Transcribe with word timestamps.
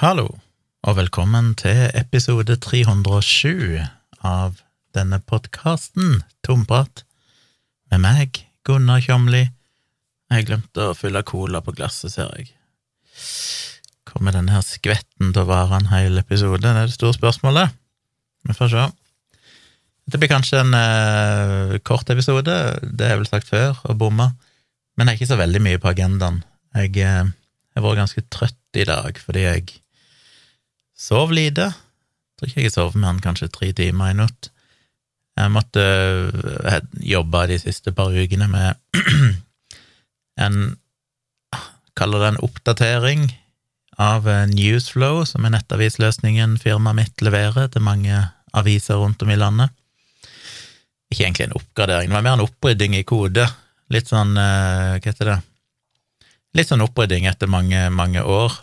Hallo, 0.00 0.24
og 0.88 0.94
velkommen 0.96 1.50
til 1.60 1.90
episode 1.92 2.54
307 2.64 3.76
av 4.24 4.62
denne 4.96 5.18
podkasten, 5.20 6.22
Tomprat, 6.40 7.02
med 7.92 8.00
meg, 8.00 8.38
Gunnar 8.64 9.02
Kjomli. 9.04 9.42
Jeg 10.32 10.46
glemte 10.48 10.86
å 10.88 10.94
fylle 10.96 11.20
cola 11.28 11.60
på 11.60 11.74
glasset, 11.76 12.14
ser 12.14 12.32
jeg. 12.38 12.48
Kommer 14.08 14.32
denne 14.32 14.54
her 14.56 14.64
skvetten 14.64 15.34
til 15.34 15.44
å 15.44 15.50
vare 15.50 15.76
en 15.76 15.92
hel 15.92 16.16
episode? 16.22 16.64
Det 16.64 16.72
er 16.72 16.88
det 16.88 16.96
store 16.96 17.18
spørsmålet. 17.18 17.76
Vi 18.48 18.56
får 18.56 18.72
se. 18.72 18.86
Det 20.08 20.22
blir 20.22 20.32
kanskje 20.32 20.64
en 20.64 20.72
eh, 20.80 21.76
kort 21.84 22.08
episode, 22.16 22.56
det 22.80 23.12
er 23.12 23.20
vel 23.20 23.28
sagt 23.28 23.52
før, 23.52 23.76
og 23.84 24.00
bomma, 24.00 24.32
men 24.96 25.04
det 25.04 25.12
er 25.12 25.20
ikke 25.20 25.34
så 25.34 25.40
veldig 25.44 25.62
mye 25.68 25.84
på 25.84 25.92
agendaen. 25.92 26.40
Jeg 26.80 26.96
eh, 27.04 27.36
vært 27.76 28.04
ganske 28.06 28.26
trøtt 28.32 28.80
i 28.80 28.88
dag 28.88 29.20
fordi 29.20 29.44
jeg 29.44 29.81
sov 31.02 31.34
lite. 31.34 31.70
Tror 32.38 32.50
ikke 32.50 32.66
jeg 32.66 32.74
sov 32.74 32.96
mer 32.96 33.14
enn 33.14 33.22
kanskje 33.24 33.50
tre 33.52 33.72
timer 33.76 34.12
i 34.12 34.18
natt. 34.18 34.50
Jeg 35.38 35.52
måtte 35.52 35.82
eh, 36.68 36.80
jobbe 37.14 37.46
de 37.48 37.58
siste 37.60 37.94
par 37.96 38.12
ukene 38.12 38.48
med 38.52 38.76
en 40.46 40.62
Kaller 41.92 42.22
det 42.22 42.28
en 42.30 42.38
oppdatering 42.46 43.26
av 44.00 44.28
eh, 44.28 44.46
Newsflow, 44.48 45.26
som 45.28 45.44
er 45.44 45.52
nettavisløsningen 45.52 46.56
firmaet 46.60 46.96
mitt 46.96 47.24
leverer 47.24 47.68
til 47.72 47.84
mange 47.84 48.16
aviser 48.56 49.00
rundt 49.00 49.20
om 49.24 49.32
i 49.32 49.36
landet. 49.36 49.74
Ikke 51.12 51.26
egentlig 51.26 51.50
en 51.50 51.58
oppgradering, 51.58 52.08
det 52.08 52.16
var 52.16 52.24
mer 52.24 52.38
en 52.38 52.46
opprydding 52.46 52.96
i 52.96 53.04
kode. 53.04 53.44
Litt 53.92 54.08
sånn, 54.08 54.32
eh, 54.40 54.96
hva 54.96 55.04
heter 55.04 55.34
det, 55.34 55.38
litt 56.56 56.72
sånn 56.72 56.84
opprydding 56.84 57.28
etter 57.28 57.52
mange, 57.52 57.84
mange 57.92 58.24
år, 58.24 58.56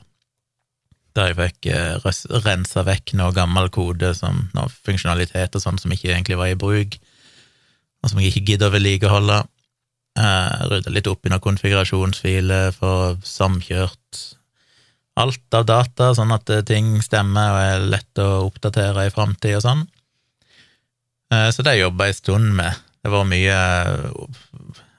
der 1.19 1.33
jeg 1.33 1.39
fikk 1.39 2.41
rensa 2.45 2.83
vekk 2.87 3.13
noe 3.19 3.35
gammel 3.35 3.69
kode, 3.73 4.13
som 4.17 4.47
noe 4.55 4.71
funksjonalitet 4.87 5.57
og 5.59 5.63
sånn 5.63 5.79
som 5.81 5.93
ikke 5.93 6.13
egentlig 6.13 6.39
var 6.39 6.51
i 6.51 6.59
bruk, 6.59 6.97
og 7.99 8.11
som 8.11 8.21
jeg 8.21 8.31
ikke 8.31 8.53
gidder 8.53 8.71
å 8.71 8.75
vedlikeholde. 8.77 9.39
Eh, 10.19 10.65
Rydda 10.71 10.91
litt 10.91 11.07
opp 11.07 11.25
i 11.25 11.31
noen 11.31 11.43
konfigurasjonsfiler, 11.43 12.73
for 12.75 13.19
samkjørt 13.25 14.25
alt 15.19 15.55
av 15.55 15.65
data, 15.67 16.11
sånn 16.15 16.33
at 16.35 16.49
eh, 16.53 16.65
ting 16.67 16.97
stemmer 17.05 17.53
og 17.53 17.61
er 17.61 17.87
lett 17.95 18.21
å 18.23 18.29
oppdatere 18.47 19.07
i 19.07 19.13
framtid 19.13 19.59
og 19.59 19.65
sånn. 19.65 19.87
Eh, 21.33 21.49
så 21.55 21.65
det 21.65 21.79
jobba 21.79 22.09
jeg 22.09 22.17
en 22.17 22.21
stund 22.21 22.53
med. 22.59 22.85
Det 22.99 23.11
var 23.13 23.27
mye 23.27 23.57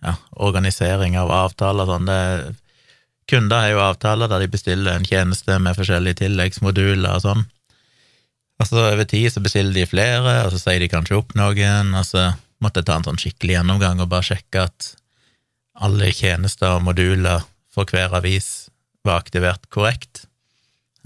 ja, 0.01 0.15
organisering 0.41 1.19
av 1.21 1.33
avtaler 1.37 1.85
og 1.85 1.95
sånn. 1.95 2.09
Det, 2.09 2.21
kunder 3.31 3.63
har 3.63 3.73
jo 3.73 3.83
avtaler 3.85 4.31
der 4.31 4.43
de 4.43 4.51
bestiller 4.53 4.97
en 4.97 5.07
tjeneste 5.07 5.57
med 5.63 5.79
forskjellige 5.79 6.23
tilleggsmoduler 6.25 7.17
og 7.17 7.25
sånn. 7.25 7.45
Og 8.61 8.69
så 8.69 8.83
over 8.91 9.07
tid 9.09 9.31
så 9.33 9.41
bestiller 9.41 9.73
de 9.73 9.89
flere, 9.89 10.43
og 10.45 10.53
så 10.53 10.61
sier 10.61 10.83
de 10.83 10.91
kanskje 10.93 11.17
opp 11.17 11.33
noen, 11.39 11.95
og 11.97 12.05
så 12.05 12.33
måtte 12.61 12.83
jeg 12.83 12.91
ta 12.91 12.99
en 12.99 13.07
sånn 13.09 13.21
skikkelig 13.21 13.57
gjennomgang 13.57 14.03
og 14.03 14.11
bare 14.13 14.27
sjekke 14.27 14.67
at 14.69 14.91
alle 15.81 16.11
tjenester 16.13 16.77
og 16.77 16.85
moduler 16.85 17.47
for 17.73 17.89
hver 17.89 18.13
avis 18.19 18.69
var 19.07 19.23
aktivert 19.23 19.65
korrekt. 19.73 20.27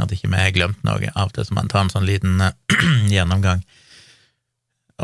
At 0.02 0.10
ikke 0.10 0.32
vi 0.32 0.40
har 0.40 0.54
glemt 0.56 0.82
noe. 0.82 1.12
Av 1.14 1.28
og 1.28 1.36
til 1.36 1.46
så 1.46 1.54
må 1.54 1.62
man 1.62 1.70
ta 1.70 1.84
en 1.84 1.92
sånn 1.92 2.08
liten 2.08 2.42
gjennomgang. 3.14 3.62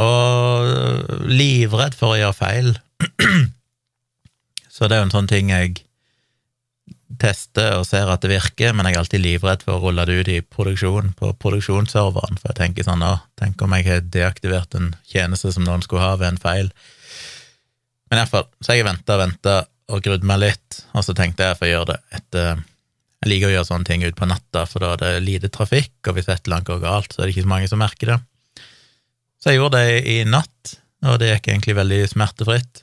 Og 0.00 1.30
livredd 1.30 1.94
for 1.98 2.16
å 2.16 2.18
gjøre 2.18 2.38
feil. 2.38 2.72
Så 4.70 4.88
det 4.88 4.96
er 4.96 5.02
jo 5.02 5.08
en 5.08 5.12
sånn 5.12 5.28
ting 5.30 5.50
jeg 5.50 5.82
tester 7.18 7.74
og 7.78 7.86
ser 7.88 8.10
at 8.12 8.22
det 8.22 8.30
virker, 8.30 8.74
men 8.76 8.86
jeg 8.86 8.94
er 8.94 9.02
alltid 9.02 9.22
livredd 9.24 9.64
for 9.66 9.76
å 9.76 9.82
rulle 9.88 10.04
det 10.06 10.18
ut 10.20 10.30
i 10.30 10.38
produksjon 10.44 11.12
på 11.18 11.32
produksjonsserveren, 11.42 12.38
for 12.38 12.52
jeg 12.52 12.60
tenker 12.60 12.86
sånn 12.86 13.02
å, 13.02 13.16
tenk 13.40 13.62
om 13.64 13.74
jeg 13.74 13.88
har 13.88 14.06
deaktivert 14.06 14.76
en 14.78 14.92
tjeneste 15.08 15.52
som 15.54 15.66
noen 15.66 15.82
skulle 15.82 16.04
ha 16.04 16.14
ved 16.20 16.34
en 16.34 16.42
feil. 16.42 16.70
Men 18.10 18.22
iallfall, 18.22 18.46
så 18.62 18.76
jeg 18.76 18.86
venta 18.86 19.16
og 19.16 19.24
venta 19.24 19.56
og 19.90 20.02
grudd 20.06 20.26
meg 20.26 20.42
litt, 20.44 20.82
og 20.94 21.06
så 21.06 21.14
tenkte 21.16 21.42
jeg 21.42 21.50
at 21.50 21.56
jeg 21.56 21.62
får 21.62 21.72
gjøre 21.72 21.92
det 21.92 22.02
etter 22.20 22.66
Jeg 23.20 23.28
liker 23.28 23.50
å 23.50 23.52
gjøre 23.52 23.68
sånne 23.68 23.84
ting 23.84 24.04
ut 24.06 24.16
på 24.16 24.26
natta, 24.30 24.62
for 24.64 24.80
da 24.80 24.94
er 24.94 25.00
det 25.02 25.24
lite 25.26 25.48
trafikk, 25.52 25.92
og 26.08 26.14
hvis 26.16 26.30
et 26.30 26.46
eller 26.46 26.56
annet 26.56 26.68
går 26.70 26.78
galt, 26.80 27.12
så 27.12 27.20
er 27.20 27.26
det 27.26 27.34
ikke 27.34 27.44
så 27.44 27.50
mange 27.50 27.66
som 27.68 27.82
merker 27.82 28.14
det. 28.14 28.16
Så 29.36 29.50
jeg 29.50 29.58
gjorde 29.58 29.82
det 29.82 29.98
i 30.08 30.14
natt, 30.24 30.72
og 31.04 31.18
det 31.20 31.28
gikk 31.34 31.50
egentlig 31.50 31.76
veldig 31.76 31.98
smertefritt. 32.08 32.80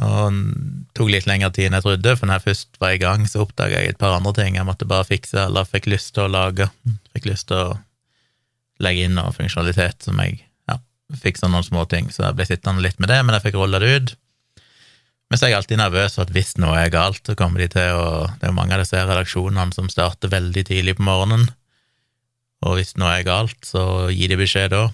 Og 0.00 0.32
det 0.32 0.96
tok 0.96 1.10
litt 1.12 1.28
lengre 1.28 1.50
tid 1.54 1.68
enn 1.68 1.76
jeg 1.78 1.84
trodde, 1.84 2.14
for 2.16 2.28
når 2.28 2.40
jeg 2.40 2.46
først 2.48 2.80
var 2.82 2.94
i 2.94 3.00
gang, 3.00 3.26
så 3.28 3.44
oppdaga 3.44 3.82
jeg 3.82 3.92
et 3.92 4.00
par 4.00 4.16
andre 4.16 4.32
ting 4.36 4.56
jeg 4.56 4.66
måtte 4.66 4.88
bare 4.88 5.06
fikse, 5.08 5.38
eller 5.46 5.68
fikk 5.68 5.90
lyst 5.92 6.14
til 6.16 6.26
å 6.26 6.32
lage. 6.32 6.66
Fikk 7.14 7.28
lyst 7.30 7.48
til 7.50 7.60
å 7.60 7.78
legge 8.80 9.06
inn 9.06 9.14
noe 9.18 9.32
funksjonalitet 9.36 10.08
som 10.08 10.18
jeg 10.24 10.40
ja, 10.70 10.78
fiksa 11.22 11.50
noen 11.52 11.66
små 11.66 11.84
ting, 11.90 12.10
så 12.12 12.26
jeg 12.26 12.38
ble 12.38 12.48
sittende 12.48 12.84
litt 12.84 13.00
med 13.00 13.12
det, 13.12 13.20
men 13.22 13.36
jeg 13.36 13.48
fikk 13.48 13.60
rulla 13.60 13.80
det 13.82 13.92
ut. 13.92 14.14
Men 15.30 15.38
så 15.38 15.46
er 15.46 15.52
jeg 15.52 15.60
alltid 15.60 15.78
nervøs 15.78 16.16
for 16.16 16.26
at 16.26 16.32
hvis 16.34 16.56
noe 16.58 16.80
er 16.80 16.92
galt, 16.92 17.22
så 17.22 17.36
kommer 17.38 17.62
de 17.62 17.68
til 17.70 17.94
å 17.94 18.08
Det 18.40 18.48
er 18.48 18.50
jo 18.50 18.56
mange 18.56 18.74
av 18.74 18.82
disse 18.82 18.98
redaksjonene 18.98 19.76
som 19.76 19.92
starter 19.92 20.32
veldig 20.32 20.64
tidlig 20.72 20.96
på 20.98 21.06
morgenen, 21.06 21.52
og 22.66 22.76
hvis 22.76 22.96
noe 23.00 23.14
er 23.20 23.28
galt, 23.28 23.56
så 23.64 24.10
gir 24.12 24.32
de 24.32 24.40
beskjed 24.40 24.74
da. 24.74 24.88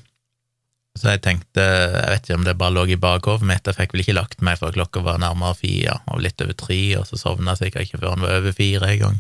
Så 0.97 1.13
jeg 1.13 1.21
tenkte, 1.25 1.61
jeg 1.61 2.09
vet 2.09 2.25
ikke 2.25 2.39
om 2.39 2.45
det 2.47 2.57
bare 2.57 2.73
lå 2.73 2.87
i 2.89 2.99
bakhodet 3.01 3.45
mitt, 3.49 3.69
jeg 3.69 3.77
fikk 3.77 3.93
vel 3.93 4.03
ikke 4.03 4.17
lagt 4.17 4.45
meg 4.45 4.57
før 4.61 4.73
klokka 4.79 5.03
var 5.05 5.21
nærmere 5.21 5.59
fire, 5.59 5.99
og 6.09 6.23
litt 6.25 6.41
over 6.41 6.57
tre, 6.57 6.81
og 6.97 7.05
så 7.09 7.21
sovna 7.21 7.53
jeg 7.53 7.67
sikkert 7.67 7.89
ikke 7.89 8.01
før 8.01 8.15
den 8.15 8.25
var 8.25 8.39
over 8.41 8.57
fire 8.57 8.93
en 8.95 9.03
gang. 9.03 9.19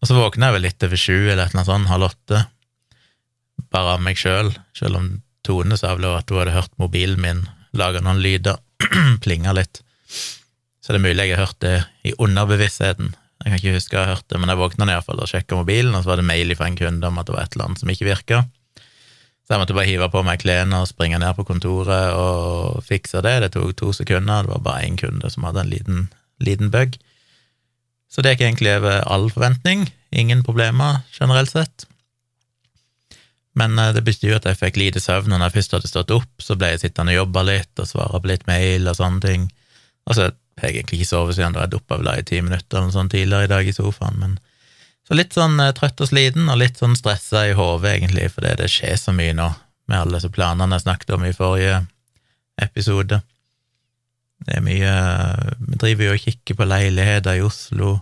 Og 0.00 0.10
så 0.10 0.18
våkna 0.18 0.50
jeg 0.50 0.56
vel 0.56 0.66
litt 0.68 0.86
over 0.86 1.02
sju 1.02 1.16
eller 1.16 1.42
et 1.42 1.50
eller 1.50 1.62
annet 1.62 1.72
sånt, 1.72 1.90
halv 1.90 2.08
åtte, 2.10 2.42
bare 3.74 3.96
av 3.96 4.04
meg 4.04 4.20
sjøl, 4.20 4.52
selv 4.76 5.00
om 5.00 5.10
Tone 5.46 5.78
sa 5.78 5.92
vel 5.94 6.08
at 6.10 6.30
hun 6.30 6.40
hadde 6.42 6.54
hørt 6.56 6.74
mobilen 6.82 7.22
min 7.22 7.44
lage 7.76 8.02
noen 8.02 8.22
lyder, 8.22 8.58
plinga 9.24 9.54
litt. 9.56 9.82
Så 10.06 10.94
det 10.94 11.00
er 11.00 11.06
mulig 11.08 11.26
jeg 11.26 11.34
har 11.34 11.48
hørt 11.48 11.62
det 11.64 11.76
i 12.06 12.14
underbevisstheten. 12.22 13.14
Jeg 13.42 13.50
kan 13.50 13.60
ikke 13.60 13.74
huske 13.76 13.96
jeg 13.96 14.06
har 14.06 14.16
hørt 14.16 14.28
det, 14.30 14.38
men 14.38 14.50
jeg 14.50 14.60
våkna 14.60 14.86
iallfall 14.90 15.22
og 15.22 15.30
sjekka 15.30 15.58
mobilen, 15.58 15.94
og 15.94 16.04
så 16.04 16.12
var 16.12 16.20
det 16.20 16.28
mail 16.28 16.54
fra 16.58 16.70
en 16.70 16.78
kunde 16.78 17.10
om 17.10 17.18
at 17.18 17.28
det 17.28 17.34
var 17.34 17.46
et 17.46 17.56
eller 17.56 17.68
annet 17.68 17.82
som 17.82 17.90
ikke 17.92 18.08
virka. 18.08 18.42
Så 19.46 19.54
jeg 19.54 19.62
måtte 19.62 19.76
bare 19.78 19.86
hive 19.86 20.08
på 20.10 20.24
meg 20.26 20.40
klærne 20.42 20.80
og 20.82 20.88
springe 20.90 21.20
ned 21.22 21.36
på 21.38 21.44
kontoret 21.46 22.16
og 22.18 22.80
fikse 22.82 23.22
det. 23.22 23.36
Det 23.44 23.52
tok 23.54 23.76
to 23.78 23.92
sekunder, 23.94 24.42
det 24.42 24.50
var 24.50 24.64
bare 24.64 24.88
én 24.88 24.98
kunde 24.98 25.30
som 25.30 25.46
hadde 25.46 25.62
en 25.62 25.70
liten, 25.70 26.08
liten 26.42 26.72
bug. 26.74 26.96
Så 28.10 28.22
det 28.22 28.34
gikk 28.34 28.46
egentlig 28.48 28.72
over 28.80 29.04
all 29.06 29.28
forventning. 29.30 29.86
Ingen 30.10 30.42
problemer 30.42 31.04
generelt 31.14 31.52
sett. 31.54 31.86
Men 33.56 33.78
det 33.94 34.02
betyr 34.04 34.34
jo 34.34 34.40
at 34.40 34.48
jeg 34.50 34.58
fikk 34.60 34.80
lite 34.80 35.00
søvn, 35.00 35.30
når 35.32 35.46
jeg 35.46 35.54
først 35.54 35.76
hadde 35.78 35.90
stått 35.90 36.12
opp, 36.12 36.32
så 36.42 36.58
ble 36.58 36.74
jeg 36.74 36.82
sittende 36.82 37.14
og 37.14 37.22
jobba 37.22 37.46
litt 37.46 37.80
og 37.80 37.88
svare 37.88 38.20
på 38.20 38.28
litt 38.28 38.44
mail 38.50 38.90
og 38.90 38.98
sånne 38.98 39.22
ting. 39.24 39.46
Altså, 40.10 40.28
jeg 40.56 40.62
har 40.62 40.74
egentlig 40.74 41.00
ikke 41.00 41.08
sovet 41.08 41.38
siden 41.38 41.54
da 41.54 41.64
jeg 41.64 41.72
duppa 41.76 42.00
vel 42.00 42.10
i 42.12 42.26
ti 42.26 42.42
minutter 42.42 42.76
eller 42.76 42.90
noe 42.90 42.96
sånt 42.98 43.14
tidligere 43.14 43.48
i 43.48 43.52
dag 43.54 43.68
i 43.68 43.74
sofaen, 43.76 44.18
men 44.20 44.36
så 45.06 45.16
litt 45.18 45.36
sånn 45.36 45.60
eh, 45.62 45.74
trøtt 45.76 46.02
og 46.02 46.10
sliten, 46.10 46.48
og 46.50 46.60
litt 46.60 46.80
sånn 46.80 46.96
stressa 46.98 47.46
i 47.48 47.54
hodet, 47.56 47.94
egentlig, 47.96 48.30
fordi 48.34 48.56
det 48.60 48.70
skjer 48.72 48.98
så 49.00 49.14
mye 49.14 49.36
nå, 49.36 49.50
med 49.86 50.00
alle 50.00 50.18
disse 50.18 50.32
planene 50.34 50.78
jeg 50.78 50.86
snakket 50.86 51.14
om 51.14 51.26
i 51.26 51.34
forrige 51.36 51.84
episode. 52.62 53.20
Det 54.46 54.58
er 54.58 54.64
mye 54.64 54.90
Vi 55.62 55.78
driver 55.80 56.08
jo 56.08 56.16
og 56.16 56.24
kikker 56.24 56.58
på 56.58 56.66
leiligheter 56.68 57.38
i 57.38 57.44
Oslo, 57.46 57.96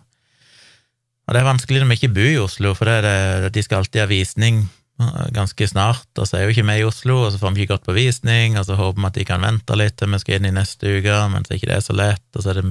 og 1.24 1.32
det 1.32 1.40
er 1.40 1.46
vanskelig 1.48 1.80
når 1.80 1.88
vi 1.90 1.98
ikke 2.00 2.16
bor 2.16 2.30
i 2.30 2.40
Oslo, 2.40 2.72
for 2.76 2.88
det 2.88 2.96
det, 3.06 3.52
de 3.54 3.62
skal 3.64 3.80
alltid 3.80 4.02
ha 4.02 4.08
visning 4.10 4.64
eh, 5.00 5.28
ganske 5.36 5.68
snart, 5.68 6.08
og 6.16 6.28
så 6.28 6.38
er 6.38 6.44
jo 6.44 6.54
ikke 6.54 6.66
vi 6.68 6.80
i 6.80 6.88
Oslo, 6.88 7.20
og 7.24 7.32
så 7.32 7.40
får 7.40 7.54
vi 7.54 7.64
ikke 7.64 7.76
gått 7.76 7.88
på 7.88 7.96
visning, 7.96 8.58
og 8.60 8.66
så 8.68 8.76
håper 8.80 9.00
vi 9.00 9.08
at 9.08 9.20
de 9.20 9.28
kan 9.28 9.44
vente 9.44 9.78
litt 9.78 9.96
til 10.00 10.12
vi 10.12 10.20
skal 10.20 10.38
inn 10.38 10.50
i 10.50 10.56
neste 10.56 10.98
uke, 10.98 11.16
men 11.32 11.46
så 11.46 11.56
ikke 11.56 11.70
det 11.70 11.78
er 11.78 11.86
så 11.86 11.96
lett, 11.96 12.26
og 12.34 12.44
så 12.44 12.52
er 12.52 12.60
det 12.60 12.68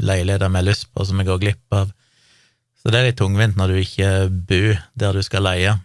leiligheter 0.00 0.50
vi 0.50 0.62
har 0.62 0.70
lyst 0.70 0.90
på 0.94 1.06
som 1.06 1.18
vi 1.18 1.28
går 1.28 1.42
glipp 1.42 1.78
av. 1.78 1.94
Så 2.80 2.88
det 2.88 3.00
er 3.00 3.10
litt 3.10 3.20
tungvint 3.20 3.58
når 3.60 3.72
du 3.72 3.78
ikke 3.82 4.10
bor 4.48 4.82
der 4.98 5.16
du 5.16 5.22
skal 5.24 5.44
leie. 5.44 5.76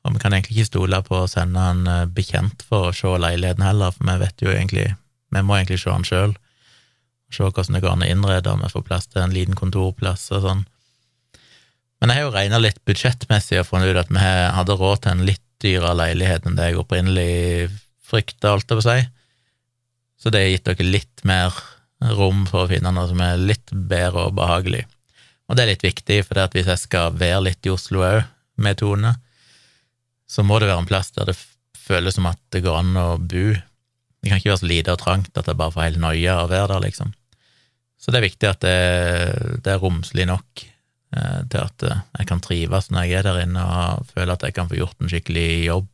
Og 0.00 0.14
vi 0.14 0.22
kan 0.22 0.32
egentlig 0.32 0.56
ikke 0.56 0.70
stole 0.70 1.00
på 1.04 1.18
å 1.18 1.28
sende 1.28 1.60
en 1.60 1.82
eh, 1.90 2.06
bekjent 2.08 2.64
for 2.64 2.88
å 2.88 2.94
se 2.96 3.10
leiligheten 3.20 3.66
heller, 3.66 3.92
for 3.92 4.08
vi 4.08 4.16
vet 4.22 4.44
jo 4.44 4.52
egentlig 4.54 4.88
Vi 5.30 5.42
må 5.46 5.54
egentlig 5.54 5.78
se 5.78 5.92
den 5.92 6.06
sjøl. 6.08 6.32
Se 7.30 7.44
hvordan 7.44 7.76
det 7.76 7.80
går 7.84 7.92
an 7.92 8.02
å 8.02 8.08
innrede, 8.10 8.50
om 8.50 8.64
vi 8.64 8.70
får 8.72 8.82
plass 8.88 9.06
til 9.06 9.22
en 9.22 9.34
liten 9.34 9.54
kontorplass 9.54 10.24
og 10.34 10.42
sånn. 10.42 10.64
Men 12.00 12.10
jeg 12.10 12.18
har 12.18 12.24
jo 12.24 12.32
regna 12.34 12.58
litt 12.58 12.80
budsjettmessig 12.88 13.60
og 13.60 13.68
funnet 13.68 13.92
ut 13.92 14.00
at 14.00 14.10
vi 14.10 14.24
hadde 14.56 14.76
råd 14.80 15.04
til 15.04 15.12
en 15.12 15.22
litt 15.28 15.44
dyrere 15.62 15.94
leilighet 16.00 16.48
enn 16.48 16.56
det 16.58 16.70
jeg 16.70 16.80
opprinnelig 16.80 17.68
frykta, 18.10 18.56
holdt 18.56 18.72
jeg 18.72 18.80
på 18.80 18.82
å 18.82 18.88
si. 18.88 19.04
Så 20.18 20.32
det 20.32 20.42
har 20.42 20.50
gitt 20.50 20.66
dere 20.66 20.88
litt 20.88 21.24
mer 21.28 21.54
rom 22.18 22.42
for 22.50 22.64
å 22.64 22.70
finne 22.72 22.90
noe 22.96 23.06
som 23.06 23.22
er 23.22 23.38
litt 23.38 23.70
bedre 23.70 24.26
og 24.26 24.34
behagelig. 24.40 24.82
Og 25.50 25.58
det 25.58 25.64
er 25.64 25.72
litt 25.72 25.82
viktig, 25.82 26.20
for 26.28 26.38
hvis 26.54 26.68
jeg 26.70 26.78
skal 26.78 27.16
være 27.18 27.42
litt 27.48 27.66
i 27.66 27.72
Oslo 27.74 28.04
òg, 28.06 28.20
med 28.60 28.76
Tone, 28.76 29.14
så 30.28 30.44
må 30.44 30.58
det 30.60 30.68
være 30.68 30.82
en 30.84 30.88
plass 30.88 31.08
der 31.16 31.30
det 31.30 31.36
føles 31.80 32.14
som 32.18 32.26
at 32.28 32.38
det 32.52 32.60
går 32.62 32.76
an 32.76 32.98
å 33.00 33.06
bo. 33.18 33.46
Det 34.20 34.28
kan 34.28 34.38
ikke 34.38 34.52
være 34.52 34.60
så 34.60 34.68
lite 34.68 34.94
og 34.94 35.00
trangt 35.00 35.38
at 35.40 35.48
jeg 35.48 35.58
bare 35.58 35.72
får 35.74 35.86
helt 35.86 36.02
noia 36.02 36.34
av 36.36 36.44
å 36.44 36.50
være 36.52 36.68
der, 36.74 36.84
liksom. 36.84 37.14
Så 38.00 38.12
det 38.12 38.20
er 38.20 38.26
viktig 38.28 38.48
at 38.48 38.60
det, 38.64 38.76
det 39.64 39.72
er 39.74 39.80
romslig 39.82 40.28
nok. 40.28 40.66
eh, 41.16 41.40
til 41.50 41.60
at 41.64 41.82
eh, 41.82 42.02
jeg 42.20 42.28
kan 42.30 42.40
trives 42.44 42.90
når 42.90 43.08
jeg 43.08 43.18
er 43.18 43.26
der 43.26 43.40
inne 43.42 43.64
og 43.64 44.06
føler 44.12 44.36
at 44.36 44.44
jeg 44.46 44.54
kan 44.54 44.68
få 44.70 44.78
gjort 44.78 45.00
en 45.00 45.10
skikkelig 45.10 45.48
jobb. 45.66 45.88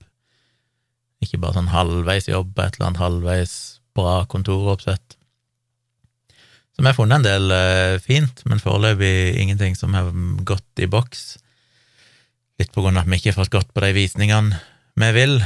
Ikke 1.25 1.41
bare 1.41 1.57
sånn 1.57 1.73
halvveis 1.73 2.29
jobb 2.29 2.59
et 2.61 2.77
eller 2.77 2.91
annet 2.91 3.01
halvveis 3.01 3.55
bra 3.97 4.19
kontoroppsett. 4.29 5.16
Så 6.77 6.83
vi 6.83 6.91
har 6.91 6.97
funnet 6.97 7.17
en 7.17 7.25
del 7.25 7.53
eh, 7.57 7.99
fint, 8.05 8.43
men 8.45 8.61
foreløpig 8.61 9.39
ingenting 9.41 9.77
som 9.79 9.95
har 9.97 10.11
gått 10.45 10.83
i 10.85 10.89
boks. 10.93 11.39
Litt 12.61 12.75
på 12.75 12.85
grunn 12.85 12.99
av 13.01 13.07
at 13.07 13.09
vi 13.09 13.17
ikke 13.17 13.33
har 13.33 13.39
fått 13.39 13.55
gått 13.55 13.73
på 13.73 13.81
de 13.81 13.95
visningene 13.97 14.59
vi 15.01 15.09
vil. 15.17 15.39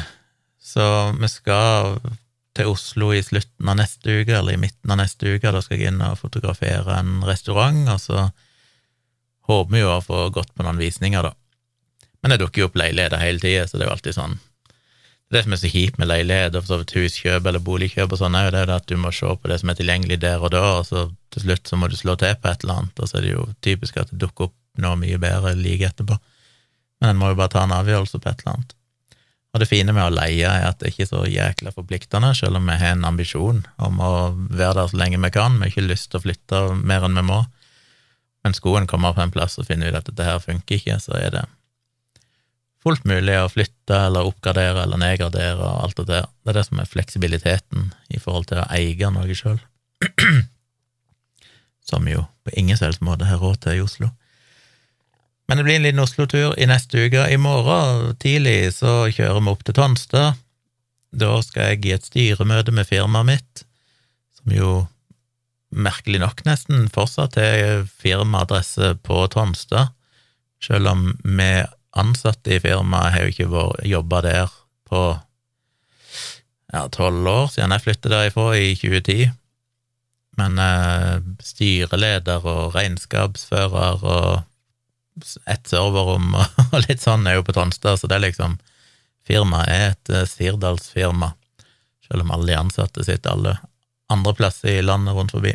Så 0.58 0.82
vi 1.14 1.30
skal 1.30 2.00
til 2.58 2.72
Oslo 2.72 3.12
i 3.14 3.22
slutten 3.22 3.70
av 3.70 3.78
neste 3.78 4.20
uke, 4.20 4.34
eller 4.40 4.58
i 4.58 4.60
midten 4.60 4.90
av 4.90 4.98
neste 4.98 5.36
uke. 5.36 5.54
Da 5.54 5.62
skal 5.62 5.78
jeg 5.78 5.92
inn 5.92 6.02
og 6.02 6.18
fotografere 6.18 6.98
en 6.98 7.20
restaurant, 7.22 7.84
og 7.94 8.02
så 8.02 8.26
håper 9.46 9.74
vi 9.76 9.84
jo 9.84 9.94
å 9.94 10.02
få 10.02 10.26
gått 10.34 10.50
på 10.54 10.66
noen 10.66 10.82
visninger, 10.82 11.30
da. 11.30 11.36
Men 12.20 12.34
det 12.34 12.42
dukker 12.42 12.64
jo 12.64 12.72
opp 12.72 12.78
leiligheter 12.78 13.22
hele 13.22 13.38
tida, 13.38 13.68
så 13.70 13.78
det 13.78 13.86
er 13.86 13.92
jo 13.92 13.94
alltid 13.94 14.18
sånn 14.18 14.40
Det 15.30 15.44
som 15.44 15.54
er 15.54 15.60
så 15.60 15.70
kjipt 15.70 15.98
med 16.00 16.08
leilighet 16.10 16.56
og 16.58 16.94
huskjøp 16.96 17.44
eller 17.46 17.62
boligkjøp 17.62 18.10
og 18.10 18.18
sånn, 18.18 18.34
er 18.34 18.48
jo 18.48 18.54
det 18.56 18.64
at 18.74 18.88
du 18.90 18.96
må 18.98 19.12
se 19.14 19.30
på 19.30 19.50
det 19.50 19.60
som 19.62 19.70
er 19.70 19.78
tilgjengelig 19.78 20.18
der 20.24 20.42
og 20.42 20.50
da, 20.54 20.64
og 20.80 20.88
så 20.88 21.04
til 21.30 21.44
slutt 21.44 21.70
så 21.70 21.78
må 21.78 21.86
du 21.86 21.94
slå 21.98 22.16
til 22.18 22.34
på 22.34 22.50
et 22.50 22.64
eller 22.64 22.80
annet, 22.82 22.98
og 22.98 23.06
så 23.06 23.20
er 23.20 23.26
det 23.26 23.36
jo 23.36 23.46
typisk 23.62 24.00
at 24.02 24.10
det 24.10 24.18
dukker 24.24 24.48
opp 24.48 24.56
noe 24.82 24.98
mye 24.98 25.20
bedre 25.22 25.54
like 25.54 25.86
etterpå. 25.86 26.18
Men 27.00 27.12
en 27.12 27.20
må 27.20 27.30
jo 27.30 27.38
bare 27.38 27.54
ta 27.54 27.62
en 27.62 27.76
avgjørelse 27.78 28.18
på 28.18 28.30
et 28.30 28.42
eller 28.42 28.56
annet. 28.56 28.74
Og 29.50 29.62
det 29.62 29.66
fine 29.70 29.94
med 29.94 30.04
å 30.04 30.14
leie 30.14 30.46
er 30.46 30.66
at 30.68 30.78
det 30.78 30.92
ikke 30.92 31.06
er 31.06 31.10
så 31.10 31.22
jækla 31.26 31.72
forpliktende, 31.74 32.34
selv 32.38 32.58
om 32.58 32.68
vi 32.70 32.76
har 32.78 32.94
en 32.94 33.06
ambisjon 33.08 33.64
om 33.82 34.02
å 34.02 34.10
være 34.34 34.76
der 34.78 34.90
så 34.92 34.98
lenge 34.98 35.18
vi 35.22 35.32
kan. 35.34 35.56
Vi 35.58 35.66
har 35.66 35.72
ikke 35.72 35.88
lyst 35.88 36.10
til 36.10 36.20
å 36.20 36.24
flytte 36.26 36.60
mer 36.78 37.06
enn 37.06 37.18
vi 37.18 37.24
må. 37.26 37.40
Men 38.46 38.54
skoen 38.56 38.86
kommer 38.90 39.16
på 39.16 39.24
en 39.24 39.34
plass 39.34 39.58
og 39.58 39.66
finner 39.68 39.90
ut 39.90 39.98
at 39.98 40.06
dette 40.06 40.26
her 40.26 40.38
funker 40.42 40.78
ikke, 40.78 41.00
så 41.02 41.16
er 41.18 41.34
det 41.34 41.46
fullt 42.84 43.04
mulig 43.08 43.36
å 43.36 43.50
flytte 43.52 43.96
eller 44.06 44.28
oppgradere 44.28 44.84
eller 44.84 45.00
nedgradere 45.00 45.58
og 45.60 45.84
alt 45.84 46.00
det 46.00 46.06
der. 46.12 46.30
Det 46.44 46.52
er 46.52 46.58
det 46.60 46.66
som 46.68 46.80
er 46.80 46.88
fleksibiliteten 46.88 47.90
i 48.08 48.20
forhold 48.22 48.48
til 48.50 48.62
å 48.62 48.68
eie 48.72 49.12
noe 49.12 49.36
sjøl. 49.36 49.60
Som 51.90 52.06
jo 52.06 52.22
på 52.46 52.52
ingen 52.60 52.78
selvs 52.78 53.00
måte 53.02 53.26
har 53.26 53.40
råd 53.42 53.64
til 53.64 53.80
i 53.80 53.82
Oslo. 53.82 54.10
Men 55.50 55.58
det 55.58 55.64
blir 55.66 55.80
en 55.80 55.82
liten 55.82 56.02
Oslo-tur 56.04 56.52
i 56.62 56.68
neste 56.70 57.08
uke. 57.08 57.24
I 57.26 57.38
morgen 57.40 58.14
tidlig 58.22 58.76
så 58.76 59.08
kjører 59.10 59.40
vi 59.42 59.50
opp 59.50 59.64
til 59.66 59.74
Tonstad. 59.74 60.38
Da 61.10 61.32
skal 61.42 61.72
jeg 61.72 61.88
i 61.88 61.94
et 61.96 62.06
styremøte 62.06 62.70
med 62.70 62.86
firmaet 62.86 63.26
mitt, 63.26 63.64
som 64.38 64.54
jo 64.54 64.74
merkelig 65.74 66.20
nok 66.22 66.44
nesten 66.46 66.86
fortsatt 66.94 67.34
har 67.40 67.82
firmaadresse 68.02 68.92
på 69.02 69.24
Tonstad, 69.34 69.90
selv 70.62 70.92
om 70.92 71.04
vi 71.24 71.50
ansatte 71.98 72.54
i 72.54 72.60
firmaet 72.62 73.14
har 73.14 73.26
jo 73.26 73.32
ikke 73.32 73.88
jobba 73.88 74.22
der 74.26 74.52
på 74.90 75.02
ja, 76.70 76.84
tolv 76.94 77.26
år 77.26 77.48
siden 77.50 77.74
jeg 77.74 77.84
flyttet 77.86 78.12
derifra 78.12 78.46
i 78.58 78.74
2010. 78.78 79.30
Men 80.38 80.60
eh, 80.62 81.16
styreleder 81.44 82.46
og 82.46 82.76
regnskapsfører 82.76 84.04
og 84.06 85.40
ett 85.50 85.68
serverrom 85.68 86.32
og 86.72 86.78
litt 86.86 87.02
sånn 87.02 87.26
er 87.28 87.38
jo 87.38 87.46
på 87.46 87.54
Tonstad, 87.56 87.98
så 88.00 88.08
det 88.08 88.18
er 88.18 88.28
liksom 88.30 88.58
Firmaet 89.26 89.68
er 89.68 89.82
et 89.92 90.10
uh, 90.14 90.24
Sirdalsfirma, 90.26 91.34
selv 92.08 92.24
om 92.24 92.30
alle 92.34 92.48
de 92.48 92.56
ansatte 92.56 93.04
sitter 93.04 93.34
alle 93.34 93.52
andre 94.10 94.32
plasser 94.34 94.78
i 94.78 94.82
landet 94.82 95.14
rundt 95.14 95.34
forbi. 95.36 95.52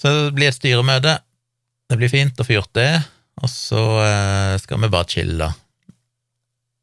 Så 0.00 0.10
det 0.16 0.32
blir 0.34 0.48
et 0.48 0.56
styremøte. 0.56 1.18
Det 1.90 1.98
blir 2.00 2.10
fint 2.10 2.40
å 2.40 2.46
få 2.46 2.56
gjort 2.56 2.72
det, 2.74 2.88
og 3.40 3.50
så 3.52 3.82
uh, 4.00 4.54
skal 4.60 4.82
vi 4.82 4.92
bare 4.92 5.08
chille. 5.08 5.50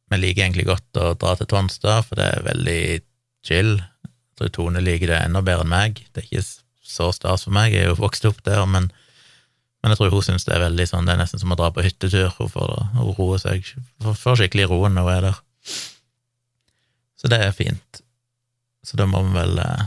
Vi 0.07 0.19
liker 0.21 0.45
egentlig 0.45 0.68
godt 0.69 1.01
å 1.01 1.12
dra 1.19 1.36
til 1.38 1.50
Tonstad, 1.51 2.07
for 2.07 2.19
det 2.19 2.30
er 2.31 2.45
veldig 2.48 2.80
chill. 3.45 3.75
Jeg 3.77 4.39
tror 4.39 4.54
Tone 4.56 4.83
liker 4.83 5.12
det 5.12 5.19
enda 5.25 5.44
bedre 5.45 5.65
enn 5.65 5.74
meg. 5.74 6.01
Det 6.13 6.24
er 6.24 6.30
ikke 6.30 6.48
så 6.88 7.12
stas 7.15 7.44
for 7.45 7.56
meg, 7.56 7.75
jeg 7.75 7.86
er 7.86 7.92
jo 7.92 8.00
vokst 8.00 8.25
opp 8.30 8.39
der, 8.48 8.63
men 8.69 8.89
men 9.83 9.94
jeg 9.94 10.00
tror 10.00 10.15
hun 10.18 10.24
syns 10.25 10.44
det 10.48 10.56
er 10.56 10.63
veldig 10.65 10.86
sånn, 10.89 11.06
det 11.07 11.13
er 11.13 11.19
nesten 11.21 11.39
som 11.39 11.54
å 11.54 11.56
dra 11.56 11.69
på 11.71 11.83
hyttetur. 11.86 12.31
Hun 12.39 12.50
får, 12.51 12.71
hun 12.98 13.13
roer 13.15 13.39
seg, 13.39 13.68
får 14.03 14.39
skikkelig 14.42 14.65
roen 14.71 14.98
når 14.98 15.06
hun 15.06 15.13
er 15.13 15.27
der. 15.27 15.38
Så 17.18 17.30
det 17.31 17.39
er 17.45 17.53
fint. 17.56 18.01
Så 18.83 18.98
da 19.00 19.06
må 19.10 19.21
vi 19.27 19.36
vel 19.38 19.62
eh, 19.62 19.86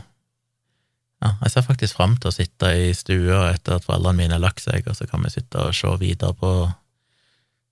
Ja, 1.20 1.34
jeg 1.44 1.52
ser 1.52 1.66
faktisk 1.66 1.98
fram 1.98 2.14
til 2.16 2.30
å 2.30 2.34
sitte 2.34 2.70
i 2.80 2.92
stua 2.96 3.50
etter 3.50 3.76
at 3.76 3.84
foreldrene 3.84 4.22
mine 4.22 4.36
har 4.38 4.42
lagt 4.42 4.64
seg, 4.64 4.86
og 4.88 4.96
så 4.96 5.08
kan 5.08 5.20
vi 5.24 5.32
sitte 5.34 5.66
og 5.68 5.76
se 5.76 5.90
videre 6.00 6.32
på 6.36 6.52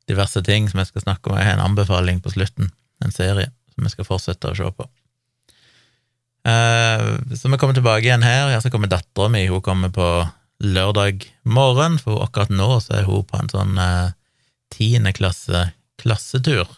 diverse 0.08 0.42
ting 0.44 0.68
som 0.68 0.82
jeg 0.82 0.90
skal 0.90 1.04
snakke 1.06 1.30
om. 1.30 1.38
Jeg 1.38 1.48
har 1.48 1.56
en 1.56 1.66
anbefaling 1.70 2.20
på 2.24 2.32
slutten, 2.34 2.72
en 3.04 3.14
serie 3.14 3.48
som 3.72 3.86
vi 3.86 3.92
skal 3.92 4.08
fortsette 4.08 4.52
å 4.52 4.58
se 4.58 4.68
på. 4.76 4.88
Eh, 6.48 7.06
så 7.36 7.48
vi 7.48 7.60
kommer 7.60 7.76
tilbake 7.76 8.06
igjen 8.06 8.26
her. 8.26 8.52
Her 8.52 8.60
så 8.64 8.72
kommer 8.72 8.90
dattera 8.92 9.32
mi, 9.32 9.46
hun 9.48 9.64
kommer 9.64 9.92
på 9.92 10.08
lørdag 10.64 11.24
morgen, 11.48 11.98
for 12.02 12.24
akkurat 12.24 12.52
nå 12.52 12.70
så 12.84 13.00
er 13.00 13.08
hun 13.08 13.24
på 13.28 13.40
en 13.40 13.52
sånn 13.52 13.80
eh, 13.80 14.14
tiendeklasse 14.74 15.70
klassetur. 16.00 16.68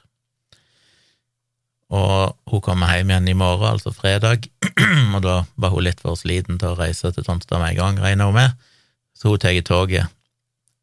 Og 1.90 2.36
hun 2.46 2.62
kommer 2.62 2.92
hjem 2.94 3.10
igjen 3.10 3.28
i 3.32 3.34
morgen, 3.34 3.66
altså 3.72 3.90
fredag, 3.94 4.46
og 5.14 5.22
da 5.24 5.40
var 5.58 5.72
hun 5.74 5.86
litt 5.88 6.02
for 6.02 6.18
sliten 6.18 6.60
til 6.60 6.70
å 6.70 6.78
reise 6.78 7.10
til 7.10 7.26
Tomstad 7.26 7.58
med 7.58 7.74
en 7.74 7.80
gang, 7.80 7.98
regner 8.04 8.30
hun 8.30 8.38
med, 8.38 8.54
så 9.18 9.32
hun 9.32 9.42
tar 9.42 9.58
toget. 9.66 10.12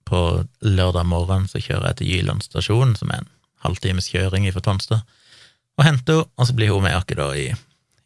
På 0.08 0.44
lørdag 0.64 1.08
morgen 1.08 1.48
så 1.52 1.60
kjører 1.64 1.92
jeg 1.92 2.00
til 2.02 2.12
Gyland 2.12 2.44
stasjon, 2.44 2.94
som 3.00 3.12
er 3.12 3.24
en 3.24 3.32
halvtimes 3.64 4.12
kjøring 4.12 4.50
fra 4.52 4.64
Tomstad, 4.68 5.08
og 5.78 5.88
henter 5.88 6.22
henne, 6.22 6.30
og 6.36 6.50
så 6.50 6.58
blir 6.58 6.76
hun 6.76 6.84
med 6.84 6.98
oss 6.98 7.08
da 7.08 7.32
i, 7.40 7.48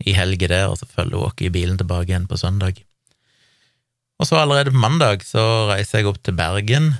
i 0.06 0.16
helga 0.18 0.50
der, 0.54 0.70
og 0.70 0.78
så 0.78 0.90
følger 0.90 1.18
hun 1.18 1.30
oss 1.32 1.42
i 1.42 1.54
bilen 1.54 1.82
tilbake 1.82 2.14
igjen 2.14 2.30
på 2.30 2.38
søndag. 2.38 2.84
Og 4.22 4.30
så 4.30 4.38
allerede 4.38 4.74
på 4.74 4.78
mandag 4.78 5.24
så 5.26 5.72
reiser 5.72 6.04
jeg 6.04 6.12
opp 6.12 6.20
til 6.22 6.38
Bergen. 6.38 6.92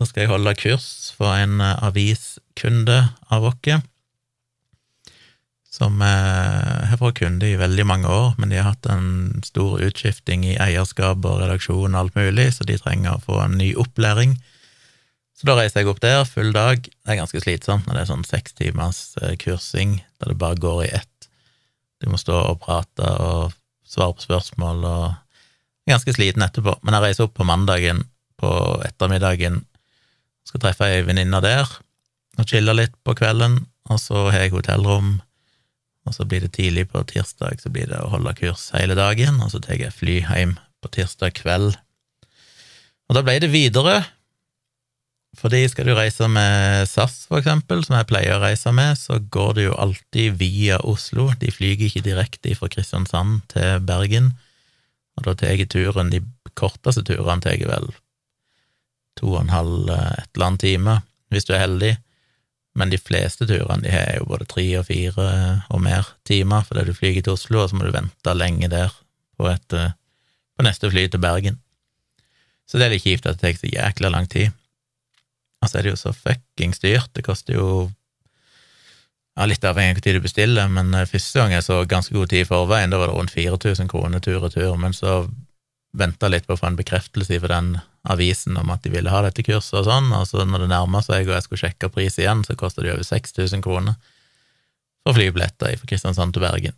Da 0.00 0.08
skal 0.08 0.24
jeg 0.24 0.32
holde 0.32 0.56
kurs 0.58 1.12
for 1.14 1.30
en 1.38 1.60
eh, 1.62 1.84
aviskunde 1.86 3.04
av 3.30 3.46
oss, 3.46 3.84
som 5.76 6.00
eh, 6.00 6.86
har 6.88 7.00
vært 7.00 7.20
kunde 7.20 7.48
i 7.50 7.58
veldig 7.60 7.84
mange 7.88 8.08
år, 8.08 8.34
men 8.40 8.52
de 8.52 8.60
har 8.60 8.70
hatt 8.70 8.88
en 8.88 9.42
stor 9.44 9.80
utskifting 9.84 10.46
i 10.48 10.56
eierskap 10.62 11.24
og 11.28 11.42
redaksjon 11.42 11.92
og 11.92 12.00
alt 12.00 12.16
mulig, 12.16 12.48
så 12.56 12.64
de 12.68 12.78
trenger 12.80 13.16
å 13.16 13.24
få 13.26 13.42
en 13.44 13.58
ny 13.60 13.74
opplæring. 13.76 14.38
Så 15.36 15.48
da 15.48 15.58
reiser 15.58 15.82
jeg 15.82 15.90
opp 15.92 16.00
der, 16.00 16.22
full 16.24 16.54
dag. 16.56 16.80
Det 16.80 17.12
er 17.12 17.20
ganske 17.20 17.42
slitsomt 17.44 17.84
når 17.84 17.98
det 17.98 18.02
er 18.06 18.10
sånn 18.14 18.24
seks 18.24 18.56
timers 18.56 19.02
eh, 19.20 19.36
kursing 19.40 19.98
der 20.16 20.32
det 20.32 20.40
bare 20.40 20.60
går 20.60 20.86
i 20.86 20.94
ett. 20.96 21.30
Du 22.00 22.08
må 22.08 22.20
stå 22.20 22.38
og 22.54 22.60
prate 22.64 23.12
og 23.20 23.52
svare 23.86 24.16
på 24.16 24.24
spørsmål 24.24 24.84
og 24.88 25.04
jeg 25.86 25.92
er 25.92 26.00
ganske 26.00 26.16
sliten 26.16 26.42
etterpå, 26.42 26.72
men 26.82 26.96
jeg 26.96 27.04
reiser 27.04 27.28
opp 27.28 27.36
på 27.38 27.44
mandagen 27.46 28.00
på 28.40 28.48
ettermiddagen, 28.88 29.60
skal 30.42 30.62
treffe 30.64 30.88
ei 30.90 31.04
venninne 31.06 31.38
der 31.44 31.68
og 32.36 32.48
chille 32.50 32.74
litt 32.74 32.96
på 33.06 33.14
kvelden, 33.16 33.60
og 33.86 34.00
så 34.02 34.24
har 34.32 34.42
jeg 34.42 34.56
hotellrom, 34.56 35.20
og 36.06 36.14
så 36.14 36.26
blir 36.28 36.44
det 36.44 36.54
tidlig 36.56 36.86
på 36.92 37.02
tirsdag, 37.10 37.60
så 37.60 37.72
blir 37.72 37.88
det 37.90 37.98
å 38.02 38.10
holde 38.12 38.34
kurs 38.38 38.70
hele 38.76 38.96
dagen, 38.98 39.40
og 39.42 39.52
så 39.52 39.60
tar 39.62 39.80
jeg 39.80 39.94
fly 39.94 40.20
hjem 40.22 40.56
på 40.82 40.92
tirsdag 40.94 41.34
kveld. 41.40 41.74
Og 43.06 43.18
da 43.18 43.22
ble 43.26 43.36
det 43.42 43.52
videre, 43.52 44.00
fordi 45.36 45.66
skal 45.68 45.90
du 45.90 45.92
reise 45.98 46.30
med 46.32 46.86
SAS, 46.88 47.26
for 47.28 47.42
eksempel, 47.42 47.82
som 47.84 47.98
jeg 47.98 48.08
pleier 48.08 48.38
å 48.38 48.44
reise 48.44 48.72
med, 48.74 48.96
så 48.96 49.18
går 49.20 49.52
det 49.58 49.66
jo 49.66 49.76
alltid 49.76 50.38
via 50.40 50.80
Oslo, 50.86 51.28
de 51.42 51.52
flyger 51.52 51.90
ikke 51.90 52.06
direkte 52.06 52.56
fra 52.56 52.70
Kristiansand 52.72 53.42
til 53.52 53.84
Bergen, 53.86 54.32
og 55.16 55.28
da 55.28 55.36
tar 55.36 55.54
jeg 55.54 55.70
turen 55.72 56.10
De 56.12 56.20
korteste 56.56 57.04
turene 57.08 57.40
tar 57.40 57.56
jeg 57.56 57.68
vel 57.68 57.88
to 59.16 59.32
og 59.32 59.42
en 59.42 59.52
halv, 59.52 59.88
eh, 59.90 60.12
et 60.20 60.28
eller 60.34 60.46
annet 60.46 60.60
time, 60.60 60.96
hvis 61.32 61.48
du 61.48 61.54
er 61.54 61.64
heldig. 61.64 61.92
Men 62.76 62.92
de 62.92 62.98
fleste 63.00 63.46
turene 63.48 63.80
de 63.84 63.92
har 63.92 64.18
jo 64.18 64.28
både 64.28 64.46
tre 64.50 64.64
og 64.78 64.86
fire 64.90 65.26
og 65.72 65.80
mer 65.82 66.10
timer, 66.28 66.64
fordi 66.66 66.84
du 66.88 66.96
flyger 66.96 67.24
til 67.24 67.36
Oslo, 67.36 67.62
og 67.62 67.70
så 67.70 67.78
må 67.78 67.86
du 67.86 67.94
vente 67.94 68.34
lenge 68.36 68.68
der 68.72 68.92
på, 69.38 69.48
et, 69.48 69.72
eh, 69.72 69.94
på 70.56 70.66
neste 70.66 70.90
fly 70.92 71.06
til 71.08 71.22
Bergen. 71.22 71.60
Så 72.68 72.78
det 72.78 72.86
er 72.86 72.96
litt 72.96 73.06
kjipt 73.06 73.28
at 73.28 73.40
det 73.40 73.54
tar 73.54 73.60
så 73.60 73.72
jækla 73.72 74.10
lang 74.12 74.28
tid. 74.28 74.52
Og 75.62 75.70
så 75.70 75.78
er 75.78 75.86
det 75.86 75.94
jo 75.94 76.00
så 76.00 76.12
fuckings 76.12 76.82
dyrt. 76.82 77.12
Det 77.16 77.24
koster 77.24 77.56
jo 77.56 77.68
ja, 79.36 79.44
Litt 79.48 79.64
avhengig 79.68 79.92
av 79.92 79.98
hvor 79.98 80.04
tid 80.06 80.16
du 80.16 80.24
bestiller, 80.24 80.68
men 80.72 80.94
eh, 80.96 81.08
første 81.08 81.40
gang 81.40 81.52
jeg 81.52 81.64
så 81.66 81.82
ganske 81.88 82.14
god 82.16 82.30
tid 82.32 82.44
i 82.44 82.48
forveien, 82.48 82.92
da 82.92 83.00
var 83.00 83.10
det 83.10 83.16
rundt 83.16 83.34
4000 83.34 83.88
kroner 83.92 84.22
tur 84.24 84.40
og 84.40 84.52
tur, 84.54 84.76
men 84.80 84.96
så 84.96 85.26
venta 85.96 86.28
litt 86.28 86.46
på 86.48 86.56
å 86.56 86.60
få 86.60 86.70
en 86.70 86.78
bekreftelse 86.78 87.40
for 87.40 87.52
den 87.52 87.76
avisen 88.12 88.56
om 88.60 88.70
at 88.70 88.84
de 88.84 88.92
ville 88.94 89.10
ha 89.10 89.22
dette 89.24 89.44
kurset 89.46 89.80
og 89.80 89.86
sånn, 89.88 90.10
og 90.14 90.26
så 90.28 90.44
når 90.46 90.64
det 90.64 90.72
nærma 90.72 91.02
seg 91.04 91.28
og 91.28 91.36
jeg 91.36 91.46
skulle 91.46 91.62
sjekke 91.64 91.90
pris 91.92 92.18
igjen, 92.20 92.44
så 92.46 92.56
kosta 92.58 92.84
det 92.84 92.94
over 92.94 93.06
6000 93.06 93.64
kroner 93.64 93.96
for 95.06 95.16
flybilletter 95.16 95.78
fra 95.78 95.90
Kristiansand 95.90 96.34
til 96.34 96.44
Bergen. 96.46 96.76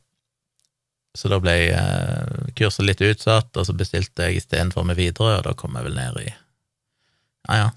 Så 1.16 1.30
da 1.32 1.38
ble 1.42 1.54
eh, 1.72 2.50
kurset 2.58 2.84
litt 2.84 3.02
utsatt, 3.04 3.50
og 3.56 3.66
så 3.66 3.74
bestilte 3.76 4.28
jeg 4.28 4.42
istedenfor 4.42 4.84
meg 4.86 4.98
videre, 5.00 5.38
og 5.38 5.46
da 5.48 5.54
kom 5.58 5.76
jeg 5.78 5.88
vel 5.88 5.96
ned 5.96 6.20
i 6.22 6.28
ja, 6.28 7.56
ja, 7.56 7.68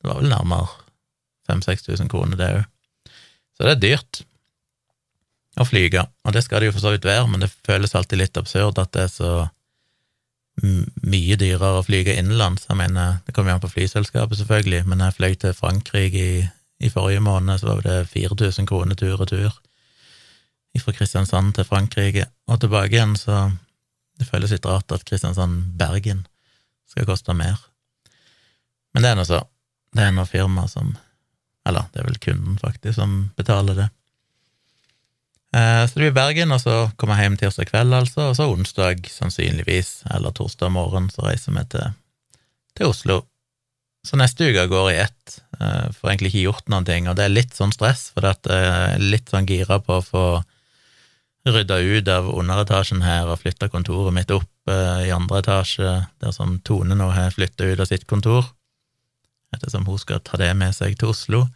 Det 0.00 0.10
var 0.10 0.20
vel 0.20 0.30
nærmere 0.30 0.68
5000-6000 1.50 2.10
kroner, 2.10 2.38
det 2.38 2.52
òg. 2.60 2.64
Så 3.56 3.64
det 3.64 3.72
er 3.72 3.82
dyrt 3.82 4.22
å 5.56 5.64
flyge, 5.64 6.02
og 6.04 6.34
det 6.36 6.42
skal 6.44 6.60
det 6.60 6.70
jo 6.70 6.76
for 6.76 6.84
så 6.84 6.92
vidt 6.94 7.08
være, 7.08 7.26
men 7.32 7.42
det 7.42 7.54
føles 7.66 7.94
alltid 7.96 8.20
litt 8.20 8.38
absurd 8.38 8.78
at 8.78 8.92
det 8.94 9.06
er 9.06 9.12
så 9.12 9.30
mye 10.62 11.36
dyrere 11.36 11.78
å 11.78 11.84
flyge 11.84 12.16
innenlands. 12.16 12.64
Jeg 12.68 12.78
mener, 12.80 13.18
det 13.26 13.34
kommer 13.36 13.52
jo 13.52 13.58
an 13.58 13.64
på 13.64 13.72
flyselskapet, 13.74 14.38
selvfølgelig, 14.40 14.86
men 14.88 15.04
jeg 15.04 15.16
fløy 15.18 15.34
til 15.40 15.56
Frankrike 15.56 16.22
i, 16.22 16.42
i 16.80 16.90
forrige 16.92 17.24
måned, 17.24 17.60
så 17.60 17.74
var 17.74 17.84
det 17.84 17.98
4000 18.12 18.68
kroner 18.68 18.98
tur 18.98 19.20
og 19.20 19.28
tur 19.28 19.50
fra 20.76 20.92
Kristiansand 20.92 21.54
til 21.56 21.64
Frankrike 21.64 22.26
og 22.52 22.60
tilbake 22.60 22.92
igjen, 22.92 23.14
så 23.16 23.46
det 24.20 24.28
føles 24.28 24.52
litt 24.52 24.66
rart 24.68 24.92
at 24.92 25.04
Kristiansand-Bergen 25.08 26.26
skal 26.90 27.06
koste 27.08 27.34
mer. 27.36 27.56
Men 28.94 29.04
det 29.04 29.10
er 29.10 29.18
nå 29.18 29.24
så. 29.28 29.42
Det 29.96 30.04
er 30.04 30.14
noe 30.16 30.28
firma 30.28 30.66
som 30.68 30.96
Eller 31.66 31.88
det 31.90 31.98
er 31.98 32.04
vel 32.06 32.18
kunden, 32.22 32.58
faktisk, 32.62 32.94
som 32.94 33.14
betaler 33.34 33.74
det. 33.74 33.86
Eh, 35.56 35.86
så 35.86 35.94
det 35.94 36.02
blir 36.02 36.16
Bergen, 36.16 36.52
og 36.52 36.60
så 36.60 36.74
kommer 37.00 37.16
jeg 37.16 37.30
hjem 37.30 37.38
tirsdag 37.40 37.70
kveld, 37.70 37.94
altså, 37.96 38.30
og 38.30 38.36
så 38.36 38.48
onsdag 38.52 39.06
sannsynligvis, 39.08 40.02
eller 40.12 40.34
torsdag 40.36 40.72
morgen, 40.74 41.08
så 41.12 41.24
reiser 41.28 41.54
vi 41.56 41.64
til, 41.72 41.94
til 42.76 42.90
Oslo. 42.90 43.22
Så 44.06 44.18
neste 44.20 44.50
uke 44.50 44.66
går 44.70 44.90
i 44.92 44.98
ett. 45.06 45.38
Eh, 45.58 45.86
får 45.96 46.12
egentlig 46.12 46.34
ikke 46.34 46.44
gjort 46.48 46.68
noen 46.72 46.88
ting, 46.88 47.08
og 47.08 47.16
det 47.18 47.24
er 47.26 47.32
litt 47.32 47.56
sånn 47.56 47.72
stress, 47.74 48.10
for 48.12 48.26
det 48.26 48.52
er 48.52 49.00
litt 49.00 49.32
sånn 49.32 49.48
gira 49.48 49.80
på 49.82 49.96
å 49.96 50.04
få 50.04 50.26
rydda 51.46 51.78
ut 51.78 52.08
av 52.10 52.28
underetasjen 52.34 53.04
her 53.06 53.30
og 53.30 53.38
flytta 53.40 53.70
kontoret 53.70 54.14
mitt 54.14 54.32
opp 54.34 54.70
eh, 54.70 55.06
i 55.06 55.14
andre 55.14 55.40
etasje, 55.44 55.94
der 56.22 56.34
som 56.34 56.58
Tone 56.66 56.98
nå 56.98 57.08
har 57.14 57.34
flytta 57.34 57.70
ut 57.70 57.80
av 57.80 57.88
sitt 57.88 58.06
kontor, 58.10 58.50
ettersom 59.54 59.86
hun 59.86 60.02
skal 60.02 60.20
ta 60.26 60.36
det 60.42 60.50
med 60.58 60.74
seg 60.76 60.98
til 60.98 61.14
Oslo. 61.14 61.46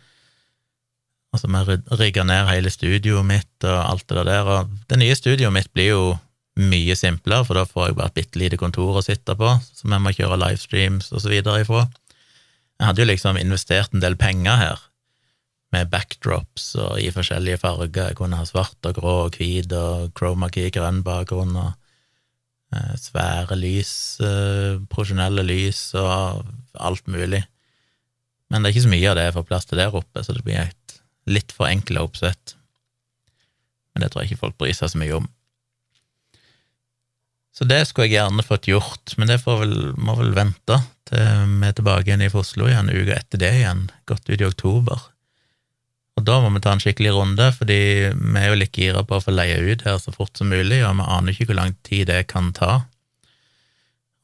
Og 1.31 1.45
vi 1.47 1.77
rigger 2.01 2.27
ned 2.27 2.49
hele 2.49 2.73
studioet 2.75 3.27
mitt 3.27 3.67
og 3.67 3.79
alt 3.79 4.09
det 4.11 4.27
der, 4.27 4.49
og 4.51 4.73
det 4.91 4.99
nye 4.99 5.15
studioet 5.15 5.55
mitt 5.55 5.71
blir 5.73 5.93
jo 5.93 6.05
mye 6.61 6.97
simplere, 6.99 7.47
for 7.47 7.57
da 7.57 7.65
får 7.69 7.91
jeg 7.91 7.99
bare 8.01 8.11
et 8.11 8.19
bitte 8.19 8.41
lite 8.41 8.59
kontor 8.61 8.99
å 8.99 9.05
sitte 9.05 9.37
på, 9.39 9.53
som 9.63 9.95
jeg 9.95 10.03
må 10.03 10.13
kjøre 10.17 10.39
livestreams 10.41 11.13
og 11.15 11.23
så 11.23 11.31
videre 11.31 11.63
ifra. 11.63 11.85
Jeg 12.81 12.89
hadde 12.89 13.05
jo 13.05 13.11
liksom 13.13 13.39
investert 13.39 13.95
en 13.95 14.03
del 14.03 14.17
penger 14.21 14.59
her, 14.59 14.87
med 15.71 15.91
backdrops 15.93 16.73
og 16.83 16.97
i 16.99 17.13
forskjellige 17.15 17.61
farger. 17.63 18.11
Jeg 18.11 18.17
kunne 18.19 18.41
ha 18.41 18.47
svart 18.49 18.89
og 18.89 18.97
grå 18.97 19.13
og 19.29 19.37
hvit 19.39 19.71
og 19.77 20.11
chroma 20.19 20.49
key 20.51 20.73
grønn 20.75 21.05
bakgrunn 21.07 21.55
og 21.55 21.69
eh, 22.75 22.97
svære 22.99 23.55
lys, 23.55 23.93
eh, 24.27 24.81
profesjonelle 24.91 25.45
lys 25.47 25.85
og 26.01 26.43
alt 26.75 27.07
mulig. 27.07 27.45
Men 28.51 28.65
det 28.65 28.71
er 28.71 28.75
ikke 28.75 28.87
så 28.89 28.95
mye 28.97 29.13
av 29.13 29.21
det 29.21 29.29
jeg 29.29 29.37
får 29.37 29.47
plass 29.47 29.71
til 29.71 29.79
der 29.79 29.95
oppe, 29.95 30.25
så 30.27 30.35
det 30.35 30.43
blir 30.43 30.59
et 30.65 30.80
litt 31.29 31.53
for 31.53 31.69
enkle 31.69 32.05
oppsett. 32.07 32.57
Men 33.93 34.05
det 34.05 34.13
tror 34.13 34.25
jeg 34.25 34.33
ikke 34.33 34.45
folk 34.47 34.59
bryr 34.61 34.77
seg 34.77 34.93
så 34.93 35.01
mye 35.01 35.19
om. 35.19 35.29
Så 37.53 37.67
det 37.69 37.83
skulle 37.89 38.07
jeg 38.07 38.17
gjerne 38.17 38.47
fått 38.47 38.71
gjort, 38.71 39.17
men 39.19 39.29
det 39.29 39.41
vel, 39.45 39.93
må 40.01 40.15
vel 40.17 40.31
vente 40.37 40.79
til 41.11 41.57
vi 41.61 41.67
er 41.67 41.75
tilbake 41.77 42.09
igjen 42.09 42.23
i 42.25 42.31
Oslo 42.31 42.69
igjen 42.71 42.93
uka 42.93 43.17
etter 43.19 43.43
det 43.43 43.51
igjen, 43.59 43.89
godt 44.09 44.31
ut 44.31 44.41
i 44.41 44.47
oktober. 44.47 45.03
Og 46.17 46.25
da 46.29 46.39
må 46.43 46.51
vi 46.55 46.63
ta 46.63 46.75
en 46.75 46.83
skikkelig 46.83 47.13
runde, 47.17 47.47
fordi 47.57 47.81
vi 48.13 48.41
er 48.41 48.51
jo 48.51 48.59
litt 48.61 48.77
gira 48.77 49.03
på 49.05 49.19
å 49.19 49.25
få 49.25 49.35
leie 49.35 49.59
ut 49.61 49.85
her 49.87 49.99
så 50.01 50.13
fort 50.15 50.37
som 50.39 50.51
mulig, 50.53 50.83
og 50.85 50.99
vi 50.99 51.07
aner 51.17 51.35
ikke 51.35 51.51
hvor 51.51 51.59
lang 51.61 51.77
tid 51.87 52.11
det 52.11 52.27
kan 52.31 52.53
ta. 52.57 52.85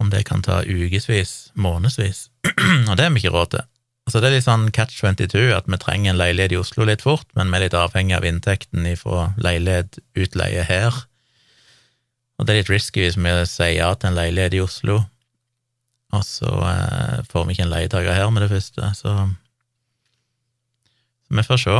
Om 0.00 0.12
det 0.12 0.26
kan 0.28 0.44
ta 0.44 0.60
ukevis, 0.62 1.54
månedsvis. 1.56 2.26
og 2.88 2.94
det 2.96 3.06
har 3.06 3.14
vi 3.14 3.24
ikke 3.24 3.32
råd 3.32 3.54
til. 3.54 3.68
Så 4.06 4.20
det 4.22 4.28
er 4.28 4.36
litt 4.36 4.46
sånn 4.46 4.68
catch 4.70 5.00
22, 5.02 5.48
at 5.56 5.66
vi 5.66 5.78
trenger 5.82 6.12
en 6.12 6.20
leilighet 6.20 6.54
i 6.54 6.60
Oslo 6.60 6.86
litt 6.86 7.02
fort, 7.02 7.26
men 7.34 7.50
vi 7.50 7.58
er 7.58 7.64
litt 7.64 7.74
avhengig 7.74 8.14
av 8.14 8.26
inntekten 8.28 8.86
fra 9.00 9.32
leilighet 9.42 9.98
utleie 10.14 10.62
her. 10.68 10.94
Og 12.38 12.46
det 12.46 12.54
er 12.54 12.60
litt 12.60 12.70
risky 12.70 13.02
hvis 13.02 13.18
vi 13.18 13.32
sier 13.50 13.74
ja 13.80 13.90
til 13.96 14.12
en 14.12 14.18
leilighet 14.18 14.54
i 14.54 14.62
Oslo, 14.62 15.00
og 16.14 16.22
så 16.22 16.52
eh, 16.70 17.24
får 17.26 17.48
vi 17.48 17.56
ikke 17.56 17.66
en 17.66 17.72
leietaker 17.72 18.14
her 18.14 18.30
med 18.30 18.46
det 18.46 18.52
første, 18.54 18.92
så 18.94 19.16
så 21.26 21.34
vi 21.34 21.42
får 21.42 21.58
se. 21.58 21.74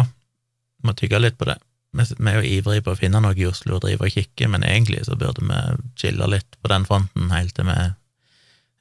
Vi 0.83 0.89
må 0.89 0.95
tygge 0.99 1.21
litt 1.23 1.39
på 1.39 1.47
det. 1.47 1.61
Vi 1.97 2.03
er 2.03 2.41
jo 2.41 2.49
ivrige 2.59 2.83
på 2.85 2.93
å 2.93 2.99
finne 2.99 3.21
noe 3.23 3.37
i 3.39 3.47
Oslo 3.47 3.79
og 3.79 3.85
drive 3.85 4.09
og 4.09 4.13
kikke, 4.13 4.49
men 4.51 4.67
egentlig 4.67 5.05
så 5.07 5.17
burde 5.17 5.45
vi 5.47 5.61
chille 6.03 6.27
litt 6.29 6.59
på 6.61 6.73
den 6.73 6.85
fronten 6.89 7.31
helt 7.31 7.55
til 7.57 7.71
vi 7.71 7.77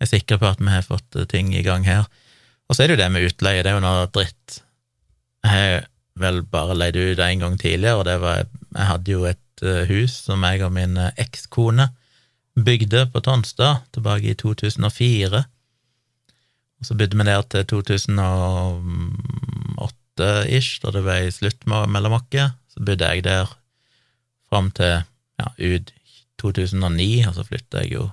er 0.03 0.09
sikre 0.09 0.39
på 0.41 0.49
at 0.49 0.59
vi 0.59 0.73
har 0.73 0.83
fått 0.83 1.15
ting 1.31 1.53
i 1.55 1.63
gang 1.63 1.85
her. 1.87 2.09
Og 2.65 2.75
så 2.75 2.83
er 2.83 2.87
det 2.87 2.95
jo 2.95 3.03
det 3.03 3.11
med 3.13 3.25
utleie, 3.27 3.63
det 3.63 3.71
er 3.71 3.77
jo 3.77 3.83
noe 3.83 4.13
dritt. 4.13 4.61
Jeg 5.45 5.51
har 5.51 5.83
vel 6.19 6.37
bare 6.49 6.77
leid 6.77 6.95
ut 6.97 7.19
en 7.21 7.39
gang 7.43 7.55
tidligere, 7.59 7.97
og 7.99 8.05
det 8.07 8.17
var 8.23 8.37
Jeg 8.75 8.85
hadde 8.89 9.11
jo 9.11 9.25
et 9.29 9.61
eh, 9.63 9.87
hus 9.87 10.13
som 10.25 10.43
jeg 10.43 10.61
og 10.65 10.71
min 10.75 10.97
eh, 10.99 11.13
ekskone 11.21 11.85
bygde 12.55 13.05
på 13.11 13.19
Tonstad 13.23 13.75
tilbake 13.95 14.27
i 14.31 14.35
2004. 14.35 15.43
Og 16.79 16.85
så 16.87 16.95
bydde 16.95 17.17
vi 17.17 17.23
der 17.23 17.41
til 17.41 17.65
2008 17.65 20.47
ish, 20.57 20.81
da 20.83 20.91
det 20.91 21.03
ble 21.05 21.31
slutt 21.31 21.65
mellom 21.67 22.13
oss. 22.17 22.23
Så 22.71 22.79
bodde 22.83 23.07
jeg 23.07 23.23
der 23.23 23.45
fram 24.49 24.71
til 24.75 25.03
ja, 25.39 25.47
ut 25.59 25.93
2009, 26.41 27.27
og 27.27 27.33
så 27.35 27.43
flytta 27.47 27.77
jeg 27.83 27.91
jo 27.95 28.09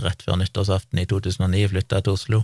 rett 0.00 0.22
før 0.24 0.36
nyttårsaften 0.40 0.98
i 1.02 1.06
2009 1.06 1.68
flytta 1.70 1.96
jeg 1.98 2.04
til 2.06 2.16
Oslo. 2.18 2.38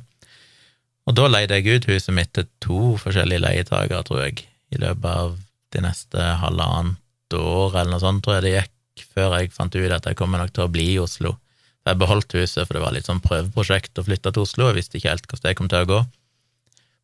Og 1.07 1.15
da 1.15 1.29
leide 1.31 1.59
jeg 1.61 1.79
ut 1.79 1.89
huset 1.93 2.15
mitt 2.15 2.33
til 2.35 2.49
to 2.63 2.95
forskjellige 2.99 3.45
leietakere, 3.45 4.03
tror 4.07 4.25
jeg, 4.25 4.47
i 4.75 4.81
løpet 4.83 5.07
av 5.07 5.37
de 5.75 5.83
neste 5.85 6.31
halvannet 6.43 7.37
år, 7.37 7.77
eller 7.77 7.93
noe 7.95 8.03
sånt, 8.03 8.25
tror 8.25 8.39
jeg 8.39 8.47
det 8.47 8.55
gikk, 8.57 9.07
før 9.15 9.37
jeg 9.39 9.53
fant 9.55 9.75
ut 9.77 9.93
at 9.93 10.09
jeg 10.09 10.19
kommer 10.19 10.43
nok 10.43 10.55
til 10.57 10.67
å 10.67 10.73
bli 10.73 10.89
i 10.95 11.01
Oslo. 11.03 11.37
Jeg 11.87 12.01
beholdt 12.01 12.35
huset, 12.35 12.65
for 12.67 12.75
det 12.75 12.83
var 12.83 12.95
litt 12.97 13.07
sånn 13.07 13.23
prøveprosjekt 13.23 14.01
å 14.01 14.07
flytte 14.07 14.33
til 14.35 14.43
Oslo, 14.43 14.71
jeg 14.71 14.81
visste 14.81 14.99
ikke 14.99 15.13
helt 15.13 15.29
hvordan 15.31 15.47
det 15.47 15.59
kom 15.59 15.71
til 15.71 15.85
å 15.85 15.91
gå. 15.91 16.05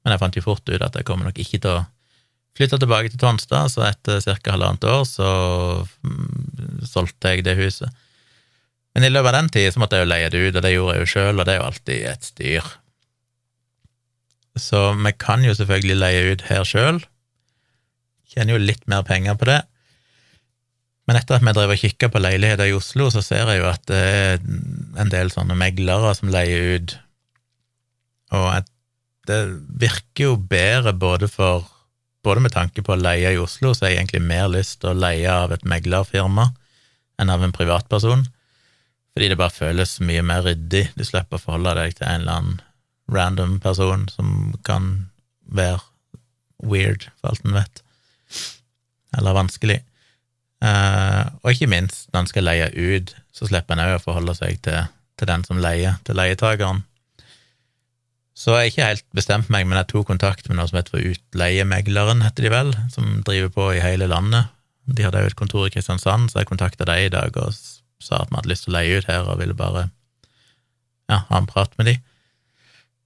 Men 0.02 0.14
jeg 0.14 0.22
fant 0.24 0.38
jo 0.38 0.44
fort 0.44 0.72
ut 0.72 0.82
at 0.82 0.96
jeg 0.98 1.06
kommer 1.06 1.28
nok 1.28 1.38
ikke 1.38 1.60
til 1.62 1.76
å 1.76 1.84
flytte 2.58 2.80
tilbake 2.82 3.12
til 3.12 3.22
Tonstad, 3.22 3.70
så 3.70 3.86
etter 3.86 4.18
ca. 4.24 4.54
halvannet 4.56 4.88
år 4.90 5.04
så 5.08 5.28
mm, 6.02 6.82
solgte 6.90 7.36
jeg 7.36 7.46
det 7.46 7.54
huset. 7.60 8.02
Men 8.92 9.06
i 9.06 9.12
løpet 9.12 9.30
av 9.30 9.38
den 9.38 9.52
tid 9.54 9.72
så 9.72 9.80
måtte 9.80 9.96
jeg 9.96 10.04
jo 10.04 10.10
leie 10.10 10.32
det 10.32 10.42
ut, 10.42 10.56
og 10.56 10.64
det 10.64 10.74
gjorde 10.74 10.96
jeg 10.96 11.04
jo 11.04 11.12
sjøl, 11.14 11.38
og 11.38 11.46
det 11.46 11.54
er 11.54 11.60
jo 11.60 11.68
alltid 11.68 12.08
et 12.10 12.26
styr. 12.26 12.72
Så 14.58 14.92
vi 14.98 15.12
kan 15.16 15.44
jo 15.46 15.54
selvfølgelig 15.56 15.98
leie 15.98 16.32
ut 16.32 16.46
her 16.48 16.64
sjøl. 16.68 17.00
Tjener 18.32 18.56
jo 18.56 18.64
litt 18.64 18.84
mer 18.90 19.04
penger 19.06 19.36
på 19.38 19.48
det. 19.48 19.60
Men 21.08 21.18
etter 21.18 21.36
at 21.36 21.44
vi 21.44 21.54
drev 21.56 21.72
og 21.74 21.80
kikka 21.80 22.08
på 22.12 22.20
leiligheter 22.22 22.70
i 22.70 22.76
Oslo, 22.76 23.08
så 23.10 23.24
ser 23.24 23.48
jeg 23.50 23.62
jo 23.62 23.70
at 23.70 23.82
det 23.90 24.02
er 24.02 24.44
en 25.02 25.10
del 25.12 25.32
sånne 25.34 25.56
meglere 25.58 26.12
som 26.14 26.30
leier 26.30 26.76
ut, 26.78 26.94
og 28.32 28.46
at 28.54 28.68
det 29.28 29.40
virker 29.82 30.30
jo 30.30 30.36
bedre 30.36 30.94
både 30.96 31.30
for 31.30 31.68
Både 32.22 32.38
med 32.38 32.52
tanke 32.54 32.84
på 32.86 32.92
å 32.94 33.00
leie 33.02 33.32
i 33.34 33.38
Oslo, 33.42 33.72
så 33.74 33.82
har 33.82 33.90
jeg 33.90 33.98
egentlig 33.98 34.20
mer 34.22 34.44
lyst 34.46 34.76
til 34.78 34.92
å 34.92 34.94
leie 34.94 35.26
av 35.26 35.50
et 35.50 35.64
meglerfirma 35.66 36.52
enn 37.18 37.32
av 37.34 37.42
en 37.42 37.50
privatperson, 37.50 38.22
fordi 39.10 39.32
det 39.32 39.38
bare 39.40 39.50
føles 39.50 39.96
mye 40.06 40.22
mer 40.22 40.44
ryddig. 40.46 40.84
Du 40.94 41.02
slipper 41.02 41.40
å 41.40 41.42
forholde 41.42 41.74
deg 41.80 41.96
til 41.98 42.06
en 42.06 42.22
eller 42.22 42.36
annen 42.36 42.60
random 43.10 43.58
person 43.60 44.06
som 44.12 44.52
kan 44.66 45.08
være 45.52 45.80
weird, 46.62 47.08
for 47.20 47.32
alt 47.32 47.46
en 47.46 47.56
vet, 47.56 47.82
eller 49.18 49.36
vanskelig. 49.36 49.80
Uh, 50.62 51.26
og 51.42 51.52
ikke 51.52 51.66
minst, 51.66 52.06
når 52.12 52.22
en 52.22 52.30
skal 52.30 52.46
leie 52.46 52.70
ut, 52.70 53.16
så 53.34 53.48
slipper 53.48 53.74
en 53.74 53.82
òg 53.82 53.96
å 53.96 54.04
forholde 54.04 54.34
seg 54.38 54.60
til, 54.62 54.86
til 55.18 55.28
den 55.28 55.42
som 55.48 55.58
leier, 55.62 55.98
til 56.06 56.18
leietakeren. 56.18 56.84
Så 58.38 58.54
jeg 58.54 58.58
har 58.58 58.70
ikke 58.70 58.86
helt 58.92 59.08
bestemt 59.14 59.50
meg, 59.52 59.66
men 59.68 59.76
jeg 59.80 59.90
tok 59.90 60.06
kontakt 60.08 60.48
med 60.48 60.56
noe 60.56 60.68
som 60.70 60.78
heter 60.78 60.94
for 60.94 61.10
Utleiemegleren, 61.12 62.22
heter 62.24 62.46
de 62.46 62.52
vel, 62.54 62.72
som 62.94 63.18
driver 63.26 63.52
på 63.52 63.66
i 63.74 63.82
hele 63.82 64.08
landet. 64.08 64.48
De 64.86 65.04
hadde 65.04 65.20
jo 65.20 65.30
et 65.30 65.38
kontor 65.38 65.66
i 65.66 65.74
Kristiansand, 65.74 66.30
så 66.30 66.40
jeg 66.40 66.48
kontakta 66.50 66.86
dem 66.88 67.04
i 67.04 67.12
dag 67.12 67.36
og 67.38 67.52
sa 68.02 68.22
at 68.22 68.30
vi 68.30 68.38
hadde 68.38 68.50
lyst 68.50 68.66
til 68.66 68.72
å 68.72 68.76
leie 68.78 68.96
ut 68.98 69.10
her, 69.10 69.28
og 69.28 69.42
ville 69.42 69.58
bare 69.58 69.84
ja, 71.10 71.20
ha 71.28 71.38
en 71.38 71.50
prat 71.50 71.74
med 71.78 71.90
de. 71.90 71.98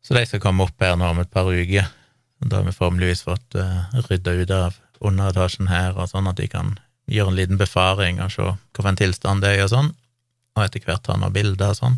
Så 0.07 0.15
de 0.15 0.23
skal 0.23 0.39
komme 0.43 0.63
opp 0.63 0.83
her 0.83 0.95
nå 0.95 1.09
om 1.11 1.19
et 1.19 1.31
par 1.35 1.49
uker. 1.51 1.89
Da 2.47 2.61
har 2.61 2.67
vi 2.69 2.75
formeligvis 2.77 3.25
fått 3.27 3.57
uh, 3.59 3.89
rydda 4.07 4.35
ut 4.39 4.53
av 4.55 4.77
underetasjen 5.03 5.67
her, 5.67 5.97
og 5.99 6.07
sånn 6.13 6.29
at 6.31 6.39
de 6.39 6.47
kan 6.53 6.77
gjøre 7.11 7.33
en 7.33 7.39
liten 7.39 7.59
befaring 7.59 8.21
og 8.23 8.31
se 8.35 8.45
hvilken 8.47 8.99
tilstand 9.01 9.43
det 9.43 9.57
er 9.57 9.65
og 9.65 9.73
sånn, 9.73 9.89
og 10.55 10.63
etter 10.63 10.85
hvert 10.85 11.03
ta 11.07 11.17
noen 11.19 11.35
bilder 11.35 11.75
og 11.75 11.79
sånn. 11.81 11.97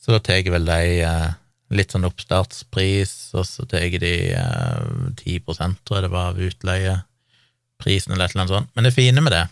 Så 0.00 0.12
da 0.12 0.20
tar 0.24 0.44
vel 0.52 0.68
de 0.68 0.82
uh, 1.08 1.30
litt 1.72 1.94
sånn 1.94 2.04
oppstartspris, 2.08 3.14
og 3.40 3.48
så 3.48 3.64
tar 3.70 3.96
de 4.02 4.12
uh, 4.36 5.16
10 5.16 5.40
tror 5.48 5.96
jeg 5.96 6.04
det 6.04 6.12
var, 6.12 6.34
av 6.34 6.44
utleieprisen 6.44 8.12
eller 8.12 8.26
et 8.26 8.34
eller 8.34 8.44
annet 8.44 8.56
sånt. 8.58 8.74
Men 8.74 8.88
det 8.88 8.94
fine 8.98 9.24
med 9.24 9.32
det, 9.32 9.46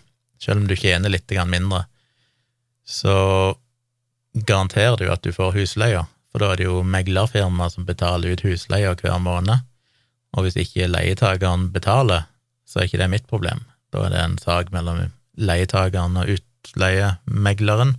selv 0.44 0.60
om 0.60 0.68
du 0.68 0.76
tjener 0.76 1.14
litt 1.14 1.32
mindre, 1.48 1.86
så 2.84 3.16
garanterer 4.34 5.00
du 5.00 5.08
at 5.08 5.24
du 5.24 5.32
får 5.32 5.56
husleia, 5.56 6.04
for 6.32 6.42
da 6.42 6.52
er 6.52 6.60
det 6.60 6.66
jo 6.68 6.82
meglerfirmaet 6.84 7.76
som 7.76 7.86
betaler 7.88 8.34
ut 8.34 8.44
husleia 8.44 8.94
hver 8.98 9.18
måned, 9.22 9.64
og 10.36 10.44
hvis 10.44 10.58
ikke 10.60 10.90
leietakeren 10.90 11.70
betaler, 11.72 12.26
så 12.68 12.80
er 12.80 12.88
ikke 12.88 13.00
det 13.00 13.12
mitt 13.12 13.28
problem. 13.30 13.62
Da 13.94 14.04
er 14.04 14.12
det 14.12 14.20
en 14.20 14.36
sak 14.42 14.72
mellom 14.74 15.06
leietakeren 15.40 16.18
og 16.20 16.34
utleiemegleren. 16.34 17.94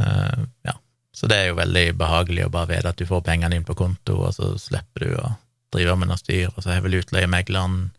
Uh, 0.00 0.48
ja, 0.64 0.78
så 1.12 1.28
det 1.28 1.36
er 1.36 1.50
jo 1.50 1.58
veldig 1.60 1.84
behagelig 2.00 2.46
å 2.46 2.52
bare 2.54 2.70
vite 2.72 2.94
at 2.94 3.00
du 3.00 3.04
får 3.08 3.24
pengene 3.26 3.52
dine 3.52 3.68
på 3.68 3.76
konto, 3.76 4.16
og 4.24 4.32
så 4.38 4.54
slipper 4.56 5.04
du 5.04 5.16
å 5.20 5.34
drive 5.74 5.98
med 6.00 6.08
noe 6.10 6.18
styr, 6.18 6.48
og 6.54 6.64
så 6.64 6.72
har 6.72 6.84
vel 6.86 6.96
utleiemegleren 7.02 7.90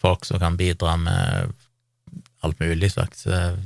folk 0.00 0.24
som 0.28 0.40
kan 0.40 0.56
bidra 0.56 0.96
med 1.00 1.52
alt 2.44 2.60
mulig 2.60 2.92
slags 2.92 3.26
eh, 3.26 3.56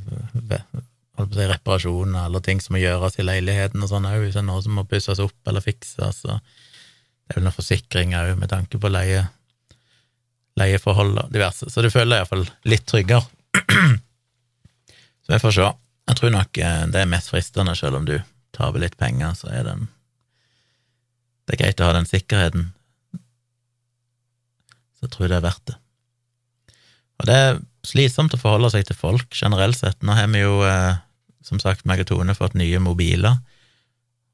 reparasjoner 1.28 2.26
eller 2.26 2.42
ting 2.44 2.60
som 2.62 2.76
må 2.76 2.82
gjøres 2.82 3.18
i 3.18 3.26
leiligheten 3.26 3.82
og 3.82 3.90
sånn 3.90 4.08
òg, 4.08 4.22
hvis 4.24 4.36
det 4.36 4.42
er 4.42 4.48
noe 4.48 4.62
som 4.64 4.76
må 4.78 4.86
pusses 4.88 5.20
opp 5.22 5.50
eller 5.50 5.64
fikses. 5.64 6.22
Og 6.26 6.38
det 6.38 7.34
er 7.34 7.38
vel 7.38 7.46
noen 7.46 7.56
forsikringer 7.56 8.32
òg 8.32 8.40
med 8.40 8.52
tanke 8.52 8.80
på 8.80 8.90
leie, 8.92 9.26
leieforhold 10.60 11.24
og 11.24 11.32
diverse. 11.34 11.70
Så 11.70 11.84
du 11.84 11.90
føler 11.92 12.14
deg 12.14 12.24
iallfall 12.24 12.46
litt 12.70 12.86
tryggere. 12.90 13.22
så 15.22 15.34
vi 15.34 15.42
får 15.42 15.56
se. 15.58 15.70
Jeg 16.10 16.18
tror 16.18 16.34
nok 16.34 16.58
eh, 16.58 16.84
det 16.90 17.02
er 17.02 17.10
mest 17.10 17.30
fristende, 17.30 17.76
selv 17.78 18.00
om 18.00 18.08
du 18.08 18.16
taper 18.56 18.82
litt 18.82 18.98
penger, 18.98 19.34
så 19.38 19.52
er 19.54 19.66
det 19.68 19.78
Det 21.46 21.56
er 21.56 21.64
greit 21.64 21.80
å 21.82 21.86
ha 21.88 21.94
den 21.96 22.06
sikkerheten. 22.06 22.68
Så 24.98 25.08
jeg 25.08 25.14
tror 25.14 25.30
det 25.30 25.38
er 25.38 25.46
verdt 25.46 25.64
det. 25.70 25.76
Og 27.20 27.28
det 27.28 27.36
er 27.36 27.60
slitsomt 27.86 28.34
å 28.36 28.40
forholde 28.40 28.70
seg 28.72 28.86
til 28.88 28.96
folk 28.96 29.34
generelt 29.36 29.78
sett. 29.78 29.98
Nå 30.04 30.14
har 30.16 30.28
vi 30.32 30.42
jo, 30.42 30.60
eh, 30.64 31.00
som 31.44 31.61
sagt, 31.62 31.87
meg 31.88 32.02
og 32.04 32.11
Tone 32.11 32.37
fått 32.37 32.59
nye 32.59 32.80
mobiler, 32.82 33.40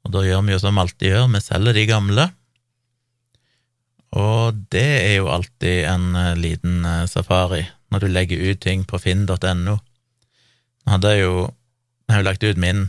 og 0.05 0.13
da 0.15 0.23
gjør 0.23 0.43
vi 0.47 0.53
jo 0.55 0.59
som 0.61 0.79
alltid 0.79 1.11
gjør, 1.11 1.25
vi 1.33 1.41
selger 1.43 1.75
de 1.75 1.85
gamle. 1.89 2.27
Og 4.15 4.59
det 4.71 4.87
er 5.01 5.15
jo 5.17 5.31
alltid 5.33 5.87
en 5.91 6.15
eh, 6.15 6.37
liten 6.39 6.85
eh, 6.87 7.07
safari, 7.11 7.65
når 7.91 8.03
du 8.03 8.07
legger 8.07 8.45
ut 8.51 8.61
ting 8.63 8.85
på 8.87 8.99
finn.no. 9.03 9.35
Nå 9.43 9.77
hadde 10.87 11.13
jeg 11.15 11.25
jo 11.25 11.49
Jeg 12.07 12.15
har 12.15 12.21
jo 12.21 12.25
lagt 12.29 12.43
ut 12.47 12.59
min 12.63 12.85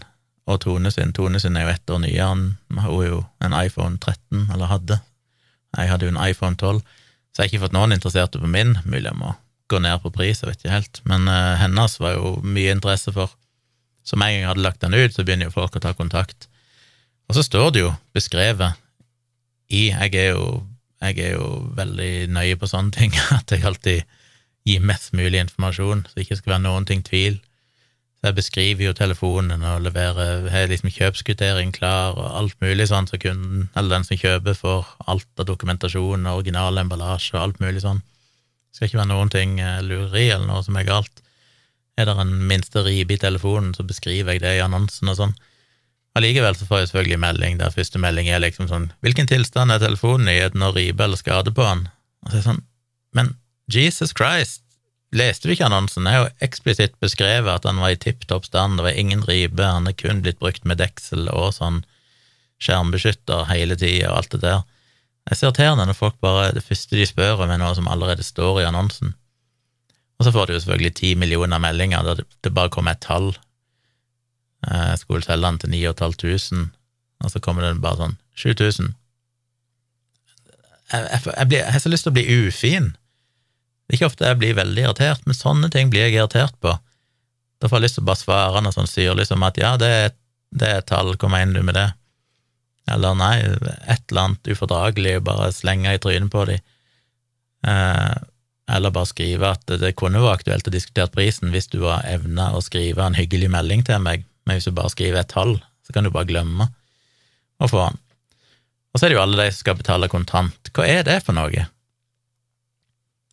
og 0.46 0.60
Tone 0.62 0.92
sin. 0.94 1.10
Tone 1.12 1.40
sin 1.42 1.56
er 1.58 1.64
jo 1.66 1.72
ett 1.72 1.90
år 1.90 1.98
nyere, 2.04 2.28
han 2.30 2.78
har 2.78 3.02
jo 3.02 3.24
en 3.42 3.56
iPhone 3.58 3.98
13, 3.98 4.46
eller 4.54 4.70
hadde. 4.70 5.00
Jeg 5.76 5.90
hadde 5.90 6.06
jo 6.06 6.12
en 6.14 6.22
iPhone 6.22 6.54
12, 6.54 6.78
så 6.78 7.42
jeg 7.42 7.42
har 7.42 7.50
ikke 7.50 7.64
fått 7.66 7.74
noen 7.74 7.96
interesserte 7.96 8.38
på 8.38 8.46
min. 8.46 8.76
Mulig 8.86 9.10
jeg 9.10 9.18
må 9.18 9.34
gå 9.68 9.80
ned 9.82 9.98
på 10.04 10.12
pris, 10.14 10.38
jeg 10.38 10.52
vet 10.52 10.62
ikke 10.62 10.76
helt, 10.76 11.02
men 11.10 11.26
uh, 11.26 11.58
hennes 11.58 11.98
var 12.00 12.14
jo 12.14 12.36
mye 12.46 12.76
interesse 12.76 13.12
for. 13.12 13.34
Så 14.08 14.16
med 14.16 14.30
en 14.30 14.34
gang 14.34 14.40
jeg 14.40 14.50
hadde 14.54 14.64
lagt 14.64 14.84
den 14.84 14.96
ut, 14.96 15.12
så 15.12 15.24
begynner 15.24 15.50
jo 15.50 15.56
folk 15.58 15.76
å 15.76 15.82
ta 15.84 15.92
kontakt. 15.96 16.48
Og 17.28 17.36
så 17.36 17.44
står 17.44 17.72
det 17.74 17.82
jo 17.84 17.90
beskrevet 18.16 18.78
i 19.68 19.90
Jeg 19.90 20.14
er 20.16 20.30
jo, 20.32 20.62
jeg 21.04 21.18
er 21.20 21.34
jo 21.36 21.48
veldig 21.76 22.30
nøye 22.32 22.56
på 22.56 22.70
sånne 22.70 22.94
ting, 22.94 23.12
at 23.38 23.52
jeg 23.52 23.66
alltid 23.68 24.16
gir 24.68 24.80
mest 24.84 25.12
mulig 25.16 25.42
informasjon, 25.44 26.06
så 26.08 26.16
det 26.16 26.24
ikke 26.24 26.40
skal 26.40 26.54
være 26.54 26.64
noen 26.64 26.88
ting 26.88 27.04
tvil. 27.04 27.36
Så 28.18 28.30
jeg 28.30 28.36
beskriver 28.40 28.88
jo 28.88 28.96
telefonen 28.96 29.62
og 29.62 29.84
leverer, 29.84 30.48
har 30.50 30.72
liksom 30.72 30.90
kjøpskvittering 30.90 31.70
klar 31.76 32.16
og 32.16 32.32
alt 32.40 32.56
mulig 32.64 32.88
sånn, 32.90 33.06
så 33.06 33.20
kunden, 33.20 33.68
eller 33.76 33.98
den 33.98 34.08
som 34.08 34.18
kjøper, 34.18 34.56
får 34.58 34.88
alt 35.06 35.28
av 35.38 35.46
dokumentasjon 35.52 36.26
original 36.32 36.80
emballasje 36.80 37.36
og 37.36 37.44
alt 37.44 37.60
mulig 37.62 37.84
sånn. 37.84 38.00
Det 38.00 38.80
skal 38.80 38.88
ikke 38.88 39.02
være 39.02 39.12
noen 39.12 39.30
ting 39.32 39.60
eh, 39.62 39.78
lureri 39.84 40.26
eller 40.32 40.48
noe 40.48 40.64
som 40.66 40.80
er 40.80 40.88
galt. 40.88 41.22
Er 41.98 42.06
det 42.06 42.14
en 42.22 42.34
minste 42.46 42.84
ripe 42.86 43.16
i 43.16 43.18
telefonen, 43.20 43.72
så 43.74 43.82
beskriver 43.86 44.36
jeg 44.36 44.44
det 44.44 44.54
i 44.58 44.62
annonsen 44.62 45.10
og 45.10 45.18
sånn. 45.18 45.34
Allikevel 46.18 46.54
så 46.56 46.66
får 46.68 46.80
jeg 46.80 46.90
selvfølgelig 46.90 47.20
melding 47.22 47.58
der 47.58 47.74
første 47.74 48.00
melding 48.02 48.30
er 48.30 48.40
liksom 48.42 48.68
sånn 48.70 48.88
Hvilken 49.04 49.28
tilstand 49.30 49.70
er 49.70 49.82
telefonen 49.82 50.30
i? 50.30 50.38
Er 50.42 50.54
det 50.54 50.58
noe 50.62 50.74
ripe 50.74 51.04
eller 51.04 51.20
skade 51.20 51.52
på 51.54 51.66
den? 51.66 51.84
Og 52.24 52.30
så 52.30 52.32
er 52.32 52.40
det 52.40 52.46
sånn 52.46 52.64
Men 53.14 53.34
Jesus 53.70 54.14
Christ, 54.16 54.62
leste 55.14 55.46
du 55.46 55.52
ikke 55.52 55.68
annonsen? 55.68 56.08
Jeg 56.08 56.16
har 56.16 56.26
jo 56.26 56.46
eksplisitt 56.46 56.96
beskrevet 57.04 57.50
at 57.52 57.68
han 57.68 57.82
var 57.82 57.92
i 57.92 58.00
tipp 58.00 58.24
topp 58.30 58.48
stand, 58.48 58.78
det 58.78 58.86
var 58.86 58.96
ingen 58.96 59.22
ripe, 59.28 59.62
han 59.62 59.90
er 59.90 59.96
kun 59.98 60.22
blitt 60.24 60.40
brukt 60.40 60.64
med 60.64 60.80
deksel 60.80 61.28
og 61.28 61.52
sånn 61.58 61.82
skjermbeskytter 62.64 63.46
hele 63.52 63.76
tida 63.78 64.10
og 64.10 64.22
alt 64.22 64.34
det 64.34 64.42
der. 64.46 64.64
Det 65.28 65.34
er 65.34 65.38
så 65.38 65.50
irriterende 65.50 65.84
når 65.86 65.98
folk 65.98 66.16
bare 66.24 66.52
Det 66.56 66.64
første 66.64 66.96
de 66.96 67.06
spør 67.06 67.44
om, 67.44 67.50
er 67.52 67.60
noe 67.60 67.74
som 67.76 67.90
allerede 67.92 68.24
står 68.24 68.62
i 68.62 68.68
annonsen. 68.68 69.12
Og 70.18 70.26
så 70.26 70.32
får 70.34 70.46
du 70.46 70.54
jo 70.54 70.62
selvfølgelig 70.62 70.94
ti 70.98 71.12
millioner 71.14 71.60
meldinger 71.62 72.06
der 72.06 72.22
det 72.44 72.54
bare 72.54 72.72
kommer 72.74 72.96
et 72.96 73.04
tall. 73.04 73.30
Jeg 74.66 74.92
eh, 74.92 74.96
skulle 74.98 75.22
selge 75.22 75.46
den 75.46 75.60
til 75.62 75.70
9500, 75.70 76.70
og 77.22 77.30
så 77.30 77.42
kommer 77.42 77.66
det 77.66 77.82
bare 77.82 78.00
sånn 78.00 78.16
7000. 78.38 78.94
Jeg, 80.88 81.04
jeg, 81.04 81.20
jeg, 81.26 81.52
jeg, 81.52 81.72
har 81.72 81.84
så 81.84 81.92
lyst 81.92 82.08
til 82.08 82.14
å 82.14 82.16
bli 82.16 82.26
ufin. 82.48 82.90
Det 83.86 83.94
er 83.94 83.98
ikke 84.00 84.10
ofte 84.10 84.26
jeg 84.26 84.40
blir 84.40 84.58
veldig 84.58 84.84
irritert, 84.84 85.22
men 85.26 85.36
sånne 85.36 85.70
ting 85.72 85.92
blir 85.92 86.08
jeg 86.08 86.18
irritert 86.18 86.56
på. 86.64 86.74
Da 87.58 87.70
får 87.70 87.78
jeg 87.78 87.86
lyst 87.86 87.98
til 87.98 88.06
å 88.06 88.08
bare 88.08 88.22
svare 88.22 88.62
noe 88.64 88.74
sånn 88.74 88.90
syrlig 88.90 89.28
som 89.28 89.44
at 89.46 89.60
ja, 89.60 89.76
det 89.78 89.92
er, 90.02 90.10
det 90.58 90.72
er 90.74 90.84
tall, 90.86 91.14
hva 91.14 91.30
mener 91.30 91.60
du 91.60 91.66
med 91.66 91.78
det? 91.78 91.88
Eller 92.88 93.14
nei, 93.18 93.34
et 93.44 94.02
eller 94.08 94.24
annet 94.24 94.50
ufordragelig, 94.50 95.18
bare 95.26 95.52
slenge 95.52 95.92
i 95.94 96.02
trynet 96.02 96.32
på 96.32 96.44
dem. 96.48 96.62
Eh, 97.68 98.14
eller 98.68 98.92
bare 98.92 99.08
skrive 99.08 99.52
at 99.56 99.64
det 99.80 99.94
kunne 99.96 100.20
vært 100.22 100.42
aktuelt 100.42 100.68
å 100.68 100.74
diskutere 100.74 101.12
prisen 101.12 101.52
hvis 101.54 101.70
du 101.72 101.80
har 101.86 102.04
evna 102.08 102.50
å 102.54 102.62
skrive 102.64 103.04
en 103.04 103.16
hyggelig 103.16 103.48
melding 103.52 103.84
til 103.86 104.02
meg, 104.04 104.26
men 104.46 104.58
hvis 104.58 104.68
du 104.68 104.76
bare 104.76 104.92
skriver 104.92 105.22
et 105.22 105.32
tall, 105.32 105.56
så 105.86 105.94
kan 105.94 106.04
du 106.04 106.12
bare 106.12 106.28
glemme 106.28 106.68
å 107.58 107.70
få 107.70 107.86
den. 107.86 107.98
Og 108.92 109.00
så 109.00 109.06
er 109.06 109.12
det 109.12 109.18
jo 109.18 109.24
alle 109.24 109.40
de 109.40 109.52
som 109.52 109.62
skal 109.62 109.78
betale 109.78 110.10
kontant. 110.12 110.70
Hva 110.74 110.86
er 110.88 111.04
det 111.06 111.20
for 111.24 111.36
noe? 111.36 111.64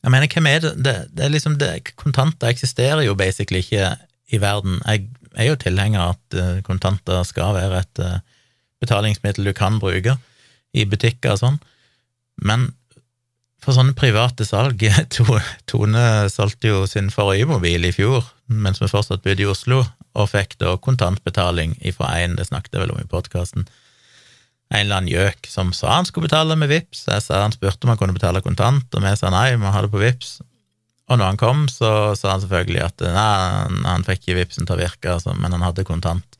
Jeg 0.05 0.13
mener, 0.13 0.29
hvem 0.29 0.47
er 0.51 0.61
det? 0.61 0.73
Det, 0.85 0.95
det 1.17 1.25
er 1.25 1.33
liksom 1.33 1.57
det, 1.57 1.71
Kontanter 1.97 2.51
eksisterer 2.51 3.01
jo 3.07 3.15
basically 3.17 3.63
ikke 3.63 3.95
i 4.33 4.39
verden. 4.41 4.77
Jeg 4.85 5.07
er 5.35 5.49
jo 5.49 5.59
tilhenger 5.59 6.03
av 6.03 6.15
at 6.15 6.37
eh, 6.39 6.63
kontanter 6.65 7.23
skal 7.27 7.55
være 7.57 7.81
et 7.81 8.01
uh, 8.03 8.19
betalingsmiddel 8.83 9.49
du 9.49 9.53
kan 9.57 9.79
bruke 9.81 10.17
i 10.75 10.85
butikker 10.89 11.33
og 11.33 11.41
sånn, 11.41 11.57
men 12.43 12.69
for 13.65 13.75
sånne 13.75 13.95
private 13.97 14.45
salg 14.45 14.83
Tone 15.69 16.05
solgte 16.31 16.71
jo 16.71 16.83
sin 16.89 17.09
forrige 17.13 17.47
mobil 17.49 17.87
i 17.87 17.93
fjor, 17.95 18.25
mens 18.47 18.81
vi 18.81 18.89
fortsatt 18.91 19.23
bodde 19.25 19.43
i 19.43 19.49
Oslo, 19.49 19.81
og 20.15 20.29
fikk 20.31 20.55
da 20.61 20.75
kontantbetaling 20.79 21.75
ifra 21.83 22.13
en, 22.21 22.37
det 22.37 22.47
snakket 22.47 22.77
jeg 22.77 22.85
vel 22.85 22.93
om 22.95 23.01
i 23.01 23.09
podkasten, 23.09 23.65
en 24.73 24.81
eller 24.81 24.99
annen 24.99 25.11
gjøk 25.11 25.49
som 25.49 25.71
sa 25.75 25.97
han 25.97 26.07
skulle 26.07 26.25
betale 26.25 26.55
med 26.57 26.71
VIPS. 26.71 27.03
Jeg 27.11 27.21
sa 27.21 27.43
han 27.43 27.53
spurte 27.53 27.85
om 27.85 27.91
han 27.93 27.99
kunne 27.99 28.15
betale 28.15 28.41
kontant, 28.41 28.87
og 28.89 29.03
vi 29.03 29.13
sa 29.19 29.29
nei, 29.33 29.51
vi 29.53 29.61
må 29.61 29.73
ha 29.73 29.83
det 29.85 29.91
på 29.93 30.01
VIPS. 30.01 30.39
Og 31.05 31.19
når 31.19 31.33
han 31.33 31.37
kom, 31.37 31.67
så 31.69 32.15
sa 32.17 32.31
han 32.33 32.41
selvfølgelig 32.41 32.81
at 32.81 33.05
nei, 33.13 33.83
han 33.85 34.05
fikk 34.07 34.23
ikke 34.23 34.39
VIPSen 34.39 34.65
til 34.65 34.73
å 34.73 34.81
virke, 34.81 35.13
altså, 35.13 35.35
men 35.37 35.53
han 35.53 35.65
hadde 35.65 35.85
kontant. 35.85 36.39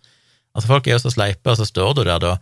Altså, 0.56 0.72
folk 0.72 0.88
er 0.88 0.96
jo 0.96 1.04
så 1.04 1.14
sleipe, 1.14 1.52
og 1.52 1.60
så 1.60 1.68
står 1.70 1.94
du 2.00 2.04
der 2.08 2.24
da, 2.24 2.34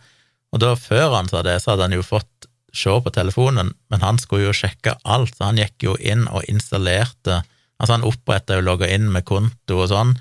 og 0.54 0.62
da, 0.62 0.72
før 0.78 1.18
han 1.18 1.28
sa 1.28 1.42
det, 1.44 1.58
så 1.60 1.74
hadde 1.74 1.88
han 1.88 1.96
jo 1.96 2.06
fått 2.06 2.48
se 2.78 2.94
på 3.04 3.12
telefonen, 3.14 3.72
men 3.90 4.04
han 4.04 4.20
skulle 4.20 4.48
jo 4.48 4.56
sjekke 4.56 4.96
alt, 5.02 5.36
så 5.36 5.50
han 5.50 5.60
gikk 5.60 5.88
jo 5.88 5.98
inn 6.00 6.28
og 6.28 6.46
installerte 6.50 7.42
Altså, 7.74 7.96
han 7.96 8.04
oppretta 8.06 8.54
jo 8.54 8.62
logga 8.62 8.86
inn 8.94 9.08
med 9.12 9.24
konto 9.26 9.80
og 9.82 9.88
sånn. 9.90 10.12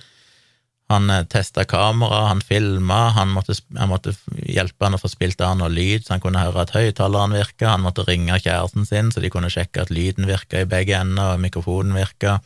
Han 0.92 1.10
eh, 1.13 1.26
testa 1.30 1.63
kamera, 1.70 2.24
han 2.32 2.42
filma, 2.44 3.12
han 3.16 3.30
måtte, 3.32 3.56
måtte 3.88 4.16
hjelpe 4.42 4.88
han 4.88 4.98
å 4.98 5.00
få 5.02 5.12
spilt 5.12 5.42
av 5.46 5.56
noe 5.60 5.70
lyd, 5.72 6.04
så 6.04 6.16
han 6.16 6.24
kunne 6.24 6.42
høre 6.42 6.66
at 6.66 6.74
høyttaleren 6.76 7.36
virka, 7.38 7.70
han 7.76 7.86
måtte 7.86 8.08
ringe 8.08 8.39
kjæresten 8.42 8.89
sin, 8.89 9.13
så 9.13 9.24
de 9.24 9.32
kunne 9.34 9.52
sjekke 9.54 9.86
at 9.86 9.94
lyden 9.94 10.28
virka 10.30 10.63
i 10.63 10.70
begge 10.70 10.98
ender, 10.98 11.36
og 11.36 11.46
mikrofonen 11.46 11.96
virka. 11.98 12.39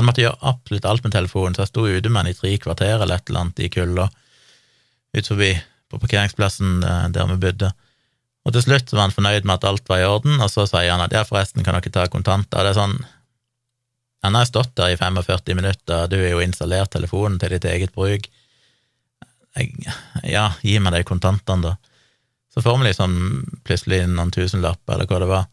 Han 0.00 0.08
måtte 0.08 0.24
gjøre 0.24 0.40
absolutt 0.50 0.88
alt 0.88 1.06
med 1.06 1.14
telefonen, 1.14 1.54
så 1.54 1.64
jeg 1.64 1.74
sto 1.74 1.86
ute 1.86 2.10
med 2.10 2.24
han 2.24 2.32
i 2.32 2.36
tre 2.38 2.56
kvarter 2.64 2.96
eller 2.96 3.20
et 3.20 3.30
eller 3.30 3.44
annet 3.44 3.62
i 3.62 3.70
kulda 3.76 4.08
ut 5.14 5.28
forbi 5.30 5.52
på 5.92 6.00
parkeringsplassen 6.02 6.82
eh, 6.82 7.08
der 7.14 7.30
vi 7.30 7.40
bodde. 7.46 7.70
Og 8.44 8.52
til 8.52 8.64
slutt 8.66 8.92
var 8.92 9.06
han 9.06 9.14
fornøyd 9.14 9.46
med 9.48 9.56
at 9.56 9.66
alt 9.68 9.88
var 9.88 10.02
i 10.02 10.08
orden, 10.08 10.36
og 10.44 10.50
så 10.52 10.66
sier 10.68 10.92
han 10.92 11.02
at 11.04 11.14
ja, 11.16 11.24
forresten, 11.24 11.64
kan 11.64 11.78
dere 11.78 11.92
ta 11.92 12.04
kontanter? 12.12 12.64
Det 12.64 12.74
er 12.74 12.80
sånn 12.80 12.98
Han 14.24 14.36
har 14.38 14.46
stått 14.48 14.72
der 14.76 14.94
i 14.94 14.96
45 14.96 15.56
minutter, 15.56 16.06
du 16.08 16.16
har 16.16 16.30
jo 16.32 16.44
installert 16.44 16.92
telefonen 16.94 17.36
til 17.40 17.52
ditt 17.52 17.66
eget 17.68 17.92
bruk. 17.92 18.30
Jeg, 19.54 19.90
ja, 20.24 20.46
gi 20.64 20.78
meg 20.80 20.94
de 20.96 21.02
kontantene, 21.04 21.74
da. 21.74 21.74
Så 22.54 22.62
får 22.64 22.78
vi 22.78 22.86
liksom 22.86 23.12
plutselig 23.68 23.98
noen 24.08 24.32
tusenlapper, 24.32 24.94
eller 24.94 25.10
hva 25.10 25.20
det 25.20 25.28
var. 25.28 25.44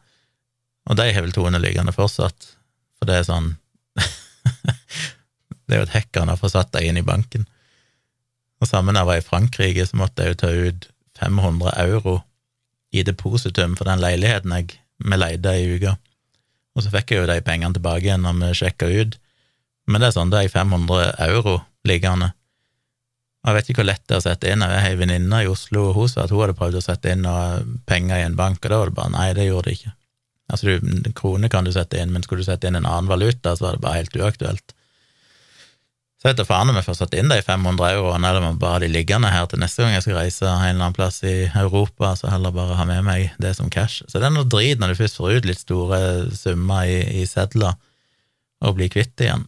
Og 0.88 0.98
de 0.98 1.10
har 1.12 1.26
vel 1.26 1.36
Tone 1.36 1.60
liggende 1.60 1.92
fortsatt, 1.92 2.48
for 2.96 3.10
det 3.10 3.20
er 3.20 3.28
sånn 3.28 3.52
Det 5.68 5.76
er 5.76 5.82
jo 5.82 5.88
et 5.90 5.96
hekk 5.98 6.22
han 6.22 6.32
har 6.32 6.40
fått 6.40 6.56
satt 6.56 6.72
deg 6.72 6.88
inn 6.88 7.00
i 7.00 7.06
banken. 7.06 7.44
Og 8.62 8.70
sammen 8.70 8.96
da 8.96 9.04
jeg 9.04 9.10
var 9.12 9.20
i 9.20 9.28
Frankrike, 9.28 9.86
så 9.88 10.00
måtte 10.00 10.24
jeg 10.24 10.34
jo 10.34 10.40
ta 10.42 10.52
ut 10.52 10.88
500 11.20 11.76
euro 11.90 12.22
i 12.92 13.04
depositum 13.08 13.78
for 13.80 13.88
den 13.88 14.02
leiligheten 14.04 14.54
jeg 14.56 14.78
vi 15.02 15.18
leide 15.18 15.56
i 15.58 15.70
uka. 15.76 15.96
Og 16.76 16.84
så 16.86 16.92
fikk 16.94 17.12
jeg 17.12 17.24
jo 17.24 17.30
de 17.30 17.40
pengene 17.44 17.76
tilbake 17.76 18.06
igjen 18.06 18.24
når 18.24 18.38
vi 18.38 18.52
sjekka 18.62 18.90
ut. 18.92 19.18
Men 19.90 20.02
det 20.02 20.12
er 20.12 20.16
sånn, 20.16 20.32
det 20.32 20.44
er 20.44 20.54
500 20.54 21.16
euro 21.28 21.58
liggende. 21.88 22.32
Og 23.42 23.50
jeg 23.50 23.58
vet 23.58 23.72
ikke 23.72 23.82
hvor 23.82 23.90
lett 23.90 24.04
det 24.06 24.16
er 24.16 24.22
å 24.22 24.26
sette 24.28 24.52
inn. 24.52 24.62
Jeg 24.62 24.84
har 24.84 24.92
ei 24.92 25.00
venninne 25.00 25.40
i 25.42 25.50
Oslo, 25.50 25.88
og 25.90 25.98
hun 25.98 26.12
sa 26.12 26.28
at 26.28 26.34
hun 26.34 26.44
hadde 26.44 26.58
prøvd 26.60 26.78
å 26.78 26.84
sette 26.86 27.16
inn 27.16 27.26
penger 27.90 28.22
i 28.22 28.28
en 28.28 28.38
bank, 28.38 28.62
og 28.62 28.70
da 28.70 28.80
var 28.84 28.92
det 28.92 28.98
bare 29.00 29.14
nei, 29.16 29.32
det 29.38 29.48
gjorde 29.48 29.68
det 29.68 29.80
ikke. 29.80 29.94
Altså, 30.52 30.76
du, 30.78 31.10
kroner 31.18 31.50
kan 31.50 31.66
du 31.66 31.72
sette 31.74 31.98
inn, 31.98 32.14
men 32.14 32.24
skulle 32.26 32.46
du 32.46 32.50
sette 32.52 32.70
inn 32.70 32.78
en 32.78 32.86
annen 32.86 33.10
valuta, 33.10 33.56
så 33.58 33.66
var 33.66 33.80
det 33.80 33.86
bare 33.88 34.04
helt 34.04 34.20
uaktuelt. 34.20 34.76
Så 36.22 36.30
vet 36.30 36.38
jeg 36.38 36.46
faen 36.46 36.70
om 36.70 36.76
jeg 36.78 36.86
får 36.86 37.00
satt 37.00 37.16
inn 37.18 37.32
de 37.32 37.40
500 37.42 37.96
euroene, 37.96 38.30
eller 38.30 38.44
om 38.44 38.52
jeg 38.52 38.60
bare 38.62 38.76
har 38.76 38.84
de 38.84 38.90
liggende 38.94 39.30
her 39.34 39.48
til 39.50 39.58
neste 39.64 39.82
gang 39.82 39.96
jeg 39.96 40.04
skal 40.06 40.20
reise 40.20 40.46
en 40.46 40.68
eller 40.68 40.84
annen 40.84 40.94
plass 40.94 41.16
i 41.26 41.48
Europa, 41.50 42.12
så 42.20 42.30
heller 42.30 42.54
bare 42.54 42.78
ha 42.78 42.86
med 42.86 43.02
meg 43.08 43.32
det 43.42 43.56
som 43.58 43.72
cash. 43.74 44.04
Så 44.06 44.22
det 44.22 44.28
er 44.30 44.36
noe 44.36 44.46
drit 44.46 44.78
når 44.78 44.94
du 44.94 45.00
først 45.00 45.18
får 45.18 45.40
ut 45.40 45.48
litt 45.50 45.64
store 45.64 46.02
summer 46.38 46.86
i, 46.86 47.00
i 47.24 47.26
sedler, 47.26 47.74
og 48.62 48.78
blir 48.78 48.94
kvitt 48.94 49.16
det 49.18 49.32
igjen. 49.32 49.48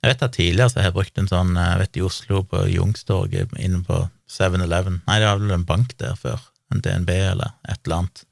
Jeg 0.00 0.14
vet 0.14 0.24
at 0.24 0.36
tidligere 0.36 0.72
så 0.72 0.80
har 0.80 0.88
jeg 0.88 0.96
brukt 0.96 1.20
en 1.20 1.28
sånn, 1.28 1.52
jeg 1.60 1.80
vet 1.82 2.00
i 2.00 2.06
Oslo, 2.08 2.40
på 2.48 2.64
Youngstorget, 2.72 3.52
inne 3.60 3.84
på 3.84 4.00
7-Eleven 4.32 5.02
Nei, 5.04 5.20
det 5.20 5.28
var 5.28 5.44
vel 5.44 5.52
en 5.58 5.68
bank 5.68 5.92
der 6.00 6.16
før, 6.16 6.40
en 6.72 6.80
DNB 6.84 7.12
eller 7.20 7.52
et 7.68 7.84
eller 7.84 8.00
annet. 8.00 8.24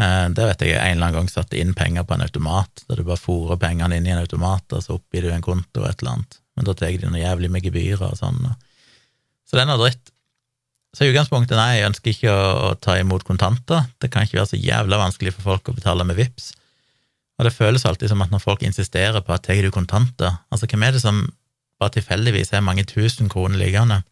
Eh, 0.00 0.26
der 0.32 0.48
vet 0.48 0.62
jeg 0.64 0.78
en 0.78 0.96
eller 0.96 1.10
annen 1.10 1.18
gang 1.18 1.28
satte 1.28 1.58
inn 1.60 1.74
penger 1.76 2.06
på 2.08 2.16
en 2.16 2.24
automat, 2.24 2.84
der 2.88 3.00
du 3.00 3.04
bare 3.08 3.20
fòrer 3.20 3.60
pengene 3.60 3.98
inn 3.98 4.06
i 4.08 4.14
en 4.14 4.22
automat, 4.22 4.64
og 4.72 4.84
så 4.84 4.96
oppgir 4.96 5.26
du 5.26 5.34
en 5.34 5.44
konto 5.44 5.82
og 5.82 5.90
et 5.90 6.00
eller 6.00 6.16
annet. 6.16 6.38
Men 6.56 6.68
da 6.68 6.76
tar 6.76 6.94
de 6.94 7.10
noe 7.10 7.20
jævlig 7.20 7.50
med 7.52 7.66
gebyrer 7.66 8.06
og 8.08 8.16
sånn. 8.18 8.40
Så 9.48 9.58
det 9.58 9.66
er 9.66 9.80
dritt. 9.80 10.14
Så 10.96 11.06
i 11.06 11.12
utgangspunktet, 11.12 11.54
nei, 11.54 11.78
jeg 11.78 11.90
ønsker 11.90 12.10
ikke 12.10 12.32
å, 12.32 12.46
å 12.66 12.70
ta 12.82 12.96
imot 12.98 13.26
kontanter. 13.26 13.84
Det 14.02 14.10
kan 14.10 14.24
ikke 14.26 14.40
være 14.40 14.50
så 14.50 14.58
jævla 14.58 14.98
vanskelig 14.98 15.34
for 15.36 15.52
folk 15.52 15.70
å 15.70 15.76
betale 15.76 16.06
med 16.06 16.18
VIPS. 16.18 16.48
Og 17.38 17.46
det 17.46 17.54
føles 17.54 17.84
alltid 17.86 18.10
som 18.10 18.24
at 18.24 18.32
når 18.32 18.42
folk 18.42 18.64
insisterer 18.66 19.22
på 19.24 19.32
at 19.32 19.46
tar 19.46 19.60
du 19.64 19.70
kontanter 19.72 20.34
Altså, 20.52 20.66
hvem 20.68 20.82
er 20.84 20.96
det 20.96 21.04
som 21.04 21.22
bare 21.80 21.94
tilfeldigvis 21.94 22.52
har 22.52 22.64
mange 22.66 22.84
tusen 22.84 23.30
kroner 23.32 23.56
liggende 23.60 24.02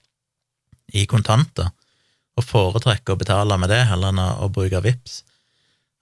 i 0.96 1.02
kontanter, 1.04 1.68
og 2.38 2.46
foretrekker 2.46 3.12
å 3.12 3.20
betale 3.20 3.58
med 3.60 3.68
det 3.68 3.82
heller 3.90 4.14
enn 4.14 4.22
å, 4.22 4.28
å 4.46 4.52
bruke 4.52 4.80
VIPS? 4.84 5.18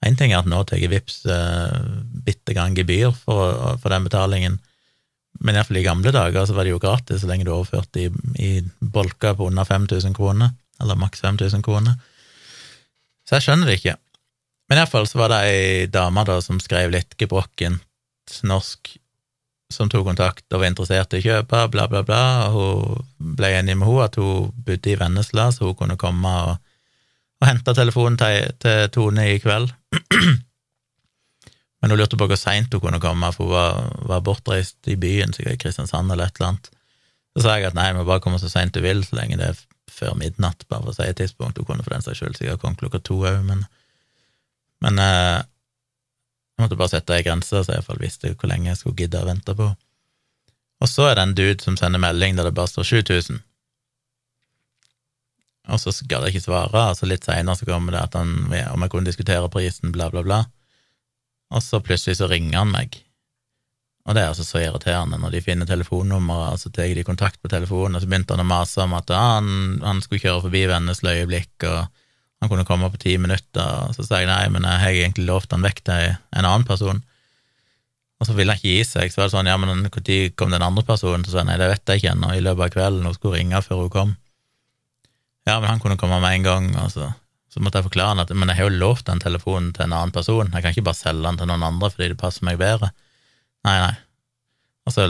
Én 0.05 0.17
ting 0.19 0.33
er 0.33 0.43
at 0.43 0.49
nå 0.51 0.61
tar 0.69 0.83
VIPS 0.93 1.23
eh, 1.33 1.77
bitte 2.27 2.55
grann 2.57 2.77
gebyr 2.77 3.15
for, 3.17 3.79
for, 3.81 3.93
den 3.93 4.05
betalingen, 4.05 4.59
men 5.41 5.57
iallfall 5.57 5.81
i 5.81 5.87
gamle 5.87 6.13
dager 6.13 6.47
så 6.49 6.57
var 6.57 6.67
det 6.67 6.75
jo 6.75 6.83
gratis 6.83 7.23
så 7.23 7.31
lenge 7.31 7.47
du 7.47 7.53
overførte 7.55 8.05
i, 8.05 8.11
i 8.41 8.51
bolker 8.81 9.37
på 9.37 9.49
under 9.51 9.69
5000 9.69 10.17
kroner, 10.17 10.53
eller 10.83 11.01
maks 11.01 11.25
5000 11.25 11.65
kroner. 11.65 11.97
Så 13.27 13.39
jeg 13.39 13.47
skjønner 13.47 13.69
det 13.69 13.81
ikke. 13.81 13.97
Men 14.69 14.81
iallfall 14.81 15.09
så 15.09 15.21
var 15.21 15.33
det 15.33 15.41
ei 15.49 15.89
dame 15.93 16.25
da 16.29 16.39
som 16.45 16.61
skrev 16.63 16.93
litt 16.93 17.17
gebrokkent 17.21 17.83
norsk, 18.47 18.97
som 19.73 19.91
tok 19.91 20.07
kontakt 20.07 20.47
og 20.53 20.63
var 20.63 20.71
interessert 20.71 21.15
i 21.15 21.21
å 21.21 21.25
kjøpe, 21.25 21.65
bla, 21.73 21.87
bla, 21.91 22.03
bla, 22.07 22.23
hun 22.55 23.03
ble 23.39 23.51
enig 23.59 23.75
med 23.79 23.89
henne 23.89 24.07
at 24.07 24.19
hun 24.21 24.53
bodde 24.67 24.93
i 24.93 24.99
Vennesla, 24.99 25.49
så 25.55 25.71
hun 25.71 25.79
kunne 25.79 25.99
komme 26.01 26.33
og, 26.51 26.66
og 27.41 27.49
henta 27.49 27.75
telefonen 27.77 28.19
til, 28.21 28.53
til, 28.63 28.89
Tone 28.95 29.27
i 29.35 29.39
kveld. 29.43 29.69
Men 31.81 31.93
hun 31.93 32.01
lurte 32.01 32.19
på 32.19 32.29
hvor 32.31 32.41
seint 32.41 32.73
hun 32.73 32.83
kunne 32.83 33.03
komme, 33.03 33.31
for 33.37 33.45
hun 33.47 33.55
var, 33.55 33.71
var 34.09 34.25
bortreist 34.25 34.89
i 34.89 34.97
byen, 35.01 35.35
sikkert 35.37 35.59
i 35.59 35.63
Kristiansand 35.67 36.13
eller 36.13 36.31
et 36.31 36.41
eller 36.41 36.55
annet. 36.55 36.71
Så 37.37 37.45
sa 37.45 37.57
jeg 37.59 37.69
at 37.69 37.77
nei, 37.77 37.91
vi 37.93 38.07
bare 38.09 38.23
komme 38.25 38.41
så 38.41 38.49
seint 38.51 38.75
du 38.75 38.81
vil, 38.85 39.05
så 39.05 39.19
lenge 39.19 39.37
det 39.41 39.51
er 39.53 39.65
før 39.93 40.17
midnatt, 40.19 40.65
bare 40.71 40.87
for 40.87 40.95
å 40.95 40.97
si 40.97 41.05
et 41.05 41.19
tidspunkt. 41.21 41.61
Hun 41.61 41.69
kunne 41.69 41.85
for 41.85 41.93
den 41.93 42.05
saks 42.05 42.23
skyld 42.23 42.39
sikkert 42.39 42.63
komme 42.63 42.81
klokka 42.81 43.03
to 43.05 43.21
òg, 43.23 43.43
men 43.47 43.67
men 44.85 44.99
eh, 45.01 45.41
jeg 46.57 46.65
måtte 46.65 46.79
bare 46.79 46.93
sette 46.93 47.17
ei 47.17 47.25
grense, 47.25 47.53
så 47.53 47.73
jeg 47.73 47.81
iallfall 47.81 48.01
visste 48.01 48.33
hvor 48.35 48.51
lenge 48.51 48.71
jeg 48.71 48.81
skulle 48.81 48.99
gidde 49.01 49.23
å 49.23 49.29
vente 49.29 49.55
på. 49.57 49.71
Og 50.85 50.91
så 50.91 51.09
er 51.09 51.17
det 51.17 51.25
en 51.25 51.37
dude 51.37 51.65
som 51.65 51.79
sender 51.81 52.03
melding 52.03 52.37
der 52.37 52.49
det 52.49 52.57
bare 52.57 52.71
står 52.71 52.89
7000. 52.91 53.41
Og 55.67 55.81
så 55.83 55.91
gadd 56.07 56.27
jeg 56.27 56.37
ikke 56.37 56.47
svare, 56.47 56.83
og 56.93 56.99
så 56.99 57.09
litt 57.09 57.27
seinere 57.27 57.59
så 57.59 57.67
kommer 57.67 57.97
det 57.97 58.05
at 58.05 58.15
han, 58.19 58.37
om 58.47 58.85
jeg 58.85 58.93
kunne 58.93 59.09
diskutere 59.09 59.51
prisen, 59.51 59.91
bla, 59.95 60.09
bla, 60.13 60.23
bla. 60.27 60.45
Og 61.55 61.63
så 61.63 61.81
plutselig 61.83 62.21
så 62.21 62.29
ringer 62.31 62.61
han 62.61 62.73
meg. 62.75 63.01
Og 64.07 64.15
det 64.15 64.23
er 64.23 64.31
altså 64.31 64.45
så 64.47 64.61
irriterende 64.63 65.19
når 65.19 65.35
de 65.35 65.43
finner 65.43 65.67
telefonnummeret, 65.67 66.55
og 66.55 66.63
så 66.63 66.71
tar 66.71 66.93
de 66.95 67.03
kontakt 67.07 67.41
på 67.43 67.51
telefonen, 67.51 67.99
og 67.99 68.05
så 68.05 68.11
begynte 68.11 68.37
han 68.37 68.45
å 68.45 68.47
mase 68.47 68.85
om 68.85 68.95
at 68.95 69.11
ah, 69.11 69.39
han, 69.41 69.81
han, 69.83 70.03
skulle 70.05 70.23
kjøre 70.23 70.45
forbi 70.45 70.63
Vennesla 70.71 71.17
øyeblikk, 71.19 71.67
og 71.67 71.89
han 72.43 72.53
kunne 72.53 72.67
komme 72.69 72.91
på 72.93 73.01
ti 73.03 73.17
minutter, 73.19 73.67
og 73.89 73.97
så 73.97 74.07
sa 74.07 74.23
jeg 74.23 74.31
nei, 74.31 74.45
men 74.55 74.67
jeg 74.69 74.83
har 74.83 75.01
egentlig 75.01 75.27
lovt 75.27 75.57
han 75.57 75.67
vekk 75.67 75.83
til 75.89 76.13
en 76.15 76.45
annen 76.45 76.67
person. 76.69 77.03
Og 78.21 78.29
så 78.29 78.37
ville 78.37 78.55
han 78.55 78.63
ikke 78.63 78.77
gi 78.77 78.85
seg, 78.87 79.11
så 79.11 79.21
var 79.21 79.27
det 79.27 79.35
sånn, 79.35 79.51
ja, 79.51 79.57
men 79.59 79.83
når 79.83 80.31
kom 80.39 80.55
den 80.55 80.65
andre 80.65 80.87
personen? 80.87 81.27
Så 81.27 81.35
sa 81.35 81.43
jeg 81.43 81.51
nei, 81.51 81.59
det 81.61 81.73
vet 81.73 81.91
jeg 81.91 82.01
ikke 82.01 82.15
ennå, 82.15 82.31
i 82.33 82.45
løpet 82.45 82.69
av 82.69 82.73
kvelden, 82.79 83.11
hun 83.11 83.17
skulle 83.17 83.41
ringe 83.41 83.65
før 83.67 83.83
hun 83.83 83.93
kom. 83.93 84.15
Ja, 85.47 85.61
men 85.61 85.69
han 85.71 85.81
kunne 85.81 85.99
komme 86.01 86.19
med 86.21 86.35
en 86.35 86.47
gang, 86.47 86.77
Altså. 86.77 87.13
så, 87.49 87.61
måtte 87.61 87.79
jeg 87.79 87.87
forklare 87.87 88.15
han 88.15 88.21
at 88.25 88.33
men 88.35 88.51
jeg 88.51 88.59
har 88.59 88.69
jo 88.69 88.79
lovt 88.79 89.07
den 89.07 89.21
telefonen 89.23 89.73
til 89.73 89.87
en 89.87 89.93
annen 89.97 90.13
person, 90.13 90.51
jeg 90.53 90.63
kan 90.63 90.75
ikke 90.75 90.89
bare 90.89 90.99
selge 90.99 91.23
den 91.23 91.39
til 91.39 91.49
noen 91.49 91.63
andre 91.63 91.91
fordi 91.91 92.09
det 92.13 92.19
passer 92.21 92.45
meg 92.45 92.59
bedre. 92.59 92.91
Nei, 93.65 93.77
nei. 93.81 93.95
Og 94.87 94.93
så 94.93 95.07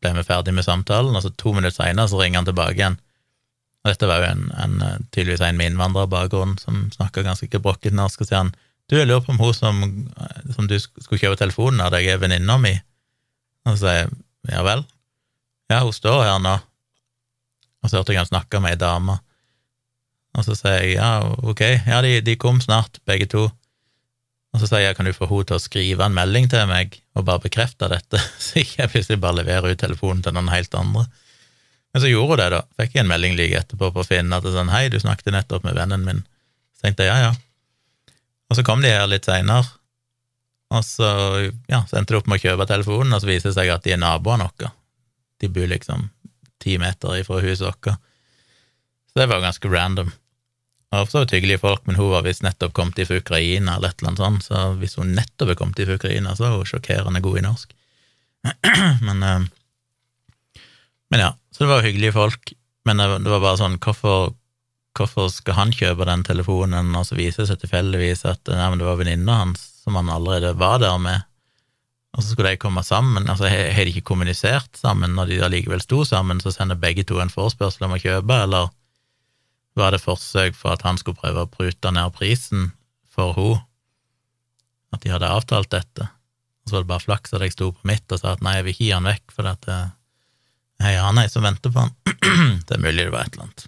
ble 0.00 0.12
vi 0.16 0.24
ferdig 0.26 0.54
med 0.54 0.64
samtalen, 0.64 1.16
og 1.16 1.22
så 1.22 1.32
to 1.34 1.52
minutter 1.52 1.74
seinere 1.74 2.08
så 2.08 2.20
ringer 2.20 2.40
han 2.40 2.48
tilbake 2.48 2.78
igjen. 2.78 2.98
Og 3.84 3.92
dette 3.92 4.08
var 4.10 4.22
jo 4.22 4.30
en, 4.30 4.46
en, 4.58 5.04
tydeligvis 5.14 5.44
en 5.46 5.58
med 5.58 5.70
innvandrerbakgrunn 5.70 6.56
som 6.58 6.86
snakka 6.94 7.22
ganske 7.26 7.50
gebrokkent 7.50 7.94
norsk, 7.94 8.22
og 8.22 8.30
sier 8.30 8.42
han 8.42 8.54
du, 8.86 8.94
jeg 8.94 9.08
lurer 9.08 9.24
på 9.26 9.32
om 9.34 9.40
hun 9.42 9.54
som, 9.54 9.78
som 10.54 10.68
du 10.70 10.76
skulle 10.78 11.18
kjøpe 11.18 11.38
telefonen 11.40 11.82
av 11.82 11.90
deg, 11.90 12.06
er 12.06 12.20
venninna 12.22 12.54
mi. 12.62 12.76
Og 13.66 13.74
så 13.74 13.80
sier 13.82 13.96
jeg 14.04 14.12
ja 14.46 14.62
vel, 14.62 14.84
ja, 15.72 15.80
hun 15.82 15.94
står 15.94 16.20
her 16.22 16.36
nå. 16.38 16.52
Og 17.82 17.90
så 17.90 17.98
hørte 17.98 18.14
jeg 18.14 18.22
han 18.22 18.28
snakke 18.30 18.60
med 18.62 18.76
ei 18.76 18.78
dame. 18.78 19.16
Og 20.36 20.44
så 20.44 20.56
sier 20.56 20.82
jeg 20.82 20.96
ja, 20.98 21.10
ok, 21.24 21.62
ja, 21.88 22.00
de, 22.04 22.18
de 22.24 22.36
kom 22.40 22.60
snart, 22.60 23.00
begge 23.08 23.28
to. 23.32 23.46
Og 24.54 24.60
så 24.60 24.68
sier 24.68 24.86
jeg 24.86 24.96
kan 24.98 25.08
du 25.08 25.12
få 25.16 25.28
henne 25.30 25.48
til 25.48 25.58
å 25.58 25.62
skrive 25.62 26.06
en 26.06 26.16
melding 26.16 26.48
til 26.52 26.68
meg 26.68 26.98
og 27.16 27.26
bare 27.28 27.44
bekrefte 27.44 27.88
dette, 27.92 28.20
så 28.44 28.60
ikke 28.62 28.82
jeg 28.82 28.92
plutselig 28.92 29.22
bare 29.22 29.40
leverer 29.40 29.72
ut 29.72 29.80
telefonen 29.80 30.22
til 30.24 30.36
noen 30.36 30.52
helt 30.52 30.76
andre. 30.76 31.06
Men 31.92 32.04
så 32.04 32.12
gjorde 32.12 32.34
hun 32.34 32.40
det, 32.42 32.50
da. 32.52 32.62
Fikk 32.80 32.96
jeg 32.96 33.04
en 33.06 33.10
melding 33.10 33.36
like 33.38 33.62
etterpå 33.62 33.90
på 33.94 34.04
Finn 34.04 34.36
at 34.36 34.44
det 34.44 34.52
sånn 34.52 34.72
hei, 34.72 34.86
du 34.92 34.98
snakket 35.00 35.32
nettopp 35.32 35.64
med 35.64 35.78
vennen 35.78 36.04
min. 36.04 36.22
Så 36.76 36.86
tenkte 36.86 37.06
jeg 37.06 37.14
ja, 37.14 37.30
ja. 37.30 38.14
Og 38.50 38.58
så 38.58 38.64
kom 38.66 38.84
de 38.84 38.92
her 38.92 39.08
litt 39.10 39.26
seinere, 39.26 39.64
og 40.74 40.82
så, 40.84 41.08
ja, 41.70 41.84
så 41.86 41.98
endte 41.98 42.14
de 42.14 42.20
opp 42.20 42.28
med 42.30 42.40
å 42.40 42.42
kjøpe 42.42 42.66
telefonen, 42.68 43.14
og 43.14 43.22
så 43.22 43.28
viser 43.28 43.50
det 43.50 43.56
seg 43.56 43.70
at 43.70 43.84
de 43.86 43.94
er 43.94 44.02
naboene 44.02 44.48
våre. 44.48 44.72
De 45.40 45.50
bor 45.52 45.68
liksom 45.70 46.08
ti 46.62 46.76
meter 46.82 47.20
ifra 47.20 47.40
huset 47.44 47.66
vårt. 47.66 47.90
Så 49.06 49.20
det 49.20 49.28
var 49.30 49.44
ganske 49.44 49.70
random. 49.70 50.10
Og 50.94 51.08
for 51.08 51.26
så 51.26 51.34
hyggelige 51.34 51.60
folk, 51.60 51.82
men 51.88 51.98
hun 51.98 52.12
var 52.12 52.22
visst 52.22 52.44
nettopp 52.46 52.72
kommet 52.76 53.00
fra 53.08 53.18
Ukraina, 53.18 53.76
eller 53.76 53.90
et 53.90 54.00
eller 54.00 54.12
annet 54.12 54.22
sånt, 54.22 54.46
så 54.46 54.68
hvis 54.78 54.94
hun 55.00 55.16
nettopp 55.16 55.52
er 55.52 55.58
kommet 55.58 55.82
fra 55.82 55.98
Ukraina, 55.98 56.36
så 56.38 56.46
er 56.46 56.54
hun 56.54 56.68
sjokkerende 56.68 57.22
god 57.24 57.40
i 57.40 57.46
norsk. 57.48 57.74
men 59.08 59.22
eh, 59.26 59.46
men 61.08 61.20
ja, 61.20 61.36
så 61.50 61.64
det 61.64 61.70
var 61.70 61.82
hyggelige 61.82 62.12
folk, 62.12 62.52
men 62.84 62.98
det 62.98 63.30
var 63.30 63.42
bare 63.42 63.58
sånn, 63.60 63.78
hvorfor, 63.82 64.32
hvorfor 64.98 65.30
skal 65.32 65.58
han 65.60 65.74
kjøpe 65.74 66.06
den 66.08 66.24
telefonen, 66.26 66.94
og 66.98 67.06
så 67.06 67.18
viser 67.18 67.44
det 67.44 67.52
seg 67.52 67.62
tilfeldigvis 67.62 68.26
at 68.28 68.50
nei, 68.50 68.72
det 68.78 68.88
var 68.88 68.98
venninna 69.00 69.40
hans 69.44 69.64
som 69.86 69.98
han 69.98 70.10
allerede 70.10 70.56
var 70.58 70.80
der 70.82 70.98
med, 70.98 71.26
og 72.16 72.24
så 72.24 72.32
skulle 72.32 72.54
de 72.54 72.58
komme 72.58 72.82
sammen, 72.82 73.28
altså 73.30 73.46
har 73.50 73.84
de 73.84 73.92
ikke 73.92 74.08
kommunisert 74.08 74.78
sammen 74.78 75.14
når 75.14 75.30
de 75.30 75.42
allikevel 75.46 75.82
sto 75.84 76.00
sammen, 76.08 76.40
så 76.42 76.50
sender 76.54 76.78
begge 76.80 77.04
to 77.06 77.20
en 77.22 77.30
forespørsel 77.30 77.86
om 77.86 77.94
å 77.94 78.00
kjøpe, 78.02 78.40
eller 78.48 78.72
var 79.76 79.92
det 79.92 80.02
forsøk 80.02 80.56
for 80.56 80.74
at 80.74 80.84
han 80.86 80.98
skulle 81.00 81.20
prøve 81.20 81.44
å 81.44 81.50
prute 81.50 81.92
ned 81.92 82.14
prisen 82.16 82.70
for 83.12 83.36
henne, 83.36 83.62
at 84.94 85.02
de 85.02 85.10
hadde 85.12 85.28
avtalt 85.28 85.72
dette, 85.74 86.06
og 86.06 86.70
så 86.70 86.76
var 86.76 86.84
det 86.84 86.90
bare 86.92 87.04
flaks 87.04 87.34
at 87.36 87.42
jeg 87.44 87.52
sto 87.52 87.70
på 87.74 87.88
mitt 87.88 88.12
og 88.14 88.20
sa 88.20 88.32
at 88.32 88.44
nei, 88.44 88.56
jeg 88.58 88.66
vil 88.68 88.78
gi 88.80 88.90
han 88.94 89.08
vekk, 89.08 89.32
for 89.34 89.48
dette 89.48 89.78
Hei, 90.76 90.92
han 91.00 91.16
ei 91.16 91.28
som 91.32 91.40
venter 91.40 91.72
på 91.72 91.80
han. 91.80 91.94
det 92.68 92.74
er 92.76 92.82
mulig 92.82 93.06
det 93.06 93.12
var 93.14 93.24
et 93.24 93.32
eller 93.32 93.46
annet. 93.46 93.62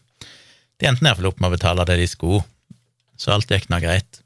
De 0.77 0.89
endte 0.91 1.07
iallfall 1.07 1.31
opp 1.31 1.39
med 1.41 1.49
å 1.49 1.55
betale 1.55 1.87
det 1.89 1.97
de 2.03 2.09
skulle, 2.11 2.43
så 3.17 3.33
alt 3.33 3.49
gikk 3.49 3.71
nå 3.73 3.79
greit. 3.81 4.21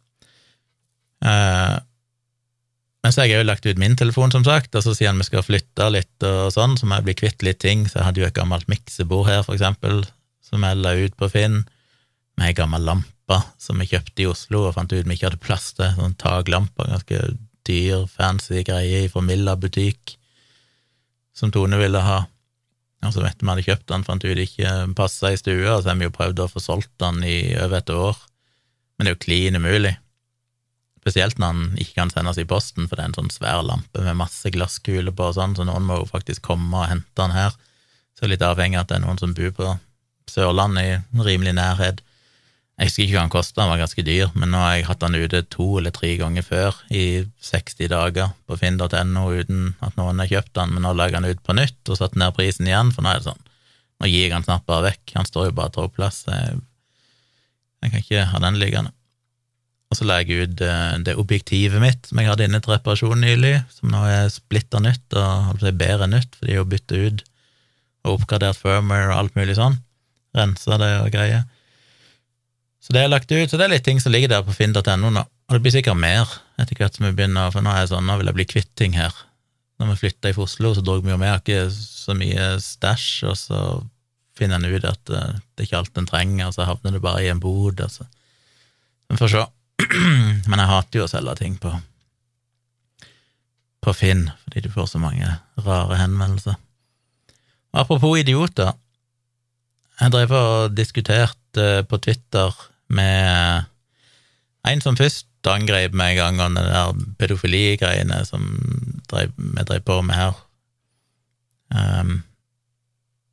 Uh, 1.23 1.79
men 3.03 3.15
så 3.15 3.23
har 3.23 3.31
jeg 3.31 3.43
jo 3.43 3.47
lagt 3.47 3.67
ut 3.67 3.79
min 3.79 3.95
telefon, 3.99 4.35
som 4.35 4.43
sagt, 4.47 4.75
og 4.75 4.83
så 4.83 4.95
sier 4.95 5.11
han 5.11 5.23
vi 5.23 5.27
skal 5.27 5.47
flytte 5.47 5.89
litt 5.95 6.27
og 6.27 6.51
sånn, 6.55 6.75
så 6.79 6.87
må 6.87 6.99
jeg 6.99 7.07
bli 7.07 7.17
kvitt 7.23 7.47
litt 7.47 7.63
ting, 7.63 7.87
så 7.87 8.01
jeg 8.01 8.09
hadde 8.09 8.23
jo 8.23 8.29
et 8.29 8.37
gammelt 8.37 8.67
miksebord 8.71 9.27
her, 9.31 9.47
for 9.47 9.55
eksempel, 9.55 10.03
som 10.53 10.67
jeg 10.67 10.81
la 10.85 10.93
ut 11.01 11.15
på 11.17 11.31
Finn, 11.33 11.63
med 12.37 12.51
ei 12.51 12.57
gammel 12.57 12.85
lampe 12.85 13.39
som 13.61 13.81
vi 13.81 13.89
kjøpte 13.89 14.25
i 14.25 14.29
Oslo 14.29 14.67
og 14.67 14.75
fant 14.77 14.93
ut 14.93 15.07
vi 15.07 15.17
ikke 15.17 15.31
hadde 15.31 15.41
plass 15.41 15.71
til, 15.79 15.95
sånn 15.97 16.19
taklampe, 16.21 16.85
ganske 16.91 17.21
dyr, 17.65 18.05
fancy 18.11 18.61
greie 18.67 19.07
fra 19.09 19.23
Milla 19.25 19.57
butikk, 19.57 20.17
som 21.33 21.53
Tone 21.55 21.79
ville 21.81 22.03
ha. 22.05 22.23
Og 23.03 23.15
så 23.15 23.25
vet 23.25 23.41
vi 23.41 23.49
hadde 23.49 23.67
kjøpt 23.67 23.89
den, 23.89 24.05
fant 24.07 24.25
ut 24.25 24.37
det 24.37 24.47
ikke 24.51 24.75
passa 24.99 25.33
i 25.33 25.41
stua, 25.41 25.81
så 25.81 25.91
har 25.91 25.99
vi 25.99 26.07
jo 26.07 26.15
prøvd 26.15 26.45
å 26.45 26.51
få 26.53 26.63
solgt 26.63 26.93
den 27.03 27.23
i 27.27 27.37
over 27.57 27.81
et 27.81 27.93
år, 27.95 28.19
men 28.97 29.07
det 29.07 29.13
er 29.13 29.17
jo 29.17 29.25
klin 29.25 29.59
umulig. 29.59 29.97
Spesielt 31.03 31.41
når 31.43 31.57
den 31.57 31.81
ikke 31.83 31.97
kan 31.97 32.13
sendes 32.13 32.39
i 32.39 32.47
posten, 32.47 32.87
for 32.87 32.95
det 32.95 33.07
er 33.07 33.11
en 33.11 33.17
sånn 33.17 33.33
svær 33.35 33.65
lampe 33.67 34.05
med 34.05 34.21
masse 34.21 34.53
glasskuler 34.55 35.15
på 35.17 35.33
og 35.33 35.39
sånn, 35.39 35.57
så 35.59 35.67
noen 35.67 35.89
må 35.89 35.99
jo 35.99 36.11
faktisk 36.11 36.45
komme 36.47 36.85
og 36.85 36.91
hente 36.93 37.11
den 37.19 37.35
her. 37.35 37.57
Så 38.15 38.29
litt 38.31 38.45
avhengig 38.47 38.79
av 38.79 38.85
at 38.85 38.93
det 38.93 39.01
er 39.01 39.07
noen 39.07 39.19
som 39.19 39.33
bor 39.35 39.57
på 39.57 39.73
Sørlandet 40.31 40.89
i 40.89 41.23
rimelig 41.27 41.55
nærhet. 41.59 42.03
Jeg 42.81 42.89
husker 42.89 43.05
ikke 43.05 43.15
hva 43.15 43.23
den 43.27 43.33
kosta, 43.33 43.61
den 43.61 43.71
var 43.71 43.81
ganske 43.83 44.03
dyr, 44.03 44.31
men 44.35 44.51
nå 44.51 44.59
har 44.59 44.73
jeg 44.75 44.87
hatt 44.89 45.03
den 45.05 45.19
ute 45.21 45.43
to 45.53 45.67
eller 45.79 45.93
tre 45.95 46.15
ganger 46.19 46.43
før 46.47 46.79
i 46.91 47.05
60 47.45 47.91
dager 47.93 48.33
på 48.49 48.57
finn.no 48.59 49.27
uten 49.37 49.75
at 49.85 49.99
noen 50.01 50.23
har 50.23 50.31
kjøpt 50.31 50.55
den, 50.57 50.73
men 50.75 50.87
nå 50.87 50.95
lager 50.97 51.21
han 51.21 51.29
ut 51.29 51.43
på 51.45 51.55
nytt 51.55 51.93
og 51.93 52.01
satt 52.01 52.17
ned 52.19 52.35
prisen 52.35 52.67
igjen, 52.67 52.91
for 52.95 53.05
nå 53.05 53.13
er 53.13 53.21
det 53.21 53.29
sånn 53.31 53.49
Nå 54.03 54.09
gir 54.11 54.25
jeg 54.25 54.33
den 54.33 54.43
snart 54.43 54.65
bare 54.67 54.89
vekk, 54.89 55.13
han 55.15 55.29
står 55.29 55.45
jo 55.47 55.55
bare 55.55 55.79
opp 55.79 55.93
plass. 55.95 56.25
Jeg, 56.27 56.57
kan 57.85 58.01
ikke 58.01 58.25
ha 58.33 58.41
den 58.43 58.57
liggende. 58.59 58.91
Og 59.93 59.99
så 59.99 60.09
la 60.09 60.17
jeg 60.19 60.49
ut 60.49 60.63
eh, 60.67 60.97
det 61.07 61.15
objektivet 61.21 61.79
mitt 61.79 62.09
som 62.09 62.19
jeg 62.19 62.27
hadde 62.33 62.49
inne 62.49 62.59
til 62.65 62.73
reparasjon 62.73 63.23
nylig, 63.23 63.61
som 63.71 63.93
nå 63.95 64.01
er 64.09 64.27
splitter 64.35 64.83
nytt 64.83 65.15
og 65.15 65.63
bedre 65.79 66.09
nytt, 66.11 66.35
fordi 66.35 66.51
de 66.51 66.59
har 66.59 66.67
bytta 66.73 66.99
ut 66.99 67.23
og 68.03 68.17
oppgradert 68.17 68.59
firmware 68.59 69.13
og 69.13 69.19
alt 69.21 69.39
mulig 69.39 69.55
sånn. 69.61 69.79
Rensa 70.37 70.79
det 70.81 70.93
og 71.03 71.11
greier. 71.15 71.45
Så 72.83 72.95
det 72.95 73.05
er 73.05 73.13
lagt 73.13 73.31
ut, 73.31 73.51
så 73.51 73.59
det 73.59 73.67
er 73.67 73.75
litt 73.77 73.85
ting 73.87 74.01
som 74.03 74.15
ligger 74.15 74.33
der 74.33 74.47
på 74.47 74.55
finn.no 74.57 75.11
nå. 75.13 75.23
Og 75.23 75.55
det 75.55 75.61
blir 75.63 75.75
sikkert 75.75 76.01
mer 76.01 76.31
etter 76.59 76.79
hvert 76.79 76.97
som 76.97 77.07
vi 77.07 77.15
begynner, 77.15 77.53
for 77.55 77.63
nå 77.63 77.71
er 77.71 77.85
jeg 77.85 77.93
sånn, 77.93 78.09
nå 78.09 78.17
vil 78.19 78.31
jeg 78.31 78.39
bli 78.39 78.49
kvitt 78.55 78.73
ting 78.79 78.97
her. 78.97 79.15
Når 79.79 79.93
vi 79.93 80.01
flytta 80.03 80.33
i 80.33 80.39
Oslo, 80.43 80.73
så 80.75 80.83
dro 80.85 80.99
vi 81.03 81.13
jo 81.13 81.19
med 81.21 81.43
ikke 81.43 81.67
så 81.73 82.17
mye 82.19 82.49
stæsj, 82.63 83.09
og 83.31 83.39
så 83.39 83.61
finner 84.39 84.59
en 84.59 84.67
ut 84.73 84.89
at 84.89 85.13
eh, 85.13 85.39
det 85.53 85.65
er 85.65 85.69
ikke 85.69 85.81
alt 85.83 86.01
en 86.01 86.09
trenger, 86.09 86.49
og 86.49 86.57
så 86.57 86.67
havner 86.67 86.97
det 86.97 87.05
bare 87.05 87.23
i 87.25 87.31
en 87.31 87.43
bod, 87.43 87.83
altså. 87.85 88.09
Vi 89.13 89.21
får 89.21 89.35
se. 89.35 89.47
Men 90.49 90.63
jeg 90.63 90.71
hater 90.73 91.03
jo 91.03 91.07
å 91.07 91.11
selge 91.11 91.39
ting 91.43 91.59
på 91.61 91.75
på 93.83 93.93
Finn, 93.99 94.29
fordi 94.45 94.61
du 94.63 94.71
får 94.71 94.93
så 94.93 95.01
mange 95.03 95.27
rare 95.67 95.97
henvendelser. 95.99 96.55
Apropos 97.75 98.21
idioter, 98.21 98.77
jeg 100.01 100.15
drev 100.15 100.33
og 100.37 100.77
diskuterte 100.77 101.67
på 101.89 101.99
Twitter 102.03 102.57
med 102.93 103.69
en 104.69 104.83
som 104.85 104.99
først 104.99 105.29
angrep 105.51 105.95
meg 105.99 106.21
angående 106.23 106.63
det 106.63 106.75
der 106.75 107.01
pedofiligreiene 107.19 108.21
som 108.29 108.45
drev, 109.11 109.33
vi 109.37 109.65
drev 109.67 109.83
på 109.87 109.99
med 110.07 110.15
her, 110.17 110.37
um, 111.75 112.21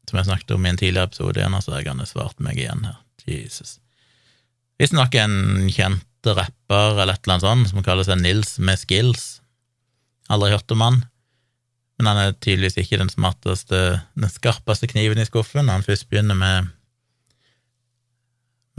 som 0.10 0.18
jeg 0.18 0.30
snakket 0.32 0.56
om 0.56 0.66
i 0.66 0.72
en 0.72 0.80
tidligere 0.82 1.12
episode 1.12 1.38
igjen, 1.38 1.60
så 1.62 1.78
jeg 1.78 1.92
han 1.92 2.06
svart 2.10 2.42
meg 2.42 2.58
igjen 2.58 2.88
her. 2.88 2.98
Jesus. 3.30 3.76
Visstnok 4.82 5.14
en 5.20 5.68
kjent 5.70 6.26
rapper 6.26 6.96
eller 6.96 7.14
et 7.14 7.22
eller 7.28 7.36
annet 7.36 7.46
sånt 7.46 7.70
som 7.70 7.84
kaller 7.86 8.08
seg 8.08 8.18
Nils 8.24 8.56
med 8.58 8.80
skills. 8.82 9.26
Aldri 10.34 10.54
hørt 10.56 10.74
om 10.74 10.82
han, 10.82 11.04
men 12.00 12.08
han 12.08 12.22
er 12.22 12.36
tydeligvis 12.40 12.80
ikke 12.80 13.02
den 13.02 13.12
smarteste, 13.12 13.80
den 14.16 14.32
skarpeste 14.32 14.88
kniven 14.88 15.20
i 15.20 15.28
skuffen 15.28 15.68
når 15.68 15.80
han 15.80 15.88
først 15.88 16.08
begynner 16.10 16.38
med 16.40 16.70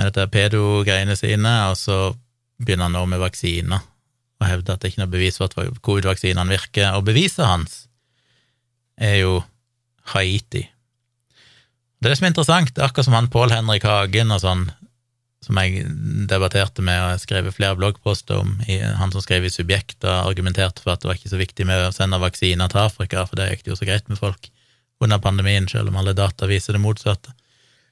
med 0.01 0.09
dette 0.09 0.31
pedo-greiene 0.33 1.13
sine, 1.19 1.51
og 1.69 1.77
så 1.77 2.15
begynner 2.57 2.89
han 2.89 2.95
nå 2.97 3.03
med 3.11 3.21
vaksiner 3.21 3.83
og 4.41 4.49
hevder 4.49 4.73
at 4.73 4.81
det 4.81 4.91
ikke 4.91 5.03
er 5.03 5.05
noe 5.05 5.13
bevis 5.13 5.37
for 5.37 5.51
at 5.51 5.81
covid-vaksinene 5.85 6.49
virker, 6.49 6.95
og 6.97 7.05
beviset 7.05 7.45
hans 7.45 7.83
er 8.97 9.19
jo 9.21 9.35
Haiti. 10.15 10.63
Det 12.01 12.09
er 12.09 12.15
det 12.15 12.17
som 12.17 12.27
er 12.27 12.33
interessant, 12.33 12.79
er 12.79 12.87
akkurat 12.87 13.09
som 13.11 13.17
han 13.19 13.29
Pål 13.33 13.53
Henrik 13.53 13.85
Hagen 13.85 14.33
og 14.33 14.41
sånn, 14.41 14.65
som 15.45 15.57
jeg 15.57 15.87
debatterte 16.29 16.85
med 16.85 17.01
og 17.01 17.23
skrev 17.23 17.49
flere 17.57 17.77
bloggposter 17.79 18.43
om, 18.43 18.59
han 18.67 19.13
som 19.13 19.25
skrev 19.25 19.47
i 19.49 19.53
Subjekt 19.53 20.05
og 20.05 20.31
argumenterte 20.33 20.85
for 20.85 20.93
at 20.93 21.03
det 21.03 21.09
var 21.09 21.17
ikke 21.17 21.33
så 21.33 21.41
viktig 21.41 21.67
med 21.69 21.87
å 21.87 21.93
sende 21.97 22.21
vaksiner 22.21 22.69
til 22.69 22.83
Afrika, 22.85 23.25
for 23.27 23.41
det 23.41 23.49
gikk 23.55 23.71
jo 23.73 23.79
så 23.79 23.89
greit 23.89 24.11
med 24.13 24.21
folk 24.21 24.51
under 25.01 25.21
pandemien, 25.23 25.69
selv 25.69 25.89
om 25.89 25.97
alle 25.97 26.13
data 26.17 26.49
viser 26.49 26.77
det 26.77 26.83
motsatte. 26.85 27.33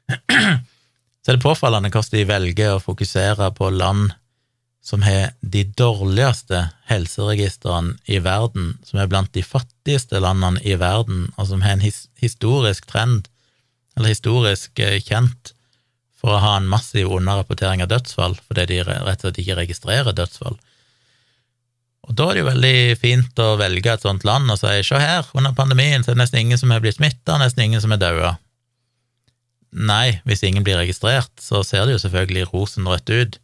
så 0.29 1.33
er 1.33 1.39
det 1.39 1.45
påfallende 1.45 1.93
hvordan 1.93 2.19
de 2.19 2.29
velger 2.29 2.75
å 2.75 2.85
fokusere 2.85 3.49
på 3.57 3.73
land 3.73 4.13
som 4.85 5.03
har 5.05 5.33
de 5.41 5.65
dårligste 5.77 6.63
helseregistrene 6.89 7.97
i 8.09 8.21
verden, 8.25 8.77
som 8.85 9.01
er 9.01 9.09
blant 9.11 9.33
de 9.35 9.45
fattigste 9.45 10.21
landene 10.21 10.63
i 10.65 10.77
verden, 10.81 11.27
og 11.37 11.49
som 11.51 11.65
har 11.65 11.77
en 11.77 11.85
his 11.85 12.07
historisk 12.21 12.89
trend, 12.89 13.29
eller 13.97 14.13
historisk 14.13 14.77
kjent 14.77 15.09
kjent, 15.09 15.58
for 16.19 16.35
å 16.35 16.41
ha 16.43 16.57
en 16.59 16.69
massiv 16.71 17.13
underrapportering 17.15 17.85
av 17.85 17.93
dødsfall, 17.93 18.35
fordi 18.49 18.67
de 18.73 18.81
rett 18.87 19.21
og 19.21 19.29
slett 19.29 19.41
ikke 19.43 19.59
registrerer 19.61 20.17
dødsfall. 20.17 20.59
Og 22.09 22.17
da 22.17 22.31
er 22.31 22.39
det 22.39 22.43
jo 22.43 22.49
veldig 22.49 22.79
fint 22.99 23.41
å 23.45 23.49
velge 23.61 23.93
et 23.93 24.05
sånt 24.05 24.25
land 24.25 24.51
og 24.51 24.59
si 24.61 24.79
se 24.87 25.01
her, 25.01 25.27
under 25.37 25.55
pandemien 25.57 26.03
så 26.03 26.13
er 26.13 26.17
det 26.17 26.23
nesten 26.23 26.41
ingen 26.41 26.61
som 26.61 26.73
er 26.73 26.81
blitt 26.83 26.97
smitta, 26.97 27.37
nesten 27.41 27.67
ingen 27.67 27.85
som 27.85 27.93
er 27.95 28.01
daua. 28.01 28.33
Nei, 29.77 30.19
hvis 30.25 30.43
ingen 30.49 30.65
blir 30.65 30.81
registrert, 30.81 31.31
så 31.43 31.61
ser 31.67 31.85
det 31.85 31.99
jo 31.99 32.03
selvfølgelig 32.07 32.49
rosenrødt 32.55 33.13
ut. 33.13 33.39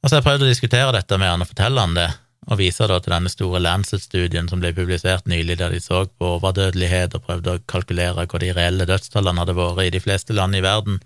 Og 0.00 0.08
så 0.08 0.16
har 0.16 0.22
jeg 0.22 0.28
prøvd 0.30 0.46
å 0.46 0.48
diskutere 0.48 0.96
dette 0.96 1.20
med 1.20 1.28
han 1.28 1.44
og 1.44 1.50
fortelle 1.50 1.84
han 1.84 1.98
det, 1.98 2.08
og 2.48 2.56
vise 2.58 2.86
da 2.88 2.96
til 2.98 3.12
denne 3.12 3.30
store 3.30 3.60
Lancet-studien 3.60 4.48
som 4.48 4.62
ble 4.62 4.72
publisert 4.74 5.28
nylig, 5.28 5.58
der 5.60 5.74
de 5.76 5.82
så 5.84 6.06
på 6.08 6.34
overdødelighet 6.38 7.14
og 7.18 7.26
prøvde 7.26 7.58
å 7.58 7.62
kalkulere 7.68 8.24
hva 8.24 8.40
de 8.40 8.54
reelle 8.56 8.88
dødstallene 8.88 9.44
hadde 9.44 9.58
vært 9.58 9.84
i 9.84 9.92
de 9.92 10.00
fleste 10.00 10.34
land 10.34 10.56
i 10.56 10.64
verden, 10.64 11.02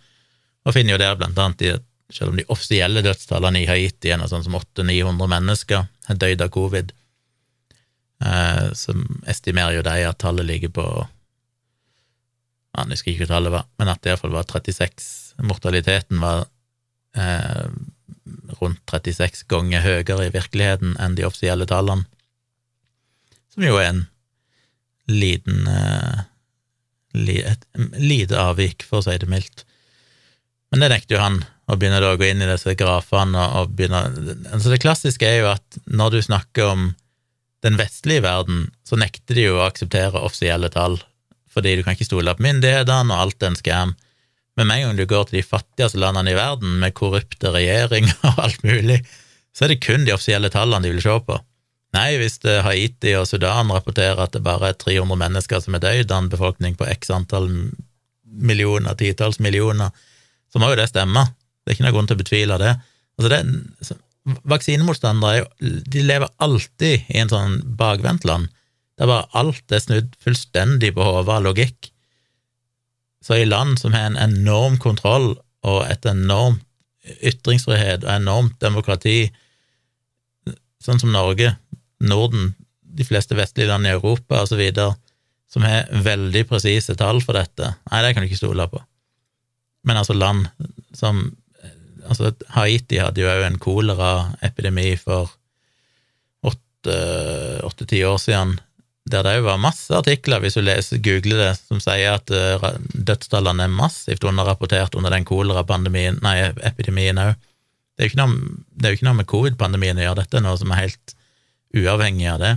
og 0.64 0.74
finner 0.77 0.94
jo 0.94 1.00
der 1.03 1.16
blant 1.20 1.38
annet 1.40 1.66
at 1.77 1.88
selv 2.14 2.33
om 2.33 2.38
de 2.38 2.44
offisielle 2.53 3.03
dødstallene 3.05 3.64
i 3.64 3.68
Haiti 3.68 4.12
er 4.12 4.20
noe 4.20 4.31
sånn 4.31 4.44
som 4.44 4.57
800-900 4.59 5.31
mennesker 5.33 5.87
har 6.09 6.20
dødd 6.20 6.44
av 6.44 6.53
covid, 6.55 6.92
eh, 8.24 8.66
så 8.77 8.94
estimerer 9.31 9.79
jo 9.79 9.87
de 9.87 9.96
at 10.09 10.20
tallet 10.22 10.46
ligger 10.48 10.72
på 10.74 10.87
jeg 12.74 12.90
husker 12.90 13.12
ikke 13.12 13.27
hva 13.29 13.35
tallet 13.37 13.55
var, 13.55 13.66
men 13.79 13.90
at 13.92 14.00
det 14.03 14.11
iallfall 14.11 14.33
var 14.35 14.48
36 14.50 15.05
Mortaliteten 15.46 16.18
var 16.22 16.44
eh, 17.18 17.66
rundt 18.61 18.83
36 18.90 19.44
ganger 19.50 19.85
høyere 19.85 20.27
i 20.27 20.33
virkeligheten 20.35 20.96
enn 21.03 21.14
de 21.18 21.27
offisielle 21.27 21.66
tallene, 21.70 22.07
som 23.55 23.66
jo 23.66 23.79
er 23.79 23.92
en 23.92 24.05
liten 25.11 25.68
eh, 25.70 26.24
et 27.14 27.66
lite 27.94 28.38
avvik, 28.38 28.83
for 28.83 28.98
å 28.98 29.07
si 29.07 29.14
det 29.22 29.29
mildt. 29.31 29.62
Men 30.74 30.82
det 30.82 30.90
nekter 30.90 31.14
jo 31.14 31.22
han, 31.22 31.37
og 31.70 31.78
begynner 31.78 32.02
da 32.02 32.08
å 32.16 32.18
gå 32.18 32.26
inn 32.26 32.42
i 32.42 32.48
disse 32.50 32.72
grafene 32.74 33.44
og, 33.60 33.76
begynner 33.78 34.10
Så 34.58 34.72
Det 34.72 34.80
klassiske 34.82 35.22
er 35.22 35.37
jo 35.38 35.50
at 35.52 35.76
når 35.87 36.16
du 36.16 36.22
snakker 36.26 36.66
om 36.66 36.88
den 37.62 37.78
vestlige 37.78 38.24
verden, 38.24 38.64
så 38.82 38.98
nekter 38.98 39.38
de 39.38 39.44
jo 39.46 39.60
å 39.60 39.68
akseptere 39.68 40.18
offisielle 40.18 40.72
tall 40.74 40.98
fordi 41.54 41.76
du 41.78 41.84
kan 41.87 41.94
ikke 41.94 42.08
stole 42.08 42.32
på 42.34 42.42
myndighetene, 42.42 43.14
og 43.14 43.20
alt 43.22 43.44
er 43.44 43.52
en 43.52 43.56
scam. 43.60 43.92
Men 44.58 44.66
med 44.66 44.74
en 44.74 44.88
gang 44.88 44.96
du 44.98 45.04
går 45.06 45.28
til 45.28 45.37
de 45.38 45.44
fattigste 45.46 46.00
landene 46.02 46.32
i 46.32 46.34
verden, 46.34 46.80
med 46.82 46.96
korrupte 46.98 47.52
regjeringer 47.54 48.16
og 48.32 48.40
alt 48.48 48.64
mulig, 48.66 48.96
så 49.54 49.68
er 49.68 49.70
det 49.70 49.84
kun 49.84 50.02
de 50.02 50.16
offisielle 50.16 50.50
tallene 50.50 50.82
de 50.82 50.90
vil 50.96 51.04
se 51.04 51.14
på. 51.28 51.37
Nei, 51.94 52.08
hvis 52.18 52.40
Haiti 52.42 53.12
og 53.14 53.28
Sudan 53.30 53.70
rapporterer 53.70 54.24
at 54.24 54.34
det 54.34 54.42
bare 54.42 54.72
er 54.72 54.80
300 54.82 55.20
mennesker 55.22 55.62
som 55.62 55.78
er 55.78 55.84
døde 55.87 56.10
av 56.10 56.24
en 56.24 56.32
befolkning 56.34 56.74
på 56.74 56.90
x 56.90 57.14
antall 57.14 57.46
millioner, 58.26 58.98
titalls 58.98 59.38
millioner, 59.38 59.94
så 60.54 60.62
må 60.62 60.70
jo 60.70 60.78
det 60.78 60.86
stemme. 60.90 61.26
Det 61.64 61.72
er 61.72 61.76
ikke 61.76 61.86
noen 61.88 61.96
grunn 61.96 62.10
til 62.10 62.16
å 62.16 62.22
betvile 62.22 62.58
det. 62.62 62.74
Altså 63.18 63.30
det 63.32 63.98
vaksinemotstandere 64.48 65.48
de 65.90 66.02
lever 66.06 66.30
alltid 66.44 67.10
i 67.12 67.18
en 67.20 67.32
sånn 67.32 67.58
bakvendtland 67.76 68.48
det 68.94 69.04
er 69.04 69.10
bare 69.10 69.26
alt 69.40 69.74
er 69.74 69.82
snudd 69.82 70.12
fullstendig 70.22 70.92
på 70.94 71.02
hodet 71.02 71.34
av 71.34 71.42
logikk. 71.42 71.90
Så 73.24 73.40
i 73.40 73.48
land 73.48 73.80
som 73.80 73.94
har 73.96 74.06
en 74.06 74.20
enorm 74.20 74.76
kontroll 74.82 75.32
og 75.64 75.80
et 75.88 76.06
enormt 76.06 76.62
ytringsfrihet 77.04 78.04
og 78.06 78.12
enormt 78.14 78.54
demokrati, 78.62 79.32
sånn 80.80 81.00
som 81.02 81.12
Norge, 81.12 81.50
Norden, 82.04 82.54
de 82.80 83.04
fleste 83.04 83.36
vestlige 83.36 83.68
land 83.72 83.88
i 83.88 83.92
Europa 83.92 84.44
osv., 84.44 84.62
som 85.50 85.66
har 85.66 85.90
veldig 86.04 86.44
presise 86.48 86.94
tall 86.98 87.20
for 87.24 87.36
dette, 87.36 87.74
nei, 87.90 88.00
det 88.02 88.14
kan 88.14 88.24
du 88.24 88.30
ikke 88.30 88.40
stole 88.40 88.66
på. 88.70 88.80
Men 89.85 90.03
altså 90.03 90.16
land 90.18 90.47
som 90.97 91.31
Altså, 92.05 92.35
Haiti 92.53 92.99
hadde 93.01 93.23
jo 93.23 93.31
òg 93.33 93.47
en 93.47 93.55
koleraepidemi 93.57 94.90
for 95.01 95.31
åtte-ti 96.85 98.03
år 98.05 98.18
siden, 98.20 98.59
der 99.09 99.25
det 99.25 99.35
òg 99.38 99.47
var 99.47 99.61
masse 99.61 99.92
artikler, 99.92 100.40
hvis 100.40 100.57
du 100.57 100.62
leser, 100.64 101.01
googler 101.05 101.40
det, 101.40 101.51
som 101.61 101.81
sier 101.83 102.16
at 102.16 102.29
uh, 102.33 102.66
dødstallene 102.92 103.66
er 103.66 103.73
massivt 103.73 104.25
underrapportert 104.25 104.97
under 104.97 105.12
den 105.12 105.27
kolerapandemien, 105.29 106.20
nei, 106.25 106.38
epidemien 106.64 107.20
òg. 107.20 107.35
Det 107.94 108.05
er 108.05 108.09
jo 108.09 108.12
ikke 108.12 108.20
noe, 108.23 108.55
jo 108.85 108.94
ikke 108.99 109.09
noe 109.09 109.18
med 109.20 109.31
covid-pandemien 109.31 110.01
å 110.01 110.07
gjøre, 110.07 110.20
dette 110.23 110.40
er 110.40 110.47
noe 110.47 110.61
som 110.61 110.73
er 110.75 110.83
helt 110.87 111.16
uavhengig 111.75 112.31
av 112.33 112.40
det. 112.42 112.55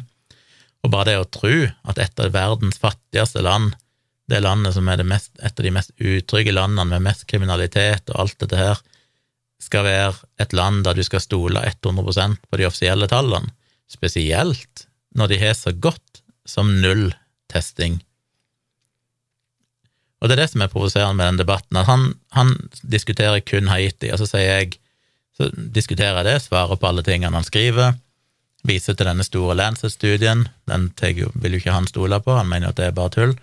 Og 0.85 0.93
bare 0.93 1.11
det 1.11 1.17
å 1.19 1.27
tro 1.39 1.55
at 1.67 1.99
et 2.01 2.23
av 2.23 2.31
verdens 2.33 2.79
fattigste 2.81 3.43
land, 3.45 3.75
det 4.27 4.41
landet 4.43 4.75
som 4.75 4.87
er 4.91 5.03
mest, 5.07 5.31
et 5.39 5.59
av 5.59 5.65
de 5.65 5.73
mest 5.73 5.93
utrygge 5.97 6.53
landene 6.55 6.85
med 6.91 7.05
mest 7.05 7.27
kriminalitet 7.29 8.11
og 8.11 8.23
alt 8.25 8.39
dette 8.43 8.59
her, 8.59 8.81
skal 9.63 9.87
være 9.87 10.11
et 10.43 10.53
land 10.53 10.83
der 10.85 10.97
du 10.97 11.03
skal 11.05 11.23
stole 11.23 11.63
100% 11.63 12.41
på 12.45 12.59
de 12.59 12.67
offisielle 12.67 13.07
tallene, 13.09 13.49
spesielt 13.89 14.85
når 15.17 15.31
de 15.31 15.39
har 15.41 15.55
så 15.57 15.73
godt 15.73 16.21
som 16.47 16.69
null 16.81 17.09
testing. 17.51 17.97
Og 20.21 20.29
det 20.29 20.37
er 20.37 20.43
det 20.43 20.51
som 20.51 20.63
er 20.65 20.73
provoserende 20.73 21.17
med 21.17 21.31
den 21.31 21.41
debatten, 21.41 21.77
at 21.79 21.87
han, 21.89 22.11
han 22.33 22.53
diskuterer 22.81 23.41
kun 23.45 23.69
Haiti, 23.71 24.11
og 24.11 24.21
så 24.21 24.29
sier 24.29 24.47
jeg 24.49 24.77
så 25.37 25.51
diskuterer 25.53 26.15
jeg 26.17 26.25
det, 26.25 26.39
svarer 26.47 26.79
på 26.81 26.87
alle 26.89 27.03
tingene 27.05 27.37
han 27.37 27.45
skriver, 27.45 27.93
viser 28.65 28.95
til 28.97 29.05
denne 29.05 29.25
store 29.25 29.53
Lancet-studien, 29.57 30.47
den 30.65 30.87
vil 30.97 31.53
jo 31.53 31.59
ikke 31.61 31.75
han 31.75 31.85
stole 31.89 32.17
på, 32.25 32.33
han 32.33 32.49
mener 32.49 32.67
jo 32.67 32.73
at 32.73 32.79
det 32.79 32.87
er 32.87 32.95
bare 32.97 33.13
tull, 33.13 33.35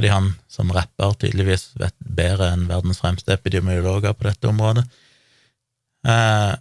fordi 0.00 0.08
han 0.08 0.30
som 0.48 0.70
rapper 0.72 1.12
tydeligvis 1.20 1.74
vet 1.76 1.92
bedre 2.00 2.46
enn 2.54 2.62
verdens 2.70 3.02
fremste 3.02 3.34
epidemiologer 3.34 4.14
på 4.16 4.24
dette 4.24 4.48
området. 4.48 4.86
Eh, 6.08 6.52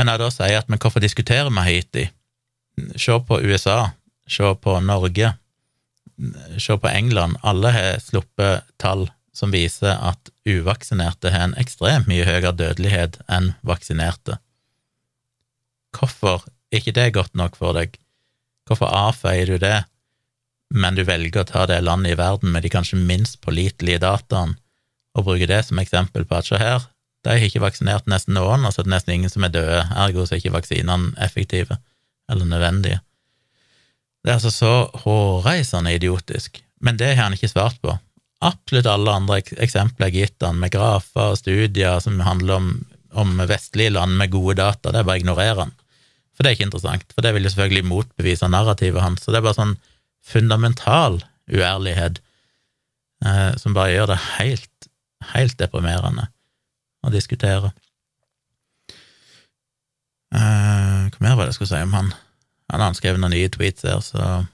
men 0.00 0.08
jeg 0.08 0.20
da 0.22 0.28
sier 0.32 0.62
at 0.62 0.70
men 0.72 0.80
hvorfor 0.80 1.04
diskuterer 1.04 1.52
vi 1.52 1.64
Haiti? 1.66 2.06
Se 2.96 3.18
på 3.28 3.42
USA, 3.44 3.90
se 4.24 4.54
på 4.64 4.78
Norge, 4.80 5.34
se 6.56 6.78
på 6.80 6.88
England. 6.88 7.36
Alle 7.44 7.74
har 7.76 8.00
sluppet 8.00 8.64
tall 8.80 9.10
som 9.36 9.52
viser 9.52 9.92
at 9.92 10.32
uvaksinerte 10.48 11.28
har 11.34 11.50
en 11.50 11.58
ekstremt 11.60 12.08
mye 12.08 12.24
høyere 12.24 12.54
dødelighet 12.56 13.20
enn 13.28 13.52
vaksinerte. 13.68 14.38
Hvorfor 15.92 16.48
er 16.72 16.80
ikke 16.80 16.96
det 16.96 17.10
godt 17.20 17.36
nok 17.36 17.60
for 17.60 17.76
deg? 17.76 18.00
Hvorfor 18.64 18.88
avfeier 18.88 19.52
du 19.52 19.60
det, 19.60 19.82
men 20.74 20.96
du 20.96 21.04
velger 21.08 21.42
å 21.42 21.48
ta 21.48 21.64
det 21.68 21.80
landet 21.84 22.14
i 22.14 22.18
verden 22.18 22.52
med 22.52 22.64
de 22.64 22.72
kanskje 22.72 23.00
minst 23.00 23.40
pålitelige 23.44 24.02
dataene, 24.04 24.58
og 25.16 25.26
bruke 25.26 25.48
det 25.50 25.62
som 25.66 25.80
eksempel 25.80 26.26
på 26.28 26.36
at 26.38 26.46
se 26.46 26.58
her, 26.60 26.84
de 27.26 27.34
har 27.34 27.48
ikke 27.48 27.64
vaksinert 27.64 28.06
nesten 28.10 28.36
noen, 28.36 28.66
altså 28.66 28.84
det 28.84 28.90
er 28.90 28.94
nesten 28.94 29.14
ingen 29.16 29.32
som 29.32 29.46
er 29.46 29.54
døde, 29.54 29.80
ergo 30.04 30.24
så 30.24 30.36
er 30.36 30.42
ikke 30.42 30.54
vaksinene 30.54 31.14
effektive 31.24 31.78
eller 32.30 32.46
nødvendige. 32.46 33.00
Det 34.22 34.30
er 34.30 34.36
altså 34.38 34.52
så 34.52 34.74
hårreisende 35.02 35.94
idiotisk, 35.96 36.60
men 36.84 36.98
det 37.00 37.14
har 37.14 37.26
han 37.26 37.34
ikke 37.34 37.50
svart 37.50 37.80
på. 37.82 37.96
Absolutt 38.44 38.86
alle 38.86 39.16
andre 39.18 39.40
eksempler 39.40 40.10
jeg 40.10 40.14
har 40.14 40.28
gitt 40.28 40.46
han, 40.46 40.60
med 40.62 40.72
grafer 40.74 41.32
og 41.32 41.40
studier 41.40 41.98
som 42.04 42.20
handler 42.22 42.60
om, 42.60 42.70
om 43.18 43.34
vestlige 43.50 43.96
land 43.96 44.14
med 44.20 44.30
gode 44.30 44.60
data, 44.60 44.92
det 44.92 45.02
er 45.02 45.08
bare 45.08 45.18
å 45.18 45.24
ignorere 45.24 45.64
han. 45.64 45.74
For 46.36 46.44
det 46.44 46.52
er 46.52 46.58
ikke 46.58 46.68
interessant, 46.68 47.14
for 47.16 47.26
det 47.26 47.32
vil 47.34 47.48
jo 47.48 47.50
selvfølgelig 47.50 47.88
motbevise 47.88 48.50
narrativet 48.52 49.02
hans. 49.02 49.24
Så 49.24 49.32
det 49.34 49.40
er 49.40 49.46
bare 49.48 49.58
sånn 49.58 49.74
fundamental 50.24 51.20
uærlighet 51.48 52.20
eh, 53.24 53.52
som 53.60 53.76
bare 53.76 53.94
gjør 53.94 54.12
det 54.12 54.20
helt, 54.38 54.88
helt 55.32 55.58
deprimerende 55.60 56.28
å 57.04 57.12
diskutere. 57.14 57.72
Eh, 60.34 61.08
hva 61.08 61.24
mer 61.24 61.38
var 61.38 61.46
det 61.46 61.54
jeg 61.54 61.60
skulle 61.60 61.72
si 61.72 61.88
om 61.88 61.96
han? 61.96 62.12
Han 62.68 62.84
har 62.84 62.96
skrevet 62.98 63.22
noen 63.22 63.32
nye 63.36 63.50
tweets 63.52 63.86
her, 63.88 64.00
så 64.04 64.44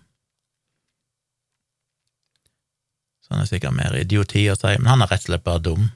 Så 3.25 3.33
han 3.33 3.41
er 3.41 3.49
sikkert 3.49 3.73
mer 3.73 3.95
idioti 3.97 4.43
å 4.53 4.57
si, 4.59 4.75
men 4.77 4.91
han 4.91 5.01
er 5.01 5.09
rett 5.09 5.23
og 5.25 5.31
slett 5.31 5.45
bare 5.47 5.63
dum. 5.65 5.87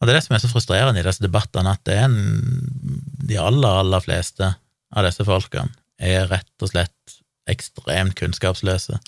Og 0.00 0.06
det 0.06 0.14
er 0.14 0.16
det 0.16 0.24
som 0.24 0.34
er 0.36 0.40
så 0.40 0.48
frustrerende 0.48 1.02
i 1.02 1.04
disse 1.04 1.20
debattene, 1.20 1.74
at 1.76 1.82
det 1.84 1.98
er 2.00 2.06
en, 2.06 2.14
de 3.28 3.36
aller, 3.36 3.80
aller 3.82 4.00
fleste 4.00 4.48
av 4.94 5.04
disse 5.04 5.26
folkene 5.28 5.68
er 6.00 6.24
rett 6.30 6.64
og 6.64 6.70
slett 6.72 7.18
ekstremt 7.50 8.16
kunnskapsløse. 8.18 8.98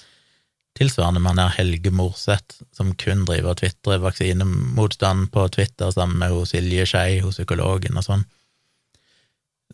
Tilsvarende 0.76 1.22
med 1.24 1.38
der 1.40 1.54
Helge 1.56 1.90
Morseth, 1.90 2.60
som 2.76 2.92
kun 3.00 3.24
driver 3.24 3.54
og 3.54 3.62
tvitrer 3.62 4.02
vaksinemotstand 4.04 5.30
på 5.32 5.46
Twitter 5.54 5.90
sammen 5.94 6.18
med 6.20 6.34
hos 6.36 6.52
Silje 6.52 6.84
Skei, 6.88 7.20
hos 7.24 7.38
psykologen 7.38 7.96
og 7.96 8.04
sånn. 8.04 8.26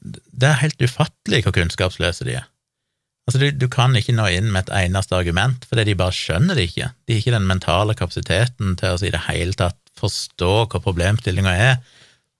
Det 0.02 0.48
er 0.48 0.62
helt 0.62 0.82
ufattelig 0.82 1.42
hvor 1.42 1.54
kunnskapsløse 1.56 2.26
de 2.26 2.38
er. 2.40 2.46
Altså, 3.26 3.38
du, 3.38 3.50
du, 3.54 3.68
kan 3.70 3.94
ikke 3.94 4.14
nå 4.14 4.26
inn 4.34 4.48
med 4.50 4.66
et 4.66 4.88
eneste 4.88 5.14
argument, 5.14 5.66
fordi 5.70 5.86
de 5.90 5.98
bare 5.98 6.14
skjønner 6.14 6.58
det 6.58 6.70
ikke. 6.70 6.88
De 7.06 7.14
har 7.14 7.22
ikke 7.22 7.34
den 7.36 7.50
mentale 7.50 7.94
kapasiteten 7.98 8.74
til 8.78 8.96
å 8.96 9.02
i 9.02 9.12
det 9.14 9.26
hele 9.28 9.54
tatt 9.58 9.78
forstå 9.98 10.54
hva 10.72 10.80
problemstillinga 10.82 11.52
er, 11.54 11.76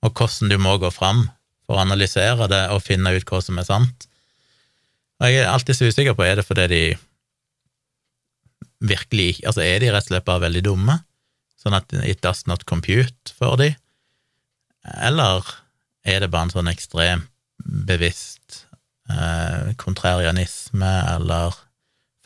og 0.03 0.19
hvordan 0.19 0.51
du 0.51 0.59
må 0.59 0.75
gå 0.83 0.91
fram 0.91 1.29
for 1.67 1.79
å 1.79 1.85
analysere 1.85 2.49
det 2.51 2.65
og 2.75 2.83
finne 2.83 3.15
ut 3.15 3.29
hva 3.29 3.43
som 3.45 3.61
er 3.63 3.69
sant. 3.69 4.09
Og 5.23 5.31
jeg 5.31 5.45
er 5.45 5.53
alltid 5.53 5.79
så 5.79 5.89
usikker 5.89 6.17
på 6.19 6.27
er 6.27 6.41
det 6.41 6.47
fordi 6.49 6.67
de 6.73 6.83
virkelig 8.83 9.29
ikke 9.33 9.49
Altså, 9.53 9.63
er 9.63 9.79
de 9.79 9.91
rett 9.95 10.09
og 10.09 10.11
slett 10.11 10.27
bare 10.27 10.43
veldig 10.49 10.65
dumme, 10.67 10.99
sånn 11.63 11.77
at 11.79 11.93
it 12.03 12.23
does 12.25 12.43
not 12.51 12.65
compute 12.67 13.35
for 13.39 13.55
de, 13.61 13.71
eller 15.07 15.47
er 16.03 16.25
det 16.25 16.33
bare 16.33 16.49
en 16.49 16.55
sånn 16.57 16.71
ekstrem 16.73 17.23
bevisst 17.63 18.65
eh, 19.07 19.71
kontrarianisme 19.79 20.91
eller 21.13 21.55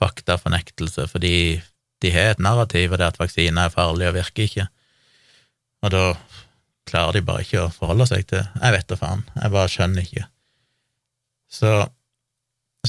faktafornektelse? 0.00 1.04
Fordi 1.12 1.60
de 2.00 2.12
har 2.14 2.32
et 2.32 2.40
narrativ, 2.40 2.92
og 2.94 3.00
det 3.00 3.10
at 3.10 3.20
vaksiner 3.20 3.68
er 3.68 3.74
farlig 3.74 4.08
og 4.08 4.16
virker 4.16 4.48
ikke, 4.48 4.66
og 5.84 5.92
da 5.92 6.06
klarer 6.88 7.18
de 7.18 7.26
bare 7.28 7.44
ikke 7.44 7.66
å 7.66 7.72
forholde 7.74 8.06
seg 8.08 8.24
til 8.30 8.40
Jeg 8.40 8.72
vet 8.72 8.88
da 8.88 8.96
faen, 8.96 9.26
jeg 9.36 9.52
bare 9.52 9.72
skjønner 9.72 10.06
ikke. 10.06 10.24
Så, 11.52 11.72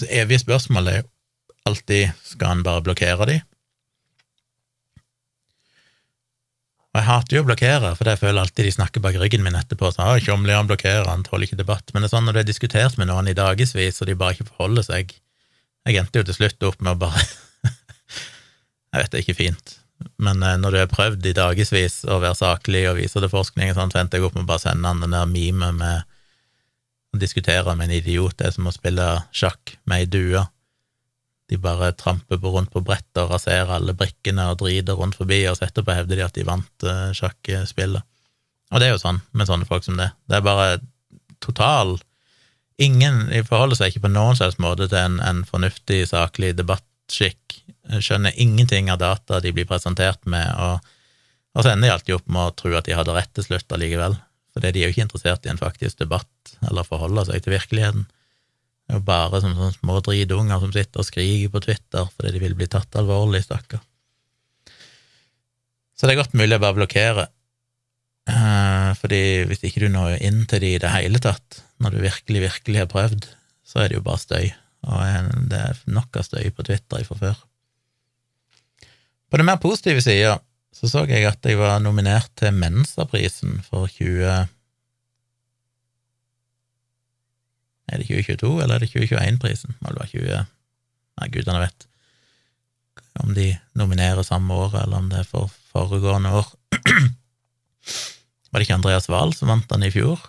så 0.02 0.10
evige 0.22 0.44
spørsmål 0.44 0.92
er 0.92 1.00
jo 1.02 1.08
alltid 1.68 2.16
skal 2.24 2.54
han 2.54 2.66
bare 2.66 2.84
blokkere 2.86 3.28
de, 3.28 3.38
Og 6.98 7.04
jeg 7.04 7.12
hater 7.12 7.36
jo 7.36 7.42
å 7.44 7.46
blokkere, 7.46 7.90
for 7.94 8.10
jeg 8.10 8.18
føler 8.18 8.42
alltid 8.42 8.66
de 8.66 8.72
snakker 8.74 9.04
bak 9.04 9.18
ryggen 9.22 9.44
min 9.46 9.54
etterpå. 9.60 9.92
Så, 9.94 10.02
ah, 10.02 10.16
Tjomli, 10.18 10.50
han 10.56 10.66
blokkerer, 10.66 11.06
han 11.06 11.22
tåler 11.22 11.46
ikke 11.46 11.60
debatt. 11.60 11.92
Men 11.94 12.02
det 12.02 12.08
er 12.08 12.14
sånn 12.16 12.26
når 12.26 12.34
du 12.34 12.40
har 12.42 12.48
diskutert 12.48 12.98
med 12.98 13.12
noen 13.12 13.30
i 13.30 13.36
dagevis, 13.38 14.00
og 14.02 14.10
de 14.10 14.16
bare 14.18 14.34
ikke 14.34 14.48
forholder 14.50 14.88
seg 14.88 15.14
Jeg 15.86 16.02
endte 16.02 16.20
jo 16.20 16.26
til 16.26 16.36
slutt 16.36 16.66
opp 16.66 16.82
med 16.82 16.98
å 16.98 17.02
bare 17.06 17.22
Jeg 18.96 19.04
vet 19.04 19.12
det 19.14 19.20
er 19.20 19.24
ikke 19.28 19.38
fint, 19.38 19.76
men 20.18 20.42
eh, 20.42 20.58
når 20.58 20.74
du 20.74 20.80
har 20.80 20.90
prøvd 20.90 21.30
i 21.30 21.36
dagevis 21.38 22.00
å 22.10 22.18
være 22.24 22.40
saklig 22.40 22.82
og 22.90 22.98
vise 22.98 23.22
det 23.22 23.30
forskning, 23.30 23.76
sånn, 23.78 23.94
så 23.94 24.02
endte 24.02 24.18
jeg 24.18 24.26
opp 24.26 24.36
med 24.36 24.48
å 24.48 24.50
bare 24.50 24.64
sende 24.66 24.90
han 24.90 25.04
den 25.06 25.14
der 25.14 25.30
memet 25.30 25.78
med 25.78 26.17
å 27.16 27.20
diskutere 27.22 27.76
med 27.76 27.90
en 27.90 27.98
idiot. 28.00 28.42
Er 28.42 28.54
som 28.56 28.68
å 28.70 28.76
spille 28.76 29.08
sjakk 29.36 29.78
med 29.86 30.04
ei 30.04 30.10
due. 30.12 30.44
De 31.48 31.60
bare 31.62 31.94
tramper 31.96 32.42
rundt 32.44 32.74
på 32.74 32.84
brettet 32.84 33.22
og 33.24 33.32
raserer 33.32 33.78
alle 33.78 33.96
brikkene 33.96 34.50
og 34.52 34.60
driter 34.64 34.98
rundt 35.00 35.16
forbi, 35.16 35.46
og 35.48 35.56
så 35.58 35.68
etterpå 35.70 35.96
hevder 35.96 36.20
de 36.20 36.26
at 36.26 36.36
de 36.36 36.44
vant 36.48 36.88
uh, 36.88 37.14
sjakkspillet. 37.16 38.04
Og 38.74 38.82
det 38.82 38.90
er 38.90 38.98
jo 38.98 39.00
sånn 39.00 39.22
med 39.32 39.48
sånne 39.48 39.68
folk 39.70 39.86
som 39.86 39.96
det. 40.00 40.10
Det 40.28 40.40
er 40.40 40.46
bare 40.46 40.78
total 41.44 41.98
Ingen 42.78 43.24
de 43.32 43.40
forholder 43.42 43.80
seg 43.80 43.90
ikke 43.90 44.04
på 44.04 44.12
noen 44.14 44.38
slags 44.38 44.60
måte 44.62 44.86
til 44.86 45.00
en, 45.00 45.16
en 45.26 45.40
fornuftig, 45.50 46.04
saklig 46.12 46.52
debattskikk. 46.60 47.56
Skjønner 47.90 48.38
ingenting 48.38 48.92
av 48.94 49.00
data 49.02 49.40
de 49.42 49.50
blir 49.56 49.66
presentert 49.66 50.22
med, 50.30 50.46
og, 50.62 50.86
og 51.58 51.66
så 51.66 51.72
ender 51.72 51.88
de 51.88 51.94
alltid 51.96 52.18
opp 52.20 52.28
med 52.30 52.44
å 52.44 52.54
tro 52.62 52.76
at 52.78 52.86
de 52.86 52.94
hadde 52.94 53.16
rett 53.18 53.34
til 53.34 53.48
slutt 53.48 53.74
allikevel. 53.74 54.20
For 54.58 54.66
de 54.66 54.82
er 54.82 54.88
jo 54.88 54.94
ikke 54.96 55.04
interessert 55.06 55.44
i 55.46 55.52
en 55.52 55.60
faktisk 55.62 56.00
debatt, 56.02 56.56
eller 56.66 56.88
forholder 56.88 57.28
seg 57.28 57.44
til 57.46 57.54
virkeligheten. 57.54 58.08
Det 58.10 58.96
er 58.96 58.98
jo 58.98 59.06
bare 59.06 59.42
som 59.44 59.54
sånne 59.54 59.76
små 59.76 60.00
dritunger 60.02 60.64
som 60.64 60.72
sitter 60.74 61.04
og 61.04 61.06
skriker 61.06 61.52
på 61.54 61.62
Twitter 61.62 62.08
fordi 62.08 62.32
de 62.34 62.42
vil 62.42 62.56
bli 62.58 62.66
tatt 62.72 62.98
alvorlig, 62.98 63.44
stakkar. 63.46 63.84
Så 65.94 66.08
det 66.08 66.16
er 66.16 66.22
godt 66.24 66.34
mulig 66.38 66.58
å 66.58 66.64
bare 66.64 66.78
blokkere, 66.80 67.28
eh, 68.34 68.90
fordi 68.98 69.22
hvis 69.50 69.62
ikke 69.70 69.84
du 69.86 69.94
når 69.94 70.18
inn 70.26 70.42
til 70.50 70.66
de 70.66 70.74
i 70.74 70.82
det 70.82 70.94
hele 70.94 71.22
tatt, 71.22 71.62
når 71.78 71.94
du 71.94 72.02
virkelig, 72.08 72.44
virkelig 72.48 72.82
har 72.82 72.90
prøvd, 72.90 73.30
så 73.68 73.84
er 73.84 73.92
det 73.92 74.00
jo 74.00 74.08
bare 74.10 74.24
støy, 74.24 74.50
og 74.90 75.30
det 75.54 75.62
er 75.62 75.86
nok 75.94 76.18
av 76.18 76.26
støy 76.26 76.50
på 76.50 76.66
Twitter 76.66 77.06
fra 77.06 77.22
før. 77.22 77.46
På 79.30 79.38
den 79.38 79.50
mer 79.50 79.62
positive 79.62 80.02
sida 80.02 80.40
så 80.78 80.90
så 80.92 81.06
jeg 81.10 81.26
at 81.26 81.46
jeg 81.46 81.58
var 81.58 81.80
nominert 81.82 82.30
til 82.38 82.54
Mensaprisen 82.54 83.62
for 83.66 83.90
20... 83.90 84.46
Er 87.88 88.02
det 88.02 88.06
2022, 88.10 88.52
eller 88.62 88.76
er 88.76 88.84
det 88.84 88.92
2021-prisen? 88.92 89.78
Må 89.80 89.94
det 89.94 90.02
være 90.04 90.14
20 90.14 90.46
Nei, 91.18 91.30
gudene 91.34 91.62
vet 91.64 91.88
om 93.18 93.32
de 93.34 93.48
nominerer 93.74 94.22
samme 94.22 94.54
år, 94.54 94.76
eller 94.84 95.00
om 95.00 95.08
det 95.10 95.24
er 95.24 95.26
for 95.26 95.50
foregående 95.72 96.30
år. 96.38 96.52
var 98.52 98.60
det 98.60 98.68
ikke 98.68 98.76
Andreas 98.78 99.10
Wahl 99.10 99.34
som 99.34 99.50
vant 99.50 99.66
den 99.72 99.88
i 99.88 99.90
fjor? 99.90 100.22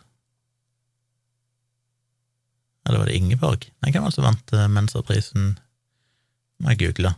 Eller 2.89 3.03
var 3.03 3.11
det 3.11 3.19
Ingeborg? 3.19 3.69
Nei, 3.83 3.93
hvem 3.93 4.07
var 4.07 4.15
det 4.15 4.17
som 4.17 4.25
vant 4.31 4.57
uh, 4.57 4.65
Mensaprisen? 4.73 5.53
Må 6.65 6.73
jeg 6.73 6.81
google. 6.87 7.13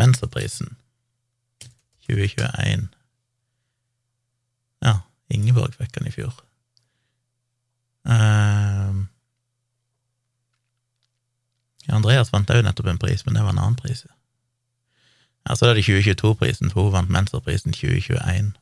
Mensaprisen 0.00 0.72
2021 2.06 2.88
Ja, 4.84 5.00
Ingeborg 5.32 5.74
fikk 5.74 5.94
den 5.96 6.08
i 6.10 6.14
fjor. 6.14 6.34
Uh, 8.06 9.06
Andreas 11.90 12.30
vant 12.32 12.50
òg 12.50 12.62
nettopp 12.66 12.90
en 12.90 13.00
pris, 13.02 13.24
men 13.26 13.34
det 13.38 13.42
var 13.42 13.54
en 13.54 13.62
annen 13.62 13.78
pris. 13.78 14.04
Ja, 15.46 15.54
så 15.54 15.68
er 15.68 15.78
det 15.78 15.86
2022-prisen, 15.86 16.72
for 16.74 16.88
hun 16.88 16.96
vant 16.96 17.12
Mentorprisen 17.12 17.74
2021. 17.74 18.54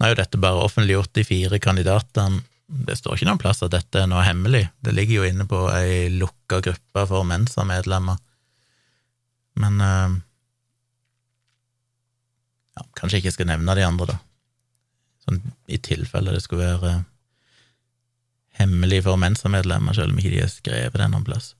Nå 0.00 0.08
er 0.08 0.14
jo 0.14 0.18
dette 0.18 0.40
bare 0.40 0.64
offentliggjort, 0.64 1.12
de 1.14 1.24
fire 1.28 1.60
kandidatene. 1.62 2.42
Det 2.72 2.96
står 2.96 3.18
ikke 3.18 3.28
noen 3.28 3.40
plass 3.42 3.60
at 3.62 3.74
dette 3.74 4.00
er 4.00 4.08
noe 4.08 4.24
hemmelig. 4.24 4.64
Det 4.80 4.94
ligger 4.96 5.20
jo 5.20 5.28
inne 5.28 5.44
på 5.48 5.66
ei 5.76 6.08
lukka 6.14 6.62
gruppe 6.64 7.04
for 7.10 7.28
Mensa-medlemmer. 7.28 8.16
Men 9.60 9.80
uh, 9.82 10.18
ja, 12.76 12.84
kanskje 12.98 13.18
jeg 13.18 13.26
ikke 13.26 13.36
skal 13.36 13.50
nevne 13.52 13.76
de 13.76 13.86
andre, 13.86 14.14
da. 14.14 14.20
Sånn 15.22 15.42
i 15.70 15.78
tilfelle 15.78 16.34
det 16.34 16.42
skulle 16.42 16.70
være 16.72 16.94
hemmelig 18.58 19.02
for 19.06 19.20
Mensa-medlemmer, 19.20 19.94
selv 19.96 20.12
om 20.12 20.20
ikke 20.20 20.32
de 20.34 20.40
har 20.42 20.50
skrevet 20.52 20.98
det 20.98 21.10
noen 21.12 21.26
plass. 21.26 21.52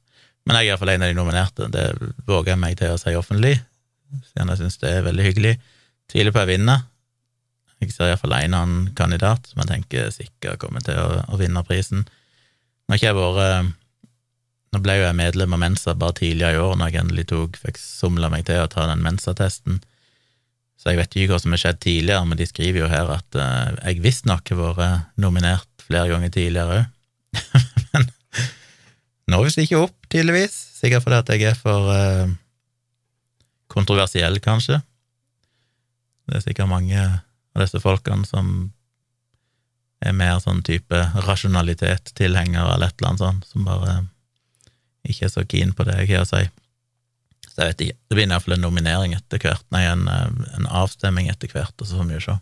Men 0.43 0.59
jeg 0.59 0.67
er 0.67 0.73
iallfall 0.73 0.95
en 0.97 1.05
av 1.07 1.13
de 1.13 1.19
nominerte, 1.19 1.69
det 1.73 1.85
våger 2.27 2.55
jeg 2.55 2.63
meg 2.63 2.79
til 2.81 2.95
å 2.95 2.99
si 3.01 3.15
offentlig, 3.17 3.55
siden 4.33 4.51
jeg 4.51 4.61
syns 4.61 4.81
det 4.83 4.91
er 4.97 5.07
veldig 5.07 5.29
hyggelig. 5.29 5.53
Tviler 6.11 6.35
på 6.35 6.43
jeg 6.43 6.57
vinner. 6.57 6.83
Jeg 7.81 7.95
ser 7.95 8.11
iallfall 8.11 8.35
en 8.37 8.59
annen 8.59 8.91
kandidat 8.99 9.47
som 9.49 9.63
jeg 9.63 9.71
tenker 9.71 10.11
sikkert 10.15 10.61
kommer 10.63 10.85
til 10.85 10.99
å, 10.99 11.23
å 11.33 11.39
vinne 11.41 11.63
prisen. 11.67 12.05
Nå 12.05 12.95
har 12.95 13.01
ikke 13.01 13.09
jeg 13.09 13.19
vært 13.19 13.73
Nå 14.73 14.81
ble 14.81 14.97
jo 14.97 15.05
jeg 15.05 15.19
medlem 15.19 15.53
av 15.53 15.61
Mensa 15.61 15.93
bare 15.99 16.17
tidligere 16.17 16.57
i 16.57 16.63
år, 16.63 16.77
når 16.81 16.91
jeg 16.91 17.03
endelig 17.03 17.27
tok, 17.29 17.59
fikk 17.61 17.81
somla 17.81 18.31
meg 18.33 18.47
til 18.49 18.63
å 18.63 18.71
ta 18.73 18.87
den 18.89 19.03
Mensa-testen. 19.05 19.83
Så 20.81 20.91
jeg 20.91 20.99
vet 20.99 21.15
ikke 21.15 21.35
hva 21.35 21.41
som 21.43 21.53
har 21.55 21.61
skjedd 21.61 21.81
tidligere, 21.85 22.25
men 22.27 22.41
de 22.41 22.47
skriver 22.49 22.83
jo 22.83 22.91
her 22.91 23.11
at 23.15 23.37
uh, 23.39 23.75
jeg 23.85 24.01
visstnok 24.03 24.49
har 24.51 24.79
vært 24.81 25.13
nominert 25.21 25.85
flere 25.85 26.09
ganger 26.11 26.33
tidligere 26.33 26.79
òg. 26.81 26.89
men 27.93 28.09
nå 29.35 29.43
visst 29.45 29.61
ikke 29.63 29.83
opp, 29.85 29.99
tydeligvis. 30.11 30.57
Sikkert 30.81 31.05
fordi 31.05 31.21
at 31.21 31.35
jeg 31.35 31.53
er 31.53 31.61
for 31.61 31.93
uh, 31.93 32.33
kontroversiell, 33.71 34.41
kanskje. 34.43 34.81
Det 36.27 36.39
er 36.39 36.47
sikkert 36.47 36.73
mange 36.73 36.97
av 36.99 37.61
disse 37.61 37.79
folkene 37.83 38.25
som 38.27 38.73
er 40.03 40.17
mer 40.17 40.41
sånn 40.43 40.65
type 40.67 40.99
rasjonalitet-tilhengere 41.29 42.75
eller 42.75 42.91
et 42.91 42.99
eller 42.99 43.13
annet 43.13 43.23
sånt, 43.23 43.47
som 43.53 43.69
bare 43.69 44.01
ikke 45.09 45.27
er 45.27 45.33
så 45.33 45.45
keen 45.49 45.73
på 45.75 45.87
det 45.89 45.97
jeg 46.01 46.13
har 46.15 46.27
å 46.27 46.31
si. 46.31 46.45
Så 47.53 47.59
jeg 47.59 47.73
vet 47.73 47.85
ikke. 47.87 47.99
Det 48.09 48.17
blir 48.17 48.29
iallfall 48.29 48.57
en 48.57 48.65
nominering 48.65 49.17
etter 49.17 49.43
hvert, 49.43 49.65
nei, 49.75 49.83
en, 49.89 50.07
eh, 50.09 50.55
en 50.59 50.71
avstemming 50.83 51.29
etter 51.33 51.51
hvert, 51.53 51.75
og 51.79 51.89
så 51.89 51.99
får 51.99 52.09
vi 52.09 52.19
jo 52.19 52.25
se 52.29 52.39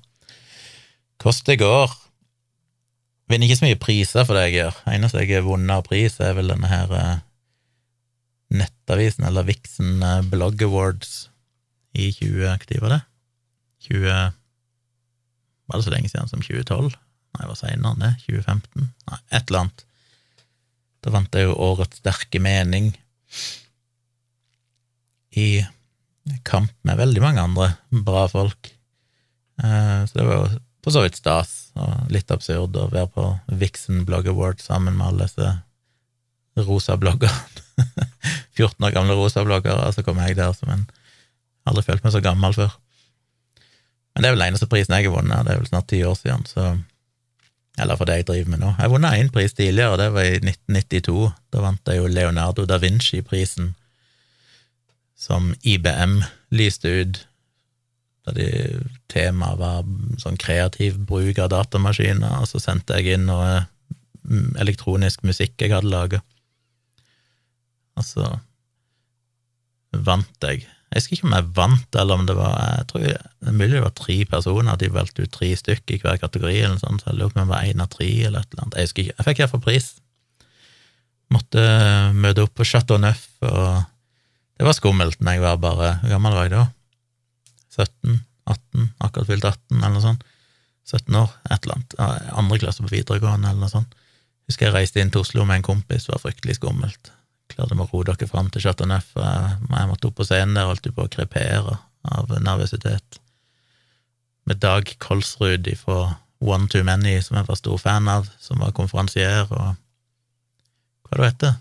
hvordan 1.20 1.46
det 1.46 1.58
går. 1.60 1.90
Jeg 1.90 3.32
Vinner 3.34 3.46
ikke 3.46 3.58
så 3.60 3.66
mye 3.66 3.78
priser 3.78 4.24
for 4.26 4.34
det 4.34 4.46
jeg 4.48 4.56
gjør. 4.56 4.78
Eneste 4.90 5.20
jeg 5.20 5.34
har 5.36 5.44
vunnet 5.46 5.74
av 5.76 5.84
pris, 5.86 6.16
er 6.18 6.32
vel 6.38 6.50
denne 6.50 6.70
her 6.70 6.94
eh, 6.96 7.18
nettavisen, 8.56 9.26
eller 9.28 9.46
Vixen 9.46 10.00
eh, 10.02 10.22
Blog 10.32 10.62
Awards 10.66 11.28
i 11.92 12.08
20... 12.16 12.48
Når 12.48 12.82
var 12.82 12.96
det? 12.96 13.00
20 13.86 14.08
Var 15.70 15.78
det 15.78 15.84
så 15.84 15.92
lenge 15.92 16.10
siden 16.10 16.30
som 16.30 16.42
2012? 16.42 16.90
Nei, 16.90 17.44
hva 17.44 17.52
var 17.52 17.58
seinere 17.60 17.94
enn 17.94 18.02
det. 18.02 18.12
2015? 18.24 18.90
Nei, 19.10 19.20
et 19.30 19.44
eller 19.44 19.62
annet. 19.62 19.84
Da 21.00 21.12
vant 21.14 21.34
jeg 21.34 21.48
jo 21.48 21.56
Årets 21.56 22.00
sterke 22.02 22.40
mening 22.42 22.90
i 25.38 25.62
kamp 26.44 26.72
med 26.84 26.98
veldig 27.00 27.22
mange 27.22 27.44
andre 27.44 27.70
bra 28.04 28.26
folk. 28.30 28.72
Eh, 29.62 30.00
så 30.06 30.18
det 30.18 30.26
var 30.26 30.36
jo 30.36 30.60
på 30.80 30.92
så 30.92 31.04
vidt 31.04 31.18
stas, 31.20 31.72
og 31.76 32.12
litt 32.12 32.30
absurd 32.32 32.76
å 32.76 32.88
være 32.92 33.10
på 33.14 33.26
Vixen 33.60 34.04
Blog 34.08 34.28
Award 34.30 34.62
sammen 34.64 34.96
med 34.96 35.06
alle 35.06 35.28
disse 35.28 36.64
rosa 36.66 36.96
bloggerne. 37.00 37.64
14 38.58 38.86
år 38.86 38.94
gamle 38.94 39.16
rosa 39.16 39.44
bloggere, 39.44 39.86
og 39.86 39.96
så 39.96 40.04
kom 40.04 40.20
jeg 40.24 40.38
der 40.40 40.56
som 40.56 40.72
en 40.72 40.88
Aldri 41.68 41.84
følt 41.84 42.04
meg 42.06 42.14
så 42.14 42.22
gammel 42.24 42.54
før. 42.56 42.72
Men 44.14 44.24
det 44.24 44.30
er 44.30 44.32
vel 44.34 44.44
eneste 44.46 44.66
prisen 44.70 44.94
jeg 44.96 45.06
har 45.06 45.12
vunnet, 45.12 45.44
det 45.44 45.52
er 45.52 45.58
vel 45.60 45.68
snart 45.68 45.90
ti 45.92 45.98
år 46.08 46.16
siden, 46.16 46.46
så 46.48 46.70
eller 47.80 47.98
for 47.98 48.08
det 48.08 48.20
jeg 48.20 48.28
driver 48.28 48.52
med 48.52 48.62
nå. 48.62 48.72
Jeg 48.76 48.84
har 48.84 48.92
vunnet 48.92 49.18
én 49.18 49.32
pris 49.32 49.54
tidligere, 49.56 49.98
det 50.00 50.10
var 50.14 50.28
i 50.28 50.38
1992. 50.38 51.30
Da 51.52 51.64
vant 51.64 51.90
jeg 51.90 52.00
jo 52.00 52.10
Leonardo 52.10 52.66
da 52.68 52.78
Vinci-prisen, 52.82 53.74
som 55.20 55.52
IBM 55.62 56.20
lyste 56.56 56.92
ut, 57.02 57.20
da 58.26 58.34
de 58.36 58.48
temaet 59.12 59.60
var 59.60 59.84
sånn 60.20 60.38
kreativ 60.40 60.98
bruk 61.08 61.40
av 61.40 61.50
datamaskiner, 61.54 62.40
og 62.40 62.48
så 62.50 62.60
sendte 62.62 62.98
jeg 63.00 63.16
inn 63.16 63.28
noe 63.28 63.62
mm, 64.24 64.60
elektronisk 64.60 65.24
musikk 65.26 65.56
jeg 65.60 65.74
hadde 65.74 65.92
laga. 65.92 66.22
Og 67.98 68.06
så 68.06 68.28
vant 69.90 70.46
jeg 70.46 70.68
jeg 70.90 70.98
husker 70.98 71.14
ikke 71.14 71.26
om 71.28 71.34
jeg 71.36 71.50
vant, 71.54 71.96
eller 72.02 72.18
om 72.18 72.24
det 72.26 72.34
var 72.34 72.54
jeg 72.58 72.86
tror 72.90 73.02
Det 73.06 73.50
er 73.52 73.54
mulig 73.54 73.76
det 73.76 73.82
var 73.84 73.92
tre 73.94 74.16
personer, 74.26 74.78
de 74.78 74.88
valgte 74.90 75.22
ut 75.22 75.30
tre 75.30 75.50
stykker 75.54 75.94
i 75.94 76.00
hver 76.02 76.16
kategori, 76.18 76.56
eller 76.64 76.80
sånt, 76.82 77.04
så 77.04 77.12
jeg 77.12 77.20
lurer 77.20 77.30
på 77.30 77.38
om 77.38 77.44
jeg 77.44 77.50
var 77.52 77.68
én 77.68 77.84
av 77.84 77.92
tre, 77.92 78.08
eller 78.26 78.42
et 78.42 78.50
eller 78.50 78.64
annet. 78.64 78.78
Jeg 78.78 78.88
husker 78.88 79.02
ikke. 79.04 79.14
Jeg 79.14 79.26
fikk 79.28 79.42
iallfall 79.42 79.62
pris. 79.68 79.86
Måtte 81.30 81.62
møte 82.18 82.42
opp 82.42 82.56
på 82.58 82.66
Chateau 82.66 82.98
Neuf, 82.98 83.28
og 83.46 83.84
det 84.58 84.66
var 84.66 84.76
skummelt 84.76 85.22
når 85.22 85.38
jeg 85.38 85.44
var 85.44 85.62
bare 85.62 85.92
Hvor 86.02 86.10
gammel 86.16 86.34
var 86.36 86.48
jeg 86.48 86.56
da? 86.56 86.64
17? 87.78 88.18
18? 88.50 88.90
Akkurat 88.98 89.30
fylt 89.30 89.46
18, 89.46 89.78
eller 89.78 89.94
noe 89.94 90.04
sånt. 90.08 90.26
17 90.90 91.20
år, 91.22 91.30
et 91.54 91.62
eller 91.62 91.78
annet. 91.78 91.98
Andre 92.34 92.58
klasse 92.64 92.82
på 92.82 92.90
videregående, 92.90 93.46
eller 93.46 93.62
noe 93.62 93.70
sånt. 93.70 93.94
Husker 94.50 94.66
jeg 94.66 94.74
reiste 94.74 94.98
inn 94.98 95.14
til 95.14 95.22
Oslo 95.22 95.46
med 95.46 95.60
en 95.60 95.70
kompis, 95.70 96.08
det 96.08 96.16
var 96.16 96.24
fryktelig 96.26 96.58
skummelt 96.58 97.14
klarte 97.50 97.76
vi 97.76 97.84
å 97.84 97.88
roe 97.90 98.06
dere 98.08 98.28
fram 98.30 98.50
til 98.52 98.64
Chateau 98.64 98.88
Neuf. 98.88 99.12
Jeg 99.16 99.88
måtte 99.90 100.10
opp 100.10 100.18
på 100.20 100.26
scenen 100.28 100.56
der, 100.56 100.68
og 100.68 100.74
holdt 100.74 100.90
på 100.96 101.06
å 101.06 101.12
krepere 101.12 101.78
av 102.10 102.32
nervøsitet. 102.40 103.20
Med 104.48 104.60
Dag 104.62 104.88
Kolsrud 105.02 105.68
fra 105.78 106.00
One 106.40 106.68
Too 106.72 106.84
Many, 106.86 107.18
som 107.22 107.36
jeg 107.36 107.48
var 107.48 107.58
stor 107.60 107.80
fan 107.80 108.08
av, 108.08 108.28
som 108.40 108.62
var 108.62 108.72
konferansier, 108.76 109.50
og 109.50 109.76
hva 111.10 111.18
det 111.18 111.32
heter 111.32 111.58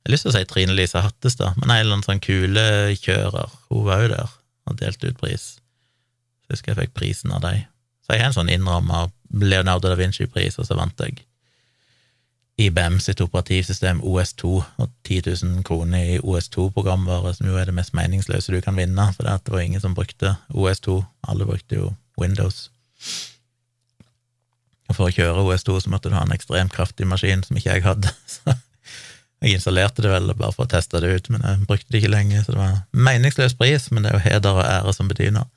Jeg 0.00 0.08
har 0.08 0.14
lyst 0.14 0.24
til 0.24 0.32
å 0.32 0.36
si 0.36 0.44
Trine 0.48 0.76
Lise 0.76 1.02
Hattestad, 1.04 1.58
men 1.60 1.72
ei 1.72 1.82
eller 1.82 1.98
annen 1.98 2.06
sånn 2.06 2.22
kulekjører, 2.24 3.56
hun 3.68 3.82
var 3.88 4.04
jo 4.04 4.12
der 4.14 4.36
og 4.70 4.78
delte 4.80 5.10
ut 5.10 5.18
pris. 5.20 5.44
Så 6.46 6.54
husker 6.54 6.72
jeg 6.72 6.78
fikk 6.84 6.94
prisen 6.96 7.34
av 7.36 7.42
dem. 7.44 7.66
Så 8.06 8.14
jeg 8.14 8.22
har 8.22 8.30
en 8.30 8.38
sånn 8.38 8.52
innramma 8.52 9.08
Leonardo 9.30 9.90
da 9.90 9.98
Vinci-pris, 9.98 10.56
og 10.58 10.68
så 10.68 10.78
vant 10.78 11.04
jeg 11.04 11.20
IBM 12.60 12.98
sitt 13.00 13.20
operativsystem 13.24 14.02
OS2 14.04 14.48
og 14.76 14.88
10 15.08 15.20
000 15.42 15.62
kroner 15.64 16.14
i 16.14 16.18
OS2-programvare, 16.18 17.32
som 17.34 17.48
jo 17.48 17.56
er 17.56 17.70
det 17.70 17.74
mest 17.76 17.94
meningsløse 17.96 18.52
du 18.52 18.60
kan 18.60 18.76
vinne, 18.76 19.06
for 19.16 19.24
det 19.24 19.52
var 19.52 19.62
ingen 19.64 19.80
som 19.80 19.94
brukte 19.96 20.34
OS2, 20.52 20.98
alle 21.28 21.46
brukte 21.48 21.78
jo 21.78 21.92
Windows. 22.20 22.68
Og 24.90 24.98
for 24.98 25.08
å 25.08 25.14
kjøre 25.14 25.46
OS2 25.46 25.78
så 25.84 25.92
måtte 25.92 26.10
du 26.10 26.18
ha 26.18 26.24
en 26.26 26.34
ekstremt 26.34 26.74
kraftig 26.74 27.08
maskin 27.08 27.46
som 27.46 27.56
ikke 27.56 27.78
jeg 27.78 27.86
hadde, 27.86 28.12
så 28.34 28.58
jeg 29.40 29.56
installerte 29.56 30.04
det 30.04 30.12
vel 30.12 30.34
bare 30.34 30.52
for 30.52 30.66
å 30.66 30.70
teste 30.70 31.00
det 31.00 31.14
ut, 31.14 31.32
men 31.32 31.46
jeg 31.46 31.64
brukte 31.64 31.88
det 31.88 32.02
ikke 32.02 32.12
lenge, 32.12 32.42
så 32.44 32.52
det 32.52 32.60
var 32.60 32.74
en 32.74 33.06
meningsløs 33.08 33.56
pris, 33.56 33.88
men 33.88 34.04
det 34.04 34.12
er 34.12 34.18
jo 34.18 34.26
heder 34.26 34.60
og 34.60 34.66
ære 34.66 34.92
som 34.98 35.08
betyr 35.08 35.32
noe. 35.32 35.48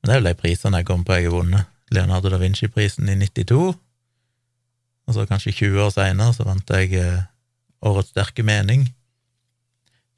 Men 0.00 0.08
det 0.08 0.14
er 0.14 0.22
jo 0.22 0.28
de 0.30 0.38
prisene 0.40 0.80
jeg 0.80 0.88
kom 0.88 1.04
på 1.04 1.18
jeg 1.18 1.28
har 1.28 1.34
vunnet. 1.34 1.68
Leonardo 1.92 2.30
da 2.32 2.38
Vinci-prisen 2.40 3.10
i 3.10 3.18
92, 3.18 3.74
og 5.10 5.16
så 5.16 5.24
kanskje 5.26 5.66
20 5.66 5.80
år 5.82 5.90
seinere 5.90 6.30
så 6.36 6.44
vant 6.46 6.68
jeg 6.70 6.94
eh, 6.94 7.26
Årets 7.80 8.12
sterke 8.12 8.44
mening. 8.44 8.84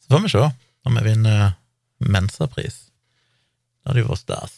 Så 0.03 0.11
får 0.11 0.21
vi 0.25 0.31
se 0.33 0.43
om 0.83 0.97
jeg 0.99 1.07
vinner 1.07 1.53
Mensa-pris. 2.03 2.91
Det 3.83 3.89
hadde 3.89 4.03
jo 4.03 4.11
vært 4.11 4.25
stas. 4.25 4.55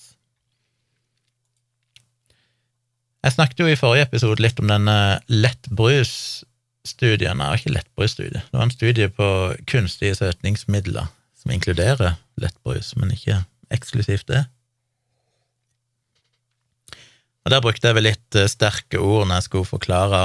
Jeg 3.24 3.32
snakket 3.37 3.61
jo 3.61 3.66
i 3.68 3.76
forrige 3.76 4.07
episode 4.09 4.43
litt 4.43 4.61
om 4.61 4.68
denne 4.72 5.20
lettbrusstudien. 5.28 7.37
Nei, 7.41 7.57
ikke 7.57 7.76
lettbrusstudie. 7.76 8.41
Det 8.41 8.57
var 8.57 8.64
en 8.66 8.72
studie 8.72 9.09
på 9.12 9.28
kunstige 9.70 10.14
søtningsmidler 10.18 11.07
som 11.41 11.49
inkluderer 11.55 12.12
lettbrus, 12.41 12.97
men 13.01 13.12
ikke 13.14 13.37
eksklusivt 13.72 14.28
det. 14.32 14.43
Og 17.45 17.53
Der 17.53 17.61
brukte 17.61 17.91
jeg 17.91 17.99
vel 17.99 18.09
litt 18.09 18.39
eh, 18.39 18.49
sterke 18.49 19.01
ord 19.01 19.29
når 19.29 19.41
jeg 19.41 19.49
skulle 19.49 19.69
forklare 19.69 20.23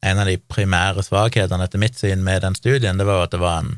en 0.00 0.18
av 0.18 0.26
de 0.26 0.38
primære 0.50 1.04
svakhetene 1.04 1.66
etter 1.66 1.80
mitt 1.80 1.98
syn 1.98 2.24
med 2.24 2.42
den 2.42 2.56
studien, 2.56 2.96
det 2.96 3.04
var 3.04 3.18
jo 3.18 3.26
at 3.26 3.34
det 3.34 3.42
var 3.42 3.58
en 3.60 3.74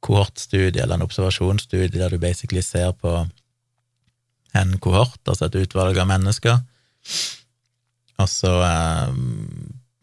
kohortstudie, 0.00 0.80
eller 0.80 0.96
en 0.96 1.04
observasjonsstudie, 1.04 1.98
der 1.98 2.14
du 2.14 2.20
basically 2.22 2.62
ser 2.62 2.94
på 2.96 3.16
en 4.56 4.76
kohort, 4.82 5.18
altså 5.26 5.48
et 5.48 5.58
utvalg 5.58 5.98
av 5.98 6.08
mennesker, 6.08 6.62
og 8.20 8.30
så 8.30 8.54
eh, 8.62 9.18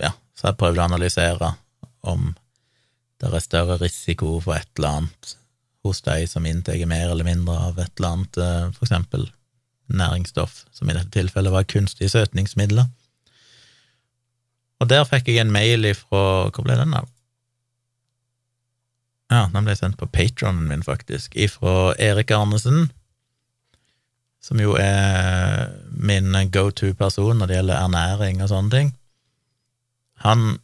ja, 0.04 0.12
så 0.36 0.50
jeg 0.50 0.60
prøvde 0.60 0.84
å 0.84 0.90
analysere 0.90 1.54
om 2.08 2.34
det 3.18 3.32
er 3.32 3.42
større 3.42 3.80
risiko 3.82 4.36
for 4.44 4.60
et 4.60 4.70
eller 4.78 5.00
annet 5.00 5.34
hos 5.88 6.04
de 6.06 6.28
som 6.30 6.46
inntar 6.46 6.78
mer 6.90 7.10
eller 7.10 7.26
mindre 7.26 7.56
av 7.70 7.80
et 7.80 7.94
eller 7.98 8.14
annet, 8.14 8.40
eh, 8.44 8.68
for 8.76 8.86
eksempel 8.86 9.30
næringsstoff, 9.94 10.64
som 10.72 10.90
i 10.90 10.96
dette 10.96 11.14
tilfellet 11.16 11.54
var 11.54 11.68
kunstige 11.68 12.10
søtningsmidler. 12.10 12.90
Og 14.80 14.90
der 14.90 15.06
fikk 15.10 15.32
jeg 15.32 15.42
en 15.42 15.52
mail 15.52 15.86
ifra 15.90 16.50
Hvor 16.54 16.64
ble 16.64 16.76
den, 16.78 16.94
da? 16.94 17.06
Ja, 19.32 19.48
den 19.52 19.66
ble 19.66 19.76
sendt 19.76 19.98
på 20.00 20.08
patronen 20.08 20.70
min, 20.70 20.84
faktisk, 20.84 21.36
ifra 21.36 21.94
Erik 22.00 22.32
Arnesen, 22.32 22.92
som 24.40 24.62
jo 24.62 24.78
er 24.80 25.74
min 25.92 26.32
go 26.54 26.70
to-person 26.70 27.36
når 27.36 27.50
det 27.50 27.58
gjelder 27.58 27.82
ernæring 27.82 28.40
og 28.44 28.52
sånne 28.54 28.72
ting. 28.72 28.94
Han 30.24 30.60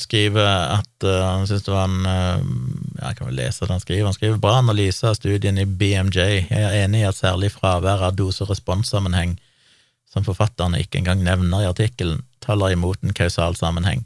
skriver 0.00 0.46
at 0.74 1.06
uh, 1.06 1.20
han 1.22 1.46
syns 1.46 1.62
det 1.66 1.72
var 1.72 1.86
en 1.86 2.06
uh, 2.06 2.42
Jeg 2.98 3.18
kan 3.18 3.28
vel 3.28 3.38
lese 3.38 3.64
det 3.64 3.74
han 3.74 3.82
skriver. 3.82 4.08
Han 4.08 4.16
skriver 4.16 4.40
bra 4.42 4.56
analyse 4.58 5.06
av 5.06 5.14
studien 5.18 5.58
i 5.58 5.66
BMJ. 5.66 6.20
Jeg 6.50 6.62
er 6.62 6.78
enig 6.82 7.04
i 7.04 7.08
at 7.08 7.18
særlig 7.18 7.52
fravær 7.54 8.02
av 8.08 8.16
dose-respons-sammenheng, 8.18 9.36
som 10.10 10.26
forfatterne 10.26 10.80
ikke 10.82 11.00
engang 11.02 11.22
nevner 11.26 11.62
i 11.64 11.70
artikkelen, 11.70 12.24
taler 12.44 12.74
imot 12.74 13.02
en 13.02 13.14
kausal 13.14 13.56
sammenheng. 13.58 14.04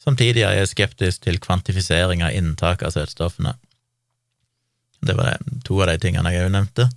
Samtidig 0.00 0.44
er 0.46 0.56
jeg 0.56 0.72
skeptisk 0.72 1.26
til 1.26 1.40
kvantifisering 1.40 2.24
av 2.24 2.36
inntak 2.36 2.82
av 2.84 2.94
søtstoffene. 2.96 3.54
Det 5.00 5.16
var 5.16 5.40
to 5.64 5.80
av 5.80 5.92
de 5.92 5.98
tingene 6.00 6.32
jeg 6.32 6.46
òg 6.46 6.54
nevnte. 6.56 6.88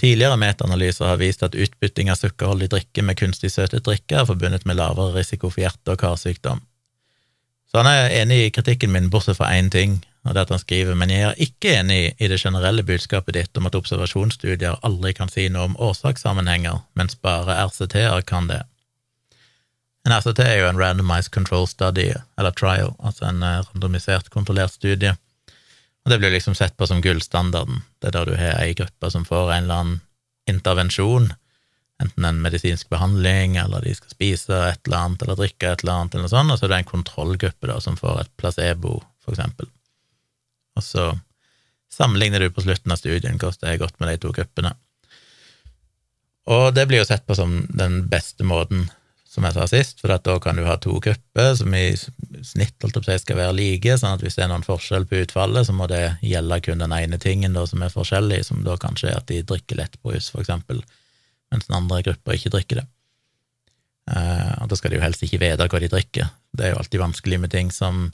Tidligere 0.00 0.40
metaanalyser 0.40 1.08
har 1.08 1.20
vist 1.20 1.44
at 1.44 1.56
utbytting 1.56 2.10
av 2.10 2.20
sukkerholdig 2.20 2.70
drikke 2.72 3.04
med 3.04 3.18
kunstig 3.20 3.52
søtet 3.52 3.84
drikke 3.84 4.22
er 4.22 4.28
forbundet 4.28 4.64
med 4.68 4.80
lavere 4.80 5.12
risiko 5.18 5.50
for 5.52 5.64
hjerte- 5.64 5.92
og 5.92 6.00
karsykdom. 6.00 6.60
Så 7.72 7.80
han 7.80 7.88
er 7.88 8.12
enig 8.20 8.38
i 8.44 8.50
kritikken 8.52 8.92
min, 8.92 9.08
bortsett 9.10 9.38
fra 9.38 9.48
én 9.56 9.70
ting, 9.72 10.02
og 10.26 10.34
det 10.34 10.44
at 10.44 10.52
han 10.52 10.60
skriver, 10.60 10.94
men 10.94 11.10
jeg 11.10 11.24
er 11.30 11.40
ikke 11.40 11.72
enig 11.80 12.00
i 12.20 12.28
det 12.28 12.38
generelle 12.40 12.84
budskapet 12.86 13.34
ditt 13.34 13.56
om 13.58 13.66
at 13.66 13.78
observasjonsstudier 13.78 14.76
aldri 14.84 15.14
kan 15.16 15.32
si 15.32 15.48
noe 15.48 15.70
om 15.70 15.78
årsakssammenhenger, 15.80 16.84
mens 16.94 17.16
bare 17.16 17.56
RCT-er 17.64 18.22
kan 18.28 18.50
det. 18.52 18.60
En 20.06 20.12
RCT 20.14 20.44
er 20.44 20.60
jo 20.60 20.68
en 20.68 20.78
randomized 20.78 21.32
control 21.32 21.66
study, 21.70 22.12
eller 22.38 22.54
trial, 22.54 22.92
altså 23.00 23.30
en 23.30 23.42
eh, 23.42 23.62
randomisert, 23.70 24.30
kontrollert 24.30 24.76
studie 24.76 25.16
og 26.02 26.10
det 26.10 26.18
blir 26.18 26.34
liksom 26.34 26.56
sett 26.58 26.74
på 26.76 26.86
som 26.90 27.02
gullstandarden. 27.02 27.82
Det 28.02 28.10
er 28.10 28.16
der 28.16 28.30
du 28.30 28.34
har 28.38 28.58
ei 28.62 28.74
gruppe 28.78 29.10
som 29.10 29.26
får 29.26 29.52
en 29.52 29.64
eller 29.64 29.82
annen 29.82 30.00
intervensjon, 30.50 31.30
enten 32.02 32.26
en 32.28 32.40
medisinsk 32.44 32.90
behandling, 32.92 33.56
eller 33.62 33.84
de 33.84 33.94
skal 33.96 34.14
spise 34.14 34.62
et 34.68 34.80
eller 34.86 34.98
annet, 34.98 35.24
eller 35.24 35.38
drikke 35.40 35.72
et 35.72 35.84
eller 35.84 35.98
annet, 35.98 36.14
eller 36.14 36.28
noe 36.28 36.34
sånt, 36.34 36.54
og 36.54 36.60
så 36.60 36.66
er 36.66 36.74
det 36.74 36.80
en 36.82 36.92
kontrollgruppe 36.92 37.70
da, 37.70 37.78
som 37.82 37.98
får 37.98 38.24
et 38.24 38.32
placebo, 38.40 38.98
for 39.24 39.36
eksempel. 39.36 39.70
Og 40.78 40.86
så 40.86 41.10
sammenligner 41.92 42.40
du 42.40 42.50
på 42.50 42.64
slutten 42.64 42.92
av 42.94 43.00
studien 43.00 43.36
hvordan 43.36 43.60
det 43.60 43.74
har 43.74 43.84
gått 43.84 44.00
med 44.00 44.12
de 44.12 44.18
to 44.22 44.32
gruppene. 44.34 44.72
Og 46.52 46.72
det 46.74 46.88
blir 46.90 47.02
jo 47.02 47.06
sett 47.06 47.26
på 47.28 47.36
som 47.38 47.62
den 47.70 48.02
beste 48.10 48.46
måten 48.46 48.88
som 49.32 49.46
jeg 49.46 49.54
sa 49.56 49.64
sist, 49.70 50.00
for 50.02 50.12
da 50.12 50.34
kan 50.44 50.58
du 50.58 50.64
ha 50.66 50.74
to 50.76 50.98
grupper 51.00 51.54
som 51.56 51.72
i 51.72 51.94
snitt 51.96 52.84
skal 52.84 53.38
være 53.38 53.54
like, 53.56 53.94
sånn 53.96 54.18
at 54.18 54.24
hvis 54.24 54.36
det 54.36 54.44
er 54.44 54.50
noen 54.50 54.66
forskjell 54.66 55.06
på 55.08 55.22
utfallet, 55.24 55.64
så 55.64 55.72
må 55.72 55.86
det 55.88 56.18
gjelde 56.20 56.58
kun 56.66 56.84
den 56.84 56.92
ene 56.92 57.16
tingen 57.22 57.56
da, 57.56 57.64
som 57.68 57.80
er 57.80 57.94
forskjellig, 57.94 58.42
som 58.44 58.60
da 58.66 58.76
kanskje 58.76 59.08
er 59.08 59.22
at 59.22 59.30
de 59.30 59.40
drikker 59.48 59.80
lettbrus, 59.80 60.28
for 60.34 60.44
eksempel, 60.44 60.82
mens 61.52 61.68
den 61.68 61.76
andre 61.78 62.00
gruppa 62.06 62.36
ikke 62.36 62.52
drikker 62.54 62.82
det. 62.82 62.86
Uh, 64.10 64.64
og 64.64 64.70
da 64.72 64.78
skal 64.78 64.90
de 64.90 64.98
jo 64.98 65.04
helst 65.04 65.22
ikke 65.22 65.40
vite 65.42 65.68
hva 65.70 65.80
de 65.82 65.90
drikker. 65.92 66.30
Det 66.50 66.66
er 66.66 66.72
jo 66.72 66.80
alltid 66.80 67.02
vanskelig 67.04 67.38
med 67.44 67.52
ting 67.52 67.70
som 67.74 68.08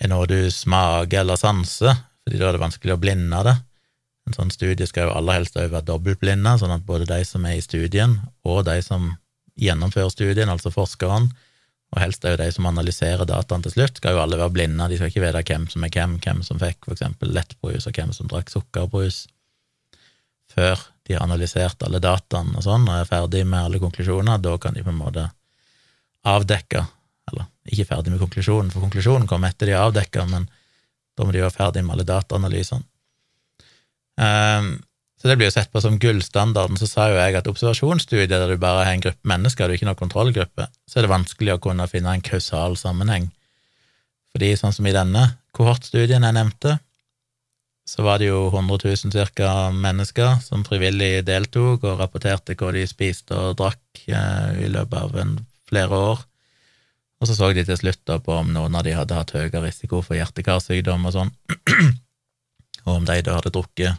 er 0.00 0.08
noe 0.08 0.28
du 0.30 0.38
smaker 0.54 1.20
eller 1.20 1.36
sanser, 1.36 1.98
fordi 2.24 2.40
da 2.40 2.48
er 2.48 2.56
det 2.56 2.62
vanskelig 2.62 2.94
å 2.94 3.02
blinde 3.02 3.42
det. 3.44 3.56
En 4.28 4.36
sånn 4.36 4.52
studie 4.54 4.86
skal 4.88 5.08
jo 5.08 5.16
aller 5.18 5.40
helst 5.40 5.58
være 5.58 5.82
dobbeltblinda, 5.88 6.54
sånn 6.60 6.74
at 6.76 6.86
både 6.86 7.08
de 7.08 7.20
som 7.26 7.44
er 7.48 7.58
i 7.58 7.64
studien, 7.64 8.16
og 8.46 8.62
de 8.68 8.78
som 8.84 9.10
gjennomfører 9.60 10.12
studien, 10.12 10.52
altså 10.52 10.72
forskeren, 10.72 11.28
og 11.90 11.98
helst 11.98 12.24
er 12.24 12.36
jo 12.36 12.42
de 12.44 12.48
som 12.54 12.68
analyserer 12.70 13.26
dataen 13.26 13.64
til 13.64 13.74
slutt, 13.74 13.98
skal 13.98 14.14
jo 14.14 14.22
alle 14.22 14.38
være 14.38 14.54
blinde, 14.54 14.86
de 14.88 15.00
skal 15.00 15.10
ikke 15.10 15.24
vite 15.24 15.42
hvem 15.48 15.66
som 15.72 15.84
er 15.84 15.92
hvem, 15.96 16.16
hvem 16.22 16.44
som 16.46 16.60
fikk 16.62 16.92
eksempel 16.94 17.32
lettbrus, 17.34 17.88
og 17.90 17.98
hvem 17.98 18.14
som 18.14 18.30
drakk 18.30 18.52
sukkerbrus, 18.52 19.24
før 20.54 20.78
de 21.10 21.16
har 21.18 21.26
analysert 21.26 21.82
alle 21.82 21.98
dataene 22.02 22.54
og 22.54 22.64
sånn, 22.64 22.86
og 22.86 23.00
er 23.00 23.08
ferdig 23.08 23.42
med 23.42 23.64
alle 23.64 23.80
konklusjoner, 23.82 24.38
da 24.38 24.54
kan 24.62 24.76
de 24.76 24.84
på 24.86 24.92
en 24.92 25.00
måte 25.00 25.26
avdekke, 26.30 26.84
eller 27.30 27.48
ikke 27.66 27.88
ferdig 27.88 28.12
med 28.14 28.22
konklusjonen, 28.22 28.70
for 28.70 28.84
konklusjonen 28.84 29.26
kommer 29.30 29.50
etter 29.50 29.70
de 29.70 29.74
har 29.74 29.88
avdekka, 29.90 30.28
men 30.30 30.46
da 31.18 31.26
må 31.26 31.34
de 31.34 31.42
være 31.42 31.56
ferdig 31.56 31.82
med 31.84 31.96
alle 31.96 32.06
dataanalysene. 32.08 32.86
Um, 34.20 34.78
så 35.20 35.28
det 35.28 35.36
blir 35.36 35.50
jo 35.50 35.52
sett 35.52 35.68
på 35.72 35.80
som 35.84 35.98
gullstandarden. 36.00 36.78
Så 36.80 36.86
sa 36.88 37.10
jo 37.10 37.18
jeg 37.18 37.36
at 37.36 37.48
observasjonsstudier 37.50 38.30
der 38.30 38.48
du 38.48 38.60
bare 38.60 38.86
har 38.86 38.94
en 38.96 39.02
gruppe 39.04 39.28
mennesker, 39.28 39.68
du 39.68 39.76
ikke 39.76 39.88
noen 39.88 39.98
kontrollgruppe, 39.98 40.68
så 40.88 40.98
er 40.98 41.04
det 41.04 41.12
vanskelig 41.12 41.56
å 41.56 41.60
kunne 41.60 41.88
finne 41.92 42.14
en 42.16 42.24
kausal 42.24 42.78
sammenheng. 42.80 43.28
Fordi 44.32 44.54
sånn 44.56 44.72
som 44.72 44.88
i 44.88 44.94
denne 44.96 45.26
kohortstudien 45.56 46.24
jeg 46.24 46.36
nevnte, 46.36 46.78
så 47.90 48.04
var 48.06 48.20
det 48.22 48.28
jo 48.28 48.44
100 48.52 48.78
000 48.84 49.12
cirka 49.12 49.70
mennesker 49.74 50.36
som 50.44 50.62
frivillig 50.66 51.24
deltok 51.26 51.82
og 51.88 51.98
rapporterte 51.98 52.54
hva 52.54 52.70
de 52.76 52.84
spiste 52.86 53.34
og 53.34 53.56
drakk 53.58 54.04
eh, 54.06 54.60
i 54.62 54.68
løpet 54.70 54.98
av 55.00 55.16
en, 55.18 55.32
flere 55.70 55.98
år. 56.10 56.22
Og 57.20 57.28
så 57.28 57.34
så 57.36 57.50
de 57.54 57.64
til 57.66 57.78
slutt 57.78 58.00
da 58.06 58.18
på 58.22 58.36
om 58.36 58.52
noen 58.54 58.76
av 58.78 58.86
de 58.86 58.94
hadde 58.94 59.16
hatt 59.16 59.34
høyere 59.34 59.64
risiko 59.64 60.04
for 60.06 60.18
hjerte-karsykdom 60.18 61.08
og 61.08 61.16
sånn, 61.16 61.34
og 62.86 62.92
om 62.94 63.10
de 63.10 63.18
da 63.26 63.36
hadde 63.40 63.52
drukket 63.54 63.98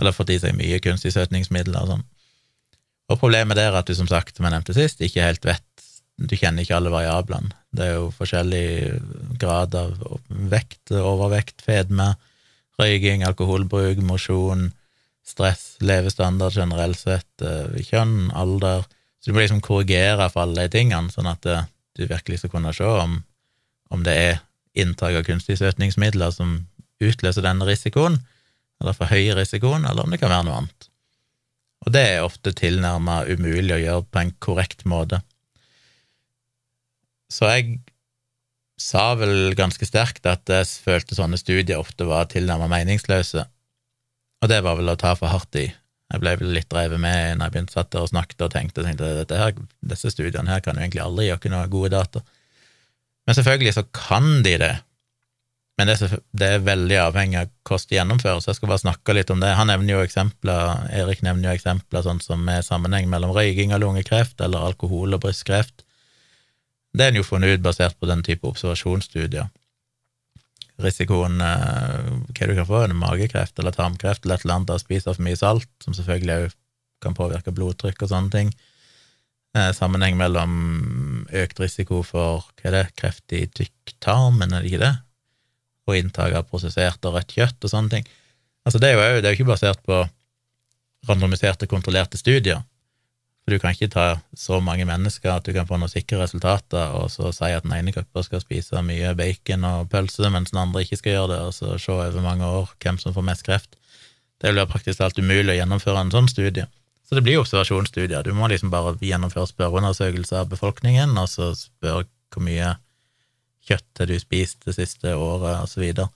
eller 0.00 0.14
fått 0.14 0.34
i 0.34 0.40
seg 0.42 0.58
mye 0.58 0.80
kunstig 0.82 1.14
søtningsmidler 1.14 1.86
og 1.86 1.94
sånn. 1.94 2.04
Og 3.14 3.20
problemet 3.20 3.58
der 3.58 3.70
er 3.70 3.78
at 3.78 3.86
du, 3.86 3.94
som 3.94 4.10
sagt, 4.10 4.34
som 4.34 4.46
jeg 4.46 4.56
nevnte 4.56 4.74
sist, 4.74 5.02
ikke 5.04 5.22
helt 5.22 5.46
vet 5.46 5.62
Du 6.14 6.36
kjenner 6.38 6.62
ikke 6.62 6.76
alle 6.76 6.92
variablene. 6.94 7.50
Det 7.74 7.88
er 7.88 7.96
jo 7.96 8.10
forskjellig 8.14 8.66
grad 9.42 9.74
av 9.74 9.96
vekt, 10.28 10.92
overvekt, 10.94 11.58
fedme, 11.66 12.12
røyking, 12.80 13.24
alkoholbruk, 13.26 14.00
mosjon, 14.06 14.68
stress, 15.24 15.76
levestandard 15.80 16.56
generelt 16.56 16.98
sett, 17.00 17.30
eh, 17.42 17.80
kjønn, 17.82 18.30
alder 18.34 18.84
Så 19.24 19.30
du 19.30 19.36
må 19.38 19.40
liksom 19.40 19.62
korrigere 19.64 20.26
for 20.28 20.42
alle 20.42 20.66
de 20.66 20.68
tingene, 20.68 21.08
sånn 21.08 21.30
at 21.30 21.46
eh, 21.48 21.64
du 21.96 22.04
virkelig 22.04 22.42
skal 22.42 22.50
kunne 22.52 22.74
se 22.76 22.84
om, 22.84 23.22
om 23.88 24.02
det 24.04 24.12
er 24.12 24.42
inntak 24.76 25.16
av 25.16 25.24
kunstige 25.24 25.56
søtningsmidler 25.56 26.34
som 26.34 26.66
utløser 27.00 27.46
denne 27.46 27.64
risikoen, 27.64 28.18
eller 28.82 28.92
for 28.92 29.08
høy 29.08 29.32
risikoen, 29.32 29.86
eller 29.88 30.04
om 30.04 30.12
det 30.12 30.20
kan 30.20 30.28
være 30.28 30.44
noe 30.44 30.58
annet. 30.58 30.90
Og 31.86 31.94
det 31.96 32.02
er 32.04 32.26
ofte 32.26 32.52
tilnærmet 32.52 33.32
umulig 33.32 33.76
å 33.76 33.80
gjøre 33.80 34.06
på 34.12 34.20
en 34.20 34.34
korrekt 34.44 34.84
måte. 34.84 35.22
Så 37.32 37.48
jeg 37.48 37.78
sa 38.80 39.12
vel 39.18 39.54
ganske 39.58 39.86
sterkt 39.86 40.26
at 40.26 40.50
jeg 40.50 40.68
følte 40.84 41.16
sånne 41.16 41.38
studier 41.38 41.78
ofte 41.78 42.06
var 42.08 42.28
tilnærmet 42.32 42.72
meningsløse, 42.72 43.46
og 44.42 44.50
det 44.50 44.60
var 44.66 44.78
vel 44.80 44.92
å 44.92 44.98
ta 45.00 45.14
for 45.18 45.32
hardt 45.32 45.56
i. 45.60 45.68
Jeg 46.12 46.20
ble 46.20 46.34
vel 46.38 46.50
litt 46.54 46.68
drevet 46.70 47.00
med 47.00 47.38
når 47.38 47.46
jeg 47.46 47.54
begynte 47.54 47.74
satt 47.74 47.92
der 47.94 48.04
og 48.04 48.10
snakket 48.10 48.44
og 48.44 48.52
tenkte, 48.52 48.84
her, 48.84 49.54
disse 49.80 50.10
studiene 50.12 50.50
her 50.50 50.60
kan 50.64 50.76
jo 50.76 50.84
egentlig 50.84 51.02
aldri 51.02 51.30
gjøre 51.30 51.52
noe 51.54 51.70
gode 51.72 51.94
data. 51.94 52.20
Men 53.24 53.38
selvfølgelig 53.38 53.72
så 53.78 53.86
kan 53.96 54.42
de 54.44 54.58
det, 54.60 54.74
men 55.78 55.88
det 55.90 55.96
er, 56.06 56.20
det 56.38 56.48
er, 56.48 56.66
veldig 56.66 56.98
avhengig 57.02 57.38
av 57.40 57.48
hvordan 57.66 57.88
det 57.90 57.96
gjennomføres. 57.96 58.46
Jeg 58.46 58.58
skal 58.58 58.70
bare 58.70 58.82
snakke 58.84 59.16
litt 59.16 59.30
om 59.34 59.40
det. 59.42 59.56
Han 59.58 59.72
nevner 59.72 59.96
jo 59.96 60.04
eksempler, 60.04 60.84
Erik 60.94 61.24
nevner 61.26 61.50
jo 61.50 61.56
eksempler 61.58 62.04
sånn 62.06 62.22
som 62.22 62.44
med 62.46 62.62
sammenheng 62.66 63.08
mellom 63.10 63.32
røyking 63.34 63.74
og 63.74 63.82
lungekreft 63.82 64.44
eller 64.44 64.68
alkohol 64.68 65.16
og 65.16 65.24
brystkreft. 65.24 65.83
Det 66.94 67.04
er 67.04 67.12
en 67.12 67.18
jo 67.18 67.26
funnet 67.26 67.56
ut 67.56 67.64
basert 67.64 67.98
på 67.98 68.08
den 68.10 68.22
type 68.26 68.46
observasjonsstudier. 68.46 69.50
Risikoen 70.82 71.40
eh, 71.42 72.12
hva 72.34 72.50
du 72.50 72.54
kan 72.58 72.68
få, 72.68 72.82
en 72.84 72.98
magekreft 72.98 73.58
eller 73.58 73.74
tarmkreft 73.74 74.24
eller 74.24 74.38
et 74.38 74.46
eller 74.46 74.58
annet 74.58 74.74
av 74.74 74.80
å 74.80 74.82
spise 74.82 75.10
for 75.10 75.26
mye 75.26 75.38
salt, 75.38 75.70
som 75.82 75.94
selvfølgelig 75.96 76.48
òg 76.48 76.54
kan 77.04 77.16
påvirke 77.18 77.54
blodtrykk 77.54 78.06
og 78.06 78.10
sånne 78.10 78.34
ting. 78.34 78.52
Eh, 79.54 79.70
sammenheng 79.76 80.18
mellom 80.18 81.26
økt 81.30 81.62
risiko 81.62 82.02
for 82.06 82.46
hva 82.58 82.70
er 82.70 82.78
det, 82.78 82.84
kreft 82.98 83.34
i 83.34 83.44
tykktarmen, 83.50 84.54
er 84.54 84.64
det 84.64 84.72
ikke 84.72 84.86
det? 84.86 84.94
og 85.84 85.98
inntak 85.98 86.34
av 86.36 86.46
prosessert 86.48 87.04
og 87.04 87.18
rødt 87.18 87.34
kjøtt 87.36 87.66
og 87.66 87.72
sånne 87.72 87.96
ting. 87.96 88.06
Altså, 88.64 88.80
det 88.80 88.90
er 88.90 88.96
jo, 88.96 89.20
det 89.20 89.28
er 89.28 89.34
jo 89.34 89.40
ikke 89.40 89.52
basert 89.52 89.82
på 89.84 90.00
randomiserte, 91.08 91.68
kontrollerte 91.68 92.20
studier. 92.20 92.62
For 93.44 93.52
du 93.52 93.60
kan 93.60 93.74
ikke 93.76 93.90
ta 93.92 94.04
så 94.40 94.56
mange 94.64 94.86
mennesker 94.88 95.34
at 95.34 95.44
du 95.44 95.52
kan 95.52 95.66
få 95.68 95.76
noen 95.76 95.92
sikre 95.92 96.22
resultater, 96.22 96.94
og 96.96 97.10
så 97.12 97.28
si 97.36 97.50
at 97.52 97.66
den 97.66 97.74
ene 97.76 97.92
gruppa 97.92 98.22
skal 98.24 98.40
spise 98.40 98.80
mye 98.86 99.12
bacon 99.18 99.66
og 99.68 99.90
pølse, 99.92 100.30
mens 100.32 100.54
den 100.54 100.62
andre 100.62 100.84
ikke 100.84 100.96
skal 100.96 101.12
gjøre 101.12 101.32
det, 101.34 101.40
og 101.50 101.52
så 101.52 101.74
se 101.76 101.92
over 101.92 102.24
mange 102.24 102.48
år 102.48 102.72
hvem 102.80 103.00
som 103.02 103.12
får 103.16 103.26
mest 103.28 103.44
kreft. 103.44 103.76
Det 104.40 104.54
blir 104.54 104.70
praktisk 104.70 105.04
alt 105.04 105.20
umulig 105.20 105.52
å 105.52 105.58
gjennomføre 105.58 106.06
en 106.06 106.14
sånn 106.14 106.30
studie. 106.32 106.64
Så 107.04 107.18
det 107.18 107.24
blir 107.26 107.42
observasjonsstudier. 107.42 108.24
Du 108.24 108.32
må 108.32 108.48
liksom 108.48 108.72
bare 108.72 108.96
gjennomføre 108.96 109.50
spørreundersøkelser 109.52 110.40
av 110.40 110.48
befolkningen, 110.48 111.12
og 111.20 111.28
så 111.28 111.52
spørre 111.58 112.08
hvor 112.32 112.44
mye 112.48 112.74
kjøtt 113.68 114.00
har 114.00 114.08
du 114.08 114.16
spist 114.20 114.64
det 114.64 114.76
siste 114.78 115.12
året, 115.16 115.60
og 115.60 115.68
så. 115.68 116.08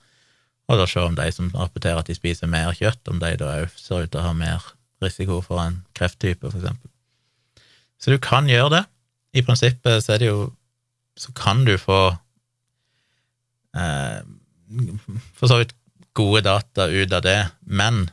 Og 0.69 0.77
da 0.77 0.85
se 0.89 1.01
om 1.01 1.15
de 1.17 1.29
som 1.33 1.49
rapporterer 1.53 2.01
at 2.01 2.09
de 2.09 2.17
spiser 2.17 2.49
mer 2.49 2.73
kjøtt, 2.77 3.01
om 3.09 3.21
de 3.21 3.35
da 3.37 3.53
òg 3.61 3.73
ser 3.77 4.05
ut 4.05 4.11
til 4.13 4.21
å 4.21 4.27
ha 4.27 4.33
mer 4.37 4.65
risiko 5.01 5.39
for 5.45 5.61
en 5.63 5.83
krefttype, 5.97 6.49
eksempel. 6.49 6.88
Så 7.99 8.13
du 8.13 8.19
kan 8.23 8.47
gjøre 8.49 8.71
det. 8.77 8.83
I 9.35 9.43
prinsippet 9.45 10.03
så 10.03 10.15
er 10.15 10.23
det 10.23 10.31
jo 10.31 10.49
Så 11.19 11.33
kan 11.35 11.65
du 11.67 11.73
få 11.75 12.15
eh, 13.75 14.21
for 15.35 15.51
så 15.51 15.57
vidt 15.59 15.73
gode 16.15 16.45
data 16.45 16.85
ut 16.87 17.11
av 17.11 17.25
det, 17.25 17.49
men 17.67 18.05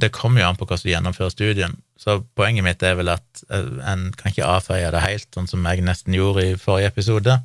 det 0.00 0.12
kommer 0.14 0.40
jo 0.40 0.48
an 0.48 0.56
på 0.56 0.64
hvordan 0.64 0.86
du 0.86 0.92
gjennomfører 0.92 1.34
studien. 1.34 1.76
Så 1.98 2.20
poenget 2.38 2.64
mitt 2.64 2.82
er 2.86 2.96
vel 2.98 3.10
at 3.12 3.42
eh, 3.50 3.70
en 3.92 4.08
kan 4.16 4.32
ikke 4.32 4.48
avfeie 4.48 4.90
det 4.94 5.04
helt, 5.04 5.28
sånn 5.34 5.50
som 5.50 5.66
jeg 5.66 5.84
nesten 5.84 6.16
gjorde 6.16 6.46
i 6.46 6.58
forrige 6.60 6.92
episode, 6.94 7.40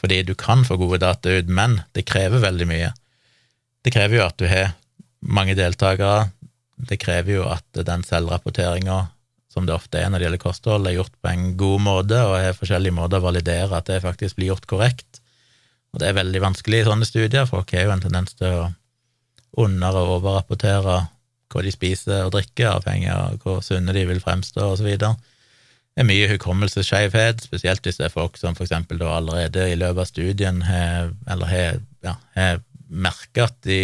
fordi 0.00 0.22
du 0.28 0.34
kan 0.38 0.62
få 0.68 0.78
gode 0.80 1.00
data 1.02 1.32
ut, 1.32 1.48
men 1.48 1.80
det 1.96 2.06
krever 2.08 2.44
veldig 2.44 2.68
mye. 2.68 2.92
Det 3.84 3.94
krever 3.94 4.20
jo 4.20 4.26
at 4.26 4.38
du 4.40 4.46
har 4.48 4.74
mange 5.20 5.56
deltakere, 5.56 6.28
det 6.76 7.00
krever 7.00 7.40
jo 7.40 7.48
at 7.48 7.82
den 7.88 8.04
selvrapporteringa, 8.06 9.00
som 9.50 9.66
det 9.66 9.74
ofte 9.74 9.98
er 9.98 10.10
når 10.10 10.20
det 10.20 10.28
gjelder 10.28 10.42
kosthold, 10.44 10.86
er 10.86 10.98
gjort 10.98 11.16
på 11.18 11.30
en 11.32 11.48
god 11.58 11.82
måte, 11.82 12.18
og 12.22 12.36
har 12.38 12.58
forskjellige 12.58 12.94
måter 12.94 13.18
å 13.18 13.26
validere 13.26 13.76
at 13.76 13.88
det 13.90 14.02
faktisk 14.04 14.38
blir 14.38 14.52
gjort 14.52 14.68
korrekt. 14.70 15.22
Og 15.90 16.02
det 16.02 16.10
er 16.10 16.20
veldig 16.20 16.42
vanskelig 16.44 16.82
i 16.82 16.86
sånne 16.86 17.08
studier, 17.08 17.48
folk 17.50 17.72
har 17.74 17.88
jo 17.88 17.94
en 17.96 18.04
tendens 18.04 18.36
til 18.38 18.60
å 18.60 18.68
under- 19.58 19.96
og 19.98 20.20
overrapportere 20.20 21.00
hva 21.50 21.64
de 21.66 21.72
spiser 21.74 22.28
og 22.28 22.34
drikker, 22.36 22.76
avhengig 22.76 23.10
av 23.10 23.40
hvor 23.42 23.58
sunne 23.66 23.94
de 23.96 24.04
vil 24.06 24.22
fremstå, 24.22 24.70
videre. 24.86 25.16
Det 25.90 26.04
er 26.04 26.06
mye 26.06 26.28
hukommelsesskjevhet, 26.30 27.42
spesielt 27.42 27.82
hvis 27.84 27.98
det 27.98 28.06
er 28.06 28.14
folk 28.14 28.38
som 28.38 28.54
for 28.54 28.68
eksempel 28.68 29.00
da 29.00 29.16
allerede 29.16 29.66
i 29.72 29.78
løpet 29.78 30.04
av 30.04 30.08
studien 30.08 30.62
har, 30.62 31.10
eller 31.26 31.50
har, 31.50 31.80
ja, 32.06 32.14
har 32.36 32.62
merka 32.86 33.48
at 33.50 33.58
de 33.66 33.80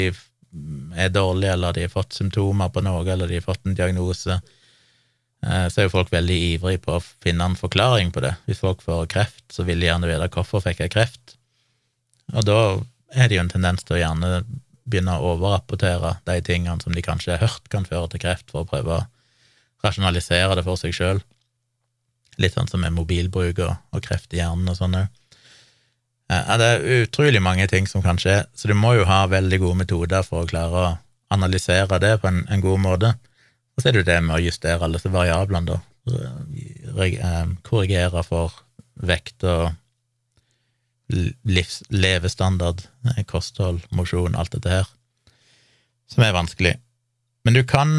er 0.97 1.11
dårlige, 1.13 1.53
eller 1.53 1.75
de 1.75 1.89
har 1.89 1.93
fått 1.93 2.15
symptomer 2.15 2.71
på 2.73 2.85
noe, 2.87 3.03
eller 3.11 3.27
de 3.27 3.41
har 3.41 3.45
fått 3.45 3.67
en 3.67 3.75
diagnose, 3.77 4.39
så 5.47 5.81
er 5.81 5.87
jo 5.87 5.95
folk 5.95 6.11
veldig 6.11 6.37
ivrige 6.53 6.83
på 6.83 6.97
å 6.97 7.03
finne 7.23 7.47
en 7.47 7.59
forklaring 7.59 8.13
på 8.15 8.23
det. 8.25 8.35
Hvis 8.49 8.63
folk 8.65 8.83
får 8.83 9.09
kreft, 9.13 9.45
så 9.53 9.67
vil 9.67 9.83
de 9.83 9.91
gjerne 9.91 10.09
vite 10.11 10.31
hvorfor 10.35 10.65
fikk 10.65 10.83
jeg 10.83 10.95
kreft. 10.95 11.37
Og 12.35 12.47
da 12.47 12.61
er 13.15 13.29
det 13.29 13.39
jo 13.39 13.45
en 13.45 13.53
tendens 13.53 13.87
til 13.87 13.99
å 13.99 14.01
gjerne 14.01 14.31
begynne 14.87 15.19
å 15.19 15.35
overrapportere 15.35 16.17
de 16.27 16.41
tingene 16.47 16.83
som 16.83 16.95
de 16.95 17.03
kanskje 17.03 17.35
har 17.35 17.45
hørt 17.45 17.71
kan 17.71 17.87
føre 17.87 18.11
til 18.13 18.23
kreft, 18.23 18.51
for 18.51 18.65
å 18.65 18.71
prøve 18.71 18.99
å 18.99 19.05
rasjonalisere 19.87 20.59
det 20.59 20.65
for 20.67 20.81
seg 20.81 20.95
sjøl. 20.97 21.23
Litt 22.43 22.57
sånn 22.57 22.69
som 22.71 22.83
med 22.83 22.95
mobilbruk 22.97 23.63
og, 23.65 23.79
og 23.95 24.05
kreft 24.05 24.35
i 24.35 24.43
hjernen 24.43 24.69
og 24.71 24.79
sånn 24.79 24.99
òg. 24.99 25.23
Ja, 26.27 26.57
det 26.59 26.67
er 26.67 27.05
utrolig 27.05 27.39
mange 27.39 27.69
ting 27.71 27.87
som 27.87 28.03
kan 28.03 28.19
skje, 28.19 28.41
så 28.51 28.67
du 28.67 28.75
må 28.75 28.97
jo 28.97 29.05
ha 29.07 29.21
veldig 29.31 29.61
gode 29.63 29.79
metoder 29.85 30.25
for 30.27 30.43
å 30.43 30.51
klare 30.51 30.81
å 30.81 30.95
analysere 31.31 32.01
det 32.03 32.17
på 32.23 32.31
en, 32.31 32.43
en 32.51 32.63
god 32.65 32.83
måte. 32.83 33.13
Og 33.77 33.83
så 33.83 33.89
er 33.89 33.95
det 33.95 34.05
jo 34.05 34.09
det 34.09 34.21
med 34.25 34.39
å 34.39 34.45
justere 34.45 34.81
alle 34.83 34.99
disse 34.99 35.13
variablene, 35.13 35.77
da. 35.77 35.81
Eh, 36.07 37.51
korrigere 37.67 38.23
for 38.25 38.55
vekt 38.97 39.45
og 39.45 39.75
livs, 41.11 41.83
levestandard, 41.91 42.87
eh, 43.11 43.23
kosthold, 43.29 43.83
mosjon, 43.91 44.37
alt 44.39 44.55
dette 44.57 44.73
her, 44.73 44.89
som 46.11 46.25
er 46.25 46.33
vanskelig. 46.37 46.77
Men 47.47 47.55
du 47.55 47.63
kan, 47.63 47.91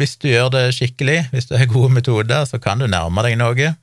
hvis 0.00 0.16
du 0.16 0.30
gjør 0.30 0.52
det 0.54 0.64
skikkelig, 0.76 1.28
hvis 1.32 1.50
du 1.50 1.58
har 1.58 1.68
gode 1.68 1.92
metoder, 1.92 2.46
så 2.48 2.60
kan 2.62 2.80
du 2.80 2.86
nærme 2.88 3.24
deg 3.26 3.36
noe 3.36 3.74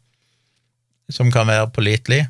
som 1.13 1.29
kan 1.33 1.45
være 1.45 1.69
pålitelig. 1.75 2.23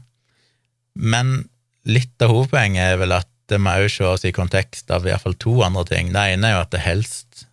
Men 0.95 1.47
litt 1.87 2.19
av 2.19 2.33
hovedpoenget 2.33 2.83
er 2.83 2.99
vel 2.99 3.15
at 3.15 3.29
det 3.47 3.61
må 3.61 3.77
også 3.85 4.15
ses 4.17 4.31
i 4.31 4.35
kontekst 4.35 4.91
av 4.91 5.05
iallfall 5.07 5.37
to 5.39 5.61
andre 5.63 5.85
ting. 5.87 6.11
Det 6.11 6.25
ene 6.33 6.49
er 6.49 6.57
jo 6.57 6.63
at 6.65 6.73
det 6.73 6.83
helst 6.83 7.45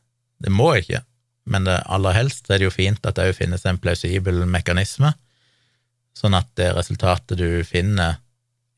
Det 0.43 0.51
må 0.51 0.73
ikke, 0.75 1.05
men 1.45 1.66
det 1.66 1.80
aller 1.90 2.14
helst 2.16 2.51
er 2.51 2.61
det 2.61 2.68
jo 2.68 2.74
fint 2.74 3.03
at 3.07 3.18
det 3.18 3.30
òg 3.30 3.38
finnes 3.38 3.64
en 3.66 3.80
plausibel 3.82 4.45
mekanisme, 4.47 5.12
sånn 6.14 6.36
at 6.38 6.49
det 6.59 6.72
resultatet 6.76 7.40
du 7.40 7.62
finner, 7.66 8.20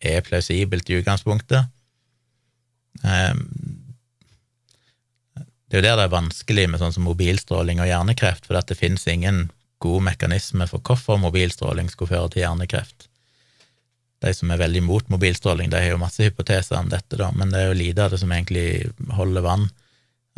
er 0.04 0.24
plausibelt 0.24 0.90
i 0.90 0.98
utgangspunktet. 1.00 1.70
Ehm, 3.04 3.46
det 5.34 5.78
er 5.78 5.80
jo 5.80 5.86
der 5.88 5.98
det 5.98 6.06
er 6.06 6.12
vanskelig 6.12 6.66
med 6.70 6.80
sånn 6.80 6.92
som 6.94 7.06
mobilstråling 7.08 7.80
og 7.82 7.88
hjernekreft, 7.88 8.46
for 8.46 8.60
det 8.60 8.78
finnes 8.78 9.06
ingen 9.10 9.48
god 9.82 10.04
mekanisme 10.06 10.68
for 10.70 10.84
hvorfor 10.84 11.18
mobilstråling 11.20 11.90
skulle 11.90 12.12
føre 12.12 12.30
til 12.32 12.44
hjernekreft. 12.44 13.08
De 14.24 14.32
som 14.32 14.52
er 14.52 14.60
veldig 14.60 14.84
mot 14.86 15.08
mobilstråling, 15.12 15.72
de 15.72 15.80
har 15.80 15.92
jo 15.92 16.00
masse 16.00 16.22
hypoteser 16.24 16.78
om 16.78 16.88
dette, 16.92 17.18
da, 17.20 17.30
men 17.36 17.50
det 17.52 17.60
er 17.60 17.72
jo 17.72 17.80
lite 17.80 18.06
av 18.06 18.14
det 18.14 18.20
som 18.22 18.32
egentlig 18.32 18.92
holder 19.18 19.44
vann. 19.44 19.66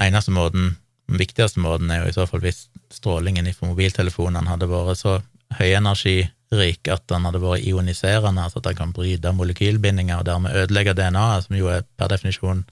Eneste 0.03 0.35
måten, 0.35 0.75
den 1.07 1.21
viktigste 1.21 1.63
måten, 1.63 1.91
er 1.91 2.03
jo 2.03 2.11
i 2.11 2.17
så 2.17 2.27
fall 2.29 2.43
hvis 2.43 2.67
strålingen 2.93 3.49
fra 3.55 3.71
mobiltelefonene 3.71 4.51
hadde 4.51 4.69
vært 4.71 5.01
så 5.01 5.19
høyenergirik 5.59 6.91
at 6.91 7.05
den 7.11 7.29
hadde 7.29 7.43
vært 7.43 7.67
ioniserende, 7.67 8.43
altså 8.43 8.63
at 8.63 8.71
den 8.71 8.79
kan 8.81 8.95
bryte 8.97 9.35
molekylbindinger 9.35 10.21
og 10.21 10.27
dermed 10.29 10.57
ødelegge 10.65 10.97
DNA-et, 10.99 11.47
som 11.47 11.59
jo 11.59 11.71
er 11.71 11.87
per 11.99 12.11
definisjon 12.11 12.65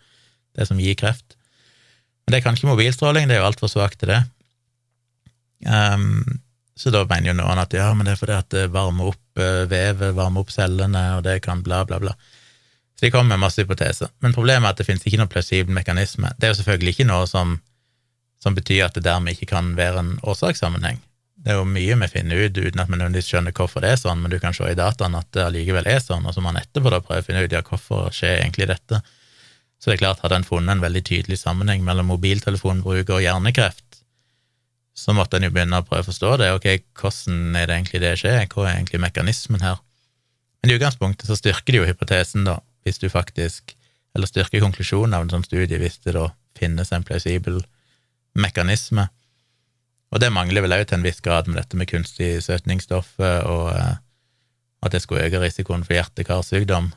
det 0.55 0.69
som 0.69 0.81
gir 0.83 0.97
kreft. 0.99 1.37
Men 2.25 2.37
det 2.37 2.45
kan 2.45 2.57
ikke 2.57 2.71
mobilstråling, 2.71 3.29
det 3.29 3.37
er 3.37 3.43
jo 3.43 3.51
altfor 3.51 3.71
svakt 3.71 4.01
til 4.01 4.15
det. 4.15 4.23
Um, 5.67 6.41
så 6.77 6.91
da 6.91 7.05
mener 7.07 7.31
jo 7.31 7.37
noen 7.39 7.61
at 7.63 7.75
ja, 7.77 7.91
men 7.95 8.07
det 8.07 8.15
er 8.15 8.21
fordi 8.21 8.37
at 8.37 8.49
det 8.55 8.65
varmer 8.75 9.13
opp 9.13 9.41
uh, 9.41 9.67
vevet, 9.71 10.15
varmer 10.17 10.43
opp 10.43 10.51
cellene, 10.55 11.05
og 11.19 11.23
det 11.27 11.39
kan 11.45 11.63
bla, 11.65 11.85
bla, 11.87 12.01
bla. 12.03 12.15
Så 12.95 13.07
de 13.07 13.13
kommer 13.15 13.35
med 13.35 13.45
masse 13.45 13.63
hypoteser. 13.63 14.11
Men 14.23 14.35
problemet 14.35 14.67
er 14.67 14.75
at 14.75 14.81
det 14.81 14.87
finnes 14.89 15.05
ikke 15.07 15.21
noen 15.21 15.31
plausibel 15.31 15.75
mekanisme. 15.75 16.31
Det 16.39 16.49
er 16.49 16.55
jo 16.55 16.59
selvfølgelig 16.61 16.95
ikke 16.95 17.09
noe 17.11 17.29
som, 17.31 17.57
som 18.45 18.57
betyr 18.57 18.85
at 18.87 18.97
det 18.97 19.07
dermed 19.07 19.35
ikke 19.35 19.49
kan 19.55 19.73
være 19.79 20.03
en 20.03 20.15
årsakssammenheng. 20.23 21.01
Det 21.45 21.53
er 21.53 21.59
jo 21.59 21.67
mye 21.69 21.97
vi 22.01 22.09
finner 22.13 22.45
ut 22.45 22.57
uten 22.57 22.81
at 22.81 22.89
vi 22.89 22.97
nødvendigvis 22.97 23.31
skjønner 23.33 23.57
hvorfor 23.57 23.85
det 23.85 23.95
er 23.95 24.01
sånn, 24.01 24.21
men 24.23 24.33
du 24.33 24.39
kan 24.41 24.55
se 24.57 24.69
i 24.69 24.77
dataen 24.79 25.17
at 25.19 25.29
det 25.37 25.43
allikevel 25.45 25.89
er 25.91 26.01
sånn, 26.01 26.25
og 26.25 26.37
så 26.37 26.45
må 26.45 26.53
man 26.53 26.61
etterpå 26.61 26.93
da 26.93 27.03
prøve 27.05 27.25
å 27.25 27.27
finne 27.27 27.45
ut 27.45 27.53
ja, 27.53 27.65
hvorfor 27.65 28.13
skjer 28.15 28.43
egentlig 28.43 28.69
dette. 28.71 29.01
Så 29.81 29.91
det 29.91 29.97
er 29.97 30.05
klart, 30.05 30.23
hadde 30.25 30.39
en 30.41 30.47
funnet 30.49 30.77
en 30.77 30.85
veldig 30.85 31.03
tydelig 31.05 31.41
sammenheng 31.43 31.83
mellom 31.85 32.09
mobiltelefonbruk 32.13 33.11
og 33.13 33.25
hjernekreft, 33.25 34.01
så 34.95 35.13
måtte 35.13 35.41
en 35.41 35.49
jo 35.49 35.53
begynne 35.53 35.83
å 35.83 35.85
prøve 35.85 36.05
å 36.05 36.09
forstå 36.09 36.37
det. 36.41 36.53
Ok, 36.55 36.69
hvordan 37.01 37.59
er 37.59 37.67
det 37.67 37.77
egentlig 37.81 38.01
det 38.05 38.15
skjer? 38.21 38.45
Hva 38.47 38.69
er 38.69 38.77
egentlig 38.77 39.03
mekanismen 39.03 39.65
her? 39.65 39.81
Men 40.63 40.71
i 40.71 40.77
utgangspunktet 40.79 41.29
så 41.29 41.37
styrker 41.37 41.75
det 41.75 41.81
jo 41.81 41.89
hypotesen, 41.91 42.47
da, 42.47 42.61
hvis 42.87 43.03
du 43.03 43.11
faktisk 43.13 43.75
Eller 44.15 44.31
styrker 44.31 44.63
konklusjonen 44.63 45.17
av 45.17 45.25
en 45.25 45.31
sånn 45.33 45.43
studie 45.43 45.75
hvis 45.81 45.97
det 46.05 46.13
da 46.15 46.29
finnes 46.55 46.93
en 46.95 47.03
plausibel 47.03 47.57
mekanisme. 48.35 49.09
Og 50.15 50.21
det 50.23 50.31
mangler 50.35 50.63
vel 50.63 50.77
òg 50.77 50.85
til 50.87 51.01
en 51.01 51.07
viss 51.07 51.23
grad 51.25 51.49
med 51.51 51.59
dette 51.59 51.79
med 51.79 51.91
kunstig 51.91 52.37
søtningsstoff 52.45 53.17
og 53.19 53.71
eh, 53.75 53.97
at 54.85 54.93
det 54.93 55.01
skulle 55.03 55.25
øke 55.27 55.41
risikoen 55.43 55.83
for 55.87 55.97
hjerte-karsykdom. 55.97 56.93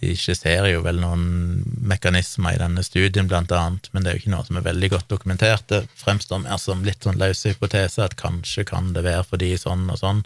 De 0.00 0.12
skisserer 0.18 0.70
jo 0.72 0.82
vel 0.84 0.98
noen 1.00 1.62
mekanismer 1.84 2.56
i 2.56 2.60
denne 2.60 2.84
studien, 2.84 3.28
blant 3.28 3.52
annet, 3.52 3.88
men 3.92 4.04
det 4.04 4.10
er 4.10 4.16
jo 4.16 4.22
ikke 4.24 4.32
noe 4.34 4.46
som 4.48 4.58
er 4.58 4.66
veldig 4.66 4.90
godt 4.94 5.12
dokumentert. 5.12 5.66
Det 5.68 5.84
fremstår 6.00 6.42
mer 6.44 6.60
som 6.60 6.84
litt 6.84 7.04
sånn 7.04 7.20
løse 7.20 7.52
hypoteser, 7.52 8.08
at 8.08 8.18
kanskje 8.20 8.66
kan 8.68 8.92
det 8.96 9.04
være 9.06 9.24
fordi 9.28 9.52
sånn 9.60 9.86
og 9.92 10.00
sånn, 10.00 10.24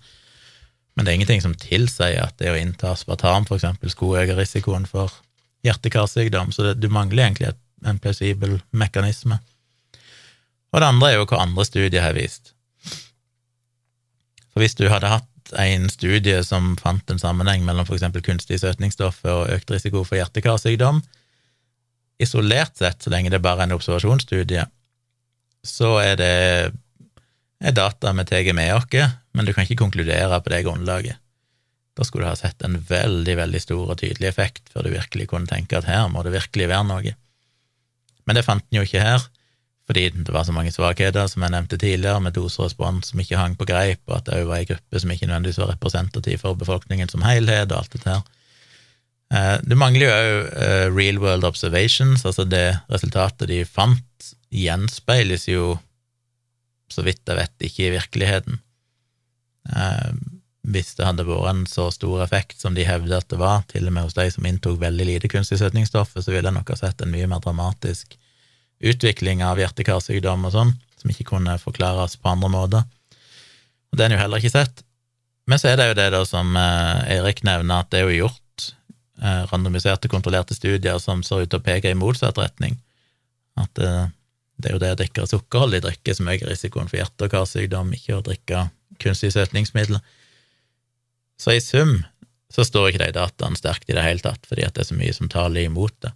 men 0.94 1.06
det 1.06 1.12
er 1.12 1.18
ingenting 1.20 1.44
som 1.44 1.54
tilsier 1.54 2.24
at 2.24 2.40
det 2.42 2.50
å 2.50 2.58
innta 2.58 2.90
aspartam 2.90 3.44
for 3.46 3.54
eksempel 3.54 3.90
skulle 3.92 4.24
øke 4.24 4.34
risikoen 4.40 4.86
for 4.90 5.12
hjerte-karsykdom, 5.66 6.50
så 6.54 6.66
det, 6.66 6.80
du 6.82 6.88
mangler 6.90 7.28
egentlig 7.28 7.52
en 7.86 8.00
plausibel 8.02 8.56
mekanisme. 8.74 9.38
Og 10.72 10.80
det 10.80 10.88
andre 10.88 11.10
er 11.10 11.18
jo 11.18 11.26
hva 11.28 11.42
andre 11.42 11.64
studier 11.64 12.04
har 12.04 12.16
vist. 12.16 12.52
For 14.52 14.64
hvis 14.64 14.76
du 14.78 14.88
hadde 14.90 15.10
hatt 15.12 15.52
en 15.56 15.86
studie 15.88 16.42
som 16.44 16.74
fant 16.76 17.08
en 17.10 17.20
sammenheng 17.20 17.64
mellom 17.64 17.86
for 17.88 17.96
eksempel 17.96 18.24
søtningsstoff 18.24 19.22
og 19.24 19.48
økt 19.54 19.70
risiko 19.70 20.04
for 20.04 20.18
hjerte-karsykdom, 20.18 21.00
isolert 22.18 22.76
sett, 22.76 23.00
så 23.02 23.10
lenge 23.10 23.30
det 23.30 23.40
bare 23.40 23.62
er 23.62 23.70
en 23.70 23.78
observasjonsstudie, 23.78 24.66
så 25.64 25.94
er 26.02 26.18
det 26.20 26.34
er 27.58 27.74
data 27.74 28.12
vi 28.14 28.24
tar 28.24 28.52
med 28.54 28.74
oss, 28.74 29.16
men 29.32 29.46
du 29.46 29.52
kan 29.52 29.64
ikke 29.64 29.82
konkludere 29.82 30.40
på 30.40 30.52
det 30.52 30.62
grunnlaget. 30.66 31.16
Da 31.98 32.04
skulle 32.06 32.28
du 32.28 32.30
ha 32.30 32.38
sett 32.38 32.62
en 32.62 32.76
veldig, 32.78 33.34
veldig 33.40 33.60
stor 33.62 33.88
og 33.90 33.98
tydelig 33.98 34.28
effekt 34.28 34.70
før 34.70 34.86
du 34.86 34.92
virkelig 34.94 35.26
kunne 35.32 35.50
tenke 35.50 35.80
at 35.80 35.88
her 35.90 36.06
må 36.12 36.22
det 36.22 36.36
virkelig 36.36 36.68
være 36.70 36.86
noe. 36.86 37.14
Men 38.26 38.38
det 38.38 38.44
fant 38.46 38.62
en 38.62 38.78
jo 38.78 38.84
ikke 38.86 39.02
her, 39.02 39.24
fordi 39.88 40.10
det 40.12 40.32
var 40.34 40.44
så 40.44 40.52
mange 40.52 40.72
svakheter, 40.72 41.30
som 41.32 41.42
jeg 41.42 41.54
nevnte 41.54 41.78
tidligere, 41.80 42.20
med 42.20 42.34
doserespons 42.36 43.08
som 43.08 43.20
ikke 43.22 43.38
hang 43.40 43.54
på 43.56 43.64
greip, 43.70 44.02
og 44.10 44.18
at 44.18 44.26
det 44.26 44.36
òg 44.36 44.50
var 44.50 44.60
ei 44.60 44.68
gruppe 44.68 45.00
som 45.00 45.14
ikke 45.14 45.30
nødvendigvis 45.30 45.60
var 45.62 45.70
representativ 45.72 46.42
for 46.42 46.58
befolkningen 46.60 47.08
som 47.08 47.24
helhet, 47.24 47.72
og 47.72 47.80
alt 47.80 47.96
dette 47.96 48.12
her. 48.12 48.26
Eh, 49.32 49.54
det 49.64 49.78
mangler 49.80 50.04
jo 50.04 50.12
òg 50.12 50.52
eh, 50.66 50.84
real 50.92 51.22
world 51.24 51.48
observations, 51.48 52.26
altså 52.28 52.44
det 52.44 52.66
resultatet 52.92 53.48
de 53.48 53.62
fant, 53.64 54.04
gjenspeiles 54.52 55.48
jo, 55.48 55.78
så 56.92 57.04
vidt 57.08 57.24
jeg 57.24 57.40
vet, 57.40 57.56
ikke 57.70 57.88
i 57.88 57.96
virkeligheten. 57.96 58.60
Eh, 59.72 60.14
hvis 60.68 60.94
det 61.00 61.08
hadde 61.08 61.24
vært 61.24 61.48
en 61.54 61.66
så 61.70 61.88
stor 61.96 62.26
effekt 62.28 62.60
som 62.60 62.76
de 62.76 62.84
hevder 62.84 63.22
at 63.22 63.32
det 63.32 63.40
var, 63.40 63.64
til 63.72 63.88
og 63.88 63.96
med 63.96 64.04
hos 64.04 64.20
de 64.20 64.28
som 64.36 64.44
inntok 64.44 64.76
veldig 64.84 65.08
lite 65.14 65.32
kunstig 65.32 65.62
søtningsstoff, 65.62 66.12
så 66.12 66.28
ville 66.28 66.44
jeg 66.44 66.60
nok 66.60 66.76
ha 66.76 66.82
sett 66.84 67.00
en 67.00 67.14
mye 67.14 67.28
mer 67.30 67.40
dramatisk 67.40 68.18
utvikling 68.80 69.42
av 69.44 69.58
hjerte-karsykdom 69.60 70.46
og 70.48 70.54
sånn, 70.54 70.74
som 70.98 71.12
ikke 71.12 71.28
kunne 71.32 71.56
forklares 71.62 72.16
på 72.18 72.30
andre 72.30 72.50
måter. 72.52 72.84
Og 73.90 73.98
det 73.98 74.04
er 74.04 74.10
en 74.10 74.18
jo 74.18 74.22
heller 74.22 74.42
ikke 74.42 74.54
sett. 74.54 74.84
Men 75.48 75.60
så 75.60 75.70
er 75.70 75.80
det 75.80 75.88
jo 75.88 75.96
det 75.96 76.10
da 76.12 76.20
som 76.28 76.56
Erik 76.58 77.14
Eirik 77.14 77.42
nevner, 77.48 77.82
at 77.82 77.90
det 77.92 78.02
er 78.02 78.10
jo 78.10 78.26
gjort 78.26 78.68
eh, 79.22 79.44
randomiserte, 79.48 80.10
kontrollerte 80.12 80.56
studier 80.56 81.00
som 81.02 81.24
ser 81.24 81.44
ut 81.44 81.52
til 81.52 81.62
å 81.62 81.64
peke 81.64 81.90
i 81.90 81.98
motsatt 81.98 82.38
retning. 82.40 82.76
At 83.58 83.72
det, 83.78 84.10
Det 84.58 84.72
er 84.72 84.74
jo 84.74 84.82
det 84.82 84.90
å 84.90 84.98
drikke 84.98 85.26
sukkerholdig 85.30 85.78
drikke 85.84 86.14
som 86.18 86.28
øker 86.28 86.48
risikoen 86.50 86.88
for 86.90 86.98
hjerte- 86.98 87.28
og 87.28 87.30
karsykdom, 87.30 87.92
ikke 87.94 88.16
å 88.16 88.24
drikke 88.26 88.64
kunstige 88.98 89.30
søtningsmidler. 89.36 90.00
Så 91.38 91.54
i 91.54 91.60
sum 91.62 92.00
så 92.50 92.64
står 92.66 92.88
ikke 92.88 93.04
de 93.04 93.14
dataene 93.14 93.54
sterkt 93.54 93.86
i 93.86 93.94
det 93.94 94.02
hele 94.02 94.18
tatt, 94.24 94.42
fordi 94.50 94.64
at 94.66 94.74
det 94.74 94.82
er 94.82 94.88
så 94.90 94.96
mye 94.98 95.14
som 95.14 95.30
taler 95.30 95.68
imot 95.68 95.94
det. 96.02 96.10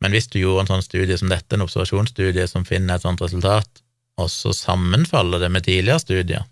Men 0.00 0.14
hvis 0.14 0.30
du 0.32 0.38
gjorde 0.40 0.64
en 0.64 0.72
sånn 0.74 0.86
studie 0.86 1.18
som 1.20 1.28
dette, 1.28 1.52
en 1.54 1.64
observasjonsstudie 1.66 2.46
som 2.48 2.64
finner 2.68 2.96
et 2.96 3.04
sånt 3.04 3.20
resultat, 3.20 3.82
og 4.20 4.30
så 4.32 4.52
sammenfaller 4.56 5.42
det 5.42 5.50
med 5.52 5.66
tidligere 5.66 6.02
studier, 6.02 6.48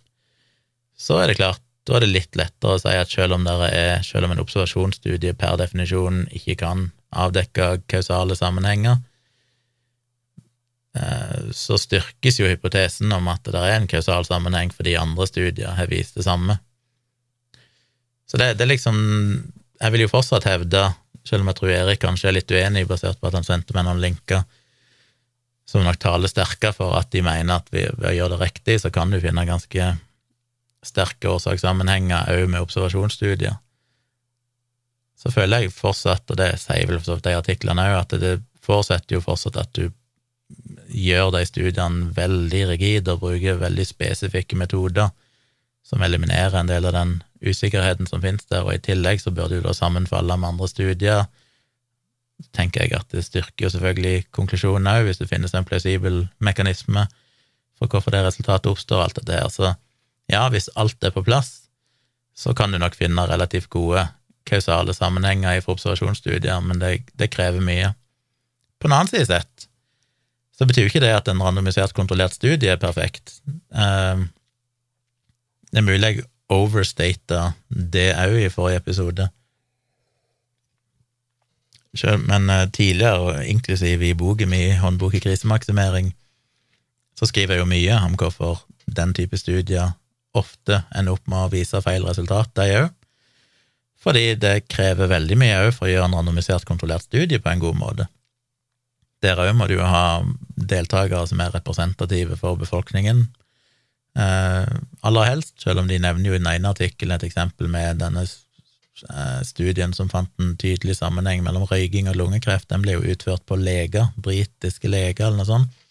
så 0.99 1.23
er 1.23 1.31
det 1.31 1.39
klart, 1.41 1.63
da 1.89 1.97
er 1.97 2.05
det 2.05 2.13
litt 2.13 2.37
lettere 2.37 2.77
å 2.77 2.81
si 2.83 2.93
at 2.93 3.13
selv 3.13 3.39
om, 3.39 3.47
er, 3.49 4.03
selv 4.05 4.29
om 4.29 4.35
en 4.35 4.43
observasjonsstudie 4.43 5.33
per 5.41 5.57
definisjon 5.61 6.27
ikke 6.37 6.59
kan 6.61 6.91
avdekke 7.17 7.71
kausale 7.89 8.37
sammenhenger, 8.37 8.99
eh, 10.99 11.49
så 11.57 11.79
styrkes 11.81 12.43
jo 12.43 12.51
hypotesen 12.51 13.13
om 13.17 13.31
at 13.33 13.49
det 13.49 13.63
er 13.63 13.79
en 13.79 13.89
kausal 13.89 14.29
sammenheng 14.29 14.75
fordi 14.75 14.99
andre 15.01 15.29
studier 15.31 15.79
har 15.79 15.89
vist 15.89 16.19
det 16.21 16.27
samme. 16.29 16.59
Så 18.29 18.37
det, 18.37 18.59
det 18.59 18.67
er 18.67 18.75
liksom 18.75 18.99
Jeg 19.79 19.93
vil 19.95 20.03
jo 20.03 20.11
fortsatt 20.11 20.43
hevde, 20.43 20.81
selv 21.29 21.45
om 21.45 21.51
jeg 21.53 21.61
tror 21.61 21.75
Erik 21.75 22.01
kanskje 22.03 22.31
er 22.31 22.39
litt 22.39 22.53
uenig, 22.55 22.87
basert 22.89 23.21
på 23.21 23.29
at 23.29 23.37
han 23.37 23.47
sendte 23.47 23.77
meg 23.77 23.87
noen 23.87 24.03
linker 24.03 24.47
som 25.69 25.85
nok 25.85 25.99
taler 26.01 26.31
sterkere 26.33 26.73
for 26.73 26.97
at 26.97 27.11
de 27.13 27.21
mener 27.25 27.61
at 27.61 27.69
ved 27.73 27.93
å 28.01 28.15
gjøre 28.15 28.37
det 28.37 28.45
riktig, 28.47 28.79
så 28.81 28.91
kan 28.93 29.13
du 29.13 29.21
finne 29.21 29.45
ganske 29.45 29.91
sterke 30.87 31.29
årsakssammenhenger 31.29 32.31
òg 32.33 32.47
med 32.49 32.65
observasjonsstudier. 32.65 33.59
Så 35.19 35.33
føler 35.35 35.67
jeg 35.67 35.75
fortsatt, 35.75 36.25
og 36.31 36.39
det 36.41 36.55
sier 36.63 36.89
vel 36.89 37.03
for 37.03 37.21
de 37.21 37.35
artiklene 37.37 37.85
òg, 37.91 37.99
at 38.01 38.17
det 38.23 38.35
forutsetter 38.65 39.19
jo 39.19 39.25
fortsatt 39.25 39.59
at 39.61 39.73
du 39.77 39.91
gjør 40.89 41.35
de 41.35 41.45
studiene 41.45 42.13
veldig 42.17 42.63
rigide 42.71 43.13
og 43.13 43.27
bruker 43.27 43.61
veldig 43.61 43.85
spesifikke 43.85 44.57
metoder 44.57 45.11
som 45.85 46.01
eliminerer 46.05 46.57
en 46.57 46.71
del 46.71 46.89
av 46.89 46.97
den 46.97 47.19
usikkerheten 47.45 48.09
som 48.11 48.23
finnes 48.23 48.47
der, 48.51 48.65
og 48.67 48.75
i 48.75 48.83
tillegg 48.83 49.23
så 49.23 49.33
bør 49.35 49.51
det 49.51 49.61
jo 49.61 49.67
da 49.69 49.75
sammenfalle 49.77 50.37
med 50.37 50.55
andre 50.55 50.69
studier. 50.71 51.29
Så 52.43 52.51
tenker 52.55 52.85
jeg 52.85 52.99
at 52.99 53.09
det 53.15 53.25
styrker 53.27 53.67
jo 53.67 53.73
selvfølgelig 53.75 54.29
konklusjonen 54.35 54.91
òg, 54.91 55.07
hvis 55.09 55.23
det 55.23 55.31
finnes 55.31 55.55
en 55.55 55.67
plausibel 55.67 56.27
mekanisme 56.45 57.07
for 57.79 57.91
hvorfor 57.91 58.15
det 58.15 58.25
resultatet 58.27 58.71
oppstår, 58.71 59.05
alt 59.05 59.19
dette 59.21 59.39
her. 59.39 59.49
Så 59.53 59.73
ja, 60.31 60.45
hvis 60.53 60.71
alt 60.77 61.03
er 61.05 61.15
på 61.15 61.25
plass, 61.27 61.69
så 62.39 62.55
kan 62.55 62.73
du 62.73 62.79
nok 62.79 62.95
finne 62.99 63.27
relativt 63.27 63.71
gode 63.71 64.05
kausale 64.49 64.95
sammenhenger 64.95 65.61
fra 65.63 65.75
observasjonsstudier, 65.75 66.61
men 66.65 66.81
det, 66.83 66.93
det, 67.19 67.31
krever 67.35 67.63
mye. 67.65 67.93
På 68.79 68.89
den 68.89 68.97
annen 68.97 69.11
side 69.11 69.29
sett 69.29 69.69
så 70.59 70.67
betyr 70.67 70.87
jo 70.87 70.91
ikke 70.91 71.05
det 71.05 71.13
at 71.15 71.29
en 71.31 71.43
randomisert, 71.43 71.95
kontrollert 71.95 72.35
studie 72.35 72.73
er 72.73 72.81
perfekt. 72.83 73.37
Uh, 73.71 74.27
det 75.71 75.83
er 75.83 75.87
mulig 75.87 76.03
jeg 76.03 76.25
overstata 76.49 77.53
det 77.69 78.13
òg 78.17 78.39
i 78.41 78.53
forrige 78.53 78.83
episode. 78.83 79.29
Selv, 81.97 82.25
men 82.29 82.51
uh, 82.53 82.67
tidligere, 82.73 83.47
inklusiv 83.49 84.03
i 84.03 84.15
boken 84.15 84.51
min 84.51 84.77
Håndbok 84.79 85.17
i 85.19 85.23
krisemaksimering, 85.25 86.13
så 87.19 87.27
skriver 87.27 87.57
jeg 87.57 87.65
jo 87.65 87.71
mye 87.71 87.97
om 88.07 88.15
hvorfor 88.21 88.63
den 88.87 89.15
type 89.17 89.37
studier 89.37 89.97
ofte 90.37 90.83
ender 90.95 91.17
opp 91.17 91.27
med 91.27 91.47
å 91.47 91.51
vise 91.53 91.81
feil 91.83 92.07
resultat, 92.07 92.53
de 92.57 92.69
òg. 92.85 92.93
Fordi 93.99 94.37
det 94.39 94.69
krever 94.71 95.11
veldig 95.11 95.37
mye 95.41 95.57
òg 95.65 95.73
for 95.75 95.89
å 95.89 95.91
gjøre 95.91 96.07
en 96.07 96.15
randomisert, 96.21 96.69
kontrollert 96.69 97.09
studie 97.09 97.41
på 97.43 97.51
en 97.51 97.65
god 97.65 97.81
måte. 97.81 98.07
Der 99.25 99.41
òg 99.43 99.51
må 99.59 99.67
du 99.67 99.75
jo 99.81 99.89
ha 99.89 100.23
deltakere 100.55 101.27
som 101.27 101.41
er 101.43 101.57
representative 101.57 102.39
for 102.39 102.61
befolkningen, 102.61 103.27
Eh, 103.27 103.48
aller 104.19 105.29
helst, 105.29 105.55
selv 105.63 105.83
om 105.83 105.89
de 105.89 105.99
nevner 106.03 106.31
jo 106.31 106.37
i 106.37 106.41
den 106.41 106.51
ene 106.51 106.73
artikkelen 106.73 107.17
et 107.17 107.27
eksempel 107.29 107.69
med 107.71 108.01
denne 108.03 108.25
eh, 108.25 109.41
studien 109.47 109.95
som 109.95 110.11
fant 110.11 110.31
en 110.43 110.57
tydelig 110.59 110.99
sammenheng 110.99 111.45
mellom 111.47 111.69
røyking 111.71 112.11
og 112.11 112.19
lungekreft. 112.19 112.69
Den 112.73 112.83
ble 112.83 112.97
jo 112.97 113.05
utført 113.13 113.45
på 113.47 113.59
leger, 113.61 114.11
britiske 114.17 114.91
leger 114.91 115.29
eller 115.29 115.43
noe 115.43 115.51
sånt, 115.51 115.85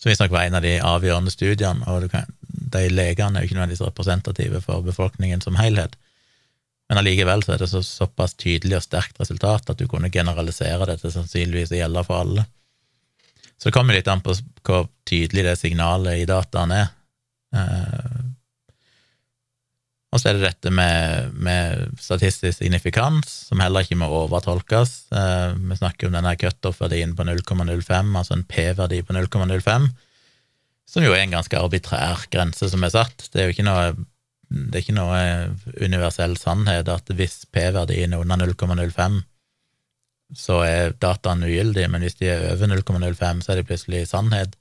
som 0.00 0.10
visstnok 0.10 0.32
var 0.34 0.46
en 0.46 0.58
av 0.58 0.64
de 0.64 0.78
avgjørende 0.84 1.32
studiene, 1.32 1.84
og 1.88 2.08
kan, 2.12 2.32
de 2.48 2.88
legene 2.92 3.38
er 3.38 3.44
jo 3.44 3.48
ikke 3.48 3.58
nødvendigvis 3.58 3.86
representative 3.86 4.60
for 4.64 4.84
befolkningen 4.84 5.44
som 5.44 5.56
helhet. 5.56 5.94
Men 6.88 7.00
allikevel 7.00 7.44
så 7.44 7.54
er 7.54 7.62
det 7.62 7.70
så, 7.70 7.80
såpass 7.84 8.36
tydelig 8.36 8.76
og 8.78 8.84
sterkt 8.84 9.20
resultat 9.20 9.70
at 9.72 9.80
du 9.80 9.86
kunne 9.88 10.12
generalisere 10.12 10.90
det 10.90 10.98
til 11.00 11.14
sannsynligvis 11.14 11.72
å 11.72 11.78
gjelde 11.78 12.04
for 12.04 12.24
alle. 12.24 12.44
Så 13.56 13.70
det 13.70 13.76
kommer 13.76 13.96
litt 13.96 14.10
an 14.12 14.20
på 14.20 14.34
hvor 14.66 14.90
tydelig 15.08 15.46
det 15.46 15.56
signalet 15.60 16.20
i 16.20 16.28
dataen 16.28 16.74
er. 16.76 16.92
Eh, 17.54 18.24
og 20.14 20.20
så 20.22 20.30
er 20.30 20.38
det 20.38 20.46
dette 20.46 20.70
med, 20.70 21.34
med, 21.42 21.88
statistisk 21.98 22.60
signifikans, 22.60 23.26
som 23.48 23.58
heller 23.58 23.82
ikke 23.82 23.98
må 23.98 24.06
overtolkes. 24.14 24.92
Eh, 25.10 25.56
vi 25.58 25.78
snakker 25.80 26.06
om 26.06 26.14
denne 26.14 26.36
cutoff-verdien 26.38 27.16
på 27.18 27.26
0,05, 27.26 28.14
altså 28.14 28.36
en 28.36 28.46
P-verdi 28.46 29.02
på 29.02 29.16
0,05, 29.16 29.88
som 30.86 31.02
jo 31.02 31.14
er 31.16 31.24
en 31.24 31.34
ganske 31.34 31.58
arbitrær 31.58 32.28
grense 32.30 32.70
som 32.70 32.86
er 32.86 32.94
satt. 32.94 33.26
Det 33.32 33.42
er 33.42 33.48
jo 33.48 33.56
ikke 33.56 33.66
noe, 33.66 33.90
det 34.54 34.78
er 34.78 34.84
ikke 34.84 34.98
noe 35.00 35.20
universell 35.82 36.38
sannhet 36.38 36.90
at 36.94 37.10
hvis 37.18 37.40
P-verdien 37.50 38.14
er 38.14 38.22
under 38.22 38.54
0,05, 38.54 39.22
så 40.34 40.60
er 40.66 40.94
dataen 41.02 41.42
ugyldig, 41.46 41.88
men 41.90 42.06
hvis 42.06 42.20
de 42.22 42.30
er 42.30 42.52
over 42.52 42.70
0,05, 42.70 43.42
så 43.42 43.52
er 43.52 43.60
de 43.60 43.66
plutselig 43.66 44.06
sannhet. 44.10 44.54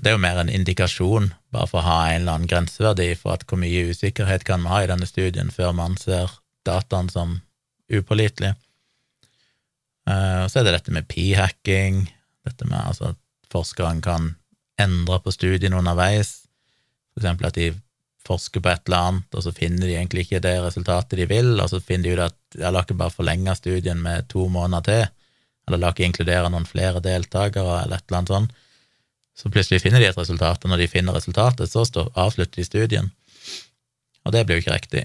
Det 0.00 0.10
er 0.10 0.16
jo 0.16 0.22
mer 0.24 0.40
en 0.42 0.50
indikasjon, 0.50 1.30
bare 1.54 1.68
for 1.70 1.80
å 1.80 1.86
ha 1.86 1.98
en 2.10 2.22
eller 2.22 2.38
annen 2.38 2.50
grenseverdi 2.50 3.12
for 3.18 3.36
at 3.36 3.44
hvor 3.46 3.60
mye 3.62 3.86
usikkerhet 3.92 4.44
kan 4.46 4.64
vi 4.64 4.72
ha 4.72 4.82
i 4.82 4.90
denne 4.90 5.06
studien 5.06 5.52
før 5.54 5.74
man 5.76 5.94
ser 6.00 6.32
dataen 6.66 7.10
som 7.12 7.38
upålitelig. 7.92 8.54
Uh, 10.08 10.44
så 10.50 10.60
er 10.60 10.66
det 10.66 10.74
dette 10.76 10.92
med 10.92 11.06
p-hacking, 11.08 12.04
dette 12.44 12.66
med 12.68 12.80
altså 12.80 13.12
at 13.14 13.20
forskeren 13.54 14.02
kan 14.04 14.34
endre 14.80 15.20
på 15.22 15.32
studien 15.32 15.76
underveis, 15.78 16.42
for 17.14 17.22
eksempel 17.22 17.48
at 17.48 17.58
de 17.60 17.70
forsker 18.24 18.62
på 18.64 18.72
et 18.72 18.88
eller 18.88 19.08
annet, 19.08 19.36
og 19.36 19.44
så 19.44 19.52
finner 19.54 19.86
de 19.86 19.96
egentlig 19.96 20.26
ikke 20.26 20.42
det 20.44 20.56
resultatet 20.64 21.20
de 21.20 21.28
vil, 21.30 21.54
og 21.60 21.68
så 21.70 21.80
finner 21.80 22.08
de 22.08 22.14
ut 22.16 22.24
at 22.26 22.58
ja, 22.58 22.72
la 22.72 22.82
ikke 22.84 22.96
bare 22.98 23.14
forlenge 23.14 23.54
studien 23.58 24.00
med 24.02 24.28
to 24.32 24.48
måneder 24.52 24.86
til, 24.88 25.04
eller 25.68 25.80
la 25.80 25.92
ikke 25.92 26.06
inkludere 26.08 26.50
noen 26.52 26.66
flere 26.68 27.02
deltakere, 27.04 27.82
eller 27.84 28.00
et 28.00 28.08
eller 28.08 28.20
annet 28.20 28.32
sånt. 28.34 28.56
Så 29.34 29.50
plutselig 29.50 29.82
finner 29.82 30.02
de 30.02 30.08
et 30.08 30.18
resultat, 30.18 30.62
og 30.62 30.70
når 30.70 30.84
de 30.84 30.90
finner 30.90 31.16
resultatet, 31.16 31.70
så 31.70 31.84
avslutter 32.14 32.60
de 32.60 32.66
studien. 32.66 33.10
Og 34.24 34.32
det 34.32 34.44
blir 34.46 34.58
jo 34.58 34.64
ikke 34.64 34.76
riktig. 34.76 35.04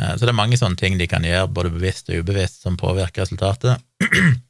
Eh, 0.00 0.12
så 0.14 0.24
det 0.24 0.32
er 0.32 0.38
mange 0.38 0.58
sånne 0.60 0.78
ting 0.80 0.98
de 1.00 1.08
kan 1.10 1.24
gjøre, 1.26 1.50
både 1.52 1.72
bevisst 1.74 2.10
og 2.10 2.22
ubevisst, 2.22 2.62
som 2.62 2.78
påvirker 2.80 3.26
resultatet. 3.26 3.82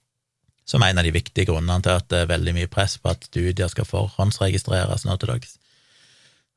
Som 0.67 0.83
en 0.83 0.99
av 0.99 1.07
de 1.07 1.13
viktige 1.15 1.47
grunnene 1.47 1.79
til 1.79 1.93
at 1.95 2.09
det 2.11 2.25
er 2.25 2.31
veldig 2.33 2.53
mye 2.57 2.67
press 2.67 2.97
på 2.99 3.13
at 3.13 3.29
studier 3.29 3.69
skal 3.71 3.87
forhåndsregistreres 3.87 5.05
nå 5.07 5.15
til 5.15 5.31
dags. 5.31 5.53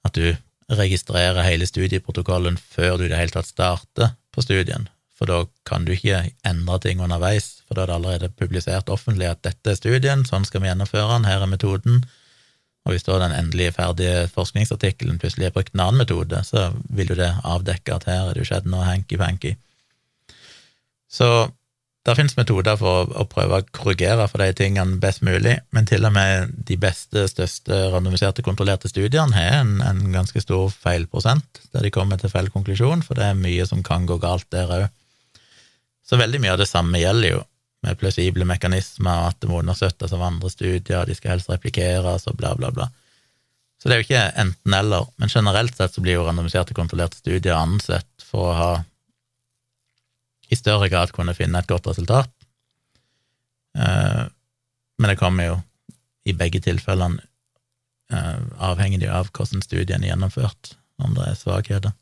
At 0.02 0.18
du 0.18 0.34
registrerer 0.74 1.46
hele 1.46 1.68
studieprotokollen 1.70 2.58
før 2.58 2.98
du 2.98 3.04
i 3.06 3.12
det 3.12 3.20
hele 3.20 3.36
tatt 3.36 3.46
starter 3.46 4.16
på 4.34 4.42
studien. 4.42 4.88
For 5.14 5.30
da 5.30 5.44
kan 5.70 5.86
du 5.86 5.94
ikke 5.94 6.24
endre 6.48 6.80
ting 6.82 7.04
underveis, 7.06 7.60
for 7.68 7.78
da 7.78 7.84
er 7.84 7.92
det 7.92 7.98
allerede 8.00 8.32
publisert 8.34 8.90
offentlig 8.90 9.30
at 9.30 9.44
dette 9.46 9.76
er 9.76 9.78
studien, 9.78 10.26
sånn 10.26 10.48
skal 10.48 10.64
vi 10.64 10.72
gjennomføre 10.72 11.20
den, 11.20 11.30
her 11.30 11.46
er 11.46 11.54
metoden, 11.54 12.02
og 12.90 12.96
hvis 12.96 13.06
da 13.06 13.20
den 13.22 13.36
endelige 13.38 13.76
ferdige 13.76 14.26
forskningsartikkelen 14.34 15.20
plutselig 15.22 15.46
har 15.46 15.54
brukt 15.54 15.76
en 15.76 15.84
annen 15.86 16.02
metode, 16.02 16.42
så 16.48 16.72
vil 16.90 17.12
jo 17.14 17.18
det 17.20 17.30
avdekke 17.46 17.94
at 18.00 18.08
her 18.10 18.32
er 18.32 18.40
det 18.40 18.48
skjedd 18.50 18.66
noe 18.66 18.88
hanky-panky. 18.88 19.52
Så 21.06 21.30
det 22.08 22.16
finnes 22.18 22.34
metoder 22.40 22.80
for 22.80 23.12
å, 23.14 23.28
prøve 23.30 23.60
å 23.60 23.68
korrigere 23.76 24.26
for 24.32 24.42
de 24.42 24.56
tingene 24.58 24.98
best 25.04 25.22
mulig, 25.22 25.60
men 25.76 25.86
til 25.86 26.08
og 26.10 26.16
med 26.16 26.56
de 26.66 26.80
beste, 26.82 27.28
største 27.30 27.78
randomiserte, 27.94 28.46
kontrollerte 28.46 28.90
studiene 28.90 29.38
har 29.38 29.60
en, 29.60 29.76
en 29.86 30.02
ganske 30.16 30.42
stor 30.42 30.74
feilprosent, 30.74 31.62
der 31.76 31.86
de 31.86 31.94
kommer 31.94 32.18
til 32.18 32.34
feil 32.34 32.50
konklusjon, 32.50 33.06
for 33.06 33.20
det 33.20 33.30
er 33.30 33.38
mye 33.38 33.70
som 33.70 33.86
kan 33.86 34.10
gå 34.10 34.18
galt 34.24 34.50
der 34.56 34.74
òg. 34.80 34.88
Så 36.02 36.18
veldig 36.18 36.42
mye 36.42 36.56
av 36.56 36.64
det 36.64 36.72
samme 36.72 36.98
gjelder 36.98 37.36
jo 37.36 37.46
med 37.86 38.00
plausible 38.00 38.46
mekanismer, 38.48 39.22
og 39.24 39.34
at 39.34 39.40
det 39.40 39.50
må 39.52 39.62
understøttes 39.62 40.14
av 40.16 40.24
andre 40.26 40.52
studier, 40.52 41.06
de 41.08 41.16
skal 41.16 41.38
helst 41.38 41.52
replikeres 41.52 42.28
og 42.28 42.36
bla, 42.40 42.54
bla, 42.60 42.74
bla. 42.76 42.90
Så 43.80 43.88
det 43.88 43.96
er 43.96 44.02
jo 44.02 44.08
ikke 44.10 44.26
enten-eller, 44.44 45.08
men 45.22 45.32
generelt 45.32 45.78
sett 45.78 45.96
så 45.96 46.04
blir 46.04 46.18
jo 46.18 46.26
randomiserte, 46.28 46.76
kontrollerte 46.76 47.22
studier 47.22 47.56
ansett 47.56 48.26
for 48.28 48.52
å 48.52 48.58
ha 48.58 48.72
i 50.50 50.58
større 50.58 50.90
grad 50.90 51.14
kunne 51.14 51.36
finne 51.38 51.62
et 51.62 51.70
godt 51.70 51.88
resultat. 51.88 52.32
Eh, 53.78 54.26
men 55.00 55.12
det 55.12 55.20
kommer 55.22 55.46
jo 55.46 55.58
i 56.28 56.34
begge 56.36 56.60
tilfellene 56.66 57.22
eh, 58.12 58.42
avhengig 58.58 59.06
av 59.08 59.30
hvordan 59.32 59.64
studien 59.64 60.04
er 60.04 60.12
gjennomført, 60.12 60.74
om 61.00 61.14
det 61.16 61.30
er 61.30 61.40
svakheter. 61.40 61.96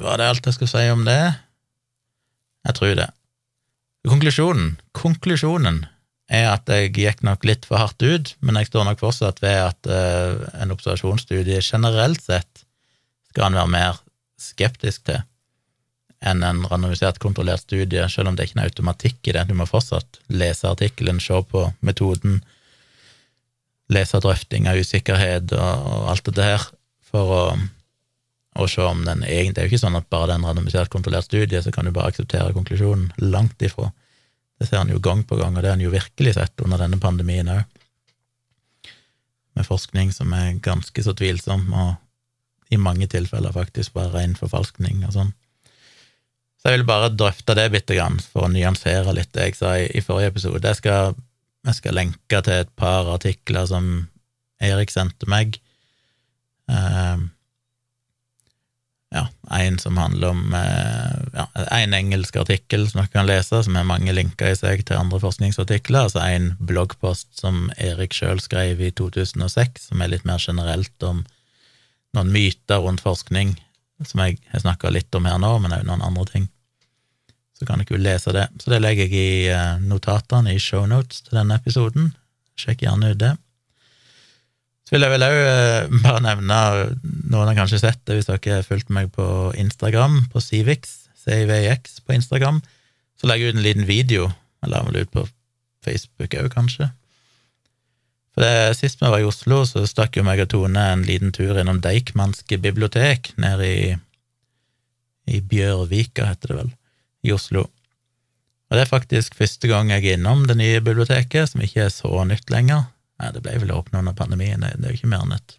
Eh, 0.00 0.04
var 0.04 0.18
det 0.18 0.28
alt 0.28 0.46
jeg 0.46 0.56
skulle 0.56 0.72
si 0.72 0.90
om 0.90 1.04
det? 1.04 1.20
Jeg 2.66 2.76
tror 2.76 2.94
det. 2.96 3.08
Konklusjonen 4.08 4.78
Konklusjonen 4.96 5.84
er 6.30 6.52
at 6.54 6.68
jeg 6.70 6.92
gikk 6.94 7.24
nok 7.26 7.44
litt 7.44 7.66
for 7.66 7.80
hardt 7.80 8.00
ut, 8.02 8.34
men 8.40 8.56
jeg 8.56 8.70
står 8.70 8.86
nok 8.86 9.00
fortsatt 9.00 9.40
ved 9.42 9.56
at 9.64 9.88
uh, 9.90 10.46
en 10.62 10.70
observasjonsstudie 10.70 11.58
generelt 11.58 12.22
sett 12.22 12.62
skal 13.32 13.48
en 13.48 13.58
være 13.58 13.72
mer 13.72 13.98
skeptisk 14.38 15.08
til 15.10 15.18
enn 16.20 16.44
en 16.44 16.62
randomisert, 16.68 17.18
kontrollert 17.18 17.64
studie, 17.64 18.04
selv 18.12 18.28
om 18.30 18.36
det 18.36 18.46
ikke 18.46 18.60
er 18.60 18.68
automatikk 18.68 19.30
i 19.30 19.34
det. 19.34 19.46
Du 19.48 19.56
må 19.56 19.64
fortsatt 19.66 20.20
lese 20.28 20.68
artikkelen, 20.68 21.18
se 21.18 21.40
på 21.48 21.64
metoden, 21.80 22.42
lese 23.90 24.20
drøfting 24.20 24.68
av 24.68 24.78
usikkerhet 24.78 25.54
og 25.56 26.10
alt 26.12 26.28
det 26.28 26.36
der 26.36 26.66
for 27.10 27.32
å, 27.34 27.42
å 28.64 28.70
se 28.70 28.84
om 28.84 29.02
den 29.06 29.24
egentlig 29.24 29.54
Det 29.54 29.62
er 29.62 29.66
jo 29.68 29.72
ikke 29.74 29.82
sånn 29.84 29.98
at 29.98 30.10
bare 30.12 30.32
den 30.32 30.44
er 30.44 30.52
randomisert, 30.52 30.92
kontrollert 30.92 31.28
studie, 31.28 31.62
så 31.62 31.72
kan 31.74 31.86
du 31.86 31.92
bare 31.94 32.12
akseptere 32.12 32.54
konklusjonen. 32.56 33.10
Langt 33.18 33.62
ifra. 33.62 33.90
Det 34.60 34.68
ser 34.68 34.82
en 34.82 34.92
jo 34.92 35.00
gang 35.00 35.24
på 35.24 35.38
gang, 35.40 35.56
og 35.56 35.62
det 35.62 35.70
har 35.72 35.78
en 35.78 35.86
jo 35.86 35.92
virkelig 35.92 36.36
sett 36.36 36.60
under 36.64 36.80
denne 36.82 37.00
pandemien 37.00 37.48
òg, 37.48 37.62
med 39.56 39.66
forskning 39.66 40.12
som 40.14 40.32
er 40.36 40.60
ganske 40.62 41.02
så 41.02 41.14
tvilsom, 41.16 41.64
og 41.72 41.96
i 42.70 42.78
mange 42.78 43.08
tilfeller 43.10 43.54
faktisk 43.54 43.96
bare 43.96 44.12
ren 44.14 44.36
forfalskning 44.38 45.02
og 45.08 45.14
sånn. 45.16 45.32
Så 46.60 46.68
jeg 46.68 46.80
vil 46.80 46.90
bare 46.90 47.08
drøfte 47.16 47.56
det 47.56 47.70
bitte 47.72 47.96
grann, 47.96 48.20
for 48.20 48.46
å 48.46 48.52
nyansere 48.52 49.14
litt 49.16 49.32
det 49.32 49.48
jeg 49.48 49.58
sa 49.58 49.72
i, 49.80 50.04
forrige 50.04 50.34
episode. 50.34 50.60
Jeg 50.60 50.78
skal, 50.82 51.16
jeg 51.66 51.78
skal, 51.78 51.96
lenke 51.96 52.42
til 52.44 52.60
et 52.60 52.72
par 52.76 53.08
artikler 53.14 53.64
som 53.70 53.88
Erik 54.60 54.92
sendte 54.92 55.28
meg. 55.30 55.56
Uh, 56.68 57.24
ja, 59.10 59.24
en 59.50 59.78
som 59.82 59.96
handler 59.98 60.30
om 60.30 60.54
uh, 60.54 61.16
ja, 61.34 61.46
en 61.74 61.94
engelsk 61.96 62.36
artikkel 62.38 62.86
som 62.88 63.00
dere 63.00 63.10
kan 63.10 63.26
lese, 63.26 63.62
som 63.66 63.74
har 63.74 63.88
mange 63.88 64.14
linker 64.14 64.52
i 64.52 64.58
seg 64.58 64.84
til 64.86 65.00
andre 65.00 65.18
forskningsartikler, 65.22 66.06
altså 66.06 66.22
en 66.22 66.52
bloggpost 66.62 67.32
som 67.42 67.66
Erik 67.76 68.14
sjøl 68.14 68.42
skrev 68.42 68.80
i 68.80 68.92
2006, 68.94 69.90
som 69.90 70.04
er 70.04 70.14
litt 70.14 70.28
mer 70.28 70.38
generelt 70.42 71.06
om 71.06 71.24
noen 72.14 72.32
myter 72.34 72.82
rundt 72.82 73.02
forskning 73.02 73.56
som 74.06 74.22
jeg 74.24 74.38
har 74.52 74.62
snakka 74.62 74.90
litt 74.92 75.14
om 75.14 75.26
her 75.28 75.38
nå, 75.40 75.52
men 75.60 75.74
òg 75.76 75.84
noen 75.86 76.04
andre 76.04 76.24
ting. 76.30 76.48
Så 77.58 77.66
kan 77.68 77.82
dere 77.82 77.92
jo 77.92 78.00
lese 78.00 78.32
det. 78.32 78.46
Så 78.62 78.72
det 78.72 78.80
legger 78.80 79.10
jeg 79.10 79.20
i 79.20 79.48
eh, 79.52 79.82
notatene 79.84 80.54
i 80.54 80.62
shownotes 80.62 81.26
til 81.26 81.36
denne 81.36 81.58
episoden. 81.60 82.14
Sjekk 82.56 82.86
gjerne 82.86 83.12
ut 83.12 83.20
det. 83.20 83.34
Så 84.90 84.96
vil 84.96 85.06
jeg 85.06 85.12
vel 85.12 85.22
òg 85.22 85.36
eh, 85.38 85.92
bare 86.02 86.20
nevne, 86.24 86.60
noen 87.30 87.46
har 87.46 87.54
kanskje 87.54 87.78
sett 87.78 88.00
det 88.10 88.16
hvis 88.18 88.26
dere 88.26 88.56
har 88.58 88.66
fulgt 88.66 88.88
meg 88.90 89.12
på 89.14 89.24
Instagram, 89.54 90.24
på 90.32 90.42
Civix, 90.42 91.04
CIVX 91.22 92.00
på 92.02 92.16
Instagram, 92.16 92.58
så 93.14 93.30
legger 93.30 93.46
jeg 93.46 93.54
ut 93.54 93.60
en 93.60 93.68
liten 93.68 93.86
video, 93.86 94.26
la 94.66 94.82
vel 94.88 95.04
ut 95.04 95.12
på 95.14 95.28
Facebook 95.86 96.34
òg, 96.34 96.50
kanskje, 96.50 96.90
for 98.34 98.42
det, 98.42 98.74
Sist 98.78 98.98
vi 98.98 99.10
var 99.10 99.22
i 99.22 99.26
Oslo, 99.26 99.62
så 99.62 99.82
stakk 99.86 100.18
jo 100.18 100.26
meg 100.26 100.42
og 100.42 100.50
Tone 100.52 100.84
en 100.94 101.06
liten 101.06 101.30
tur 101.34 101.58
innom 101.60 101.78
Deichmanske 101.84 102.58
bibliotek 102.62 103.32
nede 103.38 103.66
i, 103.70 103.88
i 105.30 105.38
Bjørvika, 105.38 106.32
heter 106.32 106.52
det 106.52 106.58
vel, 106.64 106.70
i 107.26 107.34
Oslo. 107.34 107.66
Og 108.70 108.78
det 108.78 108.84
er 108.84 108.90
faktisk 108.90 109.38
første 109.38 109.70
gang 109.70 109.90
jeg 109.94 110.06
er 110.06 110.18
innom 110.18 110.46
det 110.50 110.58
nye 110.58 110.82
biblioteket, 110.82 111.50
som 111.50 111.62
ikke 111.62 111.88
er 111.88 111.94
så 111.94 112.22
nytt 112.26 112.50
lenger. 112.50 112.86
Nei, 113.20 113.30
det 113.36 113.42
ble 113.44 113.58
vel 113.60 113.76
åpna 113.76 114.00
under 114.00 114.16
pandemien, 114.16 114.64
det 114.64 114.80
er 114.80 114.94
jo 114.94 114.96
ikke 114.96 115.10
mer 115.12 115.26
enn 115.26 115.36
et, 115.36 115.56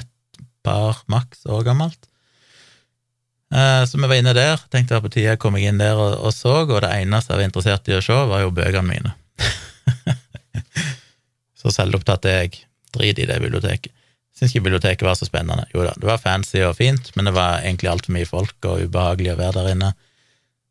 et 0.00 0.40
par 0.64 1.02
maks 1.12 1.44
år 1.52 1.66
gammelt. 1.66 2.08
Eh, 3.54 3.82
så 3.86 4.00
vi 4.00 4.08
var 4.08 4.18
inne 4.18 4.32
der, 4.34 4.62
tenkte 4.72 4.96
jeg 4.96 5.04
på 5.04 5.10
tide 5.12 5.34
jeg 5.34 5.40
kom 5.42 5.58
inn 5.60 5.78
der 5.78 6.00
og, 6.00 6.16
og 6.18 6.32
så, 6.34 6.64
og 6.64 6.80
det 6.82 6.90
eneste 6.96 7.34
jeg 7.34 7.42
var 7.42 7.50
interessert 7.50 7.92
i 7.92 7.98
å 7.98 8.02
se, 8.02 8.16
var 8.32 8.42
jo 8.42 8.54
bøkene 8.56 8.88
mine. 8.88 9.12
Så 11.60 11.72
selvopptatt 11.74 12.26
er 12.30 12.42
jeg. 12.44 12.62
Drit 12.94 13.18
i 13.18 13.26
det 13.28 13.38
biblioteket. 13.42 13.92
Syns 14.36 14.52
ikke 14.52 14.68
biblioteket 14.68 15.04
var 15.04 15.16
så 15.18 15.26
spennende. 15.26 15.64
Jo 15.72 15.82
da, 15.84 15.94
det 15.96 16.06
var 16.06 16.20
fancy 16.20 16.60
og 16.64 16.76
fint, 16.78 17.08
men 17.16 17.28
det 17.28 17.32
var 17.36 17.64
egentlig 17.64 17.90
altfor 17.90 18.14
mye 18.14 18.28
folk 18.28 18.68
og 18.68 18.84
ubehagelig 18.84 19.32
å 19.32 19.40
være 19.40 19.56
der 19.56 19.72
inne. 19.72 19.90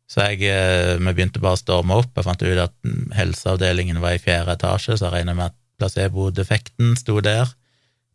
Så 0.06 0.22
jeg, 0.22 0.46
eh, 0.46 0.96
vi 1.00 1.12
begynte 1.12 1.42
bare 1.42 1.58
å 1.58 1.60
storme 1.60 1.96
opp. 1.98 2.12
Jeg 2.14 2.26
fant 2.26 2.42
ut 2.42 2.62
at 2.62 2.74
helseavdelingen 3.18 3.98
var 4.02 4.14
i 4.14 4.22
fjerde 4.22 4.54
etasje, 4.54 4.94
så 4.94 5.08
jeg 5.08 5.16
regner 5.18 5.34
med 5.38 5.50
at 5.50 5.56
placebo-defekten 5.80 6.94
sto 6.98 7.18
der. 7.20 7.50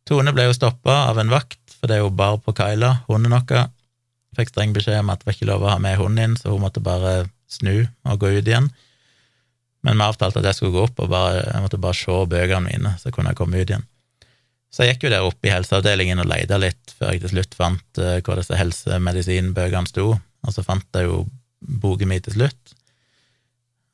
Tone 0.07 0.33
ble 0.33 0.47
jo 0.47 0.55
stoppa 0.57 1.03
av 1.09 1.19
en 1.21 1.31
vakt, 1.31 1.59
for 1.77 1.89
det 1.89 1.97
er 1.97 2.05
jo 2.05 2.13
bar 2.15 2.39
på 2.41 2.55
Kyla, 2.57 3.01
hunden 3.09 3.35
vår. 3.35 3.67
Fikk 4.37 4.53
streng 4.53 4.71
beskjed 4.73 5.01
om 5.01 5.11
at 5.11 5.21
det 5.21 5.27
var 5.27 5.35
ikke 5.35 5.49
lov 5.49 5.65
å 5.65 5.73
ha 5.73 5.77
med 5.83 5.99
hunden 5.99 6.23
inn, 6.23 6.39
så 6.39 6.53
hun 6.53 6.63
måtte 6.63 6.83
bare 6.83 7.27
snu 7.51 7.83
og 8.07 8.21
gå 8.21 8.31
ut 8.37 8.47
igjen. 8.47 8.71
Men 9.83 9.97
vi 9.97 10.05
avtalte 10.05 10.39
at 10.39 10.47
jeg 10.47 10.59
skulle 10.59 10.77
gå 10.77 10.85
opp 10.87 11.01
og 11.03 11.09
bare, 11.11 11.41
jeg 11.43 11.63
måtte 11.65 11.81
bare 11.81 11.97
se 11.97 12.17
bøkene 12.31 12.69
mine, 12.69 12.93
så 13.01 13.11
kunne 13.11 13.33
jeg 13.33 13.41
komme 13.41 13.59
ut 13.59 13.67
igjen. 13.67 13.85
Så 14.71 14.85
jeg 14.85 14.95
gikk 14.95 15.09
jo 15.09 15.11
der 15.11 15.27
oppe 15.27 15.49
i 15.49 15.51
helseavdelingen 15.51 16.21
og 16.23 16.29
leita 16.31 16.55
litt, 16.61 16.93
før 16.95 17.11
jeg 17.11 17.25
til 17.25 17.33
slutt 17.33 17.57
fant 17.57 17.99
uh, 17.99 18.21
hvor 18.23 18.39
disse 18.39 18.55
helsemedisinbøkene 18.55 19.89
sto, 19.89 20.13
og 20.15 20.55
så 20.55 20.63
fant 20.63 20.87
jeg 20.95 21.09
jo 21.09 21.25
boken 21.61 22.11
min 22.11 22.23
til 22.25 22.37
slutt. 22.39 22.75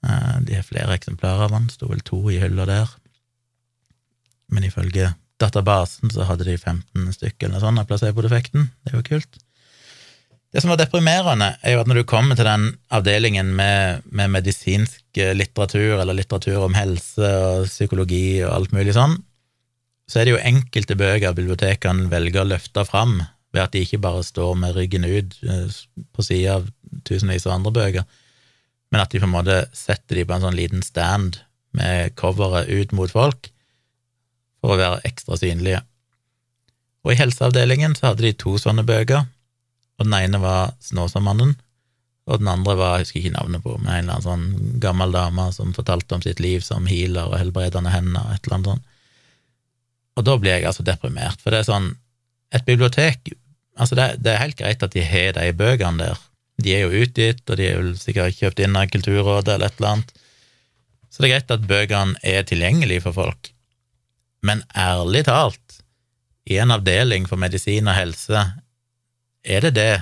Uh, 0.06 0.38
de 0.46 0.58
har 0.58 0.68
flere 0.68 0.96
eksemplarer 0.96 1.48
av 1.48 1.56
den, 1.56 1.70
sto 1.74 1.90
vel 1.92 2.04
to 2.06 2.22
i 2.32 2.40
hylla 2.42 2.68
der. 2.70 2.92
Men 4.54 4.68
ifølge 4.68 5.14
databasen 5.42 6.12
så 6.14 6.26
hadde 6.28 6.48
de 6.48 6.56
15 6.58 7.12
stykker 7.14 7.48
eller 7.48 7.60
noe 7.60 7.66
sånt 7.66 7.84
av 7.84 7.90
placebo-defekten. 7.90 8.72
Det 8.82 8.94
er 8.94 9.00
jo 9.00 9.08
kult. 9.12 9.40
Det 10.54 10.64
som 10.64 10.72
var 10.72 10.80
deprimerende, 10.80 11.52
er 11.62 11.76
jo 11.76 11.82
at 11.84 11.90
når 11.92 12.00
du 12.00 12.08
kommer 12.08 12.38
til 12.38 12.48
den 12.48 12.70
avdelingen 12.96 13.50
med, 13.56 14.06
med, 14.06 14.32
medisinsk 14.32 15.20
litteratur, 15.36 16.00
eller 16.00 16.16
litteratur 16.16 16.64
om 16.64 16.78
helse 16.78 17.32
og 17.44 17.68
psykologi 17.68 18.40
og 18.46 18.54
alt 18.56 18.76
mulig 18.76 18.96
sånn, 18.96 19.18
så 20.08 20.22
er 20.22 20.26
det 20.26 20.38
jo 20.38 20.46
enkelte 20.50 20.96
bøker 20.98 21.36
bibliotekene 21.36 22.08
velger 22.12 22.46
å 22.46 22.52
løfte 22.54 22.86
fram 22.88 23.20
ved 23.52 23.64
at 23.66 23.76
de 23.76 23.84
ikke 23.84 24.00
bare 24.04 24.24
står 24.24 24.56
med 24.60 24.76
ryggen 24.78 25.04
ut 25.08 25.36
eh, 25.44 25.78
på 26.16 26.24
sida 26.24 26.58
av 26.58 26.70
tusenvis 27.08 27.48
av 27.48 27.58
andre 27.58 27.74
bøker, 27.76 28.08
men 28.92 29.04
at 29.04 29.12
de 29.12 29.22
på 29.22 29.28
en 29.28 29.36
måte 29.36 29.62
setter 29.76 30.20
de 30.20 30.26
på 30.28 30.36
en 30.36 30.46
sånn 30.48 30.58
liten 30.58 30.84
stand 30.86 31.42
med 31.76 32.16
coveret 32.20 32.70
ut 32.72 32.94
mot 32.96 33.12
folk 33.12 33.52
for 34.64 34.74
å 34.74 34.80
være 34.80 35.04
ekstra 35.08 35.38
synlige. 35.40 35.82
Og 37.06 37.14
i 37.14 37.20
helseavdelingen 37.20 37.96
så 37.98 38.12
hadde 38.12 38.26
de 38.26 38.36
to 38.40 38.56
sånne 38.62 38.86
bøker 38.88 39.26
og 39.98 40.06
den 40.06 40.18
ene 40.18 40.42
var 40.42 40.76
Snåsamannen, 40.84 41.56
og 42.28 42.42
den 42.42 42.50
andre 42.52 42.76
var, 42.78 42.98
jeg 42.98 43.08
husker 43.08 43.22
ikke 43.22 43.38
navnet 43.38 43.64
på, 43.64 43.74
men 43.80 43.88
en 43.88 43.98
eller 44.02 44.18
annen 44.18 44.26
sånn 44.26 44.80
gammel 44.84 45.16
dame 45.16 45.48
som 45.56 45.74
fortalte 45.76 46.18
om 46.18 46.24
sitt 46.24 46.42
liv 46.44 46.62
som 46.66 46.90
healer 46.90 47.32
og 47.32 47.38
helbredende 47.40 47.94
hender, 47.94 48.34
et 48.34 48.46
eller 48.46 48.58
annet 48.58 48.72
sånt. 48.74 48.94
Og 50.18 50.26
da 50.28 50.36
blir 50.42 50.58
jeg 50.58 50.68
altså 50.68 50.86
deprimert, 50.86 51.42
for 51.42 51.54
det 51.54 51.62
er 51.62 51.72
sånn 51.72 51.96
Et 52.56 52.64
bibliotek 52.64 53.34
Altså, 53.78 53.94
det, 54.00 54.24
det 54.24 54.32
er 54.32 54.40
helt 54.40 54.56
greit 54.58 54.82
at 54.82 54.94
de 54.96 55.02
har 55.06 55.34
de 55.36 55.52
bøkene 55.54 56.00
der. 56.00 56.22
De 56.64 56.74
er 56.74 56.86
jo 56.86 57.04
utgitt, 57.04 57.44
og 57.50 57.60
de 57.60 57.68
er 57.68 57.78
jo 57.78 57.94
sikkert 58.00 58.38
kjøpt 58.40 58.64
inn 58.66 58.78
av 58.80 58.90
Kulturrådet 58.90 59.56
eller 59.56 59.70
et 59.70 59.78
eller 59.80 59.94
annet. 59.98 60.14
Så 61.10 61.22
det 61.22 61.28
er 61.28 61.34
greit 61.36 61.54
at 61.54 61.68
bøkene 61.70 62.20
er 62.26 62.48
tilgjengelige 62.48 63.06
for 63.06 63.18
folk. 63.18 63.52
Men 64.46 64.64
ærlig 64.78 65.26
talt, 65.28 65.80
i 66.48 66.58
en 66.62 66.72
avdeling 66.72 67.28
for 67.28 67.40
medisin 67.42 67.90
og 67.90 67.98
helse 67.98 68.44
er 69.48 69.66
det 69.66 69.74
det 69.76 69.94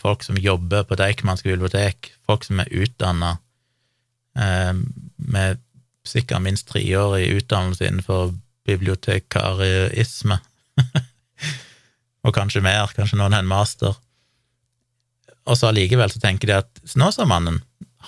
folk 0.00 0.24
som 0.24 0.36
jobber 0.36 0.84
på 0.84 0.98
Deichmanske 1.00 1.48
bibliotek, 1.48 2.10
folk 2.28 2.44
som 2.44 2.60
er 2.60 2.72
utdanna 2.72 3.36
eh, 4.36 4.74
med 5.16 5.62
sikkert 6.04 6.44
minst 6.44 6.68
treårig 6.68 7.30
utdannelse 7.38 7.88
innenfor 7.88 8.34
bibliotekarisme, 8.68 10.36
og 12.24 12.34
kanskje 12.36 12.64
mer, 12.64 12.92
kanskje 12.96 13.20
noen 13.20 13.36
har 13.36 13.44
en 13.44 13.48
master, 13.48 13.96
og 15.44 15.58
så 15.58 15.70
allikevel 15.70 16.10
så 16.12 16.20
tenker 16.22 16.50
de 16.50 16.58
at 16.62 16.84
Snåsamannen, 16.88 17.60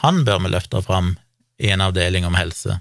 han 0.03 0.25
bør 0.25 0.43
vi 0.45 0.53
løfte 0.53 0.83
fram 0.85 1.15
i 1.61 1.71
en 1.73 1.85
avdeling 1.85 2.27
om 2.29 2.37
helse. 2.37 2.79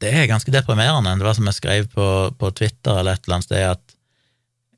Det 0.00 0.12
er 0.12 0.28
ganske 0.28 0.52
deprimerende. 0.52 1.14
Det 1.16 1.24
var 1.24 1.36
som 1.36 1.48
jeg 1.48 1.56
skrev 1.56 1.86
på, 1.92 2.08
på 2.36 2.50
Twitter 2.52 2.98
eller 3.00 3.16
et 3.16 3.24
eller 3.24 3.38
annet 3.38 3.48
sted, 3.48 3.64
at 3.64 3.96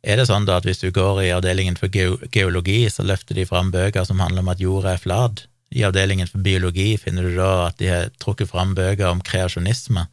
er 0.07 0.21
det 0.21 0.29
sånn 0.29 0.47
da 0.47 0.61
at 0.61 0.67
hvis 0.67 0.79
du 0.79 0.93
går 0.95 1.25
i 1.25 1.33
avdelingen 1.35 1.79
for 1.79 1.91
geologi, 1.91 2.85
så 2.91 3.03
løfter 3.07 3.35
de 3.35 3.47
fram 3.49 3.73
bøker 3.75 4.07
som 4.07 4.23
handler 4.23 4.45
om 4.45 4.53
at 4.53 4.63
jorda 4.63 4.95
er 4.95 5.03
flat? 5.03 5.47
I 5.75 5.83
avdelingen 5.85 6.31
for 6.31 6.41
biologi 6.41 6.93
finner 7.01 7.27
du 7.27 7.35
da 7.37 7.51
at 7.67 7.81
de 7.83 7.91
har 7.91 8.13
trukket 8.23 8.51
fram 8.53 8.77
bøker 8.79 9.11
om 9.11 9.21
kreasjonisme? 9.25 10.07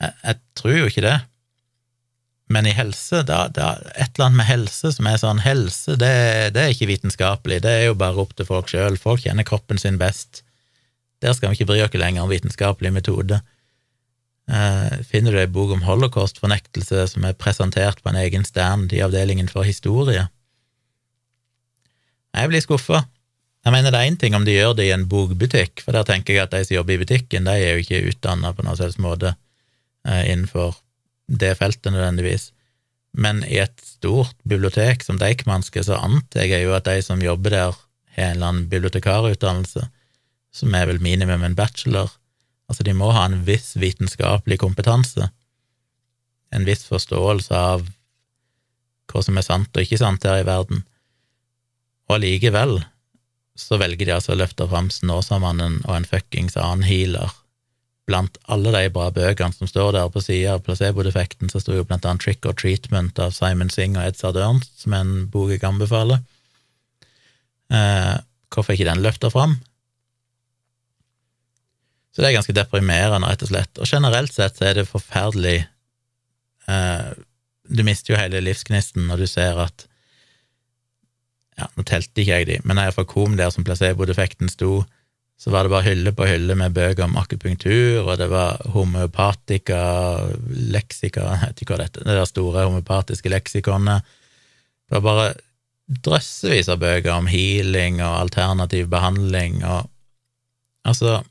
Jeg, 0.00 0.16
jeg 0.24 0.40
tror 0.56 0.78
jo 0.78 0.88
ikke 0.88 1.04
det. 1.04 1.18
Men 2.50 2.66
i 2.66 2.74
helse, 2.74 3.22
da, 3.26 3.44
da, 3.54 3.76
et 3.94 4.16
eller 4.16 4.26
annet 4.26 4.40
med 4.40 4.48
helse 4.48 4.90
som 4.96 5.06
er 5.06 5.20
sånn 5.22 5.42
Helse, 5.44 5.94
det, 6.00 6.14
det 6.56 6.64
er 6.64 6.72
ikke 6.74 6.88
vitenskapelig, 6.90 7.60
det 7.62 7.70
er 7.70 7.84
jo 7.86 7.98
bare 7.98 8.18
opp 8.18 8.34
til 8.34 8.48
folk 8.48 8.72
sjøl. 8.72 8.98
Folk 8.98 9.22
kjenner 9.22 9.46
kroppen 9.46 9.78
sin 9.78 10.00
best. 10.00 10.42
Der 11.22 11.36
skal 11.36 11.52
vi 11.52 11.60
ikke 11.60 11.70
bry 11.70 11.78
oss 11.84 11.94
lenger 11.94 12.24
om 12.24 12.32
vitenskapelig 12.32 12.90
metode. 12.96 13.38
Eh, 14.50 14.98
finner 15.06 15.36
du 15.36 15.38
ei 15.38 15.46
bok 15.52 15.76
om 15.76 15.86
holocaust-fornektelse 15.86 17.06
som 17.12 17.28
er 17.28 17.38
presentert 17.38 18.02
på 18.02 18.10
en 18.10 18.18
egen 18.24 18.46
stand 18.48 18.90
i 18.96 19.02
avdelingen 19.04 19.50
for 19.52 19.68
historie. 19.68 20.26
Jeg 22.34 22.50
blir 22.50 22.66
skuffa. 22.66 23.04
Jeg 23.62 23.74
mener 23.76 23.92
det 23.92 24.00
er 24.00 24.10
én 24.10 24.18
ting 24.18 24.34
om 24.34 24.46
de 24.46 24.56
gjør 24.56 24.74
det 24.78 24.88
i 24.88 24.94
en 24.94 25.06
bokbutikk, 25.06 25.84
for 25.84 25.94
der 25.94 26.06
tenker 26.08 26.34
jeg 26.34 26.48
at 26.48 26.54
de 26.54 26.64
som 26.64 26.80
jobber 26.80 26.96
i 26.96 27.02
butikken, 27.02 27.46
de 27.46 27.54
er 27.60 27.76
jo 27.76 27.84
ikke 27.84 28.06
utdanna 28.10 28.54
på 28.56 28.64
noen 28.64 28.78
slags 28.78 28.98
måte 28.98 29.34
eh, 30.08 30.32
innenfor 30.32 30.80
det 31.30 31.54
feltet 31.60 31.92
nødvendigvis. 31.94 32.50
Men 33.12 33.42
i 33.46 33.58
et 33.62 33.78
stort 33.84 34.36
bibliotek 34.48 35.04
som 35.06 35.18
Deichmanske, 35.18 35.82
så 35.86 35.98
antar 35.98 36.46
jeg 36.46 36.66
jo 36.66 36.74
at 36.76 36.86
de 36.88 37.00
som 37.02 37.22
jobber 37.22 37.54
der, 37.54 37.78
har 38.16 38.30
en 38.30 38.36
eller 38.36 38.46
annen 38.48 38.68
bibliotekarutdannelse, 38.70 39.86
som 40.50 40.74
er 40.74 40.88
vel 40.90 40.98
minimum 41.02 41.44
en 41.46 41.54
bachelor. 41.54 42.10
Altså, 42.70 42.82
de 42.86 42.94
må 42.94 43.10
ha 43.14 43.24
en 43.26 43.42
viss 43.46 43.76
vitenskapelig 43.78 44.58
kompetanse, 44.62 45.30
en 46.50 46.66
viss 46.66 46.82
forståelse 46.90 47.54
av 47.54 47.86
hva 49.10 49.22
som 49.26 49.38
er 49.38 49.46
sant 49.46 49.74
og 49.74 49.82
ikke 49.82 49.98
sant 49.98 50.26
her 50.26 50.42
i 50.42 50.46
verden. 50.46 50.82
Og 52.10 52.18
allikevel 52.18 52.80
så 53.58 53.78
velger 53.78 54.08
de 54.08 54.14
altså 54.16 54.34
å 54.34 54.40
løfte 54.40 54.66
fram 54.70 54.90
Snåsamannen 54.90 55.80
og 55.84 55.94
en 55.94 56.08
fuckings 56.08 56.58
annen 56.58 56.86
healer. 56.86 57.30
Blant 58.10 58.40
alle 58.50 58.72
de 58.74 58.90
bra 58.90 59.08
bøkene 59.14 59.54
som 59.54 59.70
står 59.70 59.94
der 59.94 60.10
på 60.10 60.22
sida 60.24 60.56
av 60.56 60.64
placebo-defekten, 60.66 61.50
så 61.52 61.62
sto 61.62 61.76
jo 61.76 61.86
blant 61.86 62.06
annet 62.08 62.24
Trick 62.24 62.46
or 62.48 62.56
Treatment 62.58 63.20
av 63.22 63.36
Simon 63.36 63.70
Singh 63.70 63.98
og 64.00 64.08
Ed 64.08 64.38
Ernst, 64.42 64.72
som 64.82 64.96
er 64.96 65.04
en 65.04 65.26
bok 65.30 65.52
jeg 65.54 65.62
anbefaler. 65.68 66.24
Eh, 67.70 68.16
hvorfor 68.50 68.72
er 68.72 68.80
ikke 68.80 68.90
den 68.90 69.04
løfta 69.04 69.30
fram? 69.30 69.60
Så 72.10 72.22
det 72.22 72.30
er 72.30 72.40
ganske 72.40 72.56
deprimerende, 72.56 73.28
rett 73.30 73.44
og 73.46 73.52
slett. 73.52 73.78
Og 73.78 73.86
generelt 73.86 74.34
sett 74.34 74.58
så 74.58 74.66
er 74.70 74.80
det 74.80 74.90
forferdelig 74.90 75.60
eh, 76.68 77.10
Du 77.70 77.84
mister 77.86 78.12
jo 78.12 78.18
hele 78.18 78.42
livsgnisten 78.42 79.06
når 79.06 79.22
du 79.22 79.26
ser 79.30 79.60
at 79.62 79.86
ja, 81.60 81.68
Nå 81.76 81.84
telte 81.86 82.22
ikke 82.22 82.40
jeg 82.40 82.48
de, 82.48 82.56
men 82.64 82.80
når 82.80 82.96
fra 82.96 83.04
kom 83.06 83.36
der 83.38 83.52
som 83.54 83.66
placebo-defekten 83.66 84.50
sto, 84.50 84.80
så 85.40 85.50
var 85.50 85.64
det 85.64 85.72
bare 85.72 85.88
hylle 85.88 86.12
på 86.12 86.26
hylle 86.28 86.54
med 86.58 86.74
bøker 86.76 87.06
om 87.06 87.16
akupunktur, 87.16 88.02
og 88.04 88.18
det 88.20 88.26
var 88.28 88.60
homeopatika, 88.74 89.78
leksika 90.74 91.22
Jeg 91.24 91.40
vet 91.46 91.62
ikke 91.62 91.72
hva 91.72 91.78
dette 91.80 92.04
Det 92.04 92.16
der 92.18 92.28
store 92.28 92.66
homopatiske 92.66 93.32
leksikonet. 93.32 94.04
Det 94.84 94.98
var 94.98 95.06
bare 95.06 95.30
drøssevis 96.04 96.68
av 96.70 96.82
bøker 96.82 97.14
om 97.14 97.30
healing 97.30 98.02
og 98.02 98.18
alternativ 98.26 98.90
behandling 98.92 99.64
og 99.64 99.88
Altså 100.84 101.22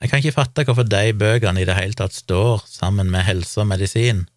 Jeg 0.00 0.10
kan 0.10 0.22
ikke 0.22 0.36
fatte 0.38 0.64
hvorfor 0.66 0.86
de 0.86 1.12
bøkene 1.18 1.62
i 1.62 1.66
det 1.66 1.74
hele 1.74 1.98
tatt 1.98 2.14
står 2.14 2.62
sammen 2.70 3.10
med 3.10 3.26
helse 3.26 3.58
og 3.58 3.66
medisin. 3.72 4.28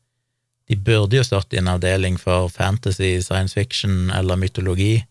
De 0.66 0.76
burde 0.76 1.20
jo 1.20 1.26
stått 1.26 1.54
i 1.54 1.60
en 1.62 1.70
avdeling 1.70 2.18
for 2.18 2.50
fantasy, 2.50 3.20
science 3.22 3.54
fiction 3.54 4.10
eller 4.10 4.40
mytologi, 4.42 5.04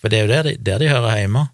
for 0.00 0.12
det 0.12 0.18
er 0.18 0.24
jo 0.24 0.32
der 0.32 0.48
de, 0.48 0.54
der 0.56 0.80
de 0.80 0.88
hører 0.90 1.20
hjemme. 1.20 1.44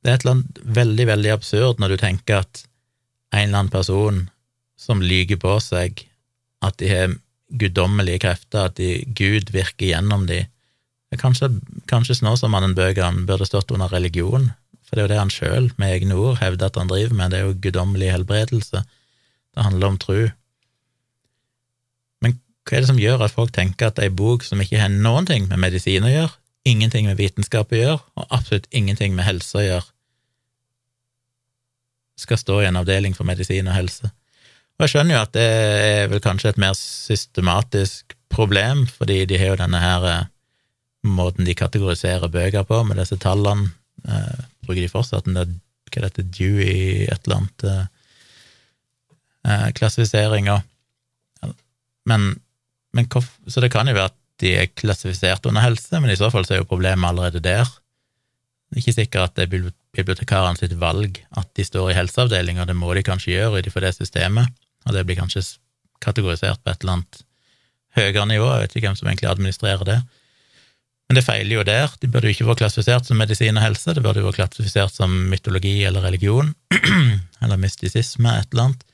Det 0.00 0.10
er 0.10 0.18
et 0.18 0.24
eller 0.24 0.36
annet 0.38 0.60
veldig, 0.80 1.06
veldig 1.10 1.32
absurd 1.32 1.80
når 1.80 1.94
du 1.94 2.00
tenker 2.00 2.44
at 2.44 2.62
en 3.34 3.46
eller 3.46 3.58
annen 3.62 3.72
person 3.72 4.22
som 4.80 5.02
lyger 5.04 5.40
på 5.40 5.58
seg 5.64 6.04
at 6.64 6.78
de 6.80 6.88
har 6.88 7.18
guddommelige 7.60 8.22
krefter, 8.24 8.68
at 8.68 8.78
de, 8.78 9.02
Gud 9.16 9.50
virker 9.54 9.90
gjennom 9.90 10.26
de. 10.28 10.44
Kanskje, 11.18 11.50
kanskje 11.90 12.20
Snåsamannen-bøkene 12.20 13.26
burde 13.26 13.48
stått 13.48 13.72
under 13.74 13.90
religion, 13.90 14.52
for 14.86 14.96
det 14.96 15.02
er 15.02 15.06
jo 15.06 15.12
det 15.12 15.20
han 15.20 15.32
sjøl, 15.34 15.70
med 15.80 15.96
egne 15.96 16.18
ord, 16.18 16.38
hevder 16.40 16.70
at 16.70 16.78
han 16.78 16.90
driver 16.90 17.16
med, 17.16 17.32
det 17.32 17.40
er 17.40 17.48
jo 17.48 17.58
guddommelig 17.64 18.12
helbredelse. 18.14 18.84
Det 19.50 19.66
handler 19.66 19.90
om 19.90 19.98
tru. 19.98 20.20
Hva 22.70 22.78
er 22.78 22.84
det 22.84 22.90
som 22.92 23.00
gjør 23.02 23.24
at 23.26 23.34
folk 23.34 23.50
tenker 23.50 23.88
at 23.90 23.98
ei 23.98 24.12
bok 24.14 24.44
som 24.46 24.60
ikke 24.62 24.78
har 24.78 24.92
noen 24.94 25.26
ting 25.26 25.48
med 25.50 25.58
medisin 25.58 26.04
å 26.06 26.12
gjøre, 26.12 26.30
ingenting 26.70 27.08
med 27.08 27.18
vitenskap 27.18 27.72
å 27.74 27.80
gjøre, 27.80 27.96
og 28.14 28.36
absolutt 28.36 28.68
ingenting 28.70 29.16
med 29.16 29.26
helse 29.26 29.58
å 29.58 29.64
gjøre, 29.64 29.86
skal 32.20 32.38
stå 32.38 32.60
i 32.60 32.68
en 32.68 32.78
avdeling 32.78 33.16
for 33.16 33.26
medisin 33.26 33.66
og 33.66 33.74
helse? 33.74 34.12
Og 34.78 34.84
jeg 34.84 34.92
skjønner 34.92 35.16
jo 35.16 35.22
at 35.24 35.32
det 35.34 35.46
er 35.50 36.12
vel 36.12 36.22
kanskje 36.22 36.52
et 36.52 36.60
mer 36.62 36.76
systematisk 36.78 38.14
problem, 38.30 38.84
fordi 38.86 39.24
de 39.26 39.40
har 39.40 39.50
jo 39.50 39.58
denne 39.64 39.80
her 39.82 40.06
eh, 40.06 40.28
måten 41.10 41.48
de 41.48 41.56
kategoriserer 41.58 42.30
bøker 42.30 42.68
på, 42.68 42.84
med 42.86 43.00
disse 43.02 43.18
tallene. 43.18 43.72
Eh, 44.06 44.44
bruker 44.62 44.84
de 44.84 44.92
fortsatt 44.92 45.26
den 45.26 45.40
der 45.40 45.50
hva 45.90 45.98
er 45.98 46.06
dette, 46.06 46.22
Dewey, 46.22 47.08
et 47.10 47.26
eller 47.26 47.40
annet 47.40 47.66
eh, 47.66 47.82
eh 49.50 49.66
klassifiseringer. 49.74 50.62
Men 52.06 52.30
men 52.96 53.06
så 53.10 53.62
det 53.62 53.70
kan 53.72 53.88
jo 53.88 53.94
være 53.96 54.10
at 54.10 54.16
de 54.40 54.54
er 54.56 54.72
klassifisert 54.72 55.46
under 55.46 55.64
helse, 55.64 56.00
men 56.00 56.10
i 56.10 56.18
så 56.18 56.30
fall 56.32 56.46
så 56.46 56.56
er 56.56 56.62
jo 56.62 56.70
problemet 56.70 57.10
allerede 57.10 57.42
der. 57.44 57.68
Det 58.70 58.78
er 58.78 58.82
ikke 58.84 58.96
sikkert 58.96 59.30
at 59.30 59.36
det 59.36 59.46
er 59.46 59.72
bibliotekarene 59.98 60.58
sitt 60.58 60.76
valg 60.80 61.18
at 61.36 61.50
de 61.58 61.66
står 61.66 61.90
i 61.90 61.98
helseavdelinga, 61.98 62.64
det 62.68 62.78
må 62.78 62.92
de 62.94 63.04
kanskje 63.06 63.34
gjøre 63.34 63.72
for 63.74 63.84
det 63.84 63.96
systemet, 63.98 64.48
og 64.86 64.96
det 64.96 65.04
blir 65.06 65.18
kanskje 65.18 65.42
kategorisert 66.00 66.62
på 66.64 66.72
et 66.72 66.80
eller 66.80 67.00
annet 67.00 67.20
høyere 67.98 68.26
nivå, 68.30 68.48
jeg 68.54 68.62
vet 68.62 68.76
ikke 68.76 68.88
hvem 68.88 68.98
som 68.98 69.10
egentlig 69.10 69.30
administrerer 69.30 69.86
det. 69.88 69.98
Men 71.10 71.18
det 71.18 71.26
feiler 71.26 71.56
jo 71.56 71.66
der, 71.66 71.90
de 71.98 72.06
burde 72.06 72.30
jo 72.30 72.36
ikke 72.36 72.46
vært 72.46 72.60
klassifisert 72.62 73.08
som 73.08 73.18
medisin 73.18 73.58
og 73.58 73.64
helse, 73.64 73.96
det 73.96 74.02
burde 74.04 74.22
jo 74.22 74.28
vært 74.28 74.38
klassifisert 74.38 74.94
som 74.94 75.10
mytologi 75.32 75.80
eller 75.88 76.06
religion, 76.06 76.52
eller 77.42 77.58
mystisisme, 77.58 78.36
et 78.38 78.54
eller 78.54 78.68
annet. 78.68 78.84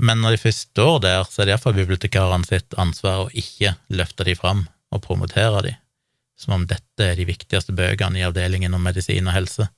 Men 0.00 0.22
når 0.22 0.34
de 0.34 0.42
først 0.46 0.70
står 0.70 1.02
der, 1.04 1.24
så 1.28 1.42
er 1.42 1.48
det 1.48 1.54
iallfall 1.54 1.76
bibliotekarene 1.76 2.48
sitt 2.48 2.76
ansvar 2.80 3.26
å 3.26 3.32
ikke 3.36 3.74
løfte 3.92 4.24
de 4.24 4.36
fram 4.38 4.64
og 4.90 5.02
promotere 5.04 5.60
de, 5.66 5.74
som 6.40 6.56
om 6.56 6.64
dette 6.68 7.04
er 7.04 7.18
de 7.18 7.28
viktigste 7.28 7.74
bøkene 7.76 8.20
i 8.20 8.24
avdelingen 8.26 8.74
om 8.76 8.82
medisin 8.84 9.28
og 9.28 9.36
helse. 9.36 9.68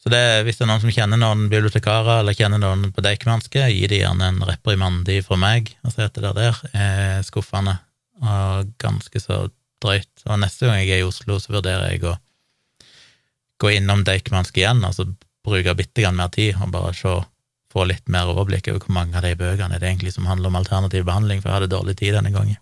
Så 0.00 0.08
det, 0.08 0.20
hvis 0.46 0.56
det 0.56 0.64
er 0.64 0.70
noen 0.70 0.80
som 0.80 0.92
kjenner 0.96 1.20
noen 1.20 1.50
bibliotekarer, 1.52 2.22
eller 2.22 2.36
kjenner 2.36 2.60
noen 2.62 2.88
på 2.96 3.02
Deichmanske, 3.04 3.66
gi 3.68 3.84
de 3.90 3.98
gjerne 4.00 4.30
en 4.32 4.40
reprimande 4.48 5.18
fra 5.26 5.36
meg 5.36 5.74
og 5.84 5.92
si 5.92 6.06
at 6.06 6.16
det 6.16 6.32
der 6.38 6.62
er 6.72 7.26
skuffende 7.26 7.76
og 8.24 8.70
ganske 8.80 9.20
så 9.20 9.42
drøyt. 9.84 10.24
Og 10.24 10.40
neste 10.40 10.68
gang 10.68 10.80
jeg 10.80 10.94
er 10.96 11.02
i 11.02 11.08
Oslo, 11.08 11.36
så 11.36 11.52
vurderer 11.52 11.92
jeg 11.92 12.06
å 12.08 12.14
gå 13.60 13.74
innom 13.76 14.06
Deichmanske 14.08 14.62
igjen, 14.62 14.80
altså 14.88 15.04
bruke 15.44 15.76
bitte 15.76 16.00
grann 16.00 16.16
mer 16.16 16.32
tid 16.32 16.56
og 16.56 16.72
bare 16.72 16.96
se 16.96 17.12
få 17.70 17.84
litt 17.86 18.08
mer 18.10 18.30
overblikk 18.32 18.68
over 18.72 18.82
hvor 18.84 18.96
mange 18.96 19.16
av 19.18 19.24
de 19.24 19.36
bøkene 19.38 19.78
det 19.78 19.86
egentlig 19.86 20.14
som 20.14 20.26
handler 20.26 20.50
om 20.50 20.58
alternativ 20.58 21.06
behandling, 21.06 21.42
for 21.42 21.50
jeg 21.50 21.60
hadde 21.60 21.74
dårlig 21.74 21.96
tid 22.00 22.16
denne 22.16 22.32
gangen. 22.34 22.58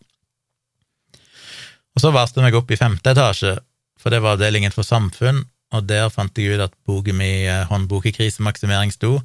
Og 1.97 2.03
så 2.03 2.13
varslet 2.15 2.43
jeg 2.43 2.47
meg 2.47 2.59
opp 2.59 2.71
i 2.71 2.79
femte 2.79 3.15
etasje, 3.15 3.57
for 3.99 4.15
det 4.15 4.21
var 4.23 4.37
avdelingen 4.37 4.75
for 4.75 4.87
samfunn, 4.87 5.43
og 5.75 5.89
der 5.89 6.09
fant 6.13 6.37
jeg 6.39 6.55
ut 6.55 6.65
at 6.65 6.77
boken 6.89 7.17
min 7.19 7.49
eh, 7.49 7.67
Håndbok 7.69 8.07
i 8.09 8.15
krisemaksimering 8.17 8.93
sto. 8.95 9.19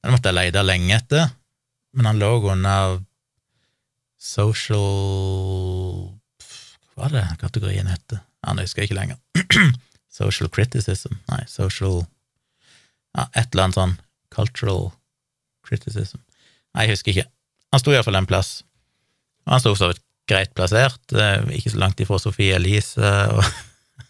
Den 0.00 0.14
måtte 0.14 0.30
jeg 0.30 0.38
lete 0.38 0.62
lenge 0.64 0.94
etter, 0.96 1.32
men 1.96 2.08
han 2.08 2.20
lå 2.20 2.30
under 2.52 3.00
social 4.20 4.86
Hva 6.94 7.08
var 7.08 7.16
det 7.16 7.26
kategorien? 7.40 7.88
Ja, 7.88 8.20
jeg 8.54 8.68
husker 8.68 8.86
ikke 8.86 8.96
lenger. 9.00 9.18
social 10.20 10.48
criticism? 10.52 11.18
Nei, 11.32 11.44
social 11.48 12.04
Ja, 13.16 13.26
et 13.34 13.50
eller 13.50 13.66
annet 13.66 13.80
sånn 13.80 13.96
cultural 14.30 14.92
criticism. 15.70 16.20
Nei, 16.74 16.86
jeg 16.86 16.96
husker 16.96 17.14
ikke. 17.14 17.30
Han 17.70 17.82
sto 17.82 17.94
iallfall 17.94 18.18
en 18.18 18.28
plass. 18.30 18.60
Og 19.46 19.54
han 19.54 19.62
sto 19.62 19.74
så 19.78 19.90
vidt 19.90 20.04
greit 20.30 20.52
plassert, 20.54 21.02
eh, 21.12 21.42
ikke 21.56 21.72
så 21.72 21.80
langt 21.80 22.00
ifra 22.02 22.18
Sofie 22.22 22.54
Elise 22.54 23.10
og, 23.34 23.40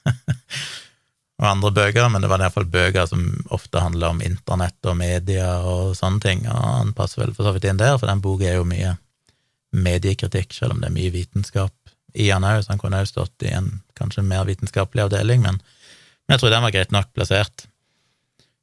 og 1.41 1.47
andre 1.49 1.71
bøker, 1.79 2.09
men 2.13 2.21
det 2.21 2.29
var 2.29 2.43
iallfall 2.45 2.69
bøker 2.69 3.09
som 3.09 3.25
ofte 3.55 3.81
handler 3.81 4.13
om 4.13 4.21
internett 4.25 4.91
og 4.91 4.99
media 5.01 5.55
og 5.65 5.95
sånne 5.97 6.21
ting, 6.25 6.45
og 6.51 6.61
han 6.61 6.93
passer 6.97 7.23
vel 7.23 7.33
for 7.37 7.49
så 7.49 7.55
vidt 7.57 7.71
inn 7.71 7.81
der, 7.81 7.97
for 7.97 8.11
den 8.11 8.21
boka 8.25 8.51
er 8.51 8.59
jo 8.59 8.69
mye 8.69 8.97
mediekritikk, 9.71 10.53
selv 10.57 10.75
om 10.75 10.83
det 10.83 10.91
er 10.91 10.97
mye 10.99 11.15
vitenskap 11.15 11.75
i 12.19 12.29
han 12.33 12.45
òg, 12.45 12.65
så 12.65 12.75
han 12.75 12.83
kunne 12.83 13.01
òg 13.01 13.09
stått 13.09 13.47
i 13.47 13.55
en 13.55 13.79
kanskje 13.99 14.27
mer 14.27 14.45
vitenskapelig 14.49 15.07
avdeling, 15.07 15.45
men, 15.47 15.61
men 15.63 16.37
jeg 16.37 16.43
tror 16.43 16.53
den 16.53 16.67
var 16.67 16.75
greit 16.75 16.95
nok 16.95 17.13
plassert. 17.15 17.70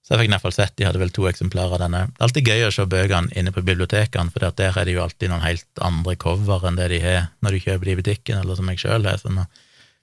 Så 0.07 0.13
jeg 0.13 0.21
fikk 0.21 0.29
i 0.29 0.31
hvert 0.37 0.43
fall 0.45 0.53
sett, 0.55 0.71
de 0.79 0.85
hadde 0.87 0.99
vel 1.01 1.09
to 1.11 1.25
eksemplarer 1.27 1.73
av 1.75 1.81
denne. 1.83 2.05
Det 2.07 2.21
er 2.21 2.25
alltid 2.29 2.47
gøy 2.47 2.61
å 2.63 2.71
se 2.71 2.83
bøkene 2.87 3.33
inne 3.35 3.51
på 3.51 3.59
bibliotekene, 3.67 4.31
for 4.31 4.45
der 4.55 4.77
er 4.79 4.87
det 4.87 4.93
jo 4.95 5.01
alltid 5.03 5.33
noen 5.33 5.43
helt 5.43 5.81
andre 5.83 6.13
cover 6.15 6.63
enn 6.69 6.77
det 6.79 6.85
de 6.93 6.99
har 7.03 7.25
når 7.43 7.57
du 7.57 7.65
kjøper 7.65 7.89
de 7.89 7.91
i 7.91 7.97
butikken, 7.99 8.39
eller 8.39 8.55
som 8.55 8.71
jeg 8.71 8.79
sjøl 8.85 9.03
har. 9.03 9.19
Sånn, 9.19 9.41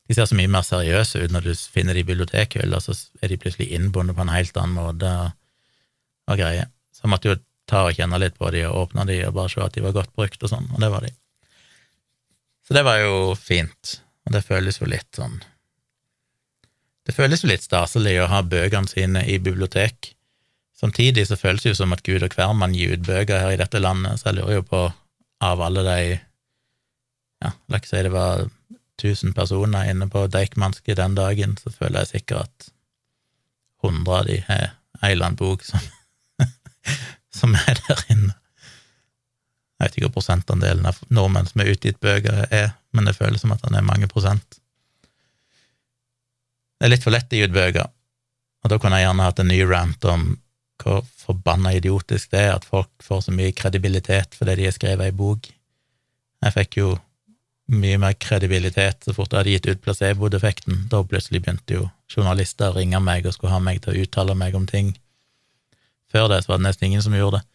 de 0.04 0.16
ser 0.18 0.28
så 0.28 0.36
mye 0.36 0.50
mer 0.52 0.66
seriøse 0.68 1.22
ut 1.24 1.32
når 1.32 1.48
du 1.48 1.62
finner 1.72 1.96
de 1.96 2.02
i 2.04 2.08
bibliotekhylla, 2.10 2.82
så 2.84 2.92
er 3.24 3.32
de 3.32 3.40
plutselig 3.40 3.70
innbundet 3.72 4.18
på 4.18 4.26
en 4.26 4.34
helt 4.34 4.60
annen 4.60 4.76
måte 4.76 5.14
og, 5.24 6.36
greie. 6.36 6.68
Så 6.92 7.06
jeg 7.06 7.14
måtte 7.14 7.32
jo 7.32 7.38
ta 7.72 7.86
og 7.88 7.96
kjenne 7.96 8.20
litt 8.20 8.36
på 8.36 8.52
de 8.52 8.66
og 8.68 8.82
åpne 8.82 9.08
de 9.08 9.22
og 9.24 9.38
bare 9.38 9.54
se 9.54 9.64
at 9.64 9.72
de 9.72 9.86
var 9.86 9.96
godt 9.96 10.12
brukt 10.12 10.44
og 10.44 10.52
sånn, 10.52 10.68
og 10.68 10.84
det 10.84 10.92
var 10.92 11.08
de. 11.08 11.14
Så 12.68 12.76
det 12.76 12.84
var 12.84 13.00
jo 13.00 13.32
fint, 13.40 13.96
og 14.28 14.36
det 14.36 14.44
føles 14.44 14.84
jo 14.84 14.92
litt 14.92 15.16
sånn 15.16 15.40
det 17.04 17.14
føles 17.14 17.44
jo 17.44 17.50
litt 17.50 17.64
staselig 17.64 18.16
å 18.22 18.28
ha 18.32 18.42
bøkene 18.46 18.88
sine 18.88 19.24
i 19.28 19.38
bibliotek. 19.42 20.14
Samtidig 20.74 21.26
så 21.28 21.38
føles 21.38 21.64
det 21.64 21.74
jo 21.74 21.78
som 21.82 21.92
at 21.96 22.04
Gud 22.06 22.24
og 22.24 22.36
hvermann 22.36 22.74
gir 22.76 22.96
ut 22.96 23.04
bøker 23.06 23.42
her 23.42 23.54
i 23.54 23.60
dette 23.60 23.80
landet, 23.80 24.20
så 24.20 24.30
jeg 24.30 24.40
lurer 24.40 24.58
jo 24.58 24.68
på, 24.68 24.84
av 25.44 25.62
alle 25.64 25.84
de 25.86 25.98
ja, 27.44 27.50
la 27.68 27.80
ikke 27.80 27.90
si 27.90 28.04
det 28.06 28.12
var 28.14 28.46
1000 29.00 29.34
personer 29.36 29.90
inne 29.90 30.08
på 30.10 30.24
Deichmanske 30.32 30.96
den 30.96 31.16
dagen, 31.18 31.58
så 31.60 31.72
føler 31.74 32.02
jeg 32.04 32.14
sikkert 32.14 32.48
at 32.48 32.70
100 33.84 34.16
av 34.16 34.30
de 34.30 34.38
har 34.48 34.64
ei 35.02 35.12
eller 35.12 35.28
annen 35.28 35.38
bok 35.38 35.64
som, 35.66 35.82
som 37.38 37.54
er 37.58 37.80
der 37.88 38.04
inne. 38.14 38.32
Jeg 39.74 39.90
vet 39.90 39.96
ikke 39.98 40.08
hvor 40.08 40.20
prosentandelen 40.20 40.86
av 40.88 41.00
nordmenn 41.12 41.48
som 41.50 41.60
er 41.60 41.72
utgitt 41.74 42.00
bøker, 42.00 42.46
er, 42.54 42.70
men 42.94 43.08
det 43.08 43.16
føles 43.18 43.42
som 43.42 43.52
at 43.52 43.64
den 43.66 43.76
er 43.76 43.84
mange 43.84 44.08
prosent. 44.08 44.60
Det 46.84 46.90
er 46.90 46.98
litt 46.98 47.04
for 47.06 47.14
lett 47.14 47.30
å 47.32 47.36
gi 47.38 47.46
ut 47.48 47.52
bøker, 47.54 47.86
og 48.60 48.68
da 48.68 48.76
kunne 48.76 48.98
jeg 49.00 49.06
gjerne 49.06 49.24
hatt 49.24 49.38
en 49.40 49.46
ny 49.48 49.54
rant 49.64 50.02
om 50.04 50.24
hvor 50.82 50.98
forbanna 51.16 51.70
idiotisk 51.72 52.34
det 52.34 52.42
er 52.44 52.50
at 52.58 52.66
folk 52.68 52.90
får 53.00 53.22
så 53.24 53.32
mye 53.32 53.54
kredibilitet 53.56 54.36
fordi 54.36 54.58
de 54.58 54.66
har 54.68 54.74
skrevet 54.76 55.06
ei 55.06 55.14
bok. 55.16 55.48
Jeg 56.44 56.54
fikk 56.58 56.76
jo 56.82 56.90
mye 57.72 58.02
mer 58.02 58.18
kredibilitet 58.20 59.08
så 59.08 59.16
fort 59.16 59.32
jeg 59.32 59.40
hadde 59.40 59.54
gitt 59.54 59.70
ut 59.70 59.82
placebo-defekten. 59.86 60.84
Da 60.92 61.00
plutselig 61.08 61.40
begynte 61.46 61.78
jo 61.78 61.88
journalister 62.12 62.68
å 62.68 62.76
ringe 62.76 63.00
meg 63.00 63.24
og 63.24 63.32
skulle 63.38 63.56
ha 63.56 63.64
meg 63.64 63.80
til 63.80 63.94
å 63.94 64.04
uttale 64.04 64.36
meg 64.36 64.60
om 64.60 64.68
ting. 64.68 64.92
Før 66.12 66.28
det 66.34 66.42
så 66.44 66.52
var 66.52 66.60
det 66.60 66.66
nesten 66.68 66.90
ingen 66.90 67.06
som 67.06 67.16
gjorde 67.16 67.40
det, 67.40 67.46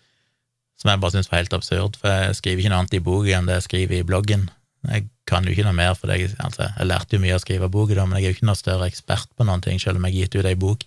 som 0.82 0.90
jeg 0.90 1.04
bare 1.06 1.14
syntes 1.14 1.30
var 1.30 1.44
helt 1.44 1.60
absurd, 1.62 2.02
for 2.02 2.18
jeg 2.18 2.42
skriver 2.42 2.66
ikke 2.66 2.74
noe 2.74 2.82
annet 2.82 2.98
i 2.98 3.06
boka 3.12 3.38
enn 3.38 3.54
det 3.54 3.62
jeg 3.62 3.70
skriver 3.70 4.02
i 4.02 4.10
bloggen. 4.10 4.50
Jeg 4.88 5.10
kan 5.28 5.44
jo 5.44 5.52
ikke 5.52 5.66
noe 5.68 5.76
mer, 5.76 5.92
for 6.00 6.12
jeg, 6.14 6.32
altså, 6.40 6.70
jeg 6.72 6.88
lærte 6.88 7.18
jo 7.18 7.24
mye 7.24 7.36
av 7.36 7.42
å 7.42 7.44
skrive 7.44 7.68
bok, 7.72 7.92
men 7.98 8.16
jeg 8.18 8.24
er 8.24 8.32
jo 8.32 8.38
ikke 8.38 8.48
noe 8.48 8.60
større 8.60 8.88
ekspert 8.88 9.30
på 9.36 9.48
noen 9.48 9.64
ting, 9.66 9.82
selv 9.82 10.00
om 10.00 10.08
jeg 10.08 10.16
har 10.16 10.24
gitt 10.24 10.40
ut 10.40 10.50
ei 10.50 10.56
bok. 10.60 10.86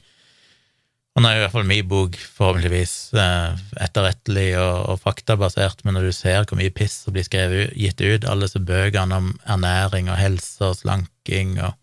Og 1.13 1.21
nå 1.21 1.29
er 1.29 1.37
jo 1.37 1.41
i 1.43 1.45
hvert 1.45 1.53
fall 1.53 1.69
min 1.69 1.89
bok 1.91 2.17
forhåpentligvis 2.17 2.95
eh, 3.21 3.59
etterrettelig 3.85 4.47
og, 4.57 4.77
og, 4.95 5.01
faktabasert, 5.03 5.85
men 5.85 5.99
når 5.99 6.09
du 6.09 6.15
ser 6.17 6.47
hvor 6.47 6.57
mye 6.57 6.73
piss 6.73 7.03
som 7.05 7.13
blir 7.13 7.27
skrevet, 7.27 7.75
gitt 7.77 8.01
ut, 8.01 8.25
alle 8.25 8.49
disse 8.49 8.63
bøkene 8.65 9.19
om 9.21 9.29
ernæring 9.45 10.09
og 10.09 10.17
helse 10.21 10.73
og 10.73 10.79
slanking 10.81 11.59
og 11.61 11.77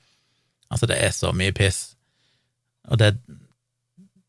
Altså, 0.69 0.85
det 0.85 0.99
er 1.01 1.09
så 1.09 1.31
mye 1.33 1.49
piss. 1.49 1.95
Og 2.93 2.99
det, 3.01 3.15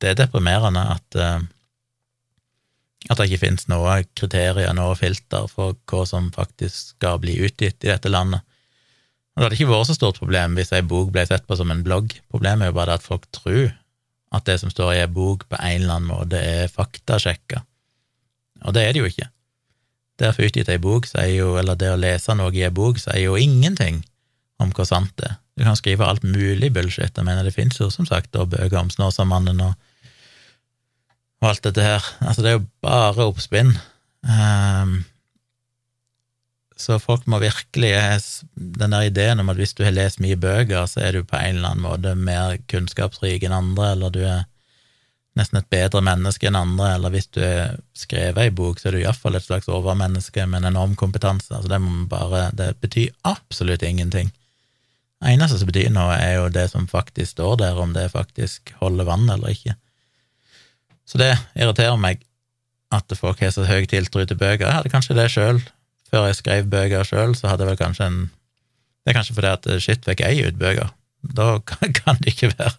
det 0.00 0.08
er 0.08 0.14
deprimerende 0.22 0.86
at 0.94 1.18
uh, 1.20 1.42
at 3.08 3.16
det 3.16 3.30
ikke 3.30 3.46
finnes 3.46 3.66
noe 3.70 4.02
kriterier, 4.18 4.74
noe 4.76 4.96
filter 4.98 5.46
for 5.48 5.78
hva 5.88 6.04
som 6.08 6.28
faktisk 6.34 6.96
skal 6.96 7.20
bli 7.22 7.38
utgitt 7.46 7.80
i 7.86 7.92
dette 7.92 8.12
landet. 8.12 8.44
Og 9.32 9.40
Det 9.40 9.46
hadde 9.46 9.56
ikke 9.56 9.70
vært 9.70 9.88
så 9.88 9.96
stort 9.96 10.20
problem 10.20 10.58
hvis 10.58 10.72
ei 10.76 10.82
bok 10.84 11.12
ble 11.14 11.24
sett 11.24 11.46
på 11.48 11.56
som 11.56 11.70
en 11.72 11.84
blogg. 11.86 12.12
Problemet 12.28 12.66
er 12.66 12.72
jo 12.72 12.76
bare 12.76 12.92
det 12.92 13.00
at 13.00 13.06
folk 13.06 13.24
tror 13.32 13.70
at 14.30 14.46
det 14.46 14.58
som 14.60 14.70
står 14.70 14.92
i 14.94 15.02
ei 15.02 15.10
bok, 15.10 15.46
på 15.48 15.58
en 15.58 15.80
eller 15.80 15.96
annen 15.96 16.10
måte 16.10 16.38
er 16.38 16.70
faktasjekka. 16.70 17.64
Og 18.66 18.76
det 18.76 18.84
er 18.84 18.92
det 18.94 19.00
jo 19.00 19.08
ikke. 19.08 19.30
Det 20.20 20.28
å 20.28 20.36
få 20.36 20.46
utgitt 20.46 20.68
ei 20.70 20.78
bok, 20.78 21.08
jo, 21.32 21.54
eller 21.58 21.78
det 21.80 21.88
å 21.90 21.98
lese 21.98 22.36
noe 22.36 22.52
i 22.54 22.62
ei 22.66 22.70
bok, 22.74 23.00
sier 23.00 23.24
jo 23.24 23.38
ingenting 23.40 24.04
om 24.60 24.70
hvor 24.76 24.86
sant 24.86 25.14
det 25.18 25.32
er. 25.32 25.38
Du 25.58 25.64
kan 25.66 25.76
skrive 25.76 26.06
alt 26.06 26.22
mulig 26.24 26.70
bullshit. 26.72 27.16
Jeg 27.16 27.26
mener, 27.26 27.44
det 27.44 27.52
finnes 27.52 27.76
jo 27.76 27.90
som 27.92 28.06
sagt 28.08 28.32
bøker 28.32 28.78
om 28.80 28.88
Snåsamannen 28.92 29.60
og, 29.64 29.74
og 31.40 31.48
alt 31.48 31.64
dette 31.64 31.84
her. 31.84 32.04
Altså, 32.20 32.42
det 32.44 32.50
er 32.50 32.58
jo 32.58 32.66
bare 32.84 33.26
oppspinn. 33.30 33.72
Um, 34.24 35.00
så 36.80 36.98
folk 37.00 37.26
må 37.28 37.38
virkelig 37.40 37.92
Den 38.54 38.92
der 38.92 39.08
ideen 39.08 39.40
om 39.40 39.48
at 39.48 39.56
hvis 39.56 39.74
du 39.74 39.84
har 39.84 39.96
lest 39.96 40.20
mye 40.20 40.36
bøker, 40.36 40.86
så 40.86 41.00
er 41.00 41.12
du 41.12 41.24
på 41.24 41.36
en 41.36 41.56
eller 41.56 41.72
annen 41.72 41.84
måte 41.84 42.14
mer 42.14 42.56
kunnskapsrik 42.68 43.44
enn 43.44 43.56
andre, 43.56 43.92
eller 43.92 44.12
du 44.14 44.20
er 44.24 44.46
nesten 45.38 45.60
et 45.60 45.68
bedre 45.72 46.02
menneske 46.04 46.48
enn 46.48 46.58
andre, 46.58 46.94
eller 46.96 47.12
hvis 47.14 47.28
du 47.32 47.40
har 47.44 47.76
skrevet 47.96 48.40
ei 48.42 48.50
bok, 48.50 48.80
så 48.80 48.90
er 48.90 48.96
du 48.96 49.02
iallfall 49.02 49.38
et 49.38 49.46
slags 49.46 49.68
overmenneske 49.70 50.44
med 50.46 50.62
en 50.62 50.72
enorm 50.72 50.96
kompetanse. 50.98 51.52
Altså 51.54 51.70
det, 51.70 51.80
bare, 52.10 52.48
det 52.56 52.74
betyr 52.82 53.12
absolutt 53.28 53.84
ingenting. 53.86 54.32
Det 55.20 55.34
eneste 55.34 55.60
som 55.60 55.68
betyr 55.68 55.92
noe, 55.92 56.16
er 56.16 56.38
jo 56.40 56.48
det 56.52 56.66
som 56.72 56.88
faktisk 56.88 57.36
står 57.36 57.60
der, 57.60 57.80
om 57.80 57.92
det 57.96 58.08
faktisk 58.12 58.72
holder 58.80 59.08
vann 59.08 59.28
eller 59.28 59.52
ikke. 59.52 59.76
Så 61.08 61.18
det 61.20 61.32
irriterer 61.58 61.98
meg 62.00 62.22
at 62.94 63.12
folk 63.18 63.40
har 63.42 63.52
så 63.54 63.66
høy 63.68 63.86
tiltro 63.90 64.24
til 64.26 64.38
bøker. 64.38 64.66
Jeg 64.66 64.76
hadde 64.80 64.92
kanskje 64.92 65.16
det 65.18 65.30
sjøl 65.32 65.60
før 66.10 66.26
jeg 66.26 66.40
skrev 66.40 66.70
bøker 66.70 67.06
sjøl, 67.06 67.36
så 67.38 67.50
hadde 67.50 67.64
jeg 67.64 67.70
vel 67.70 67.82
kanskje 67.84 68.06
en 68.10 68.20
Det 69.00 69.12
er 69.12 69.16
kanskje 69.16 69.34
fordi 69.34 69.50
at 69.50 69.66
shit, 69.80 70.02
fikk 70.04 70.20
jeg 70.20 70.48
ut 70.50 70.58
bøker? 70.58 70.90
Da 71.22 71.58
kan 72.00 72.18
det 72.20 72.34
ikke 72.34 72.50
være 72.56 72.74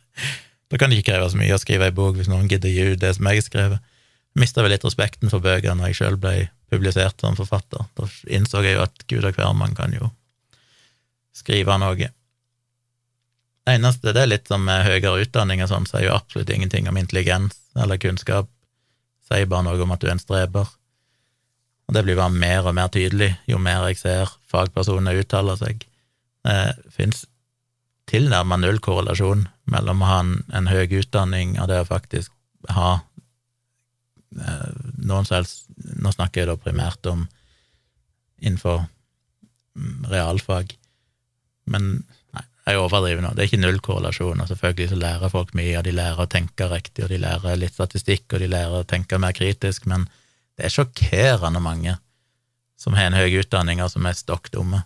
Da 0.72 0.78
kan 0.78 0.92
det 0.92 1.00
ikke 1.00 1.12
kreve 1.14 1.30
så 1.32 1.40
mye 1.40 1.56
å 1.56 1.62
skrive 1.62 1.88
ei 1.88 1.96
bok 1.96 2.20
hvis 2.20 2.30
noen 2.32 2.50
gidder 2.52 2.70
å 2.70 2.74
gi 2.74 2.94
ut 2.94 3.02
det 3.02 3.16
som 3.18 3.28
jeg 3.28 3.42
har 3.42 3.48
skrevet. 3.48 3.88
Mista 4.40 4.64
vel 4.64 4.72
litt 4.72 4.86
respekten 4.88 5.32
for 5.32 5.44
bøker 5.44 5.76
når 5.76 5.92
jeg 5.92 6.00
sjøl 6.00 6.18
ble 6.20 6.36
publisert 6.72 7.20
som 7.20 7.36
forfatter. 7.36 7.84
Da 8.00 8.08
innså 8.32 8.64
jeg 8.64 8.78
jo 8.78 8.86
at 8.86 9.04
gud 9.12 9.28
og 9.28 9.36
hver 9.36 9.52
man 9.58 9.76
kan 9.76 9.92
jo 9.96 10.08
skrive 11.36 11.76
noe. 11.82 12.12
Det 13.66 13.78
eneste 13.78 14.14
det 14.16 14.24
er 14.24 14.32
litt 14.32 14.50
som 14.50 14.64
med 14.66 14.86
høyere 14.88 15.22
utdanning 15.22 15.62
og 15.62 15.70
sånn, 15.70 15.88
sier 15.90 16.08
jo 16.08 16.16
absolutt 16.16 16.50
ingenting 16.50 16.90
om 16.90 16.98
intelligens 16.98 17.60
eller 17.78 18.02
kunnskap. 18.02 18.50
Sier 19.30 19.50
bare 19.50 19.68
noe 19.68 19.82
om 19.84 19.94
at 19.94 20.02
du 20.02 20.08
er 20.10 20.16
en 20.16 20.24
streber. 20.24 20.72
Og 21.88 21.96
det 21.96 22.06
blir 22.08 22.18
bare 22.18 22.34
mer 22.34 22.66
og 22.66 22.76
mer 22.78 22.90
tydelig 22.94 23.34
jo 23.52 23.60
mer 23.62 23.86
jeg 23.92 24.02
ser 24.02 24.34
fagpersoner 24.52 25.20
uttaler 25.22 25.60
seg. 25.60 25.86
Det 26.42 26.58
fins 26.96 27.26
tilnærmet 28.10 28.64
null 28.64 28.80
korrelasjon 28.84 29.46
mellom 29.72 30.02
å 30.02 30.10
ha 30.10 30.20
en, 30.24 30.34
en 30.56 30.70
høy 30.72 30.88
utdanning 31.00 31.58
og 31.62 31.70
det 31.72 31.82
å 31.84 31.88
faktisk 31.88 32.34
ha 32.76 32.90
eh, 34.40 34.72
noen 35.02 35.28
som 35.28 35.40
helst 35.40 35.68
Nå 35.82 36.12
snakker 36.14 36.44
jeg 36.44 36.50
da 36.52 36.56
primært 36.62 37.08
om 37.10 37.24
innenfor 38.38 38.84
mm, 38.84 40.04
realfag, 40.12 40.76
men 41.66 41.88
nei, 42.36 42.44
jeg 42.68 42.78
overdriver 42.78 43.24
nå. 43.24 43.34
Det 43.34 43.44
er 43.44 43.50
ikke 43.50 43.62
null 43.62 43.80
korrelasjon, 43.84 44.44
og 44.44 44.50
selvfølgelig 44.50 44.92
så 44.92 45.00
lærer 45.02 45.34
folk 45.34 45.54
mye, 45.58 45.74
og 45.80 45.86
de 45.88 45.96
lærer 45.98 46.22
å 46.22 46.30
tenke 46.30 46.68
riktig, 46.70 47.06
og 47.06 47.12
de 47.14 47.20
lærer 47.24 47.60
litt 47.60 47.76
statistikk, 47.78 48.28
og 48.34 48.44
de 48.44 48.50
lærer 48.52 48.82
å 48.82 48.88
tenke 48.88 49.20
mer 49.22 49.34
kritisk, 49.38 49.88
men 49.90 50.06
det 50.60 50.68
er 50.68 50.76
sjokkerende 50.76 51.62
mange 51.64 51.98
som 52.82 52.98
har 52.98 53.10
en 53.10 53.18
høy 53.18 53.42
utdanning, 53.42 53.82
og 53.82 53.92
som 53.94 54.06
er 54.06 54.18
stokk 54.18 54.52
dumme. 54.54 54.84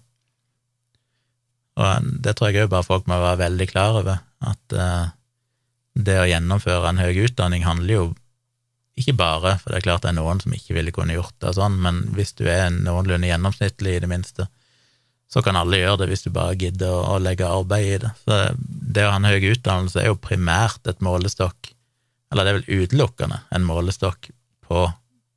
Og 1.76 2.08
det 2.24 2.38
tror 2.38 2.52
jeg 2.52 2.66
òg 2.66 2.72
bare 2.72 2.88
folk 2.88 3.08
må 3.12 3.20
være 3.20 3.44
veldig 3.44 3.68
klar 3.72 4.00
over, 4.00 4.22
at 4.46 4.76
uh, 4.80 5.12
det 5.96 6.20
å 6.22 6.30
gjennomføre 6.30 6.92
en 6.92 7.02
høy 7.04 7.26
utdanning 7.28 7.66
handler 7.68 7.94
jo 7.94 8.06
ikke 8.96 9.18
bare, 9.20 9.58
for 9.60 9.74
det 9.74 9.82
er 9.82 9.88
klart 9.90 10.06
det 10.06 10.14
er 10.14 10.20
noen 10.22 10.40
som 10.40 10.54
ikke 10.56 10.78
ville 10.78 10.94
kunne 10.96 11.18
gjort 11.18 11.36
det 11.44 11.52
sånn, 11.58 11.76
men 11.84 12.06
hvis 12.16 12.32
du 12.40 12.46
er 12.48 12.70
noenlunde 12.72 13.28
gjennomsnittlig, 13.28 13.98
i 13.98 14.04
det 14.06 14.12
minste, 14.12 14.48
så 15.32 15.42
kan 15.44 15.58
alle 15.58 15.80
gjøre 15.80 16.04
det 16.04 16.10
hvis 16.12 16.26
du 16.26 16.32
bare 16.34 16.58
gidder 16.60 16.94
å, 16.94 17.18
legge 17.20 17.48
arbeid 17.50 17.88
i 17.88 17.98
det. 18.04 18.12
Så 18.24 18.40
det 18.96 19.06
å 19.06 19.14
ha 19.14 19.20
en 19.20 19.28
høy 19.28 19.50
utdannelse 19.56 20.02
er 20.02 20.12
jo 20.12 20.20
primært 20.22 20.88
et 20.90 21.02
målestokk, 21.04 21.72
eller 22.32 22.46
det 22.46 22.52
er 22.52 22.60
vel 22.60 22.84
utelukkende 22.84 23.42
en 23.56 23.66
målestokk 23.68 24.30
på 24.66 24.86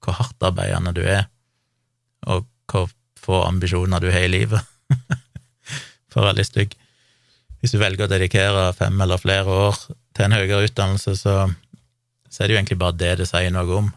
hvor 0.05 0.19
hardtarbeidende 0.21 0.95
du 0.97 1.03
er, 1.05 1.27
og 2.29 2.47
hvor 2.71 2.91
få 3.19 3.43
ambisjoner 3.49 4.01
du 4.01 4.11
har 4.13 4.29
i 4.29 4.33
livet, 4.33 4.63
for 6.13 6.23
å 6.23 6.29
være 6.29 6.41
litt 6.41 6.51
stygg. 6.53 6.77
Hvis 7.59 7.75
du 7.75 7.81
velger 7.81 8.07
å 8.07 8.13
dedikere 8.13 8.69
fem 8.79 9.01
eller 9.03 9.21
flere 9.21 9.57
år 9.67 9.81
til 10.15 10.29
en 10.29 10.37
høyere 10.37 10.69
utdannelse, 10.69 11.17
så, 11.19 11.35
så 12.31 12.43
er 12.43 12.49
det 12.49 12.55
jo 12.55 12.61
egentlig 12.61 12.81
bare 12.81 12.99
det 13.01 13.17
det 13.23 13.29
sier 13.31 13.51
noe 13.55 13.81
om. 13.81 13.91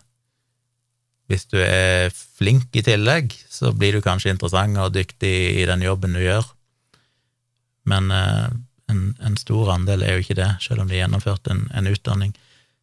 Hvis 1.31 1.47
du 1.47 1.57
er 1.63 2.11
flink 2.11 2.75
i 2.75 2.83
tillegg, 2.83 3.31
så 3.49 3.71
blir 3.71 3.95
du 3.95 4.03
kanskje 4.03 4.33
interessant 4.33 4.79
og 4.81 4.91
dyktig 4.97 5.61
i 5.61 5.67
den 5.69 5.85
jobben 5.85 6.17
du 6.17 6.19
gjør, 6.19 6.43
men 7.87 8.11
eh, 8.11 8.47
en, 8.91 9.03
en, 9.23 9.37
stor 9.39 9.71
andel 9.73 10.03
er 10.03 10.17
jo 10.17 10.25
ikke 10.25 10.37
det, 10.37 10.49
selv 10.61 10.83
om 10.83 10.89
de 10.89 10.97
har 10.97 11.05
gjennomført 11.05 11.47
en, 11.51 11.63
en 11.73 11.89
utdanning. 11.89 12.33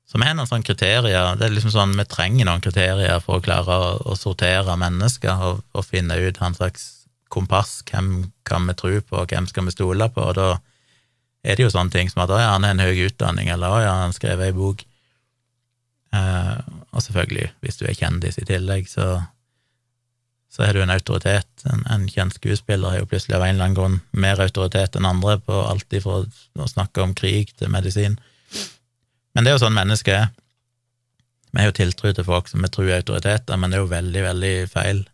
Så 0.09 0.17
vi 0.17 0.25
har 0.25 0.37
noen 0.39 0.49
sånne 0.49 0.65
kriterier. 0.65 1.35
Det 1.37 1.45
er 1.45 1.53
liksom 1.53 1.75
sånn, 1.75 1.93
Vi 1.99 2.07
trenger 2.09 2.49
noen 2.49 2.65
kriterier 2.65 3.21
for 3.21 3.39
å 3.39 3.45
klare 3.45 3.77
å, 3.77 3.91
å 4.09 4.17
sortere 4.17 4.79
mennesker 4.81 5.45
og, 5.51 5.61
og, 5.75 5.85
finne 5.85 6.17
ut 6.17 6.41
en 6.41 6.57
slags 6.57 6.89
kompass. 7.29 7.83
Hvem 7.91 8.31
kan 8.49 8.65
vi 8.71 8.77
tro 8.79 8.95
på, 9.05 9.21
og 9.21 9.29
hvem 9.29 9.49
skal 9.51 9.69
vi 9.69 9.77
stole 9.77 10.09
på? 10.15 10.25
Og 10.31 10.39
da 10.39 10.49
er 11.45 11.59
det 11.59 11.67
jo 11.67 11.75
sånne 11.75 11.93
ting 11.93 12.09
som 12.09 12.25
at 12.25 12.33
'å 12.33 12.41
ja, 12.41 12.55
han 12.55 12.65
har 12.65 12.73
en 12.73 12.87
høy 12.87 13.05
utdanning', 13.11 13.53
eller 13.53 13.69
'å 13.69 13.83
ja, 13.85 13.93
han 14.01 14.17
skrev 14.17 14.41
ei 14.41 14.53
bok'. 14.57 14.87
Eh, 16.17 16.57
og 16.93 17.05
selvfølgelig, 17.05 17.51
hvis 17.61 17.81
du 17.81 17.85
er 17.87 17.97
kjendis 17.97 18.39
i 18.41 18.47
tillegg, 18.49 18.89
så, 18.89 19.21
så 20.53 20.65
er 20.65 20.75
du 20.75 20.83
en 20.83 20.95
autoritet. 20.95 21.51
En, 21.69 21.85
en, 21.93 22.09
kjent 22.09 22.39
skuespiller 22.39 22.95
har 22.95 23.03
jo 23.03 23.11
plutselig 23.11 23.37
av 23.37 23.45
en 23.45 23.55
eller 23.55 23.69
annen 23.69 23.79
grunn 23.79 24.01
mer 24.13 24.41
autoritet 24.43 24.97
enn 24.97 25.09
andre 25.09 25.37
på 25.45 25.61
alt 25.69 25.99
ifra 25.99 26.23
å 26.25 26.71
snakke 26.71 27.05
om 27.05 27.15
krig 27.19 27.53
til 27.59 27.73
medisin. 27.75 28.17
Men 29.35 29.45
det 29.45 29.53
er 29.53 29.59
jo 29.59 29.65
sånn 29.67 29.77
mennesket 29.77 30.15
er. 30.17 30.33
Vi 31.53 31.61
har 31.61 31.71
jo 31.71 31.79
tiltro 31.79 32.11
til 32.13 32.27
folk 32.27 32.49
som 32.51 32.65
vi 32.65 32.73
tror 32.73 32.91
er 32.91 33.03
autoriteter, 33.03 33.57
men 33.61 33.71
det 33.71 33.79
er 33.79 33.85
jo 33.85 33.93
veldig, 33.93 34.25
veldig 34.25 34.57
feil. 34.73 35.05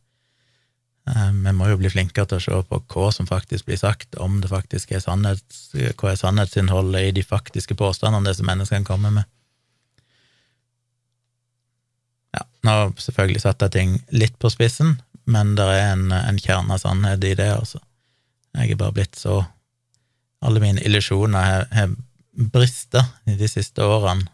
Eh, 1.11 1.31
vi 1.45 1.53
må 1.53 1.69
jo 1.69 1.79
bli 1.81 1.91
flinkere 1.93 2.31
til 2.31 2.41
å 2.41 2.45
se 2.45 2.63
på 2.71 2.81
hva 2.95 3.11
som 3.15 3.29
faktisk 3.29 3.69
blir 3.69 3.79
sagt, 3.81 4.17
om 4.23 4.41
det 4.43 4.51
faktisk 4.51 4.95
er 4.95 5.03
sannhets, 5.05 5.67
hva 6.01 6.13
er 6.13 6.21
sannhetsinnholdet 6.21 7.11
i 7.11 7.15
de 7.19 7.27
faktiske 7.27 7.77
påstandene 7.79 8.31
disse 8.31 8.47
menneskene 8.47 8.87
kommer 8.89 9.15
med. 9.19 9.31
Ja, 12.35 12.45
Nå 12.67 12.77
selvfølgelig 12.99 13.45
satte 13.45 13.69
jeg 13.69 13.75
ting 13.75 13.97
litt 14.17 14.37
på 14.43 14.51
spissen, 14.53 14.97
men 15.31 15.55
det 15.59 15.67
er 15.71 15.93
en, 15.93 16.09
en 16.13 16.41
kjerne 16.41 16.77
av 16.77 16.83
sannhet 16.83 17.25
i 17.25 17.35
det, 17.39 17.51
altså. 17.55 17.81
Jeg 18.55 18.75
er 18.75 18.79
bare 18.79 18.95
blitt 18.95 19.19
så 19.19 19.41
Alle 20.45 20.61
mine 20.63 20.83
illusjoner 20.85 21.65
har 21.73 21.95
brista 22.53 23.01
i 23.31 23.37
de 23.39 23.49
siste 23.49 23.81
årene, 23.81 24.27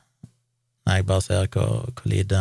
når 0.85 0.97
jeg 0.97 1.07
bare 1.07 1.23
ser 1.23 1.47
hvor, 1.55 1.85
hvor 1.95 2.11
lite 2.11 2.41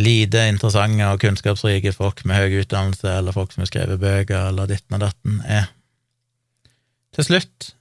lite 0.00 0.46
interessante 0.48 1.08
og 1.08 1.20
kunnskapsrike 1.22 1.92
folk 1.96 2.22
med 2.28 2.40
høy 2.40 2.60
utdannelse, 2.62 3.08
eller 3.18 3.36
folk 3.36 3.52
som 3.52 3.64
har 3.64 3.70
skrevet 3.70 4.00
bøker, 4.00 4.48
eller 4.50 4.70
ditten 4.70 4.96
og 4.96 5.04
datten, 5.04 5.40
er. 5.44 5.68
Til 7.16 7.26
slutt, 7.26 7.72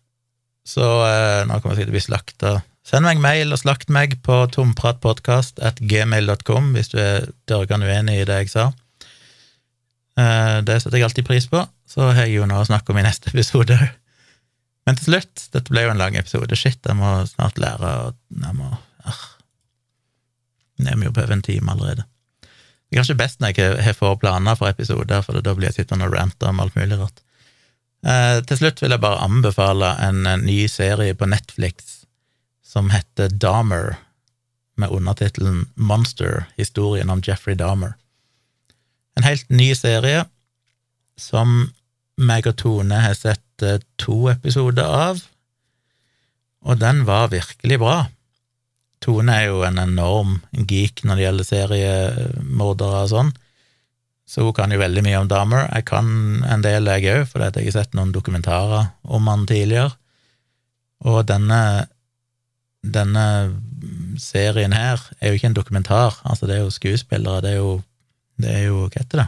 så 0.68 0.88
eh, 1.06 1.46
Nå 1.48 1.60
kommer 1.60 1.76
jeg 1.76 1.84
sikkert 1.84 1.90
til 1.90 1.94
å 1.94 1.98
bli 1.98 2.06
slakta. 2.06 2.54
Send 2.88 3.06
meg 3.06 3.22
mail 3.22 3.54
og 3.54 3.60
slakt 3.62 3.92
meg 3.94 4.16
på 4.26 4.42
tompratpodkast.gmail.com 4.56 5.68
at 5.68 5.82
gmail.com 5.84 6.72
hvis 6.76 6.92
du 6.94 7.00
er 7.02 7.28
dørgende 7.50 7.90
uenig 7.90 8.22
i 8.22 8.28
det 8.28 8.44
jeg 8.44 8.54
sa. 8.54 8.70
Eh, 10.20 10.60
det 10.66 10.80
setter 10.82 10.98
jeg 10.98 11.10
alltid 11.10 11.28
pris 11.28 11.50
på. 11.52 11.64
Så 11.90 12.12
har 12.12 12.26
jeg 12.26 12.40
jo 12.40 12.48
noe 12.50 12.64
å 12.64 12.70
snakke 12.70 12.94
om 12.94 13.02
i 13.02 13.06
neste 13.06 13.32
episode 13.34 13.78
òg. 13.78 13.90
Men 14.88 14.98
til 14.98 15.12
slutt, 15.12 15.50
dette 15.54 15.70
ble 15.70 15.84
jo 15.86 15.92
en 15.92 16.00
lang 16.02 16.16
episode. 16.18 16.56
Shit, 16.58 16.80
jeg 16.82 16.98
må 16.98 17.20
snart 17.30 17.60
lære 17.62 17.92
å 18.08 18.14
Jeg 18.42 18.56
må 18.58 18.72
arr. 19.06 19.26
Jeg 20.80 20.96
er 20.96 21.04
jo 21.04 21.12
på 21.12 21.22
over 21.22 21.36
en 21.36 21.44
time 21.44 21.74
allerede. 21.74 22.06
Det 22.42 22.96
er 22.96 23.02
kanskje 23.02 23.20
best 23.20 23.42
når 23.44 23.52
jeg 23.54 23.82
har 23.86 23.94
få 23.98 24.16
planer 24.18 24.56
for 24.58 24.72
episoder, 24.72 25.22
for 25.22 25.38
da 25.44 25.54
blir 25.54 25.68
jeg 25.68 25.82
sittende 25.82 26.08
og 26.08 26.16
rante 26.16 26.48
om 26.48 26.62
alt 26.64 26.78
mulig 26.80 26.98
rart. 26.98 27.20
Eh, 28.08 28.40
til 28.48 28.62
slutt 28.62 28.82
vil 28.82 28.96
jeg 28.96 29.04
bare 29.04 29.22
anbefale 29.22 29.92
en, 30.08 30.24
en 30.26 30.46
ny 30.48 30.64
serie 30.72 31.14
på 31.20 31.28
Netflix 31.30 31.99
som 32.70 32.92
heter 32.94 33.32
Dahmer, 33.34 33.98
med 34.80 34.94
undertittelen 34.96 35.66
Monster, 35.76 36.46
historien 36.56 37.10
om 37.10 37.22
Jeffrey 37.26 37.56
Dahmer. 37.58 37.98
En 39.18 39.26
helt 39.26 39.50
ny 39.50 39.74
serie 39.76 40.22
som 41.20 41.72
meg 42.20 42.48
og 42.48 42.56
Tone 42.62 43.02
har 43.04 43.18
sett 43.18 43.66
eh, 43.66 43.82
to 44.00 44.30
episoder 44.32 44.86
av, 44.86 45.20
og 46.64 46.80
den 46.80 47.04
var 47.08 47.34
virkelig 47.34 47.80
bra. 47.82 47.98
Tone 49.04 49.36
er 49.36 49.50
jo 49.50 49.62
en 49.68 49.80
enorm 49.82 50.40
geek 50.54 51.04
når 51.04 51.16
det 51.16 51.26
gjelder 51.26 51.50
seriemordere 51.50 53.04
og 53.04 53.14
sånn, 53.14 53.36
så 54.30 54.46
hun 54.46 54.54
kan 54.54 54.70
jo 54.70 54.78
veldig 54.78 55.02
mye 55.08 55.20
om 55.24 55.30
Dahmer. 55.32 55.72
Jeg 55.74 55.88
kan 55.90 56.10
en 56.46 56.62
del, 56.62 56.86
jeg 56.86 57.10
òg, 57.16 57.30
fordi 57.32 57.64
jeg 57.64 57.72
har 57.72 57.80
sett 57.80 57.96
noen 57.98 58.12
dokumentarer 58.14 58.92
om 59.10 59.26
han 59.32 59.48
tidligere. 59.50 59.96
Og 61.10 61.24
denne, 61.26 61.88
denne 62.84 63.26
serien 64.20 64.74
her 64.74 65.02
er 65.20 65.32
jo 65.32 65.40
ikke 65.40 65.52
en 65.52 65.58
dokumentar, 65.58 66.22
altså 66.24 66.48
det 66.48 66.56
er 66.56 66.64
jo 66.64 66.74
skuespillere, 66.74 67.42
det 67.44 67.52
er 67.52 67.60
jo, 67.60 67.82
det 68.40 68.56
er 68.56 68.66
jo 68.70 68.82
Hva 68.88 69.04
heter 69.04 69.24
det? 69.24 69.28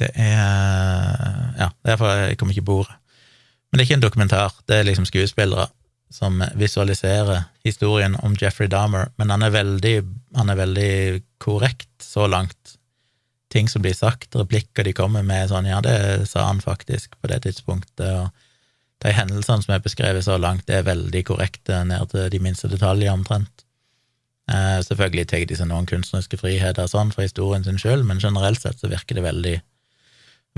Det 0.00 0.10
er 0.14 1.56
Ja, 1.60 1.68
derfor 1.84 2.08
er 2.08 2.28
jeg 2.28 2.38
kommer 2.38 2.54
ikke 2.54 2.64
på 2.64 2.80
ordet. 2.82 2.96
Men 3.70 3.78
det 3.78 3.82
er 3.82 3.88
ikke 3.88 3.98
en 4.00 4.08
dokumentar, 4.08 4.54
det 4.68 4.76
er 4.76 4.88
liksom 4.88 5.04
skuespillere 5.04 5.68
som 6.10 6.42
visualiserer 6.58 7.44
historien 7.64 8.16
om 8.24 8.34
Jeffrey 8.40 8.66
Dahmer, 8.66 9.12
men 9.16 9.30
han 9.30 9.42
er 9.46 9.54
veldig, 9.54 9.96
han 10.36 10.50
er 10.50 10.58
veldig 10.58 11.22
korrekt 11.38 12.02
så 12.02 12.26
langt. 12.26 12.76
Ting 13.50 13.70
som 13.70 13.82
blir 13.82 13.94
sagt, 13.94 14.34
replikker 14.34 14.86
de 14.86 14.94
kommer 14.94 15.22
med, 15.26 15.48
sånn 15.50 15.68
ja, 15.70 15.78
det 15.82 16.26
sa 16.30 16.48
han 16.48 16.62
faktisk 16.62 17.14
på 17.20 17.30
det 17.30 17.42
tidspunktet, 17.46 18.10
og 18.10 18.49
de 19.00 19.12
hendelsene 19.16 19.64
som 19.64 19.74
er 19.74 19.82
beskrevet 19.84 20.26
så 20.26 20.36
langt, 20.40 20.70
er 20.70 20.86
veldig 20.86 21.22
korrekte 21.28 21.82
ned 21.88 22.12
til 22.12 22.28
de 22.32 22.40
minste 22.42 22.68
detaljer, 22.68 23.12
omtrent. 23.12 23.64
Eh, 24.50 24.80
selvfølgelig 24.84 25.26
tar 25.30 25.46
de 25.46 25.56
seg 25.56 25.70
noen 25.70 25.88
kunstneriske 25.88 26.40
friheter 26.40 26.88
sånn 26.90 27.12
for 27.14 27.24
historien 27.24 27.64
sin 27.64 27.78
skyld, 27.80 28.04
men 28.08 28.22
generelt 28.22 28.60
sett 28.62 28.80
så 28.80 28.90
virker 28.90 29.16
det 29.16 29.26
veldig, 29.26 29.56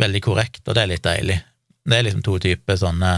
veldig 0.01 0.23
korrekt, 0.25 0.65
og 0.67 0.75
det 0.75 0.83
er 0.85 0.93
litt 0.95 1.07
deilig. 1.07 1.39
Det 1.83 1.99
er 1.99 2.07
liksom 2.07 2.25
to 2.25 2.39
typer 2.43 2.79
sånne 2.81 3.13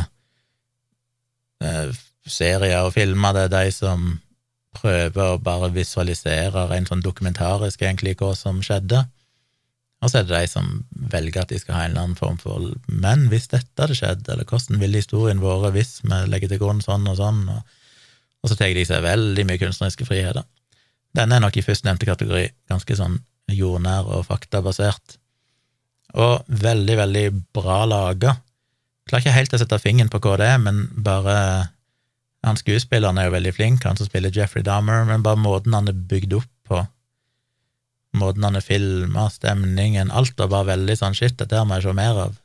eh, 1.62 1.94
serier 2.26 2.84
og 2.84 2.94
filmer, 2.96 3.36
det 3.36 3.46
er 3.46 3.55
de 3.55 3.74
som 3.76 4.06
prøver 4.74 5.36
å 5.36 5.42
bare 5.42 5.70
visualisere 5.72 6.66
rent 6.72 6.90
sånn 6.90 7.05
dokumentarisk 7.05 7.84
egentlig 7.84 8.16
hva 8.18 8.32
som 8.36 8.59
skjedde, 8.64 9.05
og 10.05 10.10
så 10.10 10.20
er 10.20 10.26
det 10.28 10.36
de 10.36 10.48
som 10.51 10.66
velger 11.12 11.44
at 11.44 11.52
de 11.52 11.59
skal 11.60 11.78
ha 11.78 11.85
en 11.85 11.94
eller 11.94 12.02
annen 12.02 12.18
form 12.18 12.36
for 12.40 12.66
Men 12.93 13.28
hvis 13.32 13.48
dette 13.48 13.81
hadde 13.81 13.97
skjedd, 13.97 14.26
eller 14.28 14.44
hvordan 14.44 14.81
ville 14.82 15.01
historien 15.01 15.40
vært 15.40 15.72
hvis 15.78 15.97
vi 16.05 16.18
legger 16.28 16.52
til 16.52 16.60
grunn 16.60 16.82
sånn 16.85 17.09
og 17.09 17.16
sånn, 17.16 17.40
og, 17.48 17.76
og 18.44 18.52
så 18.52 18.59
tar 18.60 18.74
de 18.76 18.85
seg 18.85 19.05
veldig 19.05 19.47
mye 19.48 19.62
kunstneriske 19.62 20.05
friheter. 20.09 20.44
Denne 21.16 21.39
er 21.39 21.44
nok 21.44 21.56
i 21.56 21.64
førstnevnte 21.64 22.09
kategori 22.09 22.48
ganske 22.68 22.98
sånn 22.98 23.16
jordnær 23.55 24.10
og 24.12 24.26
faktabasert, 24.28 25.16
og 26.20 26.44
veldig, 26.47 26.97
veldig 27.01 27.24
bra 27.56 27.81
laga. 27.89 28.36
Klarer 29.09 29.24
ikke 29.24 29.39
helt 29.39 29.56
å 29.56 29.60
sette 29.60 29.81
fingeren 29.82 30.12
på 30.12 30.20
hva 30.22 30.36
det 30.40 30.51
er, 30.52 30.60
men 30.62 30.85
bare 31.06 31.36
han 32.44 32.60
skuespilleren 32.60 33.18
er 33.18 33.31
jo 33.31 33.36
veldig 33.39 33.55
flink, 33.56 33.86
han 33.89 33.97
som 33.97 34.09
spiller 34.09 34.32
Jeffrey 34.35 34.64
Dahmer, 34.64 35.06
men 35.09 35.24
bare 35.24 35.40
måten 35.40 35.74
han 35.76 35.89
er 35.89 35.97
bygd 35.97 36.36
opp 36.43 36.51
på, 36.68 36.85
måten 38.18 38.46
han 38.46 38.58
er 38.58 38.64
filma, 38.64 39.28
stemningen, 39.32 40.12
alt 40.14 40.38
var 40.38 40.52
bare 40.52 40.72
veldig 40.74 40.96
sånn 41.00 41.16
shit, 41.18 41.36
dette 41.40 41.62
må 41.66 41.78
jeg 41.78 41.88
se 41.88 41.94
mer 41.96 42.20
av. 42.28 42.40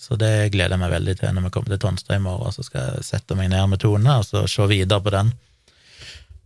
Så 0.00 0.18
det 0.18 0.50
gleder 0.50 0.74
jeg 0.74 0.82
meg 0.82 0.94
veldig 0.94 1.14
til 1.20 1.34
når 1.34 1.46
vi 1.46 1.50
kommer 1.54 1.70
til 1.74 1.82
Tonstad 1.84 2.18
i 2.18 2.24
morgen, 2.24 2.54
så 2.54 2.64
skal 2.66 2.88
jeg 2.88 3.06
sette 3.06 3.36
meg 3.38 3.52
ned 3.52 3.68
med 3.70 3.82
Tone 3.82 4.16
og 4.18 4.26
så 4.26 4.42
se 4.50 4.66
videre 4.70 5.02
på 5.04 5.12
den. 5.14 5.30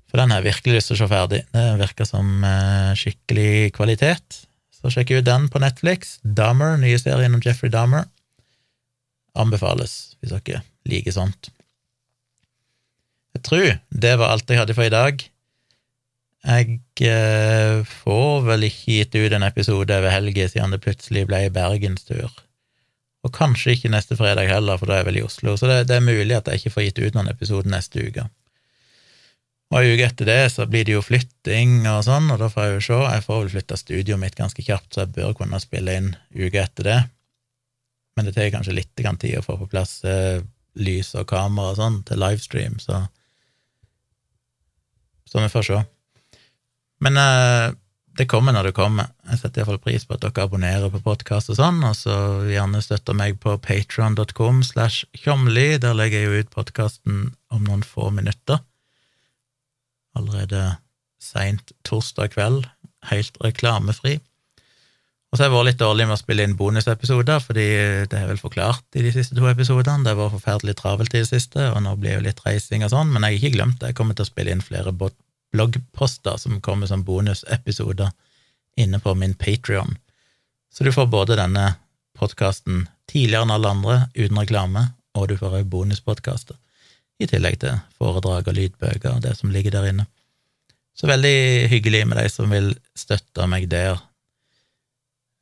For 0.09 0.21
den 0.21 0.33
har 0.33 0.43
jeg 0.43 0.51
virkelig 0.51 0.77
lyst 0.79 0.91
til 0.91 0.99
å 0.99 1.01
se 1.03 1.09
ferdig. 1.11 1.41
Det 1.53 1.65
virker 1.81 2.09
som 2.09 2.45
eh, 2.45 2.93
skikkelig 2.97 3.73
kvalitet. 3.77 4.43
Så 4.73 4.93
sjekk 4.93 5.17
ut 5.19 5.27
den 5.27 5.49
på 5.53 5.61
Netflix. 5.61 6.17
Dahmer, 6.23 6.77
nye 6.81 7.01
serien 7.01 7.35
om 7.37 7.43
Jeffrey 7.45 7.73
Dahmer. 7.73 8.07
Anbefales, 9.39 10.17
hvis 10.21 10.33
dere 10.33 10.63
liker 10.89 11.15
sånt. 11.15 11.51
Jeg 13.37 13.45
tror 13.47 13.67
det 14.05 14.15
var 14.19 14.33
alt 14.33 14.49
jeg 14.51 14.61
hadde 14.61 14.77
for 14.77 14.89
i 14.89 14.95
dag. 14.95 15.21
Jeg 16.47 16.79
eh, 17.03 17.81
får 18.05 18.45
vel 18.47 18.69
ikke 18.69 18.99
gitt 19.01 19.17
ut 19.19 19.35
en 19.35 19.47
episode 19.47 19.97
over 19.97 20.13
helga 20.13 20.47
siden 20.49 20.75
det 20.75 20.85
plutselig 20.85 21.25
ble 21.27 21.49
bergenstur. 21.55 22.31
Og 23.27 23.35
kanskje 23.35 23.75
ikke 23.75 23.91
neste 23.91 24.17
fredag 24.17 24.47
heller, 24.47 24.79
for 24.79 24.87
da 24.87 24.97
er 24.97 25.03
jeg 25.03 25.09
vel 25.09 25.19
i 25.19 25.25
Oslo, 25.27 25.57
så 25.59 25.67
det, 25.67 25.79
det 25.91 25.97
er 25.99 26.07
mulig 26.07 26.37
at 26.37 26.47
jeg 26.47 26.63
ikke 26.63 26.77
får 26.77 26.87
gitt 26.87 27.01
ut 27.03 27.19
noen 27.19 27.33
episode 27.33 27.71
neste 27.71 28.05
uke. 28.07 28.29
Og 29.69 29.81
en 29.83 29.91
uke 29.91 30.07
etter 30.07 30.29
det 30.31 30.39
så 30.55 30.65
blir 30.71 30.87
det 30.89 30.95
jo 30.95 31.05
flytting 31.05 31.83
og 31.91 32.01
sånn, 32.07 32.31
og 32.33 32.39
da 32.41 32.49
får 32.53 32.65
jeg 32.65 32.77
jo 32.77 32.85
se. 32.87 33.01
Jeg 33.05 33.27
får 33.27 33.43
vel 33.43 33.53
flytta 33.57 33.81
studioet 33.83 34.23
mitt 34.23 34.39
ganske 34.39 34.65
kjapt, 34.65 34.93
så 34.95 35.05
jeg 35.05 35.13
bør 35.19 35.35
kunne 35.43 35.61
spille 35.61 35.99
inn 36.01 36.15
uka 36.39 36.63
etter 36.63 36.89
det. 36.89 37.01
Men 38.17 38.27
det 38.27 38.39
tar 38.39 38.55
kanskje 38.55 38.79
litt 38.79 38.95
tid 38.97 39.37
å 39.39 39.45
få 39.45 39.59
på 39.61 39.69
plass 39.75 40.01
eh, 40.09 40.41
lys 40.79 41.13
og 41.19 41.29
kamera 41.29 41.75
og 41.75 41.79
sånn 41.83 42.01
til 42.09 42.23
livestream, 42.23 42.79
så 42.81 43.05
så 45.29 45.43
vi 45.45 45.53
får 45.53 45.67
se. 45.67 45.79
Men 47.05 47.21
eh, 47.21 47.77
det 48.19 48.27
kommer 48.27 48.55
når 48.55 48.69
det 48.69 48.77
kommer. 48.77 49.13
Jeg 49.31 49.39
setter 49.43 49.63
iallfall 49.63 49.81
pris 49.83 50.07
på 50.07 50.17
at 50.17 50.25
dere 50.25 50.47
abonnerer 50.49 50.91
på 50.91 51.01
podkast 51.05 51.53
og 51.53 51.59
sånn, 51.61 51.79
og 51.87 51.95
så 51.95 52.17
gjerne 52.51 52.83
støtter 52.83 53.15
meg 53.15 53.39
på 53.43 53.55
patron.com 53.63 54.65
slash 54.67 55.07
tjomli. 55.15 55.69
Der 55.79 55.95
legger 55.95 56.25
jeg 56.25 56.27
jo 56.27 56.43
ut 56.43 56.55
podkasten 56.57 57.21
om 57.55 57.69
noen 57.69 57.85
få 57.87 58.11
minutter. 58.15 58.59
Allerede 60.19 60.65
seint 61.23 61.71
torsdag 61.87 62.35
kveld, 62.35 62.67
helt 63.13 63.39
reklamefri. 63.45 64.19
Og 65.29 65.37
så 65.37 65.45
har 65.45 65.51
jeg 65.51 65.55
vært 65.55 65.69
litt 65.69 65.81
dårlig 65.83 66.07
med 66.09 66.17
å 66.17 66.21
spille 66.23 66.45
inn 66.47 66.57
bonusepisoder, 66.57 67.43
fordi 67.45 67.67
det 68.09 68.17
er 68.17 68.31
vel 68.31 68.41
forklart 68.41 68.97
i 68.97 69.03
de 69.05 69.13
siste 69.13 69.37
to 69.37 69.45
episodene. 69.51 70.03
Det 70.03 70.15
har 70.15 70.21
vært 70.23 70.39
forferdelig 70.39 70.79
travelt 70.81 71.15
i 71.15 71.21
det 71.21 71.29
siste, 71.29 71.69
og 71.69 71.83
nå 71.85 71.95
blir 72.01 72.17
det 72.17 72.19
jo 72.19 72.27
litt 72.31 72.41
reising 72.47 72.87
og 72.87 72.95
sånn, 72.95 73.13
men 73.13 73.27
jeg 73.27 73.37
har 73.37 73.43
ikke 73.43 73.57
glemt 73.59 73.79
det. 73.83 73.93
Jeg 73.93 73.99
kommer 74.01 74.17
til 74.17 74.25
å 74.25 74.31
spille 74.33 74.57
inn 74.57 74.65
flere 74.65 74.95
bloggposter 75.53 76.37
som 76.37 76.61
kommer 76.61 76.87
som 76.91 77.05
bonusepisoder 77.05 78.11
inne 78.79 79.01
på 79.01 79.15
min 79.15 79.35
Patrion. 79.35 79.97
Så 80.73 80.85
du 80.85 80.93
får 80.93 81.07
både 81.07 81.39
denne 81.39 81.75
podkasten 82.19 82.87
tidligere 83.09 83.47
enn 83.47 83.55
alle 83.55 83.73
andre, 83.73 83.97
uten 84.15 84.39
reklame, 84.39 84.85
og 85.17 85.31
du 85.31 85.37
får 85.39 85.61
òg 85.61 85.71
bonuspodkaster, 85.73 86.57
i 87.19 87.27
tillegg 87.27 87.59
til 87.63 87.81
foredrag 87.99 88.47
og 88.47 88.55
lydbøker 88.55 89.17
og 89.17 89.25
det 89.25 89.35
som 89.39 89.51
ligger 89.51 89.75
der 89.75 89.89
inne. 89.91 90.07
Så 90.95 91.07
veldig 91.07 91.69
hyggelig 91.71 92.05
med 92.11 92.19
de 92.19 92.29
som 92.31 92.51
vil 92.51 92.73
støtte 92.99 93.47
meg 93.51 93.69
der. 93.71 93.99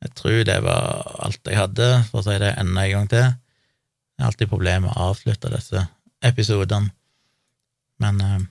Jeg 0.05 0.13
tror 0.17 0.43
det 0.45 0.57
var 0.65 1.15
alt 1.25 1.49
jeg 1.49 1.57
hadde, 1.57 1.87
for 2.09 2.21
å 2.21 2.25
si 2.25 2.37
det 2.41 2.53
enda 2.61 2.85
en 2.85 2.93
gang 2.93 3.07
til. 3.09 3.31
Jeg 4.17 4.23
har 4.23 4.31
alltid 4.31 4.49
problemer 4.49 4.87
med 4.87 4.93
å 4.93 5.09
avslutte 5.11 5.53
disse 5.53 5.81
episodene, 6.25 6.93
men 8.01 8.21
eh, 8.21 8.45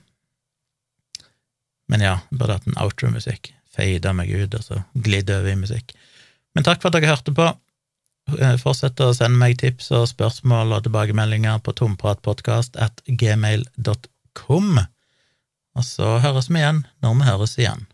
Men 1.91 2.03
ja, 2.03 2.17
burde 2.31 2.57
hatt 2.57 2.67
en 2.67 2.79
outro-musikk. 2.81 3.53
Fada 3.77 4.13
meg 4.15 4.31
ut, 4.33 4.55
og 4.57 4.63
så 4.65 4.81
glidd 5.05 5.31
over 5.31 5.53
i 5.53 5.59
musikk. 5.59 5.93
Men 6.55 6.65
takk 6.65 6.81
for 6.81 6.89
at 6.89 6.97
dere 6.97 7.13
hørte 7.13 7.33
på. 7.35 7.47
Eh, 8.35 8.55
fortsett 8.59 8.99
å 9.03 9.13
sende 9.15 9.39
meg 9.39 9.59
tips 9.61 9.91
og 9.95 10.07
spørsmål 10.11 10.75
og 10.75 10.87
tilbakemeldinger 10.87 11.61
på 11.63 11.75
tompratpodkast 11.79 12.79
at 12.81 13.03
gmail.com. 13.07 14.81
Og 15.77 15.85
så 15.85 16.17
høres 16.23 16.49
vi 16.51 16.59
igjen 16.63 16.83
når 17.05 17.19
vi 17.19 17.29
høres 17.29 17.55
igjen. 17.61 17.85